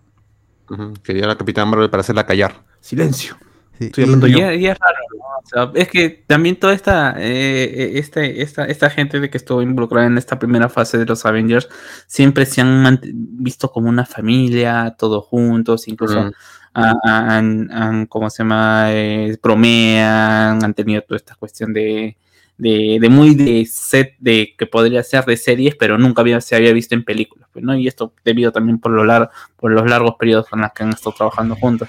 Quería 1.03 1.27
la 1.27 1.37
Capitana 1.37 1.71
Marvel 1.71 1.91
para 1.91 2.01
hacerla 2.03 2.25
callar. 2.27 2.63
Silencio. 2.81 3.37
Sí, 3.79 3.87
Estoy 3.87 4.05
hablando 4.05 4.27
Y, 4.29 4.33
yo. 4.33 4.39
es- 4.51 4.61
y 4.61 4.67
es 4.67 4.79
raro, 4.79 4.97
¿no? 5.17 5.25
O 5.43 5.73
sea, 5.73 5.81
es 5.83 5.89
que 5.89 6.11
también 6.27 6.57
toda 6.57 6.75
esta, 6.75 7.15
eh, 7.19 7.65
eh, 7.65 7.93
este, 7.95 8.43
esta, 8.43 8.67
esta 8.67 8.91
gente 8.91 9.19
de 9.21 9.31
que 9.31 9.39
estuvo 9.39 9.63
involucrada 9.63 10.07
en 10.07 10.19
esta 10.19 10.39
primera 10.39 10.69
fase 10.69 10.99
de 10.99 11.07
los 11.07 11.25
Avengers 11.25 11.67
siempre 12.07 12.45
se 12.45 12.61
han 12.61 13.01
visto 13.03 13.71
como 13.73 13.89
una 13.89 14.05
familia, 14.05 14.95
todos 14.99 15.25
juntos, 15.25 15.89
incluso 15.89 16.31
han, 16.75 18.07
¿cómo 18.09 18.29
se 18.29 18.43
llama? 18.43 18.87
Eh, 18.93 19.39
bromean, 19.43 20.63
han 20.63 20.75
tenido 20.75 21.03
toda 21.03 21.17
esta 21.17 21.35
cuestión 21.35 21.73
de, 21.73 22.17
de, 22.61 22.99
de 23.01 23.09
muy 23.09 23.35
de 23.35 23.65
set 23.67 24.15
de 24.19 24.55
que 24.57 24.67
podría 24.67 25.03
ser 25.03 25.25
de 25.25 25.37
series, 25.37 25.75
pero 25.77 25.97
nunca 25.99 26.21
había, 26.23 26.41
se 26.41 26.55
había 26.57 26.73
visto 26.73 26.95
en 26.95 27.05
películas, 27.05 27.49
pues, 27.53 27.65
¿no? 27.65 27.75
Y 27.77 27.89
esto 27.89 28.13
debido 28.25 28.53
también 28.53 28.79
por, 28.79 28.93
lo 28.93 29.05
lar- 29.05 29.31
por 29.57 29.71
los 29.73 29.89
largos 29.89 30.17
periodos 30.19 30.47
con 30.49 30.61
los 30.61 30.71
que 30.73 30.83
han 30.83 30.91
estado 30.91 31.15
trabajando 31.17 31.57
juntos. 31.57 31.89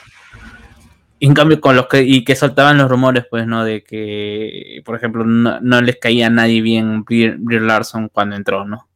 Y 1.20 1.28
en 1.28 1.34
cambio, 1.36 1.62
con 1.62 1.76
los 1.76 1.88
que, 1.88 2.02
y 2.02 2.24
que 2.24 2.36
soltaban 2.36 2.78
los 2.80 2.90
rumores, 2.90 3.26
pues, 3.30 3.46
¿no? 3.46 3.64
De 3.64 3.84
que, 3.84 4.82
por 4.86 4.96
ejemplo, 4.96 5.24
no, 5.24 5.60
no 5.62 5.82
les 5.82 5.98
caía 5.98 6.28
a 6.28 6.30
nadie 6.32 6.62
bien 6.62 7.04
Brie, 7.04 7.36
Brie 7.38 7.60
Larson 7.60 8.10
cuando 8.10 8.36
entró, 8.36 8.66
¿no? 8.66 8.88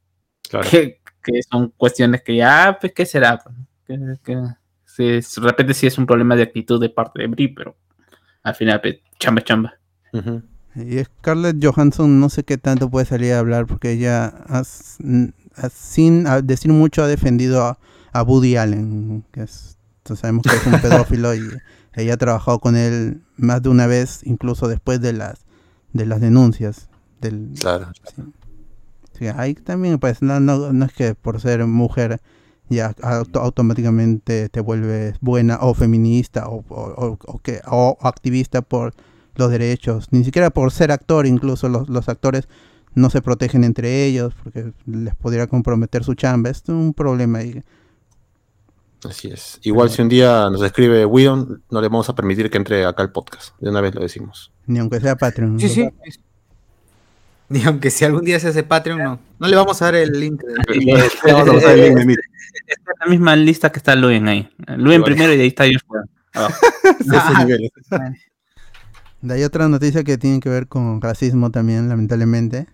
Claro. 0.49 0.67
Que, 0.69 1.01
que 1.23 1.43
son 1.43 1.69
cuestiones 1.77 2.23
que 2.23 2.35
ya, 2.37 2.77
pues, 2.81 2.93
¿qué 2.93 3.05
será? 3.05 3.39
Que, 3.85 3.99
que- 4.23 4.41
si 4.85 5.07
es- 5.09 5.35
de 5.35 5.41
repente 5.41 5.73
sí 5.75 5.85
es 5.87 5.97
un 5.97 6.05
problema 6.07 6.35
de 6.35 6.43
actitud 6.43 6.79
de 6.81 6.89
parte 6.89 7.21
de 7.21 7.27
Brie, 7.27 7.53
pero 7.55 7.75
al 8.41 8.55
final, 8.55 8.81
pues, 8.81 8.99
chamba, 9.19 9.41
chamba. 9.43 9.73
Ujú. 10.13 10.41
Y 10.75 11.03
Scarlett 11.03 11.63
Johansson 11.63 12.19
no 12.19 12.29
sé 12.29 12.43
qué 12.43 12.57
tanto 12.57 12.89
puede 12.89 13.05
salir 13.05 13.33
a 13.33 13.39
hablar 13.39 13.65
porque 13.65 13.91
ella, 13.91 14.25
has- 14.47 14.97
sin 15.73 16.25
decir 16.43 16.71
mucho, 16.73 17.03
ha 17.03 17.07
defendido 17.07 17.63
a, 17.63 17.79
a 18.11 18.23
Woody 18.23 18.57
Allen, 18.57 19.23
que 19.31 19.43
es, 19.43 19.77
sabemos 20.03 20.43
que 20.43 20.55
es 20.57 20.65
un 20.65 20.73
pedófilo 20.81 21.33
y 21.33 21.49
ella 21.93 22.15
ha 22.15 22.17
trabajado 22.17 22.59
con 22.59 22.75
él 22.75 23.21
más 23.37 23.61
de 23.61 23.69
una 23.69 23.87
vez, 23.87 24.19
incluso 24.23 24.67
después 24.67 24.99
de 25.01 25.13
las 25.13 25.45
de 25.93 26.05
las 26.05 26.19
denuncias. 26.19 26.89
Del, 27.21 27.51
Claro. 27.57 27.87
sí, 29.17 29.27
ahí 29.27 29.53
también, 29.53 29.97
pues, 29.97 30.21
no, 30.21 30.39
no, 30.41 30.73
no 30.73 30.85
es 30.85 30.91
que 30.93 31.15
por 31.15 31.39
ser 31.39 31.65
mujer 31.65 32.19
ya 32.69 32.93
auto- 33.01 33.39
automáticamente 33.39 34.49
te 34.49 34.59
vuelves 34.59 35.15
buena 35.21 35.57
o 35.61 35.73
feminista 35.73 36.49
o, 36.49 36.65
o- 36.67 36.93
o- 36.97 37.17
o 37.27 37.39
que, 37.39 37.61
o 37.67 37.97
activista 38.01 38.61
por 38.61 38.93
los 39.35 39.51
derechos, 39.51 40.07
ni 40.11 40.23
siquiera 40.23 40.49
por 40.49 40.71
ser 40.71 40.91
actor, 40.91 41.25
incluso 41.25 41.69
los, 41.69 41.89
los 41.89 42.07
actores 42.09 42.47
no 42.93 43.09
se 43.09 43.21
protegen 43.21 43.63
entre 43.63 44.05
ellos 44.05 44.33
porque 44.43 44.71
les 44.85 45.15
podría 45.15 45.47
comprometer 45.47 46.03
su 46.03 46.13
chamba, 46.15 46.49
es 46.49 46.63
un 46.67 46.93
problema 46.93 47.39
ahí. 47.39 47.61
Así 49.07 49.27
es. 49.29 49.59
Igual 49.63 49.89
si 49.91 50.01
un 50.01 50.09
día 50.09 50.49
nos 50.49 50.63
escribe 50.63 51.05
Whedon, 51.05 51.61
no 51.69 51.81
le 51.81 51.87
vamos 51.89 52.09
a 52.09 52.15
permitir 52.15 52.49
que 52.49 52.57
entre 52.57 52.85
acá 52.85 53.03
al 53.03 53.11
podcast. 53.11 53.53
De 53.59 53.69
una 53.69 53.81
vez 53.81 53.93
lo 53.93 54.01
decimos. 54.01 54.51
Ni 54.65 54.79
aunque 54.79 54.99
sea 54.99 55.15
Patreon. 55.15 55.59
Sí, 55.59 55.69
sí. 55.69 55.87
Ni 57.49 57.63
aunque 57.63 57.91
si 57.91 58.03
algún 58.05 58.23
día 58.23 58.39
se 58.39 58.47
hace 58.47 58.63
Patreon, 58.63 59.03
no. 59.03 59.19
No 59.37 59.47
le 59.47 59.55
vamos 59.55 59.79
a 59.81 59.85
dar 59.85 59.95
el 59.95 60.19
link. 60.19 60.41
de- 60.41 60.75
Le 61.25 61.33
vamos 61.33 61.49
a 61.49 61.53
pasar 61.53 61.77
el 61.77 61.85
link 61.85 61.97
de 61.99 62.05
Meet. 62.05 62.19
Está 62.67 62.91
en 62.93 62.99
la 63.01 63.05
misma 63.11 63.35
lista 63.35 63.71
que 63.71 63.77
está 63.77 63.93
Luen 63.95 64.27
ahí. 64.27 64.49
Luen 64.77 65.03
primero 65.03 65.31
y 65.33 65.37
de 65.37 65.43
ahí 65.43 65.49
está 65.49 65.65
Joshua. 65.65 66.03
abajo. 66.33 66.55
De 69.25 69.43
otra 69.43 69.67
noticia 69.67 70.03
que 70.03 70.17
tiene 70.19 70.39
que 70.39 70.49
ver 70.49 70.67
con 70.67 71.01
racismo 71.01 71.49
también, 71.49 71.89
lamentablemente. 71.89 72.67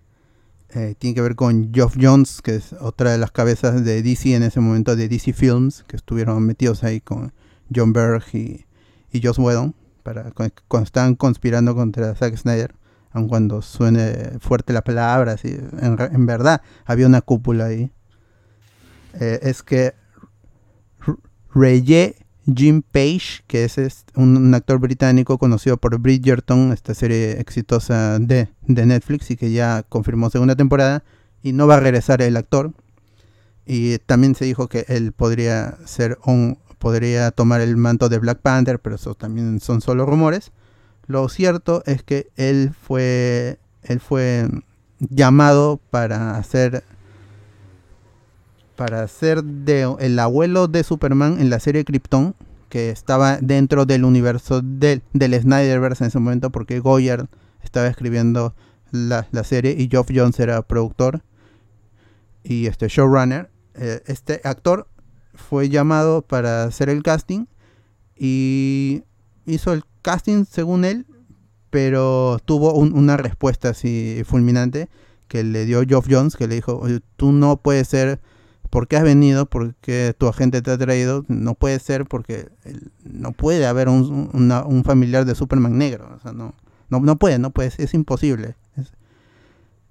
Eh, 0.73 0.95
tiene 0.99 1.13
que 1.15 1.21
ver 1.21 1.35
con 1.35 1.73
Geoff 1.73 1.95
Jones, 1.99 2.41
que 2.41 2.55
es 2.55 2.73
otra 2.73 3.11
de 3.11 3.17
las 3.17 3.31
cabezas 3.31 3.83
de 3.85 4.01
DC 4.03 4.35
en 4.35 4.43
ese 4.43 4.59
momento, 4.59 4.95
de 4.97 5.07
DC 5.07 5.31
Films, 5.33 5.83
que 5.87 5.95
estuvieron 5.95 6.43
metidos 6.45 6.83
ahí 6.83 6.99
con 6.99 7.33
John 7.73 7.93
Berg 7.93 8.23
y, 8.33 8.65
y 9.13 9.21
Joss 9.25 9.37
Whedon, 9.39 9.75
para, 10.03 10.31
cu- 10.31 10.49
cuando 10.67 10.85
estaban 10.85 11.15
conspirando 11.15 11.73
contra 11.73 12.15
Zack 12.15 12.35
Snyder, 12.35 12.75
aun 13.11 13.29
cuando 13.29 13.61
suene 13.61 14.37
fuerte 14.39 14.73
la 14.73 14.81
palabra, 14.83 15.33
así, 15.33 15.49
en, 15.79 15.97
en 15.99 16.25
verdad 16.25 16.61
había 16.85 17.07
una 17.07 17.21
cúpula 17.21 17.65
ahí. 17.65 17.91
Eh, 19.19 19.39
es 19.43 19.63
que 19.63 19.93
Reye 21.53 22.15
Jim 22.45 22.81
Page, 22.81 23.43
que 23.47 23.63
es 23.63 23.77
un, 24.15 24.37
un 24.37 24.53
actor 24.53 24.79
británico 24.79 25.37
conocido 25.37 25.77
por 25.77 25.97
Bridgerton, 25.99 26.71
esta 26.71 26.93
serie 26.93 27.39
exitosa 27.39 28.19
de, 28.19 28.49
de 28.67 28.85
Netflix 28.85 29.31
y 29.31 29.37
que 29.37 29.51
ya 29.51 29.83
confirmó 29.87 30.29
segunda 30.29 30.55
temporada 30.55 31.03
y 31.43 31.53
no 31.53 31.67
va 31.67 31.75
a 31.75 31.79
regresar 31.79 32.21
el 32.21 32.37
actor. 32.37 32.73
Y 33.65 33.99
también 33.99 34.35
se 34.35 34.45
dijo 34.45 34.67
que 34.67 34.85
él 34.87 35.11
podría 35.11 35.77
ser 35.85 36.17
un 36.25 36.57
podría 36.79 37.29
tomar 37.29 37.61
el 37.61 37.77
manto 37.77 38.09
de 38.09 38.17
Black 38.17 38.39
Panther, 38.39 38.79
pero 38.79 38.95
eso 38.95 39.13
también 39.13 39.59
son 39.59 39.81
solo 39.81 40.05
rumores. 40.07 40.51
Lo 41.05 41.29
cierto 41.29 41.83
es 41.85 42.01
que 42.01 42.31
él 42.35 42.73
fue 42.73 43.59
él 43.83 43.99
fue 43.99 44.47
llamado 44.99 45.79
para 45.91 46.37
hacer 46.37 46.83
para 48.75 49.07
ser 49.07 49.43
el 49.99 50.19
abuelo 50.19 50.67
de 50.67 50.83
Superman 50.83 51.39
en 51.39 51.49
la 51.49 51.59
serie 51.59 51.85
Krypton, 51.85 52.35
que 52.69 52.89
estaba 52.89 53.37
dentro 53.37 53.85
del 53.85 54.05
universo 54.05 54.61
del, 54.61 55.03
del 55.13 55.39
Snyderverse 55.39 56.03
en 56.03 56.07
ese 56.07 56.19
momento, 56.19 56.49
porque 56.51 56.79
Goyer 56.79 57.27
estaba 57.63 57.87
escribiendo 57.87 58.55
la, 58.91 59.27
la 59.31 59.43
serie 59.43 59.75
y 59.77 59.87
Geoff 59.89 60.09
Jones 60.13 60.39
era 60.39 60.61
productor 60.61 61.21
y 62.43 62.67
este 62.67 62.87
showrunner. 62.87 63.49
Eh, 63.75 64.01
este 64.07 64.41
actor 64.43 64.87
fue 65.33 65.69
llamado 65.69 66.21
para 66.21 66.63
hacer 66.63 66.89
el 66.89 67.03
casting 67.03 67.45
y 68.17 69.03
hizo 69.45 69.73
el 69.73 69.83
casting 70.01 70.45
según 70.45 70.85
él, 70.85 71.05
pero 71.69 72.39
tuvo 72.45 72.73
un- 72.73 72.93
una 72.93 73.17
respuesta 73.17 73.69
así 73.69 74.21
fulminante 74.25 74.89
que 75.27 75.43
le 75.43 75.65
dio 75.65 75.81
Geoff 75.87 76.07
Jones, 76.09 76.35
que 76.35 76.47
le 76.47 76.55
dijo, 76.55 76.77
"Oye, 76.77 76.99
tú 77.15 77.31
no 77.31 77.57
puedes 77.57 77.87
ser, 77.87 78.19
¿por 78.71 78.87
qué 78.87 78.97
has 78.97 79.03
venido? 79.03 79.45
¿Por 79.45 79.75
qué 79.75 80.15
tu 80.17 80.27
agente 80.27 80.63
te 80.63 80.71
ha 80.71 80.79
traído? 80.79 81.25
No 81.29 81.53
puede 81.55 81.79
ser 81.79 82.05
porque 82.07 82.49
no 83.05 83.33
puede 83.33 83.67
haber 83.67 83.89
un, 83.89 84.31
una- 84.33 84.63
un 84.65 84.83
familiar 84.83 85.25
de 85.25 85.35
Superman 85.35 85.77
negro, 85.77 86.09
o 86.15 86.19
sea, 86.19 86.33
no, 86.33 86.55
no, 86.89 86.99
no 87.01 87.17
puede, 87.17 87.39
no 87.39 87.51
puede, 87.51 87.71
es 87.77 87.93
imposible. 87.93 88.55
Es- 88.77 88.93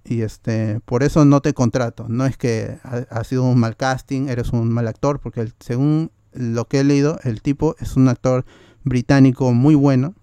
y 0.04 0.22
este, 0.22 0.80
por 0.86 1.02
eso 1.02 1.24
no 1.24 1.40
te 1.40 1.52
contrato. 1.52 2.06
No 2.08 2.26
es 2.26 2.36
que 2.36 2.78
ha, 2.82 3.04
ha 3.10 3.24
sido 3.24 3.44
un 3.44 3.58
mal 3.60 3.76
casting, 3.76 4.28
eres 4.28 4.50
un 4.52 4.68
mal 4.70 4.88
actor, 4.88 5.20
porque 5.20 5.40
el- 5.42 5.54
según 5.60 6.10
lo 6.32 6.66
que 6.66 6.80
he 6.80 6.84
leído, 6.84 7.18
el 7.24 7.42
tipo 7.42 7.76
es 7.80 7.96
un 7.96 8.08
actor 8.08 8.44
británico 8.84 9.52
muy 9.52 9.74
bueno, 9.74 10.14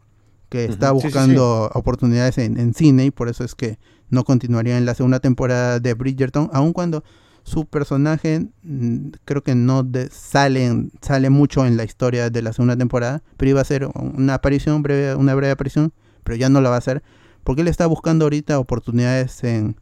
que 0.49 0.66
está 0.66 0.91
Ujú, 0.91 1.01
sí, 1.01 1.12
sí, 1.12 1.14
buscando 1.14 1.70
oportunidades 1.74 2.38
en, 2.39 2.60
en 2.60 2.74
cine 2.74 3.05
y 3.05 3.12
por 3.12 3.30
eso 3.30 3.43
es 3.43 3.55
que 3.55 3.80
no 4.10 4.24
continuaría 4.24 4.78
en 4.78 4.86
la 4.86 4.95
segunda 4.95 5.20
temporada 5.20 5.80
de 5.80 5.93
Bridgerton, 5.93 6.49
aun 6.53 6.74
cuando 6.74 7.03
su 7.48 7.66
personaje 7.66 8.45
mm, 8.64 9.08
creo 9.24 9.41
que 9.41 9.56
no 9.56 9.82
sale, 10.12 11.30
mucho 11.30 11.66
en 11.66 11.78
la 11.78 11.86
historia 11.86 12.30
de 12.30 12.41
la 12.41 12.52
segunda 12.52 12.76
temporada, 12.76 13.24
pero 13.38 13.52
iba 13.52 13.62
a 13.62 13.64
ser 13.64 13.88
una 13.95 14.34
aparición 14.34 14.84
breve, 14.84 15.16
una 15.16 15.34
breve 15.34 15.52
aparición, 15.52 15.93
pero 16.26 16.36
ya 16.36 16.50
no 16.50 16.60
la 16.60 16.70
va 16.70 16.76
a 16.76 16.80
hacer, 16.80 17.04
porque 17.45 17.62
él 17.62 17.70
está 17.70 17.86
buscando 17.88 18.26
ahorita 18.26 18.60
oportunidades 18.60 19.43
en, 19.45 19.78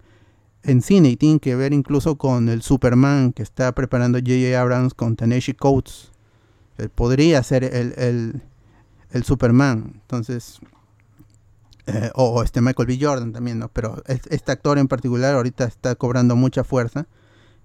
en 0.61 0.83
cine 0.83 1.09
y 1.09 1.17
tiene 1.17 1.39
que 1.39 1.55
ver 1.55 1.73
incluso 1.73 2.17
con 2.17 2.49
el 2.49 2.61
Superman 2.61 3.33
que 3.33 3.41
está 3.41 3.73
preparando 3.73 4.19
J.J. 4.19 4.61
Abrams 4.61 4.93
con 4.93 5.15
Tennessee 5.15 5.55
Coates. 5.55 6.11
Él 6.77 6.89
podría 6.89 7.41
ser 7.41 7.63
el, 7.63 7.93
el, 7.97 8.41
el 9.09 9.23
Superman. 9.23 9.93
Entonces, 10.01 10.59
eh, 11.87 12.11
o, 12.13 12.43
este 12.43 12.61
Michael 12.61 12.87
B. 12.87 12.97
Jordan 13.01 13.33
también, 13.33 13.57
¿no? 13.57 13.69
Pero 13.69 14.03
es- 14.05 14.27
este 14.29 14.51
actor 14.51 14.77
en 14.77 14.87
particular 14.87 15.33
ahorita 15.33 15.65
está 15.65 15.95
cobrando 15.95 16.35
mucha 16.35 16.63
fuerza. 16.63 17.07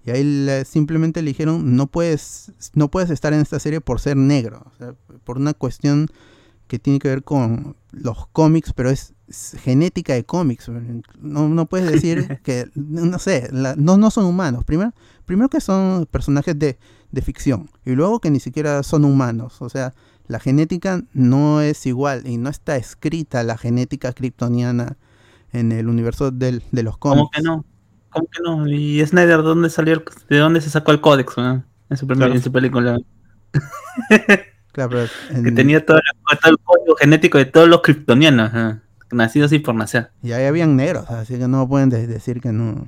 Y 0.05 0.11
ahí 0.11 0.23
le- 0.23 0.65
simplemente 0.65 1.21
le 1.21 1.29
dijeron, 1.29 1.75
no 1.75 1.87
puedes, 1.87 2.51
no 2.73 2.89
puedes 2.89 3.09
estar 3.11 3.33
en 3.33 3.39
esta 3.41 3.59
serie 3.59 3.81
por 3.81 3.99
ser 3.99 4.17
negro. 4.17 4.63
O 4.73 4.77
sea, 4.77 4.95
por 5.23 5.37
una 5.37 5.53
cuestión 5.53 6.07
que 6.67 6.79
tiene 6.79 6.99
que 6.99 7.09
ver 7.09 7.23
con 7.23 7.75
los 7.91 8.27
cómics, 8.27 8.73
pero 8.73 8.89
es, 8.89 9.13
es 9.27 9.55
genética 9.59 10.13
de 10.13 10.23
cómics. 10.23 10.69
No, 11.19 11.49
no 11.49 11.65
puedes 11.67 11.91
decir 11.91 12.39
que, 12.43 12.69
no 12.75 13.19
sé, 13.19 13.49
la- 13.51 13.75
no, 13.75 13.97
no 13.97 14.09
son 14.09 14.25
humanos. 14.25 14.63
Primero, 14.65 14.93
primero 15.25 15.49
que 15.49 15.61
son 15.61 16.07
personajes 16.09 16.57
de, 16.57 16.79
de 17.11 17.21
ficción 17.21 17.69
y 17.85 17.91
luego 17.91 18.19
que 18.21 18.31
ni 18.31 18.39
siquiera 18.39 18.81
son 18.83 19.05
humanos. 19.05 19.61
O 19.61 19.69
sea, 19.69 19.93
la 20.27 20.39
genética 20.39 21.03
no 21.13 21.61
es 21.61 21.85
igual 21.85 22.25
y 22.25 22.37
no 22.37 22.49
está 22.49 22.77
escrita 22.77 23.43
la 23.43 23.57
genética 23.57 24.13
kryptoniana 24.13 24.97
en 25.51 25.73
el 25.73 25.89
universo 25.89 26.31
del- 26.31 26.63
de 26.71 26.83
los 26.83 26.97
cómics. 26.97 27.19
¿Cómo 27.23 27.29
que 27.31 27.41
no? 27.41 27.65
¿Cómo 28.11 28.27
que 28.27 28.41
no? 28.43 28.67
¿Y 28.67 29.05
Snyder 29.05 29.41
dónde 29.43 29.69
salió? 29.69 29.93
el- 29.95 30.03
¿De 30.29 30.37
dónde 30.37 30.61
se 30.61 30.69
sacó 30.69 30.91
el 30.91 31.01
códex? 31.01 31.33
En 31.37 31.97
su, 31.97 32.05
primer- 32.07 32.17
Claro. 32.27 32.33
en 32.35 32.41
su 32.43 32.51
película. 32.51 32.97
Claro, 34.73 34.89
pero 34.89 35.05
Que 35.43 35.49
en- 35.49 35.55
tenía 35.55 35.85
todo, 35.85 35.97
el- 35.97 36.37
todo 36.39 36.51
el 36.51 36.57
código 36.63 36.95
genético 36.95 37.37
de 37.37 37.45
todos 37.45 37.67
los 37.67 37.81
kryptonianos. 37.81 38.51
Nacidos 39.11 39.47
así 39.47 39.59
por 39.59 39.75
nacer. 39.75 40.11
Y 40.23 40.31
ahí 40.31 40.45
habían 40.45 40.77
negros, 40.77 41.09
así 41.09 41.37
que 41.37 41.47
no 41.49 41.67
pueden 41.67 41.89
de- 41.89 42.07
decir 42.07 42.39
que 42.39 42.53
no. 42.53 42.87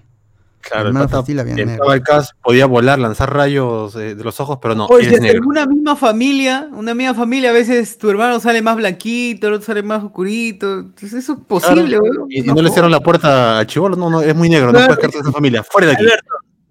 Claro, 0.69 0.87
el 0.89 0.93
pata 0.93 1.19
entraba 1.27 1.43
negro. 1.53 1.89
al 1.89 2.01
cast, 2.01 2.31
podía 2.41 2.65
volar, 2.65 2.97
lanzar 2.97 3.33
rayos 3.33 3.95
eh, 3.95 4.15
de 4.15 4.23
los 4.23 4.39
ojos, 4.39 4.59
pero 4.61 4.73
no, 4.75 4.85
Oye, 4.87 5.09
si 5.19 5.37
una 5.37 5.65
misma 5.65 5.95
familia, 5.95 6.69
una 6.71 6.93
misma 6.93 7.13
familia, 7.13 7.49
a 7.49 7.53
veces 7.53 7.97
tu 7.97 8.09
hermano 8.09 8.39
sale 8.39 8.61
más 8.61 8.77
blanquito, 8.77 9.47
el 9.47 9.53
otro 9.55 9.65
sale 9.65 9.83
más 9.83 10.03
oscurito. 10.03 10.79
Entonces 10.79 11.13
eso 11.13 11.33
es 11.33 11.39
posible, 11.47 11.97
Claro. 11.97 12.03
weón. 12.03 12.27
Y, 12.29 12.41
no 12.41 12.61
le 12.61 12.69
cierran 12.71 12.91
la 12.91 13.01
puerta 13.01 13.59
a 13.59 13.67
Chivolo, 13.67 13.95
no, 13.95 14.09
no, 14.09 14.21
es 14.21 14.35
muy 14.35 14.49
negro, 14.49 14.67
no 14.67 14.71
Claro. 14.73 14.87
puedes 14.87 14.99
quedarte 14.99 15.17
en 15.17 15.23
esa 15.23 15.31
familia, 15.31 15.63
fuera 15.63 15.87
de 15.87 15.93
aquí. 15.93 16.03
Alberto, 16.03 16.27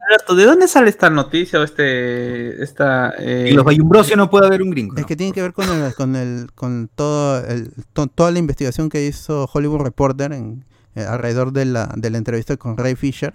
Alberto, 0.08 0.34
¿de 0.34 0.44
dónde 0.46 0.68
sale 0.68 0.88
esta 0.90 1.08
noticia 1.10 1.60
o 1.60 1.62
este, 1.62 2.62
esta... 2.62 3.14
eh, 3.18 3.46
En 3.50 3.56
los 3.56 3.64
Bayumbrosio 3.64 4.16
no 4.16 4.28
puede 4.30 4.46
haber 4.46 4.62
un 4.62 4.70
gringo. 4.70 4.94
Es 4.96 5.02
¿no? 5.02 5.06
que 5.06 5.16
tiene 5.16 5.32
que 5.32 5.42
ver 5.42 5.52
con 5.52 5.68
el, 5.68 5.94
con 5.94 6.16
el, 6.16 6.48
con 6.54 6.88
todo 6.94 7.44
el, 7.46 7.70
to- 7.92 8.08
toda 8.08 8.30
la 8.30 8.38
investigación 8.38 8.88
que 8.88 9.06
hizo 9.06 9.48
Hollywood 9.52 9.80
Reporter 9.82 10.32
en, 10.32 10.64
eh, 10.96 11.04
alrededor 11.04 11.52
de 11.52 11.64
la, 11.66 11.92
de 11.96 12.10
la 12.10 12.18
entrevista 12.18 12.56
con 12.56 12.76
Ray 12.76 12.94
Fisher, 12.96 13.32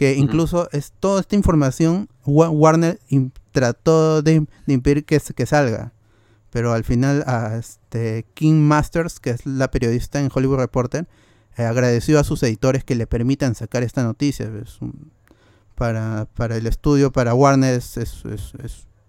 que 0.00 0.14
incluso 0.16 0.68
es 0.72 0.92
toda 0.98 1.20
esta 1.20 1.36
información 1.36 2.08
Wa- 2.24 2.48
Warner 2.48 2.98
trató 3.52 4.22
de, 4.22 4.46
de 4.66 4.72
impedir 4.72 5.04
que, 5.04 5.20
que 5.20 5.44
salga, 5.44 5.92
pero 6.48 6.72
al 6.72 6.84
final 6.84 7.22
a 7.26 7.56
este 7.58 8.24
King 8.32 8.60
Masters, 8.62 9.20
que 9.20 9.28
es 9.30 9.44
la 9.44 9.70
periodista 9.70 10.18
en 10.18 10.30
Hollywood 10.34 10.56
Reporter, 10.56 11.06
eh, 11.58 11.64
agradeció 11.64 12.18
a 12.18 12.24
sus 12.24 12.42
editores 12.42 12.82
que 12.82 12.94
le 12.94 13.06
permitan 13.06 13.54
sacar 13.54 13.82
esta 13.82 14.02
noticia. 14.02 14.50
Es 14.62 14.80
un- 14.80 15.12
para, 15.74 16.26
para 16.34 16.56
el 16.56 16.66
estudio, 16.66 17.10
para 17.12 17.34
Warner, 17.34 17.74
es, 17.74 17.96
es, 17.98 18.24
es- 18.24 18.54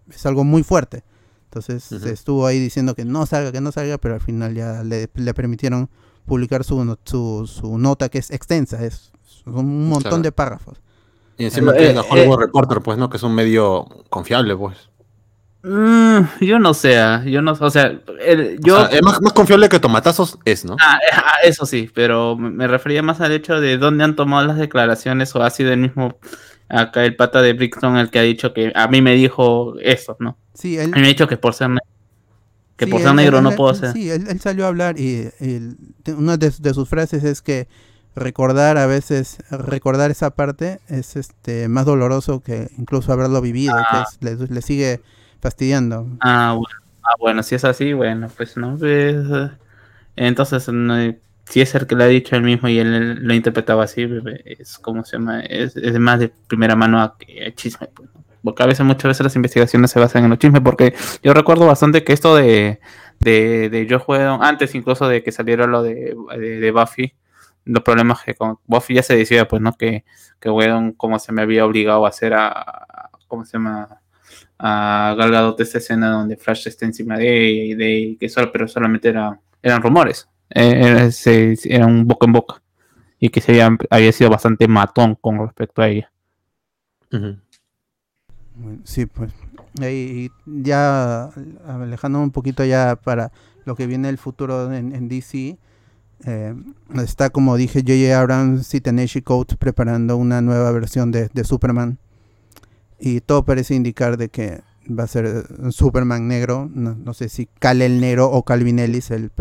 es- 0.10 0.26
algo 0.26 0.44
muy 0.44 0.64
fuerte. 0.64 1.04
Entonces 1.46 1.84
se 2.02 2.12
estuvo 2.12 2.46
ahí 2.46 2.60
diciendo 2.60 2.96
que 2.96 3.06
no 3.06 3.26
salga, 3.26 3.52
que 3.54 3.62
no 3.62 3.72
salga, 3.72 3.98
pero 3.98 4.16
al 4.16 4.22
final 4.22 4.54
ya 4.56 4.84
le, 4.84 5.10
le 5.14 5.34
permitieron 5.34 5.90
publicar 6.26 6.64
su, 6.66 6.98
su, 7.06 7.48
su 7.48 7.78
nota 7.78 8.10
que 8.10 8.18
es 8.20 8.30
extensa, 8.32 8.84
es, 8.86 9.11
son 9.44 9.56
un 9.58 9.90
montón 9.90 10.10
Claro. 10.10 10.24
de 10.24 10.32
párrafos. 10.32 10.78
Y 11.38 11.46
encima 11.46 11.72
Eh, 11.74 11.78
tienen 11.78 11.98
a 11.98 12.02
eh, 12.02 12.06
Hollywood 12.10 12.40
Reporter, 12.40 12.82
pues, 12.82 12.98
¿no? 12.98 13.10
Que 13.10 13.18
es 13.18 13.24
un 13.24 13.34
medio 13.36 13.86
confiable, 14.10 14.56
pues. 14.56 14.78
mm, 15.64 16.20
yo 16.42 16.58
no 16.60 16.74
sé, 16.74 16.98
ah, 17.00 17.24
yo 17.26 17.42
no, 17.42 17.52
o 17.54 17.70
sea, 17.70 18.00
el- 18.26 18.60
yo... 18.62 18.78
O 18.82 18.88
sea, 18.88 18.98
es 18.98 19.04
más, 19.04 19.22
más 19.22 19.32
confiable 19.34 19.70
que 19.70 19.80
Tomatazos 19.80 20.40
es, 20.46 20.66
¿no? 20.66 20.76
Ah, 20.82 20.98
eh, 21.04 21.16
ah, 21.16 21.34
eso 21.44 21.66
sí, 21.68 21.90
pero 21.94 22.36
me 22.36 22.68
refería 22.68 23.04
más 23.04 23.22
al 23.22 23.32
hecho 23.32 23.60
de 23.62 23.78
dónde 23.78 24.04
han 24.04 24.16
tomado 24.16 24.48
las 24.48 24.58
declaraciones 24.58 25.36
o 25.36 25.44
ha 25.44 25.50
sido 25.52 25.72
el 25.72 25.80
mismo 25.80 26.16
acá 26.68 27.04
el 27.06 27.16
pata 27.16 27.42
de 27.42 27.54
Brixton 27.54 27.98
el 27.98 28.10
que 28.10 28.18
ha 28.20 28.24
dicho 28.24 28.54
que 28.54 28.72
a 28.74 28.88
mí 28.88 29.02
me 29.02 29.14
dijo 29.14 29.76
eso, 29.82 30.16
¿no? 30.20 30.38
Sí, 30.54 30.78
él, 30.78 30.86
A 30.94 30.96
mí 30.96 31.02
me 31.02 31.08
ha 31.08 31.10
dicho 31.10 31.28
que 31.28 31.38
por 31.38 31.54
ser, 31.54 31.70
que 32.78 32.86
sí, 32.86 32.92
por 32.92 33.02
ser 33.02 33.10
él- 33.10 33.16
negro 33.18 33.38
él- 33.38 33.44
no 33.44 33.50
él- 33.52 33.56
puedo 33.58 33.74
ser. 33.76 33.92
Sí, 33.94 34.10
él, 34.10 34.26
él 34.30 34.40
salió 34.40 34.66
a 34.66 34.70
hablar 34.70 34.98
y, 35.00 35.30
una 36.18 36.38
de, 36.38 36.52
de 36.60 36.74
sus 36.74 36.88
frases 36.90 37.24
es 37.24 37.42
que 37.42 37.68
recordar 38.16 38.78
a 38.78 38.86
veces, 38.88 39.38
recordar 39.50 40.12
esa 40.12 40.32
parte 40.32 40.80
es 40.88 41.16
este 41.16 41.68
más 41.70 41.86
doloroso 41.86 42.42
que 42.42 42.68
incluso 42.78 43.14
haberlo 43.14 43.42
vivido, 43.42 43.76
Ah. 43.78 44.06
que 44.22 44.28
es- 44.36 44.40
le, 44.40 44.48
le 44.54 44.62
sigue 44.62 45.02
fastidiando. 45.42 46.08
Ah, 46.20 46.54
bueno, 46.58 46.76
ah, 47.04 47.16
bueno, 47.20 47.44
si 47.44 47.56
es 47.56 47.64
así, 47.66 47.94
bueno, 47.94 48.28
pues 48.36 48.58
no, 48.58 48.78
pues, 48.78 49.16
entonces 50.16 50.68
no, 50.70 50.96
si 51.46 51.62
es 51.62 51.74
el 51.76 51.88
que 51.88 51.96
lo 51.96 52.04
ha 52.04 52.08
dicho 52.08 52.36
él 52.36 52.44
mismo 52.44 52.70
y 52.70 52.80
él, 52.80 53.16
lo 53.26 53.34
interpretaba 53.34 53.84
así, 53.86 54.08
es 54.46 54.78
como 54.78 55.04
se 55.04 55.18
llama, 55.18 55.42
es, 55.42 55.76
es 55.76 55.98
más 56.00 56.20
de 56.20 56.32
primera 56.48 56.76
mano 56.76 57.02
a, 57.02 57.18
que 57.18 57.46
a 57.48 57.52
chisme, 57.56 57.88
pues, 57.94 58.10
¿no? 58.14 58.22
porque 58.44 58.64
a 58.64 58.66
veces 58.66 58.86
muchas 58.86 59.04
veces 59.10 59.24
las 59.24 59.36
investigaciones 59.36 59.92
se 59.92 60.00
basan 60.00 60.24
en 60.24 60.30
los 60.32 60.40
chismes, 60.40 60.62
porque 60.62 60.96
yo 61.24 61.34
recuerdo 61.34 61.66
bastante 61.68 62.04
que 62.04 62.14
esto 62.14 62.36
de 62.36 62.80
de, 63.20 63.70
de 63.70 63.86
Joe 63.88 64.02
Whedon, 64.08 64.44
antes 64.44 64.74
incluso 64.74 65.08
de 65.08 65.22
que 65.22 65.32
saliera 65.32 65.68
lo 65.68 65.84
de, 65.84 66.16
de, 66.40 66.60
de 66.60 66.72
Buffy, 66.72 67.14
los 67.66 67.84
problemas 67.84 68.24
que 68.24 68.36
con 68.36 68.58
Buffy 68.66 68.96
ya 68.96 69.04
se 69.04 69.16
decía, 69.16 69.48
pues, 69.48 69.62
¿no? 69.62 69.74
Que, 69.74 70.04
que 70.40 70.50
Whedon 70.50 70.94
como 70.94 71.20
se 71.20 71.32
me 71.32 71.42
había 71.44 71.66
obligado 71.66 72.06
a 72.06 72.10
hacer 72.10 72.34
a, 72.34 72.48
a- 72.50 73.10
¿cómo 73.28 73.46
se 73.46 73.54
llama? 73.54 73.98
a 74.64 75.16
Gal 75.18 75.32
Gadot 75.32 75.60
esta 75.60 75.80
escena 75.80 76.12
donde 76.12 76.38
Flash 76.38 76.68
está 76.68 76.86
encima 76.86 77.18
de 77.18 77.48
ella 77.48 77.64
y 77.64 77.74
de 77.74 78.18
que 78.20 78.30
solo, 78.30 78.52
pero 78.52 78.68
solamente 78.68 79.10
era, 79.10 79.40
eran 79.64 79.82
rumores, 79.82 80.30
eh, 80.52 80.74
era, 80.84 81.12
se- 81.12 81.56
era 81.66 81.88
un 81.88 82.06
boca 82.08 82.28
en 82.28 82.34
boca 82.34 82.62
y 83.20 83.30
que 83.30 83.42
se 83.42 83.52
había, 83.54 83.78
había 83.90 84.12
sido 84.12 84.30
bastante 84.30 84.68
matón 84.68 85.16
con 85.16 85.40
respecto 85.40 85.82
a 85.82 85.88
ella. 85.90 86.12
Sí, 88.84 89.06
pues. 89.06 89.32
Y 89.82 90.30
ya 90.46 91.30
alejando 91.66 92.20
un 92.20 92.32
poquito 92.32 92.64
ya 92.66 92.96
para 92.98 93.32
lo 93.66 93.76
que 93.76 93.88
viene 93.88 94.10
el 94.10 94.18
futuro 94.18 94.72
en, 94.74 94.94
en 94.94 95.08
DC, 95.08 95.58
eh, 96.26 96.54
está 97.02 97.30
como 97.30 97.56
dije 97.58 97.80
J.J. 97.82 98.20
Abrams 98.20 98.74
y 98.74 98.82
Tennessee 98.82 99.22
Coates 99.22 99.58
preparando 99.58 100.18
una 100.18 100.42
nueva 100.42 100.72
versión 100.72 101.12
de, 101.12 101.30
de 101.34 101.44
Superman. 101.44 101.98
y 103.00 103.22
todo 103.22 103.44
parece 103.44 103.74
indicar 103.76 104.18
de 104.18 104.30
que 104.30 104.62
va 104.88 105.04
a 105.04 105.08
ser 105.08 105.46
un 105.60 105.72
Superman 105.72 106.28
negro, 106.28 106.70
no, 106.74 106.96
no 106.96 107.14
sé 107.14 107.30
si 107.30 107.48
Kal 107.60 107.82
el 107.82 108.00
negro 108.02 108.30
o 108.30 108.44
Calvin 108.44 108.80
Ellis, 108.80 109.10
el, 109.12 109.32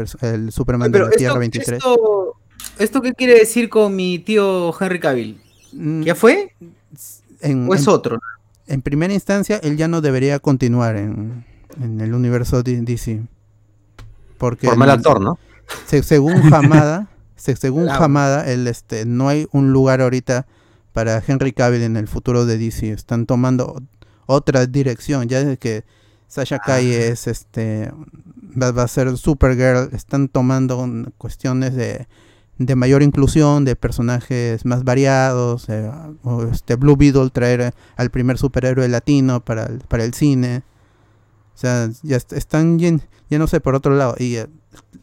Superman 0.51 0.93
de 0.93 0.99
la 1.01 1.11
Tierra 1.11 1.33
esto, 1.35 1.39
23. 1.41 1.79
esto, 1.79 2.35
¿esto 2.79 3.03
qué 3.03 3.13
quiere 3.15 3.35
decir 3.39 3.69
con 3.69 3.95
mi 3.97 4.19
tío 4.19 4.73
Henry 4.79 5.01
Cavill? 5.01 5.41
Mm, 5.73 6.03
¿Ya 6.03 6.15
fue? 6.15 6.55
en, 7.41 7.69
¿O 7.69 7.75
es 7.75 7.83
en- 7.83 7.89
otro? 7.89 8.19
en 8.67 8.83
primera 8.83 9.13
instancia, 9.13 9.59
él 9.63 9.77
ya 9.77 9.89
no 9.89 10.01
debería 10.01 10.39
continuar 10.39 10.97
en, 10.97 11.45
en 11.83 12.01
el 12.01 12.15
universo 12.15 12.63
DC. 12.63 13.23
Porque 14.39 14.69
Por 14.69 14.77
mal 14.77 14.89
el- 14.91 14.95
actor, 14.97 15.21
¿no? 15.21 15.39
Se- 15.87 16.03
según 16.03 16.53
Hamada, 16.53 17.09
se- 17.37 17.57
según 17.57 17.85
Claro. 17.85 18.05
Hamada, 18.05 18.51
el, 18.51 18.67
este, 18.67 19.05
no 19.07 19.29
hay 19.29 19.47
un 19.53 19.73
lugar 19.73 20.01
ahorita 20.01 20.47
para 20.93 21.23
Henry 21.27 21.53
Cavill 21.53 21.83
en 21.83 21.97
el 21.97 22.09
futuro 22.09 22.47
de 22.47 22.59
DC. 22.59 22.91
Están 22.93 23.27
tomando 23.27 23.81
otra 24.27 24.67
dirección. 24.67 25.29
Ya 25.29 25.39
desde 25.39 25.57
que 25.57 25.85
Sasha 26.29 26.59
Kai 26.59 26.93
es 26.93 27.27
este 27.27 27.93
va, 28.61 28.71
va 28.73 28.83
a 28.85 28.89
ser 28.89 29.17
Supergirl, 29.17 29.91
están 29.95 30.29
tomando 30.29 30.85
cuestiones 31.19 31.75
de, 31.75 32.07
de 32.59 32.77
mayor 32.77 33.03
inclusión, 33.03 33.65
de 33.65 33.75
personajes 33.77 34.65
más 34.65 34.85
variados, 34.85 35.69
eh, 35.69 35.91
o 36.23 36.43
este 36.45 36.75
Blue 36.77 36.97
Beetle 36.97 37.31
traer 37.31 37.73
al 37.97 38.11
primer 38.11 38.39
superhéroe 38.39 38.89
latino 38.89 39.41
para 39.45 39.67
el, 39.67 39.79
para 39.81 40.05
el 40.05 40.15
cine. 40.15 40.63
O 41.55 41.59
sea, 41.61 41.89
ya 42.03 42.17
est- 42.17 42.33
están 42.33 42.79
yen- 42.79 43.03
yéndose 43.29 43.61
por 43.61 43.75
otro 43.75 43.95
lado. 43.97 44.15
Y 44.19 44.37
eh, 44.37 44.47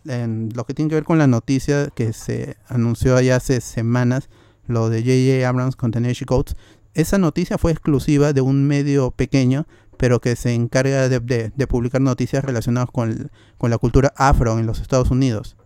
en 0.06 0.50
lo 0.56 0.66
que 0.66 0.74
tiene 0.74 0.90
que 0.90 0.96
ver 0.96 1.04
con 1.04 1.18
la 1.18 1.28
noticia 1.28 1.90
que 1.94 2.14
se 2.14 2.58
anunció 2.68 3.16
allá 3.16 3.36
hace 3.38 3.62
semanas, 3.62 4.30
lo 4.68 4.90
de 4.90 5.02
J.J. 5.02 5.48
Abrams 5.48 5.76
con 5.76 5.92
Tennessee 5.92 6.26
Coates, 6.26 6.56
esa 6.94 7.18
noticia 7.18 7.58
fue 7.58 7.72
exclusiva 7.72 8.34
de 8.34 8.42
un 8.42 8.66
medio 8.66 9.12
pequeño, 9.12 9.68
pero 9.98 10.20
que 10.22 10.36
se 10.36 10.54
encarga 10.54 11.10
de, 11.10 11.20
de- 11.20 11.52
de 11.56 11.68
publicar 11.68 12.02
noticias 12.02 12.44
relacionadas 12.44 12.90
con, 12.92 13.30
la 13.62 13.78
cultura 13.78 14.14
afro 14.16 14.58
en 14.60 14.66
los 14.66 14.80
Estados 14.80 15.12
Unidos. 15.12 15.58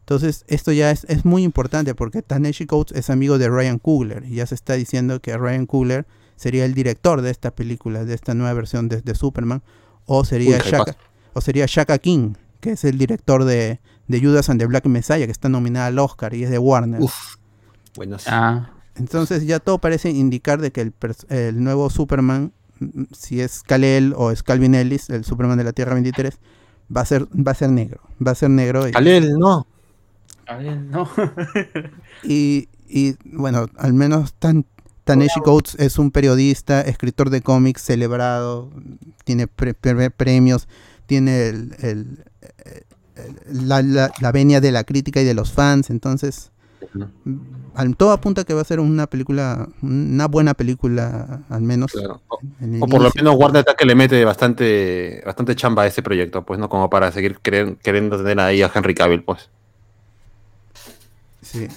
Entonces, 0.00 0.44
esto 0.46 0.70
ya 0.72 0.90
es, 0.92 1.04
es 1.08 1.24
muy 1.24 1.42
importante 1.42 1.94
porque 1.94 2.22
Taneshi 2.22 2.66
Coates 2.66 2.96
es 2.96 3.10
amigo 3.10 3.38
de 3.38 3.48
Ryan 3.48 3.78
Coogler 3.78 4.24
y 4.24 4.36
ya 4.36 4.46
se 4.46 4.54
está 4.54 4.74
diciendo 4.74 5.20
que 5.20 5.36
Ryan 5.36 5.66
Coogler 5.66 6.06
sería 6.36 6.64
el 6.64 6.74
director 6.74 7.22
de 7.22 7.30
esta 7.30 7.50
película, 7.54 8.04
de 8.04 8.14
esta 8.14 8.34
nueva 8.34 8.52
versión 8.52 8.88
de, 8.88 9.00
de 9.02 9.14
Superman, 9.16 9.62
o 10.04 10.24
sería, 10.24 10.58
Uy, 10.58 10.62
Shaka, 10.70 10.96
o 11.32 11.40
sería 11.40 11.66
Shaka 11.66 11.98
King, 11.98 12.34
que 12.60 12.70
es 12.72 12.84
el 12.84 12.98
director 12.98 13.44
de, 13.44 13.80
de 14.08 14.20
Judas 14.20 14.48
and 14.50 14.60
the 14.60 14.66
Black 14.66 14.86
Messiah, 14.86 15.26
que 15.26 15.32
está 15.32 15.48
nominada 15.48 15.86
al 15.86 15.98
Oscar 15.98 16.34
y 16.34 16.44
es 16.44 16.50
de 16.50 16.58
Warner. 16.58 17.00
Uf. 17.00 17.36
Bueno, 17.96 18.18
sí. 18.18 18.26
Ah, 18.30 18.70
Entonces 18.96 19.46
ya 19.46 19.58
todo 19.60 19.78
parece 19.78 20.10
indicar 20.10 20.60
de 20.60 20.70
que 20.72 20.80
el, 20.82 20.94
el 21.28 21.62
nuevo 21.62 21.88
Superman, 21.90 22.52
mm, 22.80 23.04
si 23.12 23.40
es 23.40 23.62
Kal-El 23.62 24.14
o 24.16 24.30
es 24.30 24.42
Calvin 24.42 24.74
Ellis, 24.74 25.08
el 25.10 25.24
Superman 25.24 25.58
de 25.58 25.64
la 25.64 25.72
Tierra 25.72 25.94
23, 25.94 26.38
va 26.94 27.00
a 27.00 27.04
ser, 27.06 27.26
va 27.26 27.52
a 27.52 27.54
ser 27.54 27.70
negro. 27.70 28.00
Va 28.24 28.32
a 28.32 28.34
ser 28.34 28.50
negro. 28.50 28.86
Y, 28.88 28.92
Kalel, 28.92 29.38
no. 29.38 29.66
ver, 30.46 30.76
no. 30.78 31.08
y, 32.22 32.68
y, 32.88 33.16
bueno, 33.24 33.66
al 33.76 33.92
menos 33.94 34.34
Tan, 34.34 34.64
Taneshi 35.04 35.40
Coates 35.40 35.76
es 35.78 35.98
un 35.98 36.10
periodista, 36.10 36.80
escritor 36.82 37.30
de 37.30 37.40
cómics 37.40 37.82
celebrado, 37.82 38.70
tiene 39.24 39.46
pre- 39.46 39.74
pre- 39.74 40.10
premios, 40.10 40.68
tiene 41.06 41.48
el, 41.48 41.74
el- 41.80 42.24
el- 43.16 43.68
la, 43.68 43.80
la, 43.82 44.12
la 44.20 44.32
venia 44.32 44.60
de 44.60 44.72
la 44.72 44.84
crítica 44.84 45.20
y 45.22 45.24
de 45.24 45.32
los 45.34 45.52
fans, 45.52 45.88
entonces 45.90 46.50
al, 47.74 47.96
todo 47.96 48.12
apunta 48.12 48.44
que 48.44 48.54
va 48.54 48.60
a 48.60 48.64
ser 48.64 48.80
una 48.80 49.06
película, 49.06 49.68
una 49.82 50.26
buena 50.28 50.54
película, 50.54 51.40
al 51.48 51.62
menos. 51.62 51.92
Claro. 51.92 52.20
O, 52.28 52.86
por 52.86 53.02
lo 53.02 53.10
menos 53.14 53.34
Warner 53.36 53.64
que 53.76 53.84
le 53.86 53.94
mete 53.94 54.24
bastante, 54.24 55.22
bastante 55.24 55.56
chamba 55.56 55.82
a 55.82 55.86
ese 55.86 56.02
proyecto, 56.02 56.44
pues, 56.44 56.58
¿no? 56.60 56.68
Como 56.68 56.88
para 56.90 57.10
seguir 57.12 57.38
querer- 57.40 57.76
queriendo 57.78 58.16
tener 58.18 58.38
ahí 58.40 58.62
a 58.62 58.70
Henry 58.74 58.94
Cavill, 58.94 59.24
pues. 59.24 59.50
Sí. 61.42 61.68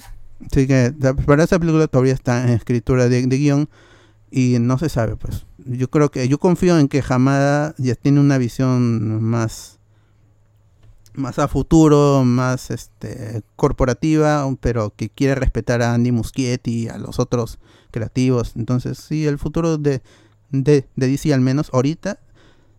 Así 0.50 0.66
que 0.66 0.94
para 1.26 1.44
esa 1.44 1.58
película 1.58 1.86
todavía 1.86 2.14
está 2.14 2.44
en 2.44 2.50
escritura 2.50 3.08
de, 3.08 3.26
de 3.26 3.38
guion 3.38 3.68
y 4.30 4.56
no 4.60 4.78
se 4.78 4.88
sabe, 4.88 5.16
pues. 5.16 5.44
Yo 5.66 5.90
creo 5.90 6.10
que, 6.10 6.28
yo 6.28 6.38
confío 6.38 6.78
en 6.78 6.88
que 6.88 7.02
Hamada 7.06 7.74
ya 7.78 7.94
tiene 7.94 8.20
una 8.20 8.38
visión 8.38 9.22
más 9.22 9.78
más 11.14 11.38
a 11.38 11.48
futuro, 11.48 12.24
más 12.24 12.70
este 12.70 13.42
corporativa, 13.56 14.46
pero 14.60 14.94
que 14.94 15.10
quiere 15.10 15.34
respetar 15.34 15.82
a 15.82 15.92
Andy 15.92 16.12
Muschietti 16.12 16.88
a 16.88 16.98
los 16.98 17.18
otros 17.18 17.58
creativos. 17.90 18.52
Entonces, 18.56 18.98
sí, 18.98 19.26
el 19.26 19.38
futuro 19.38 19.76
de, 19.76 20.02
de, 20.50 20.86
de 20.96 21.06
DC 21.08 21.34
al 21.34 21.40
menos 21.40 21.70
ahorita, 21.72 22.20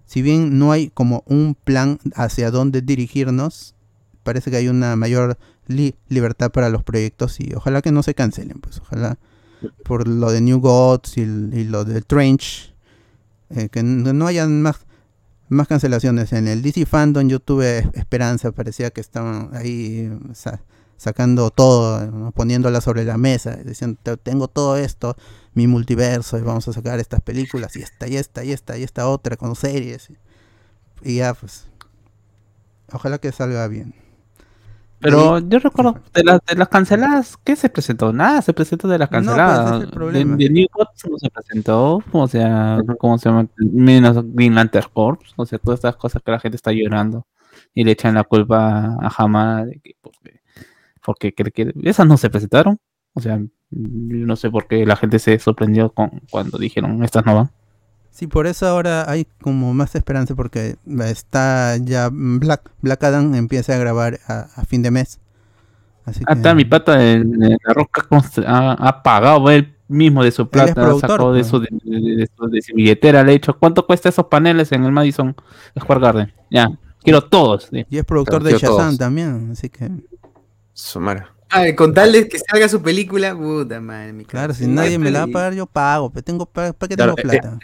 si 0.05 0.21
bien 0.21 0.57
no 0.57 0.71
hay 0.71 0.89
como 0.89 1.23
un 1.27 1.55
plan 1.61 1.99
hacia 2.15 2.51
dónde 2.51 2.81
dirigirnos, 2.81 3.75
parece 4.23 4.49
que 4.49 4.57
hay 4.57 4.69
una 4.69 4.95
mayor 4.95 5.37
li- 5.67 5.95
libertad 6.07 6.51
para 6.51 6.69
los 6.69 6.83
proyectos 6.83 7.39
y 7.39 7.53
ojalá 7.53 7.81
que 7.81 7.91
no 7.91 8.01
se 8.01 8.15
cancelen, 8.15 8.59
pues 8.61 8.79
ojalá 8.79 9.17
por 9.83 10.07
lo 10.07 10.31
de 10.31 10.41
New 10.41 10.59
Gods 10.59 11.17
y, 11.17 11.21
y 11.21 11.63
lo 11.65 11.83
de 11.85 12.01
Trench, 12.01 12.70
eh, 13.55 13.69
que 13.69 13.83
no 13.83 14.27
hayan 14.27 14.61
más, 14.61 14.77
más 15.49 15.67
cancelaciones. 15.67 16.33
En 16.33 16.47
el 16.47 16.61
DC 16.61 16.85
Fandom 16.85 17.27
yo 17.27 17.39
tuve 17.39 17.79
es- 17.79 17.87
esperanza, 17.93 18.51
parecía 18.51 18.89
que 18.91 19.01
estaban 19.01 19.49
ahí 19.53 20.11
sa- 20.33 20.61
sacando 20.97 21.49
todo, 21.49 22.05
¿no? 22.11 22.31
poniéndola 22.31 22.79
sobre 22.81 23.03
la 23.05 23.17
mesa, 23.17 23.55
diciendo, 23.57 23.99
"Te- 24.03 24.17
tengo 24.17 24.47
todo 24.47 24.77
esto, 24.77 25.15
mi 25.53 25.67
multiverso, 25.67 26.37
y 26.37 26.41
vamos 26.41 26.67
a 26.67 26.73
sacar 26.73 26.99
estas 26.99 27.21
películas, 27.21 27.75
y 27.75 27.81
esta, 27.81 28.07
y 28.07 28.17
esta, 28.17 28.43
y 28.43 28.51
esta, 28.51 28.77
y 28.77 28.83
esta 28.83 29.07
otra, 29.07 29.35
con 29.35 29.55
series. 29.55 30.09
Y 31.03 31.15
ya, 31.17 31.33
pues, 31.33 31.65
ojalá 32.91 33.17
que 33.17 33.31
salga 33.31 33.67
bien. 33.67 33.95
Pero 35.01 35.39
yo 35.39 35.59
recuerdo 35.59 35.99
de, 36.13 36.23
las 36.23 36.39
de 36.45 36.55
las 36.55 36.67
canceladas, 36.69 37.37
¿qué 37.43 37.55
se 37.55 37.69
presentó? 37.69 38.13
Nada, 38.13 38.41
se 38.41 38.53
presentó 38.53 38.87
de 38.87 38.99
las 38.99 39.09
No, 39.11 39.17
pues, 39.17 39.25
canceladas. 39.27 39.83
es 39.83 39.89
el 39.93 40.13
de, 40.13 40.43
de 40.45 40.49
New 40.49 40.67
Gods 40.71 41.09
no 41.09 41.17
se 41.17 41.29
presentó, 41.29 42.03
o 42.11 42.27
sea, 42.27 42.79
¿cómo 42.99 43.17
se 43.17 43.29
llama? 43.29 43.47
Menos 43.57 44.17
Green 44.33 44.55
Lantern 44.55 44.87
Corps, 44.93 45.33
o 45.35 45.45
sea, 45.45 45.59
todas 45.59 45.79
estas 45.79 45.95
cosas 45.95 46.21
que 46.23 46.31
la 46.31 46.39
gente 46.39 46.55
está 46.55 46.71
llorando 46.71 47.25
y 47.73 47.83
le 47.83 47.91
echan 47.91 48.15
la 48.15 48.23
culpa 48.23 48.95
a 49.01 49.11
Hamada 49.17 49.65
de 49.65 49.79
que 49.79 49.95
porque, 50.01 50.41
porque 51.03 51.33
cree 51.33 51.51
que 51.51 51.73
esas 51.83 52.07
no 52.07 52.17
se 52.17 52.29
presentaron. 52.29 52.79
O 53.13 53.21
sea, 53.21 53.37
yo 53.39 54.25
no 54.25 54.35
sé 54.35 54.49
por 54.49 54.67
qué 54.67 54.85
la 54.85 54.95
gente 54.95 55.19
se 55.19 55.37
sorprendió 55.39 55.91
con 55.93 56.21
cuando 56.29 56.57
dijeron 56.57 57.03
estas 57.03 57.25
no 57.25 57.35
van. 57.35 57.51
Sí, 58.11 58.27
por 58.27 58.45
eso 58.45 58.67
ahora 58.67 59.09
hay 59.09 59.25
como 59.41 59.73
más 59.73 59.95
esperanza 59.95 60.35
porque 60.35 60.75
está 61.05 61.77
ya 61.77 62.09
Black, 62.11 62.69
Black 62.81 63.03
Adam 63.03 63.33
empieza 63.35 63.73
a 63.73 63.77
grabar 63.77 64.19
a, 64.27 64.47
a 64.55 64.65
fin 64.65 64.81
de 64.83 64.91
mes. 64.91 65.19
Así 66.05 66.19
que, 66.23 66.31
Hasta 66.31 66.53
mi 66.53 66.65
pata 66.65 67.01
en, 67.11 67.39
la 67.39 67.73
roca 67.73 68.05
ha, 68.45 68.73
ha 68.73 69.01
pagado 69.03 69.49
él 69.49 69.75
mismo 69.87 70.23
de 70.23 70.31
su 70.31 70.47
plata, 70.49 70.89
ha 70.91 70.99
sacado 70.99 71.33
de 71.33 71.39
pues. 71.41 71.47
su, 71.47 71.59
de, 71.59 71.67
de- 71.83 72.15
de 72.17 72.29
su- 72.35 72.47
de 72.49 72.61
su 72.61 72.75
billetera, 72.75 73.23
le 73.23 73.31
ha 73.31 73.33
dicho, 73.33 73.57
¿cuánto 73.57 73.85
cuesta 73.85 74.09
esos 74.09 74.25
paneles 74.27 74.71
en 74.71 74.83
el 74.83 74.91
Madison 74.91 75.35
Square 75.79 76.01
Garden? 76.01 76.33
Ya, 76.49 76.67
quiero 77.03 77.21
todos. 77.21 77.69
sí. 77.71 77.85
y 77.89 77.97
es 77.97 78.05
productor 78.05 78.43
de 78.43 78.51
Shazam 78.53 78.77
todos. 78.77 78.97
también, 78.97 79.49
así 79.51 79.69
que 79.69 79.89
Su 80.73 80.99
Ah, 81.53 81.65
con 81.75 81.93
tal 81.93 82.11
de 82.13 82.27
que 82.29 82.39
salga 82.39 82.69
su 82.69 82.81
película, 82.81 83.35
puta 83.35 83.81
madre. 83.81 84.13
Mi 84.13 84.23
claro, 84.25 84.53
si 84.53 84.67
nadie 84.67 84.97
me 84.97 85.11
la 85.11 85.19
va 85.19 85.25
a 85.25 85.27
pagar 85.27 85.53
yo 85.53 85.65
pago, 85.65 86.09
pero 86.09 86.23
tengo 86.23 86.45
para 86.45 86.71
qué 86.71 86.95
Claro, 86.95 87.15
tengo 87.15 87.33
eh, 87.33 87.39
plata. 87.41 87.59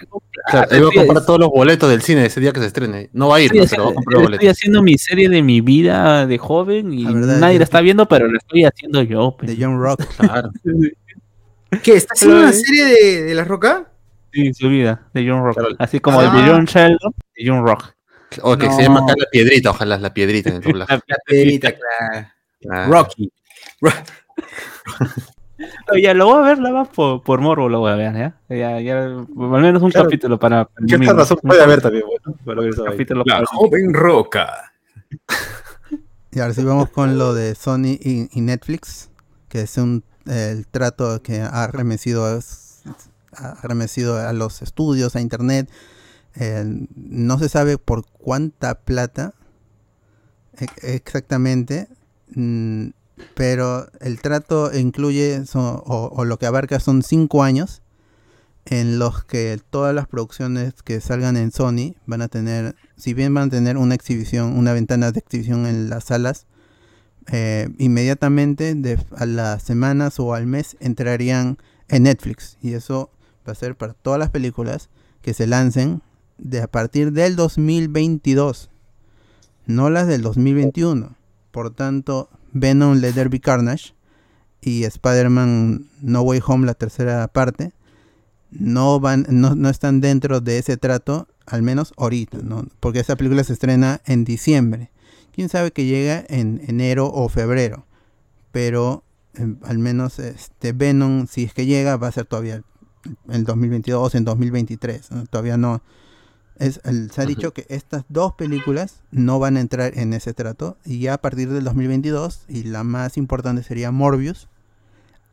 Claro, 0.50 0.72
él 0.72 0.84
va 0.86 0.90
a 0.90 1.06
comprar 1.06 1.26
todos 1.26 1.40
los 1.40 1.50
boletos 1.50 1.90
del 1.90 2.02
cine 2.02 2.26
ese 2.26 2.40
día 2.42 2.52
que 2.52 2.60
se 2.60 2.66
estrene. 2.68 3.10
No 3.14 3.30
va 3.30 3.38
a 3.38 3.42
ir, 3.42 3.46
Estoy 3.56 3.60
¿no? 3.62 3.68
pero 3.70 3.84
va 3.86 3.92
a 3.92 3.94
comprar 3.96 4.14
los 4.16 4.24
estoy 4.24 4.38
boletos. 4.40 4.58
haciendo 4.58 4.84
mi 4.84 4.98
serie 4.98 5.30
de 5.30 5.42
mi 5.42 5.62
vida 5.62 6.28
de 6.28 6.38
joven 6.38 6.94
y 6.94 7.04
La 7.06 7.12
verdad, 7.14 7.38
nadie 7.40 7.54
yo- 7.56 7.60
la 7.60 7.64
está 7.64 7.82
viendo, 7.82 8.08
pero 8.08 8.28
la 8.30 8.38
estoy 8.38 8.64
haciendo 8.66 9.02
yo. 9.04 9.36
pues. 9.40 9.58
De 9.58 9.64
John 9.66 9.80
Rock. 9.82 10.04
Claro. 10.18 10.52
¿Qué? 11.84 11.94
¿Está 11.96 12.14
haciendo 12.14 12.38
Pero, 12.38 12.48
una 12.48 12.56
eh, 12.56 12.62
serie 12.62 12.86
de, 12.86 13.24
de 13.24 13.36
La 13.36 13.44
Roca? 13.44 13.90
Sí, 14.34 14.54
su 14.54 14.70
vida, 14.70 15.08
de 15.14 15.28
John 15.30 15.44
Rock. 15.44 15.58
Claro. 15.58 15.76
Así 15.80 16.00
como 16.00 16.20
Ah. 16.22 16.26
el 16.26 16.32
de 16.46 16.50
John 16.52 16.66
Sheldon, 16.66 17.14
de 17.36 17.48
John 17.48 17.66
Rock. 17.66 17.94
O 18.42 18.58
que 18.58 18.68
No. 18.68 18.76
se 18.76 18.84
llama 18.84 19.00
acá 19.02 19.14
la 19.18 19.26
piedrita, 19.32 19.70
ojalá 19.72 19.98
la 19.98 20.14
piedrita 20.14 20.50
en 20.50 20.58
el. 20.58 20.62
La- 20.80 20.86
La 21.08 21.18
piedrita, 21.26 21.72
claro. 21.72 22.28
Ah, 22.72 22.88
Rocky. 22.90 23.32
Ya 26.02 26.14
lo 26.14 26.28
voy 26.28 26.44
a 26.44 26.48
ver, 26.50 26.60
la 26.60 26.72
va 26.72 26.86
por, 26.86 27.24
por 27.24 27.42
morbo, 27.42 27.68
lo 27.68 27.80
voy 27.80 27.92
a 27.92 27.96
ver, 27.96 28.14
¿ya? 28.14 28.40
Ya, 28.50 28.80
ya, 28.80 29.06
al 29.06 29.28
menos 29.62 29.82
un 29.82 29.90
Claro. 29.90 30.08
capítulo 30.08 30.38
para. 30.38 30.66
para 30.66 30.86
¿Qué 30.86 30.96
otra 30.98 31.14
razón 31.14 31.40
puede 31.42 31.64
haber 31.64 31.82
también? 31.82 32.04
Bueno, 32.06 32.38
para 32.46 32.62
ver 32.62 32.76
capítulo 32.76 33.24
La 33.26 33.36
para- 33.36 33.46
joven 33.48 33.94
roca. 33.94 34.72
Y 36.32 36.40
ahora 36.40 36.54
sí 36.54 36.64
vamos 36.64 36.90
con 36.90 37.18
lo 37.18 37.34
de 37.34 37.56
Sony 37.56 37.98
y, 38.00 38.30
y 38.32 38.42
Netflix, 38.42 39.10
que 39.50 39.62
es 39.62 39.78
un 39.78 40.04
el 40.28 40.68
trato 40.68 41.24
que 41.24 41.42
ha 41.42 41.66
remecido 41.68 42.38
es- 42.38 42.84
ha 43.36 43.56
remecido 43.64 44.18
a 44.20 44.32
los 44.34 44.62
estudios, 44.62 45.16
a 45.16 45.22
internet. 45.22 45.72
Eh, 46.36 46.64
no 46.96 47.40
se 47.40 47.50
sabe 47.50 47.80
por 47.80 48.06
cuánta 48.06 48.76
plata 48.76 49.34
e- 50.60 50.96
exactamente, 50.96 51.88
mm, 52.36 52.90
pero 53.36 53.88
el 54.00 54.20
trato 54.22 54.72
incluye 54.78 55.46
so- 55.46 55.84
o, 55.86 56.10
o 56.16 56.26
lo 56.26 56.38
que 56.38 56.46
abarca 56.46 56.80
son 56.80 57.04
cinco 57.04 57.44
años 57.44 57.82
en 58.66 59.00
los 59.00 59.24
que 59.24 59.60
todas 59.70 59.96
las 59.96 60.08
producciones 60.08 60.74
que 60.84 61.00
salgan 61.00 61.38
en 61.38 61.52
Sony 61.52 61.96
van 62.06 62.22
a 62.22 62.28
tener, 62.28 62.76
si 62.98 63.14
bien 63.14 63.34
van 63.34 63.48
a 63.48 63.52
tener 63.52 63.78
una 63.78 63.96
exhibición, 63.96 64.58
una 64.58 64.74
ventana 64.74 65.12
de 65.12 65.20
exhibición 65.20 65.66
en 65.66 65.90
las 65.90 66.06
salas, 66.06 66.48
eh, 67.32 67.70
inmediatamente 67.78 68.76
a 69.16 69.26
las 69.26 69.64
semanas 69.64 70.20
o 70.20 70.34
al 70.34 70.48
mes 70.48 70.76
entrarían 70.80 71.58
en 71.88 72.04
Netflix. 72.04 72.58
Y 72.62 72.74
eso 72.74 73.10
va 73.48 73.54
a 73.54 73.56
ser 73.56 73.76
para 73.78 73.94
todas 73.94 74.20
las 74.20 74.30
películas 74.32 74.90
que 75.22 75.34
se 75.34 75.48
lancen 75.48 76.02
de 76.38 76.62
a 76.62 76.68
partir 76.68 77.14
del 77.14 77.36
2022, 77.36 78.70
no 79.66 79.90
las 79.90 80.08
del 80.08 80.22
2021. 80.22 81.16
Por 81.52 81.74
tanto, 81.74 82.30
Venom 82.60 83.00
There 83.00 83.30
Be 83.30 83.40
Carnage 83.40 83.94
y 84.62 84.84
Spider-Man 84.84 85.88
No 86.02 86.22
Way 86.22 86.42
Home, 86.46 86.66
la 86.66 86.74
tercera 86.74 87.28
parte, 87.28 87.74
no 88.50 89.00
van, 89.00 89.26
no, 89.30 89.56
no 89.56 89.70
están 89.70 90.02
dentro 90.02 90.42
de 90.42 90.58
ese 90.58 90.78
trato, 90.78 91.28
al 91.46 91.62
menos 91.62 91.94
ahorita, 91.98 92.40
¿no? 92.44 92.66
Porque 92.80 93.00
esa 93.00 93.16
película 93.16 93.44
se 93.44 93.54
estrena 93.54 94.02
en 94.06 94.24
diciembre. 94.24 94.92
Quién 95.34 95.50
sabe 95.50 95.72
que 95.72 95.86
llega 95.86 96.26
en 96.30 96.62
enero 96.68 97.12
o 97.14 97.30
febrero. 97.30 97.86
Pero 98.52 99.04
eh, 99.36 99.56
al 99.64 99.78
menos 99.78 100.20
este 100.20 100.74
Venom, 100.74 101.28
si 101.28 101.44
es 101.44 101.54
que 101.54 101.66
llega, 101.66 101.98
va 101.98 102.08
a 102.08 102.12
ser 102.12 102.26
todavía 102.26 102.64
en 103.30 103.44
2022, 103.44 104.16
en 104.16 104.26
2023. 104.26 105.12
¿no? 105.12 105.26
Todavía 105.26 105.58
no. 105.58 105.82
Es, 106.60 106.80
el- 106.86 107.12
se 107.12 107.22
ha 107.22 107.26
dicho 107.26 107.54
que 107.54 107.66
estas 107.70 108.04
dos 108.10 108.34
películas 108.34 109.02
no 109.12 109.40
van 109.40 109.58
a 109.58 109.62
entrar 109.62 109.98
en 109.98 110.14
ese 110.14 110.34
trato. 110.34 110.78
Y 110.86 111.00
ya 111.00 111.16
a 111.16 111.18
partir 111.22 111.50
del 111.50 111.64
2022, 111.64 112.46
y 112.48 112.64
la 112.64 112.84
más 112.84 113.18
importante 113.18 113.64
sería 113.64 113.92
Morbius, 113.92 114.48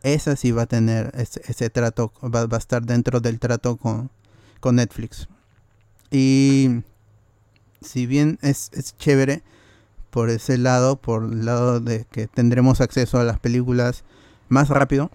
esa 0.02 0.36
sí 0.36 0.52
va 0.52 0.62
a 0.62 0.66
tener 0.66 1.10
ese, 1.14 1.40
ese 1.46 1.70
trato, 1.70 2.12
va, 2.22 2.46
va 2.46 2.56
a 2.56 2.59
estar 2.59 2.82
dentro 2.84 3.20
del 3.20 3.40
trato 3.40 3.76
con, 3.76 4.10
con 4.60 4.76
Netflix. 4.76 5.28
Y 6.10 6.82
si 7.80 8.06
bien 8.06 8.38
es, 8.42 8.70
es 8.74 8.96
chévere 8.98 9.42
por 10.10 10.28
ese 10.30 10.59
lado, 10.59 10.96
por 10.96 11.24
el 11.24 11.44
lado 11.46 11.80
de 11.80 12.05
que 12.10 12.26
tendremos 12.28 12.80
acceso 12.82 13.18
a 13.18 13.24
las 13.24 13.38
películas 13.40 14.05
más 14.48 14.68
rápido, 14.68 15.10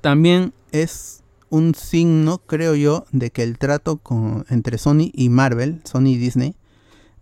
también 0.00 0.52
es 0.72 1.21
un 1.52 1.74
signo, 1.74 2.38
creo 2.38 2.74
yo, 2.74 3.04
de 3.12 3.30
que 3.30 3.42
el 3.42 3.58
trato 3.58 3.98
con, 3.98 4.46
entre 4.48 4.78
Sony 4.78 5.10
y 5.12 5.28
Marvel, 5.28 5.82
Sony 5.84 6.06
y 6.06 6.16
Disney, 6.16 6.56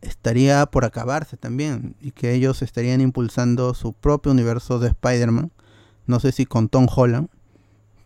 estaría 0.02 0.64
por 0.66 0.84
acabarse 0.84 1.36
también 1.36 1.96
y 2.00 2.12
que 2.12 2.32
ellos 2.32 2.62
estarían 2.62 3.00
impulsando 3.00 3.74
su 3.74 3.92
propio 3.92 4.30
universo 4.30 4.78
de 4.78 4.90
Spider-Man. 4.90 5.50
No 6.06 6.20
sé 6.20 6.30
si 6.30 6.46
con 6.46 6.68
Tom 6.68 6.86
Holland, 6.94 7.28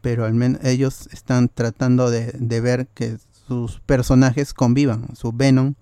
pero 0.01 0.25
al 0.25 0.33
menos 0.33 0.65
ellos 0.65 1.11
están 1.13 1.51
tratando 1.51 2.11
de, 2.11 2.33
ver 2.63 2.87
que 2.95 3.19
sus 3.47 3.81
personajes 3.81 4.55
convivan, 4.55 5.15
su 5.15 5.31
Venom 5.31 5.75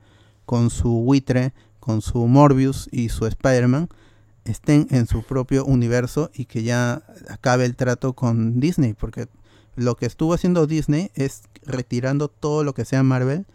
con 0.44 0.70
su 0.70 0.90
buitre, 0.90 1.54
con 1.78 2.02
su 2.02 2.26
Morbius 2.26 2.88
y 2.90 3.10
su 3.10 3.26
Spider-Man, 3.26 3.88
estén 4.44 4.88
en 4.90 5.06
su 5.06 5.22
propio 5.22 5.64
universo 5.64 6.32
y 6.34 6.46
que 6.46 6.64
ya 6.64 7.04
acabe 7.28 7.64
el 7.64 7.76
trato 7.76 8.14
con 8.14 8.58
Disney, 8.58 8.94
porque 8.94 9.28
lo 9.76 9.96
que 9.96 10.06
estuvo 10.06 10.34
haciendo 10.34 10.66
Disney 10.66 11.10
es 11.14 11.42
retirando 11.64 12.28
todo 12.28 12.64
lo 12.64 12.74
que 12.74 12.84
sea 12.84 13.02
Marvel 13.02 13.46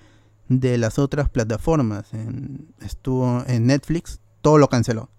de 0.49 0.77
las 0.77 0.97
otras 0.99 1.29
plataformas. 1.29 2.13
En- 2.13 2.67
estuvo 2.81 3.43
en 3.47 3.67
Netflix, 3.67 4.19
todo 4.41 4.57
lo 4.57 4.69
canceló 4.69 5.09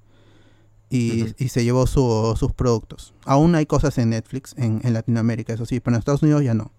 y, 0.90 1.26
se 1.48 1.64
llevó 1.64 1.86
su- 1.86 2.34
sus 2.38 2.52
productos. 2.52 3.12
Aún 3.24 3.54
hay 3.54 3.66
cosas 3.66 3.98
en 3.98 4.10
Netflix, 4.10 4.54
en, 4.56 4.80
en 4.84 4.94
Latinoamérica, 4.94 5.52
eso 5.52 5.66
sí, 5.66 5.80
pero 5.80 5.94
en 5.96 5.98
Estados 5.98 6.22
Unidos 6.22 6.42
ya 6.42 6.54
no. 6.54 6.72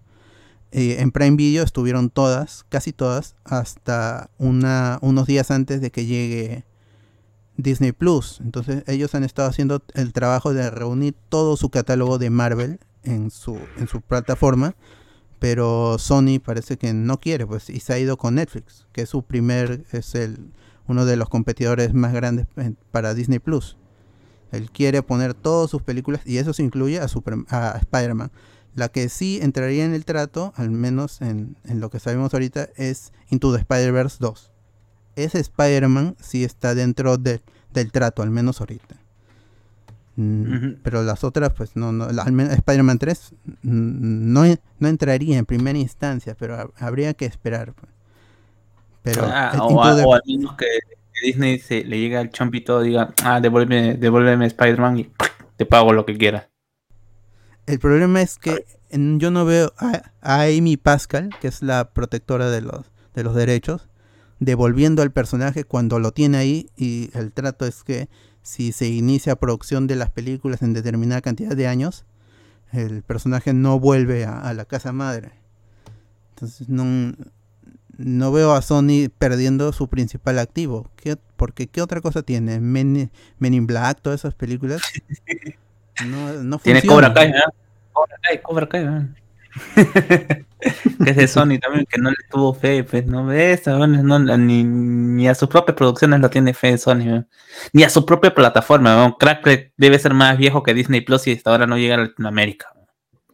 Eh, 0.72 0.98
en 1.00 1.12
Prime 1.12 1.36
Video 1.36 1.64
estuvieron 1.64 2.10
todas, 2.10 2.66
casi 2.70 2.92
todas, 2.94 3.36
hasta 3.44 4.30
una, 4.38 5.00
unos 5.02 5.26
días 5.28 5.50
antes 5.52 5.82
de 5.82 5.92
que 5.92 6.06
llegue 6.06 6.64
Disney 7.58 7.92
Plus. 7.92 8.40
Entonces 8.42 8.84
ellos 8.88 9.14
han 9.16 9.24
estado 9.24 9.48
haciendo 9.50 9.84
el 9.94 10.14
trabajo 10.14 10.54
de 10.54 10.70
reunir 10.70 11.16
todo 11.30 11.58
su 11.58 11.70
catálogo 11.70 12.18
de 12.20 12.30
Marvel 12.30 12.80
en 13.10 13.32
su, 13.32 13.58
en 13.78 13.88
su 13.88 14.02
plataforma, 14.02 14.76
pero 15.40 15.98
Sony 16.00 16.40
parece 16.44 16.78
que 16.78 16.94
no 16.94 17.20
quiere, 17.20 17.46
pues, 17.48 17.70
y 17.70 17.80
se 17.80 17.94
ha 17.94 18.00
ido 18.00 18.18
con 18.18 18.36
Netflix, 18.36 18.88
que 18.92 19.02
es 19.04 19.10
su 19.10 19.24
primer, 19.24 19.86
es 19.92 20.16
el 20.16 20.52
uno 20.88 21.06
de 21.06 21.16
los 21.18 21.30
competidores 21.30 21.94
más 21.94 22.14
grandes 22.14 22.48
para 22.92 23.14
Disney 23.14 23.40
Plus. 23.40 23.78
Él 24.52 24.72
quiere 24.72 25.04
poner 25.04 25.34
todas 25.36 25.70
sus 25.70 25.84
películas 25.84 26.22
y 26.26 26.38
eso 26.38 26.54
se 26.54 26.64
incluye 26.64 27.00
a, 27.00 27.04
a 27.04 27.78
Spider-Man. 27.78 28.32
La 28.76 28.90
que 28.90 29.08
sí 29.10 29.40
entraría 29.42 29.86
en 29.86 29.94
el 29.94 30.06
trato, 30.06 30.54
al 30.56 30.72
menos 30.72 31.22
en, 31.22 31.58
en 31.66 31.80
lo 31.80 31.90
que 31.90 32.00
sabemos 32.00 32.34
ahorita, 32.34 32.70
es 32.76 33.14
Into 33.30 33.52
the 33.54 33.60
Spider-Verse 33.60 34.18
2. 34.20 34.52
Ese 35.16 35.40
Spider-Man 35.40 36.16
sí 36.20 36.44
está 36.44 36.74
dentro 36.76 37.18
de- 37.18 37.42
del 37.74 37.92
trato, 37.92 38.24
al 38.24 38.32
menos 38.32 38.60
ahorita. 38.60 38.99
Mm. 40.22 40.82
Pero 40.84 41.02
las 41.04 41.24
otras, 41.24 41.52
pues 41.54 41.76
no, 41.78 41.92
no 41.94 42.06
al 42.06 42.32
menos 42.34 42.54
Spider-Man 42.54 43.00
3 43.00 43.34
mm, 43.64 44.34
no, 44.34 44.44
no 44.80 44.88
entraría 44.90 45.38
en 45.38 45.46
primera 45.46 45.78
instancia, 45.80 46.36
pero 46.38 46.56
ha- 46.56 46.70
habría 46.86 47.14
que 47.14 47.26
esperar. 47.26 47.74
pues. 47.74 47.92
Pero 49.02 49.24
Ah, 49.26 49.54
o, 49.62 49.82
a- 49.84 50.06
o 50.06 50.14
al 50.14 50.22
menos 50.28 50.56
que, 50.58 50.66
Disney 51.24 51.60
se, 51.60 51.84
le 51.84 52.00
llega 52.00 52.20
al 52.20 52.30
chompito 52.32 52.82
diga, 52.82 53.14
ah, 53.24 53.40
devuélveme, 53.42 53.96
devuélveme 53.96 54.46
Spider-Man 54.48 55.00
y 55.00 55.10
te 55.58 55.66
pago 55.66 55.94
lo 55.94 56.06
que 56.06 56.18
quieras. 56.18 56.48
El 57.66 57.80
problema 57.80 58.22
es 58.22 58.38
que 58.38 58.66
en- 58.90 59.20
yo 59.20 59.32
no 59.32 59.46
veo 59.46 59.74
a, 59.78 60.12
a 60.22 60.42
Amy 60.44 60.76
Pascal, 60.78 61.30
que 61.40 61.48
es 61.48 61.62
la 61.62 61.92
protectora 61.92 62.50
de 62.50 62.62
los, 62.62 62.92
de 63.14 63.24
los 63.24 63.36
derechos, 63.36 63.88
devolviendo 64.40 65.02
al 65.02 65.12
personaje 65.12 65.64
cuando 65.66 66.00
lo 66.00 66.12
tiene 66.12 66.38
ahí 66.38 66.70
y 66.78 67.10
el 67.14 67.32
trato 67.34 67.66
es 67.66 67.84
que 67.84 68.08
si 68.42 68.72
se 68.72 68.88
inicia 68.88 69.36
producción 69.36 69.88
de 69.88 69.96
las 69.96 70.10
películas 70.10 70.62
en 70.62 70.74
determinada 70.74 71.22
cantidad 71.22 71.56
de 71.56 71.68
años, 71.68 72.06
el 72.72 73.04
personaje 73.04 73.54
no 73.54 73.80
vuelve 73.80 74.26
a, 74.26 74.40
a 74.40 74.54
la 74.54 74.66
casa 74.66 74.92
madre. 74.92 75.32
Entonces 76.32 76.70
no, 76.70 77.14
no 78.00 78.32
veo 78.32 78.54
a 78.54 78.62
Sony 78.62 79.10
perdiendo 79.18 79.74
su 79.74 79.90
principal 79.90 80.40
activo. 80.40 80.90
¿Qué, 80.96 81.18
porque 81.36 81.68
¿qué 81.68 81.82
otra 81.82 82.00
cosa 82.00 82.24
tiene? 82.24 82.62
Men, 82.62 83.12
Men 83.40 83.54
in 83.54 83.68
Black, 83.68 84.00
todas 84.02 84.22
esas 84.22 84.34
películas. 84.36 84.82
No, 86.08 86.32
no 86.32 86.60
Tiene. 86.60 86.82
Cobra 86.82 87.14
Kai, 87.14 87.30
¿verdad? 87.30 87.54
Cobra 87.92 88.16
Kai, 88.22 88.42
Cobra 88.42 88.70
Kai. 88.70 88.86
que 91.04 91.10
es 91.12 91.16
de 91.16 91.28
Sony 91.28 91.58
también, 91.60 91.86
que 91.90 92.00
no 92.00 92.10
le 92.10 92.18
tuvo 92.30 92.54
fe, 92.54 92.84
pues 92.84 93.06
no 93.06 93.26
ves, 93.26 93.66
no, 93.68 93.88
ni, 94.38 94.64
ni 94.64 95.28
a 95.28 95.36
sus 95.36 95.48
propias 95.50 95.76
producciones 95.78 96.20
lo 96.20 96.30
tiene 96.30 96.54
fe 96.54 96.78
Sony, 96.78 97.24
ni 97.74 97.84
a 97.84 97.90
su 97.90 98.06
propia 98.06 98.34
plataforma. 98.36 98.96
¿verdad? 98.96 99.16
Crack 99.20 99.72
debe 99.78 99.98
ser 100.00 100.14
más 100.14 100.38
viejo 100.38 100.62
que 100.64 100.74
Disney 100.74 101.02
Plus 101.02 101.28
y 101.28 101.34
hasta 101.34 101.52
ahora 101.52 101.66
no 101.66 101.78
llega 101.78 101.96
a 101.96 102.00
Latinoamérica. 102.00 102.74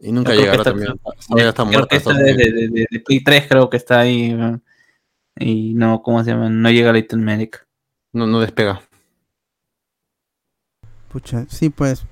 Y 0.00 0.12
nunca 0.12 0.34
llegará 0.34 0.62
también. 0.62 0.94
Todavía 1.28 1.48
está 1.48 1.64
creo 1.66 1.86
que 1.88 1.96
esta 1.96 2.12
de, 2.12 2.34
de, 2.34 2.50
de- 2.68 2.86
de 2.90 3.00
Play 3.00 3.24
3 3.24 3.46
creo 3.48 3.70
que 3.70 3.76
está 3.78 4.00
ahí 4.00 4.36
y 5.38 5.74
no, 5.74 6.02
¿cómo 6.02 6.22
se 6.22 6.30
llama? 6.30 6.48
No 6.48 6.70
llega 6.70 6.90
a 6.90 6.92
Latinoamérica. 6.92 7.66
No, 8.12 8.26
no 8.26 8.40
despega. 8.40 8.82
Pucha, 11.08 11.46
sí, 11.48 11.70
pues. 11.70 12.04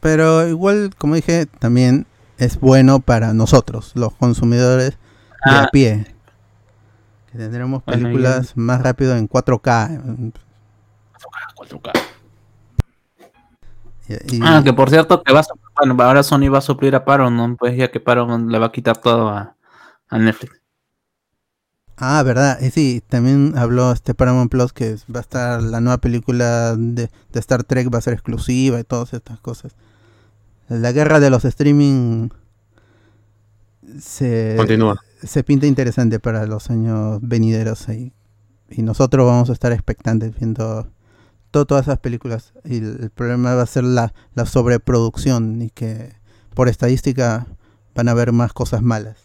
Pero 0.00 0.48
igual, 0.48 0.90
como 0.96 1.14
dije, 1.14 1.46
también 1.46 2.06
es 2.40 2.58
bueno 2.58 3.00
para 3.00 3.32
nosotros, 3.34 3.92
los 3.94 4.12
consumidores 4.14 4.90
de 4.90 4.96
Ah. 5.52 5.62
a 5.64 5.68
pie. 5.68 6.06
Que 7.30 7.38
tendremos 7.38 7.82
Bueno, 7.86 8.02
películas 8.02 8.56
más 8.56 8.82
rápido 8.82 9.16
en 9.16 9.28
4K. 9.28 10.00
4K. 11.54 11.92
Y- 14.08 14.36
y- 14.36 14.40
Ah, 14.42 14.60
que 14.64 14.72
por 14.72 14.90
cierto, 14.90 15.22
que 15.22 15.32
va 15.32 15.40
a, 15.40 15.44
bueno, 15.84 16.02
ahora 16.02 16.22
Sony 16.24 16.48
va 16.52 16.58
a 16.58 16.62
suplir 16.62 16.96
a 16.96 17.04
Paramount, 17.04 17.58
pues 17.58 17.76
ya 17.76 17.90
que 17.90 18.00
Paramount 18.00 18.50
le 18.50 18.58
va 18.58 18.66
a 18.66 18.72
quitar 18.72 18.96
todo 18.96 19.28
a, 19.28 19.54
a 20.08 20.18
Netflix. 20.18 20.60
Ah, 21.96 22.22
verdad. 22.24 22.58
Y 22.60 22.70
sí, 22.70 23.02
también 23.06 23.52
habló 23.56 23.92
este 23.92 24.14
Paramount 24.14 24.50
Plus 24.50 24.72
que 24.72 24.96
va 25.14 25.18
a 25.18 25.22
estar 25.22 25.62
la 25.62 25.80
nueva 25.80 25.98
película 25.98 26.74
de, 26.76 27.10
de 27.30 27.40
Star 27.40 27.62
Trek, 27.62 27.92
va 27.94 27.98
a 27.98 28.02
ser 28.02 28.14
exclusiva 28.14 28.80
y 28.80 28.84
todas 28.84 29.12
estas 29.12 29.38
cosas. 29.40 29.76
La 30.70 30.92
guerra 30.92 31.20
de 31.20 31.30
los 31.30 31.44
streaming 31.44 32.28
se, 33.98 34.54
Continúa. 34.56 35.00
se 35.22 35.42
pinta 35.44 35.66
interesante 35.66 36.20
para 36.20 36.46
los 36.46 36.70
años 36.70 37.18
venideros 37.22 37.88
ahí. 37.88 38.12
Y 38.70 38.82
nosotros 38.82 39.26
vamos 39.26 39.50
a 39.50 39.52
estar 39.52 39.72
expectantes 39.72 40.34
viendo 40.38 40.88
to- 41.50 41.66
todas 41.66 41.86
esas 41.86 41.98
películas. 41.98 42.52
Y 42.64 42.78
el, 42.78 42.98
el 43.02 43.10
problema 43.10 43.54
va 43.54 43.62
a 43.62 43.66
ser 43.66 43.84
la, 43.84 44.12
la 44.34 44.46
sobreproducción 44.46 45.60
y 45.62 45.70
que 45.70 46.12
por 46.54 46.68
estadística 46.68 47.46
van 47.94 48.08
a 48.08 48.12
haber 48.12 48.32
más 48.32 48.52
cosas 48.52 48.82
malas. 48.82 49.18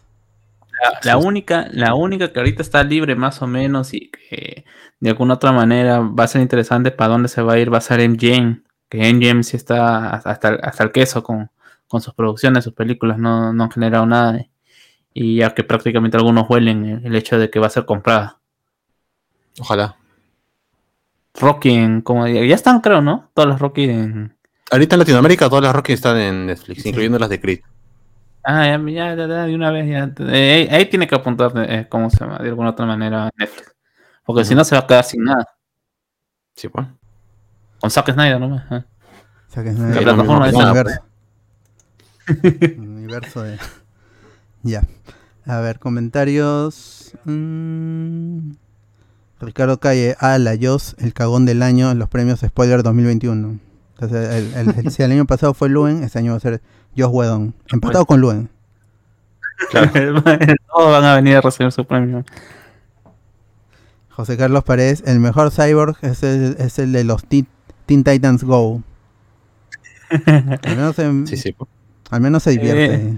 La, 0.82 1.12
la 1.14 1.16
única, 1.18 1.68
la 1.70 1.94
única 1.94 2.32
que 2.32 2.38
ahorita 2.40 2.60
está 2.62 2.82
libre 2.82 3.14
más 3.14 3.40
o 3.40 3.46
menos 3.46 3.94
y 3.94 4.10
que 4.10 4.64
de 5.00 5.10
alguna 5.10 5.34
otra 5.34 5.52
manera 5.52 6.00
va 6.00 6.24
a 6.24 6.28
ser 6.28 6.42
interesante 6.42 6.90
para 6.90 7.12
dónde 7.12 7.28
se 7.28 7.40
va 7.40 7.54
a 7.54 7.58
ir 7.58 7.72
va 7.72 7.78
a 7.78 7.82
ser 7.82 8.06
MGM, 8.06 8.62
que 8.88 9.12
MGM 9.12 9.42
sí 9.42 9.56
está 9.56 10.10
hasta, 10.10 10.48
hasta 10.48 10.84
el 10.84 10.92
queso 10.92 11.22
con, 11.22 11.50
con 11.88 12.00
sus 12.00 12.14
producciones, 12.14 12.64
sus 12.64 12.72
películas, 12.72 13.18
no, 13.18 13.52
no 13.52 13.64
han 13.64 13.70
generado 13.70 14.06
nada. 14.06 14.46
Y 15.12 15.36
ya 15.36 15.54
que 15.54 15.64
prácticamente 15.64 16.16
algunos 16.16 16.48
huelen 16.48 17.02
el 17.04 17.16
hecho 17.16 17.38
de 17.38 17.50
que 17.50 17.58
va 17.58 17.68
a 17.68 17.70
ser 17.70 17.86
comprada. 17.86 18.38
Ojalá. 19.58 19.96
Rocky 21.34 21.70
en, 21.70 22.00
como 22.00 22.26
ya 22.26 22.54
están 22.54 22.80
creo, 22.80 23.00
¿no? 23.00 23.30
Todas 23.34 23.48
las 23.50 23.60
Rocky 23.60 23.84
en... 23.84 24.36
Ahorita 24.70 24.96
en 24.96 24.98
Latinoamérica 25.00 25.48
todas 25.48 25.64
las 25.64 25.74
Rocky 25.74 25.92
están 25.92 26.16
en 26.18 26.46
Netflix, 26.46 26.84
incluyendo 26.86 27.18
las 27.18 27.28
de 27.28 27.40
Creed. 27.40 27.60
Ah, 28.42 28.66
ya, 28.66 28.78
ya, 28.78 29.14
ya, 29.16 29.26
de 29.26 29.54
una 29.54 29.70
vez 29.70 29.88
ya. 29.88 30.12
Eh, 30.32 30.68
ahí 30.70 30.86
tiene 30.86 31.06
que 31.06 31.14
apuntar, 31.14 31.52
eh, 31.68 31.86
¿cómo 31.88 32.10
se 32.10 32.18
llama? 32.18 32.38
De 32.38 32.48
alguna 32.48 32.70
otra 32.70 32.86
manera 32.86 33.30
Netflix. 33.36 33.74
Porque 34.24 34.44
si 34.44 34.54
no 34.54 34.64
se 34.64 34.74
va 34.74 34.82
a 34.82 34.86
quedar 34.86 35.04
sin 35.04 35.24
nada. 35.24 35.46
Sí, 36.54 36.68
pues. 36.68 36.86
Con 37.80 37.90
Zack 37.90 38.12
Snyder 38.12 38.40
nomás. 38.40 38.64
¿eh? 38.70 38.84
Zack 39.50 39.66
La 39.66 39.72
Snyder, 39.72 40.02
plataforma 40.02 40.46
el 40.48 40.52
de 40.52 40.58
universo. 40.58 41.00
El 42.42 42.78
universo 42.80 43.42
de... 43.42 43.58
Ya. 44.62 44.82
A 45.46 45.60
ver, 45.60 45.78
comentarios. 45.78 47.12
Mm. 47.24 48.52
Ricardo 49.40 49.78
Calle, 49.78 50.16
ah, 50.18 50.38
la 50.38 50.56
Jos, 50.60 50.96
el 50.98 51.12
cagón 51.12 51.44
del 51.46 51.62
año 51.62 51.90
en 51.90 51.98
los 51.98 52.08
premios 52.08 52.40
Spoiler 52.40 52.82
2021. 52.82 53.58
Entonces, 53.94 54.34
el, 54.34 54.54
el- 54.70 54.78
el- 54.86 54.90
si 54.90 55.02
el 55.02 55.12
año 55.12 55.24
pasado 55.26 55.54
fue 55.54 55.68
Luen, 55.68 56.02
este 56.02 56.18
año 56.18 56.32
va 56.32 56.38
a 56.38 56.40
ser 56.40 56.60
Joss 56.96 57.10
Whedon. 57.12 57.54
Empatado 57.70 58.06
con 58.06 58.20
Luen. 58.20 58.48
Todos 59.72 60.90
van 60.90 61.04
a 61.04 61.14
venir 61.14 61.36
a 61.36 61.40
recibir 61.42 61.70
su 61.70 61.84
premio. 61.86 62.24
José 64.10 64.36
Carlos 64.36 64.64
Paredes, 64.64 65.02
el 65.06 65.20
mejor 65.20 65.50
cyborg 65.50 65.96
es 66.02 66.22
el, 66.22 66.56
es 66.58 66.78
el 66.78 66.92
de 66.92 67.04
los 67.04 67.24
Teen, 67.26 67.46
Teen 67.86 68.04
Titans 68.04 68.44
Go. 68.44 68.82
Al 70.10 70.76
menos, 70.76 70.96
se- 70.96 71.26
Sí, 71.26 71.36
sí. 71.36 71.52
pues. 71.52 71.68
al 72.10 72.20
menos 72.20 72.42
se 72.42 72.50
divierte. 72.50 73.14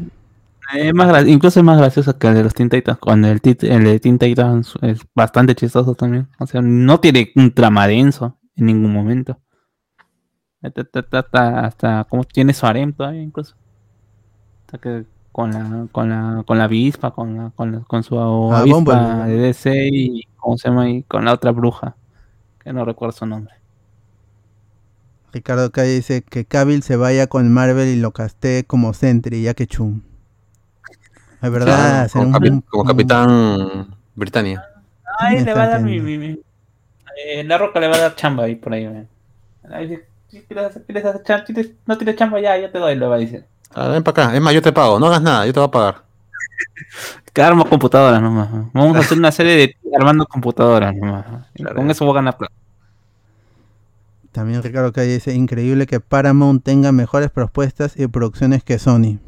Eh, 0.74 0.92
más 0.92 1.08
gra- 1.08 1.26
incluso 1.28 1.60
es 1.60 1.64
más 1.64 1.78
gracioso 1.78 2.18
que 2.18 2.26
el 2.28 2.34
de 2.34 2.42
los 2.44 2.54
Teen 2.54 2.68
Titans. 2.68 2.98
Cuando 2.98 3.28
el, 3.28 3.40
tit- 3.40 3.64
el 3.64 3.84
de 3.84 3.98
Teen 4.00 4.18
Titans 4.18 4.74
es 4.82 5.00
bastante 5.14 5.54
chistoso 5.54 5.94
también. 5.94 6.28
O 6.38 6.46
sea, 6.46 6.60
no 6.62 7.00
tiene 7.00 7.32
un 7.36 7.52
trama 7.52 7.86
denso 7.86 8.36
en 8.56 8.66
ningún 8.66 8.92
momento. 8.92 9.38
Hasta, 10.62 10.82
hasta, 10.82 11.18
hasta, 11.18 11.60
hasta- 11.66 12.04
como 12.04 12.24
tiene 12.24 12.52
su 12.52 12.66
harem 12.66 12.92
todavía 12.92 13.22
incluso. 13.22 13.54
Hasta 14.66 14.78
que 14.78 15.04
con 15.32 15.52
la, 15.52 15.86
con 15.92 16.08
la, 16.10 16.42
con 16.46 16.58
la 16.58 16.64
avispa, 16.64 17.12
con 17.12 17.36
la, 17.36 17.50
con, 17.50 17.72
la- 17.72 17.80
con 17.80 18.02
su 18.02 18.18
Ah, 18.18 18.58
avispa 18.60 18.76
Bumblebee. 18.76 19.30
de 19.32 19.38
DC 19.38 19.88
y 19.92 20.22
¿cómo 20.36 20.56
se 20.58 20.68
llama? 20.68 20.90
Y 20.90 21.02
con 21.04 21.24
la 21.24 21.32
otra 21.32 21.50
bruja. 21.52 21.96
Que 22.62 22.72
no 22.72 22.84
recuerdo 22.84 23.12
su 23.12 23.24
nombre. 23.26 23.54
Ricardo 25.32 25.70
Calle 25.70 25.90
dice 25.94 26.22
que 26.22 26.44
Cavill 26.44 26.82
se 26.82 26.96
vaya 26.96 27.26
con 27.26 27.52
Marvel 27.52 27.88
y 27.88 27.96
lo 28.00 28.12
castee 28.12 28.64
como 28.64 28.92
Sentry, 28.94 29.42
ya 29.42 29.54
que 29.54 29.66
chum. 29.66 30.00
Es 31.42 31.50
verdad, 31.50 32.10
como, 32.10 32.24
un- 32.28 32.32
capi- 32.34 32.50
un- 32.50 32.60
como 32.62 32.82
un- 32.82 32.88
Capitán 32.88 33.96
Britannia. 34.14 34.64
Ahí 35.20 35.36
Me 35.36 35.44
le 35.44 35.54
va 35.54 35.62
a 35.64 35.68
dar 35.68 35.80
mi, 35.82 36.00
mi, 36.00 36.18
mi- 36.18 36.40
eh, 37.26 37.44
La 37.44 37.58
roca 37.58 37.78
le 37.80 37.88
va 37.88 37.96
a 37.96 38.00
dar 38.00 38.14
chamba 38.16 38.44
ahí 38.44 38.56
por 38.56 38.72
ahí. 38.72 38.84
eh. 38.84 39.06
Ahí 39.70 39.86
dice, 39.88 40.06
"Si 40.30 40.40
quieres 40.42 40.66
hacer- 40.66 40.82
quieres 40.84 41.04
hacer 41.04 41.22
chamba, 41.22 41.44
no 41.86 41.98
tienes 41.98 42.16
chamba 42.16 42.40
ya, 42.40 42.56
yo 42.58 42.70
te 42.70 42.78
doy, 42.78 42.96
le 42.96 43.06
va 43.06 43.16
a 43.16 43.18
decir. 43.18 43.44
Ah, 43.74 43.88
ven 43.88 44.02
para 44.02 44.24
acá. 44.26 44.34
Es 44.36 44.40
más, 44.40 44.54
yo 44.54 44.62
te 44.62 44.72
pago. 44.72 44.98
No 44.98 45.06
hagas 45.06 45.22
nada, 45.22 45.46
yo 45.46 45.52
te 45.52 45.60
voy 45.60 45.68
a 45.68 45.70
pagar. 45.70 46.02
Que 47.32 47.42
arma 47.42 47.64
computadoras 47.64 48.20
nomás. 48.20 48.50
¿no? 48.50 48.70
Vamos 48.72 48.96
a 48.96 49.00
hacer 49.00 49.16
una 49.18 49.30
serie 49.30 49.52
de 49.54 49.76
armando 49.96 50.26
computadoras 50.26 50.92
nomás. 50.96 51.24
Con 51.74 51.88
eso 51.90 52.04
voy 52.04 52.12
a 52.12 52.16
ganar 52.16 52.36
plata. 52.36 52.52
También 54.32 54.62
Ricardo 54.62 54.92
Calle 54.92 55.14
dice, 55.14 55.34
increíble 55.34 55.86
que 55.86 56.00
Paramount 56.00 56.62
tenga 56.62 56.92
mejores 56.92 57.30
propuestas 57.30 57.94
y 57.98 58.06
producciones 58.06 58.62
que 58.62 58.78
Sony. 58.78 59.18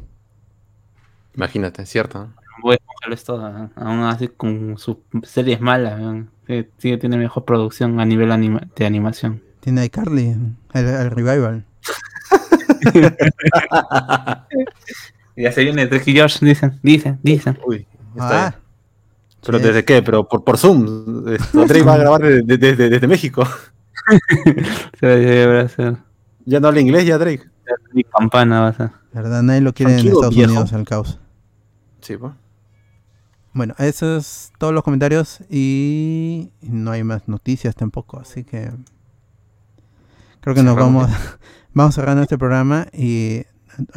Imagínate, 1.35 1.85
¿cierto? 1.85 2.29
Voy 2.61 2.75
a. 2.75 2.79
¿no? 3.27 3.71
Aún 3.75 3.99
así 4.03 4.27
con 4.27 4.77
sus 4.77 4.97
series 5.23 5.59
malas. 5.59 5.99
sí, 6.77 6.97
tiene 6.97 7.17
mejor 7.17 7.45
producción 7.45 7.99
a 7.99 8.05
nivel 8.05 8.31
anima- 8.31 8.67
de 8.75 8.85
animación. 8.85 9.41
Tiene 9.59 9.81
a 9.81 9.85
iCarly, 9.85 10.35
el, 10.73 10.85
el 10.87 11.09
revival. 11.11 11.65
Ya 15.35 15.51
se 15.51 15.63
viene 15.63 15.87
Drake 15.87 16.11
y 16.11 16.13
George, 16.13 16.45
dicen, 16.45 16.79
dicen, 16.83 17.19
dicen. 17.23 17.57
Uy, 17.65 17.87
está 18.15 18.47
Ah. 18.47 18.55
¿Pero 19.43 19.57
desde 19.59 19.83
qué? 19.85 20.03
¿Pero 20.03 20.27
por, 20.27 20.43
por 20.43 20.57
Zoom? 20.57 21.27
Esto, 21.29 21.65
Drake 21.65 21.81
va 21.83 21.93
a 21.95 21.97
grabar 21.97 22.21
desde, 22.21 22.57
desde- 22.57 22.89
desde 22.89 23.07
México. 23.07 23.43
Se 24.99 25.05
debe 25.05 25.59
hacer. 25.61 25.97
Ya 26.45 26.59
no 26.59 26.67
habla 26.67 26.81
inglés, 26.81 27.05
ya 27.05 27.17
Drake. 27.17 27.43
Mi 27.93 28.03
campana 28.03 28.61
va 28.61 28.67
a 28.69 28.73
ser. 28.73 28.91
¿verdad? 29.13 29.41
Nadie 29.43 29.61
lo 29.61 29.73
quiere 29.73 29.93
en 29.93 30.07
Estados 30.07 30.33
viejo. 30.35 30.51
Unidos 30.51 30.73
al 30.73 30.85
caos. 30.85 31.19
Sí, 32.01 32.17
pues. 32.17 32.33
Bueno, 33.53 33.75
esos 33.79 34.25
es 34.25 34.51
todos 34.57 34.73
los 34.73 34.83
comentarios 34.83 35.39
y 35.49 36.51
no 36.61 36.91
hay 36.91 37.03
más 37.03 37.27
noticias 37.27 37.75
tampoco, 37.75 38.17
así 38.19 38.45
que 38.45 38.71
creo 40.39 40.55
que 40.55 40.63
nos 40.63 40.77
vamos 40.77 41.09
vamos 41.73 41.93
cerrando 41.95 42.23
este 42.23 42.37
programa 42.37 42.87
y 42.93 43.43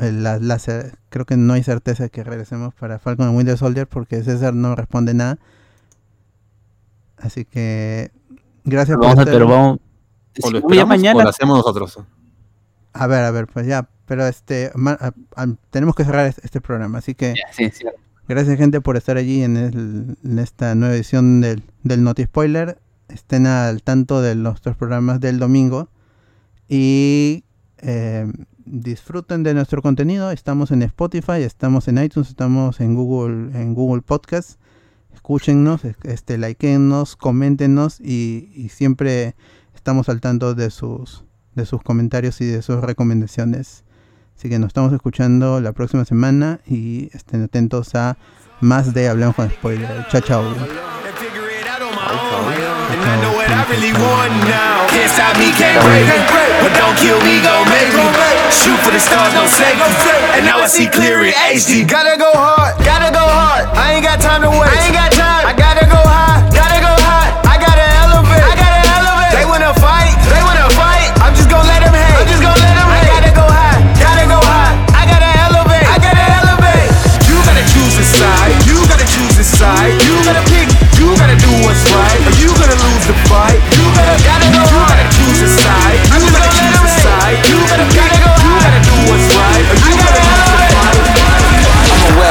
eh, 0.01 0.12
la, 0.12 0.39
la 0.41 0.59
creo 1.09 1.24
que 1.24 1.36
no 1.36 1.53
hay 1.53 1.62
certeza 1.62 2.09
que 2.09 2.24
regresemos 2.24 2.74
para 2.74 2.99
Falcon 2.99 3.28
and 3.28 3.36
Winter 3.36 3.57
Soldier 3.57 3.86
porque 3.86 4.24
César 4.24 4.55
no 4.55 4.74
responde 4.74 5.15
nada. 5.15 5.39
Así 7.16 7.45
que 7.45 8.11
gracias 8.65 8.97
por 8.97 9.07
Vamos 9.07 9.19
a, 9.20 9.23
estar- 9.23 9.35
pero 9.35 9.47
vamos. 9.49 9.78
O 10.43 10.51
lo 10.51 10.59
esperamos 10.59 10.85
o 10.85 10.86
mañana. 10.89 11.23
lo 11.23 11.28
hacemos 11.31 11.59
nosotros. 11.59 11.98
A 12.93 13.06
ver, 13.06 13.24
a 13.24 13.31
ver, 13.31 13.47
pues 13.47 13.66
ya, 13.66 13.89
pero 14.06 14.27
este 14.27 14.70
ma- 14.74 14.98
a- 15.01 15.12
a- 15.36 15.47
tenemos 15.70 15.94
que 15.94 16.05
cerrar 16.05 16.27
este, 16.27 16.43
este 16.44 16.61
programa, 16.61 16.98
así 16.98 17.15
que 17.15 17.35
Ya, 17.36 17.52
sí, 17.52 17.70
sí. 17.73 17.85
Gracias 18.27 18.56
gente 18.56 18.81
por 18.81 18.97
estar 18.97 19.16
allí 19.19 19.43
en, 19.43 19.56
el- 19.56 20.16
en 20.24 20.39
esta 20.39 20.74
nueva 20.74 20.94
edición 20.94 21.40
del, 21.40 21.62
del 21.82 22.02
Noti 22.02 22.24
Spoiler. 22.24 22.78
Estén 23.09 23.47
al 23.47 23.82
tanto 23.82 24.23
de 24.23 24.35
los 24.35 24.62
tres 24.62 24.77
programas 24.77 25.20
del 25.20 25.39
domingo. 25.39 25.89
Y 26.69 27.44
eh, 27.78 28.27
disfruten 28.65 29.43
de 29.43 29.52
nuestro 29.55 29.82
contenido. 29.82 30.31
Estamos 30.31 30.70
en 30.70 30.82
Spotify, 30.82 31.43
estamos 31.43 31.86
en 31.89 31.98
iTunes, 31.98 32.31
estamos 32.31 32.81
en 32.81 32.94
Google, 32.94 33.51
en 33.61 33.74
Google 33.74 34.01
Podcast. 34.02 34.59
Escúchennos, 35.12 35.82
este, 36.05 36.39
likeennos, 36.39 37.16
coméntenos 37.16 38.01
y, 38.01 38.51
y 38.55 38.70
siempre 38.70 39.36
estamos 39.85 40.09
al 40.09 40.23
tanto 40.23 40.55
de 40.55 40.70
sus, 40.70 41.24
de 41.55 41.66
sus 41.66 41.82
comentarios 41.82 42.40
y 42.40 42.47
de 42.47 42.62
sus 42.62 42.81
recomendaciones. 42.81 43.85
Así 44.35 44.48
que 44.48 44.59
nos 44.59 44.69
estamos 44.69 44.94
escuchando 44.94 45.61
la 45.61 45.73
próxima 45.73 46.06
semana 46.06 46.61
y 46.66 47.11
estén 47.12 47.43
atentos 47.43 47.94
a 47.94 48.16
más 48.62 48.94
de 48.94 49.11
Hablemos 49.11 49.36
con 49.36 49.51
Spoiler. 49.51 50.06
Chao, 50.09 50.23
chao. 50.23 50.43
Gotta 61.85 62.16
go 62.16 62.32
hard, 62.32 62.78
gotta 62.86 63.11
go 63.12 63.20
hard. 63.20 63.69
I 63.77 63.93
ain't 63.93 64.02
got 64.02 64.19
time 64.19 64.40
to 64.40 64.48
waste. 64.48 65.14
Side. 79.65 79.97
You 80.05 80.15
gotta 80.28 80.45
pick. 80.53 80.69
You 81.01 81.09
gotta 81.16 81.36
do 81.41 81.51
what's 81.65 81.85
right. 81.97 82.20
Or 82.28 82.32
you 82.36 82.51
gonna 82.61 82.78
lose 82.85 83.05
the 83.09 83.16
fight. 83.28 83.61
You 83.77 83.85
gotta, 83.97 84.16
gotta 84.28 84.49
go. 84.53 84.62
You 84.69 84.81
gotta 84.93 85.07
choose 85.16 85.41
a 85.41 85.51
side. 85.65 86.01
You 86.20 86.28
gotta 86.36 86.51
choose 86.53 86.81
a 86.85 86.93
side. 87.05 87.36
You 87.49 87.59
gotta 87.73 87.86
pick. 87.97 88.11
You 88.45 88.53
gotta 88.61 88.81
do 88.89 88.97
what's 89.09 89.28
right. 89.41 89.65
Or 89.73 89.77
you 89.81 89.93
gotta. 89.97 90.03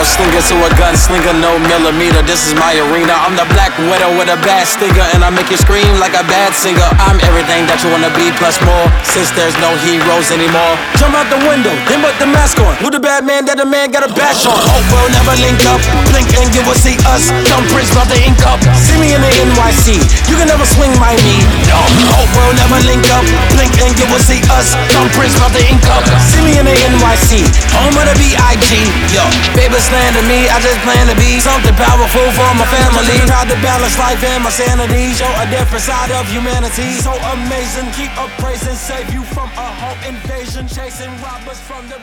A 0.04 0.06
web 0.06 0.20
slinger 0.20 0.44
to 0.52 0.56
a 0.68 0.70
gunslinger, 0.76 1.32
no 1.40 1.56
millimeter. 1.64 2.20
This 2.28 2.44
is 2.44 2.52
my 2.60 2.76
arena. 2.76 3.16
I'm 3.24 3.40
the 3.40 3.48
black 3.56 3.72
widow 3.88 4.12
with 4.20 4.28
a 4.28 4.36
bad 4.44 4.68
stinger, 4.68 5.08
and 5.16 5.24
I 5.24 5.32
make 5.32 5.48
you 5.48 5.56
scream 5.56 5.88
like 5.96 6.12
a 6.12 6.28
bad 6.28 6.52
singer. 6.52 6.84
I'm 7.08 7.24
everything 7.24 7.64
that 7.72 7.80
you 7.80 7.88
wanna 7.88 8.12
be, 8.12 8.28
plus 8.36 8.60
more. 8.68 8.84
Since 9.16 9.32
there's 9.32 9.56
no 9.64 9.72
heroes 9.88 10.28
anymore, 10.36 10.76
jump 11.00 11.16
out 11.16 11.32
the 11.32 11.40
window, 11.48 11.72
then 11.88 12.04
put 12.04 12.20
the 12.20 12.28
mask 12.28 12.60
on. 12.60 12.76
Who 12.84 12.92
the 12.92 13.00
bad 13.00 13.24
man 13.24 13.48
that 13.48 13.56
the 13.56 13.64
man 13.64 13.96
got 13.96 14.04
a 14.04 14.12
bash 14.12 14.44
on? 14.44 14.60
Hope 14.60 14.84
we'll 14.92 15.08
never 15.16 15.40
link 15.40 15.64
up. 15.72 15.80
Blink 16.12 16.28
and 16.36 16.52
you 16.52 16.68
will 16.68 16.76
see 16.76 17.00
us. 17.08 17.32
Dumb 17.48 17.64
prince 17.72 17.96
about 17.96 18.12
to 18.12 18.20
ink 18.20 18.44
up. 18.44 18.60
See 18.76 19.00
me 19.00 19.16
in 19.16 19.24
the 19.24 19.32
NYC. 19.32 20.04
You 20.28 20.36
can 20.36 20.52
never 20.52 20.68
swing 20.68 20.92
my 21.00 21.16
knee. 21.24 21.48
No, 21.72 21.80
hope 22.12 22.28
we'll 22.36 22.52
never 22.60 22.76
link 22.84 23.08
up. 23.16 23.24
Blink 23.56 23.72
and 23.80 23.96
you 23.96 24.04
will 24.12 24.20
see 24.20 24.44
us. 24.52 24.76
Dumb 24.92 25.08
prince 25.16 25.40
about 25.40 25.56
to 25.56 25.64
ink 25.64 25.80
up. 25.96 26.04
See 26.28 26.44
me 26.44 26.60
in 26.60 26.68
the 26.68 26.76
NYC. 26.92 27.48
Home 27.80 27.96
of 27.96 28.04
the 28.12 28.16
B.I.G. 28.20 28.68
Yo, 29.16 29.24
baby 29.56 29.80
slander 29.94 30.26
me. 30.26 30.50
I 30.50 30.58
just 30.58 30.82
plan 30.82 31.06
to 31.06 31.18
be 31.22 31.38
something 31.38 31.76
powerful 31.78 32.28
for 32.34 32.50
my 32.58 32.66
family. 32.74 33.14
Try 33.30 33.46
to 33.46 33.58
balance 33.62 33.98
life 34.02 34.22
and 34.26 34.42
my 34.42 34.50
sanity. 34.50 35.14
Show 35.14 35.30
a 35.38 35.46
different 35.54 35.86
side 35.86 36.10
of 36.18 36.26
humanity. 36.34 36.98
So 37.06 37.14
amazing. 37.38 37.94
Keep 37.94 38.14
up 38.18 38.34
praising. 38.42 38.74
Save 38.74 39.14
you 39.14 39.22
from 39.38 39.50
a 39.54 39.70
whole 39.78 40.00
invasion. 40.10 40.66
Chasing 40.66 41.14
robbers 41.22 41.62
from 41.62 41.86
the 41.94 42.02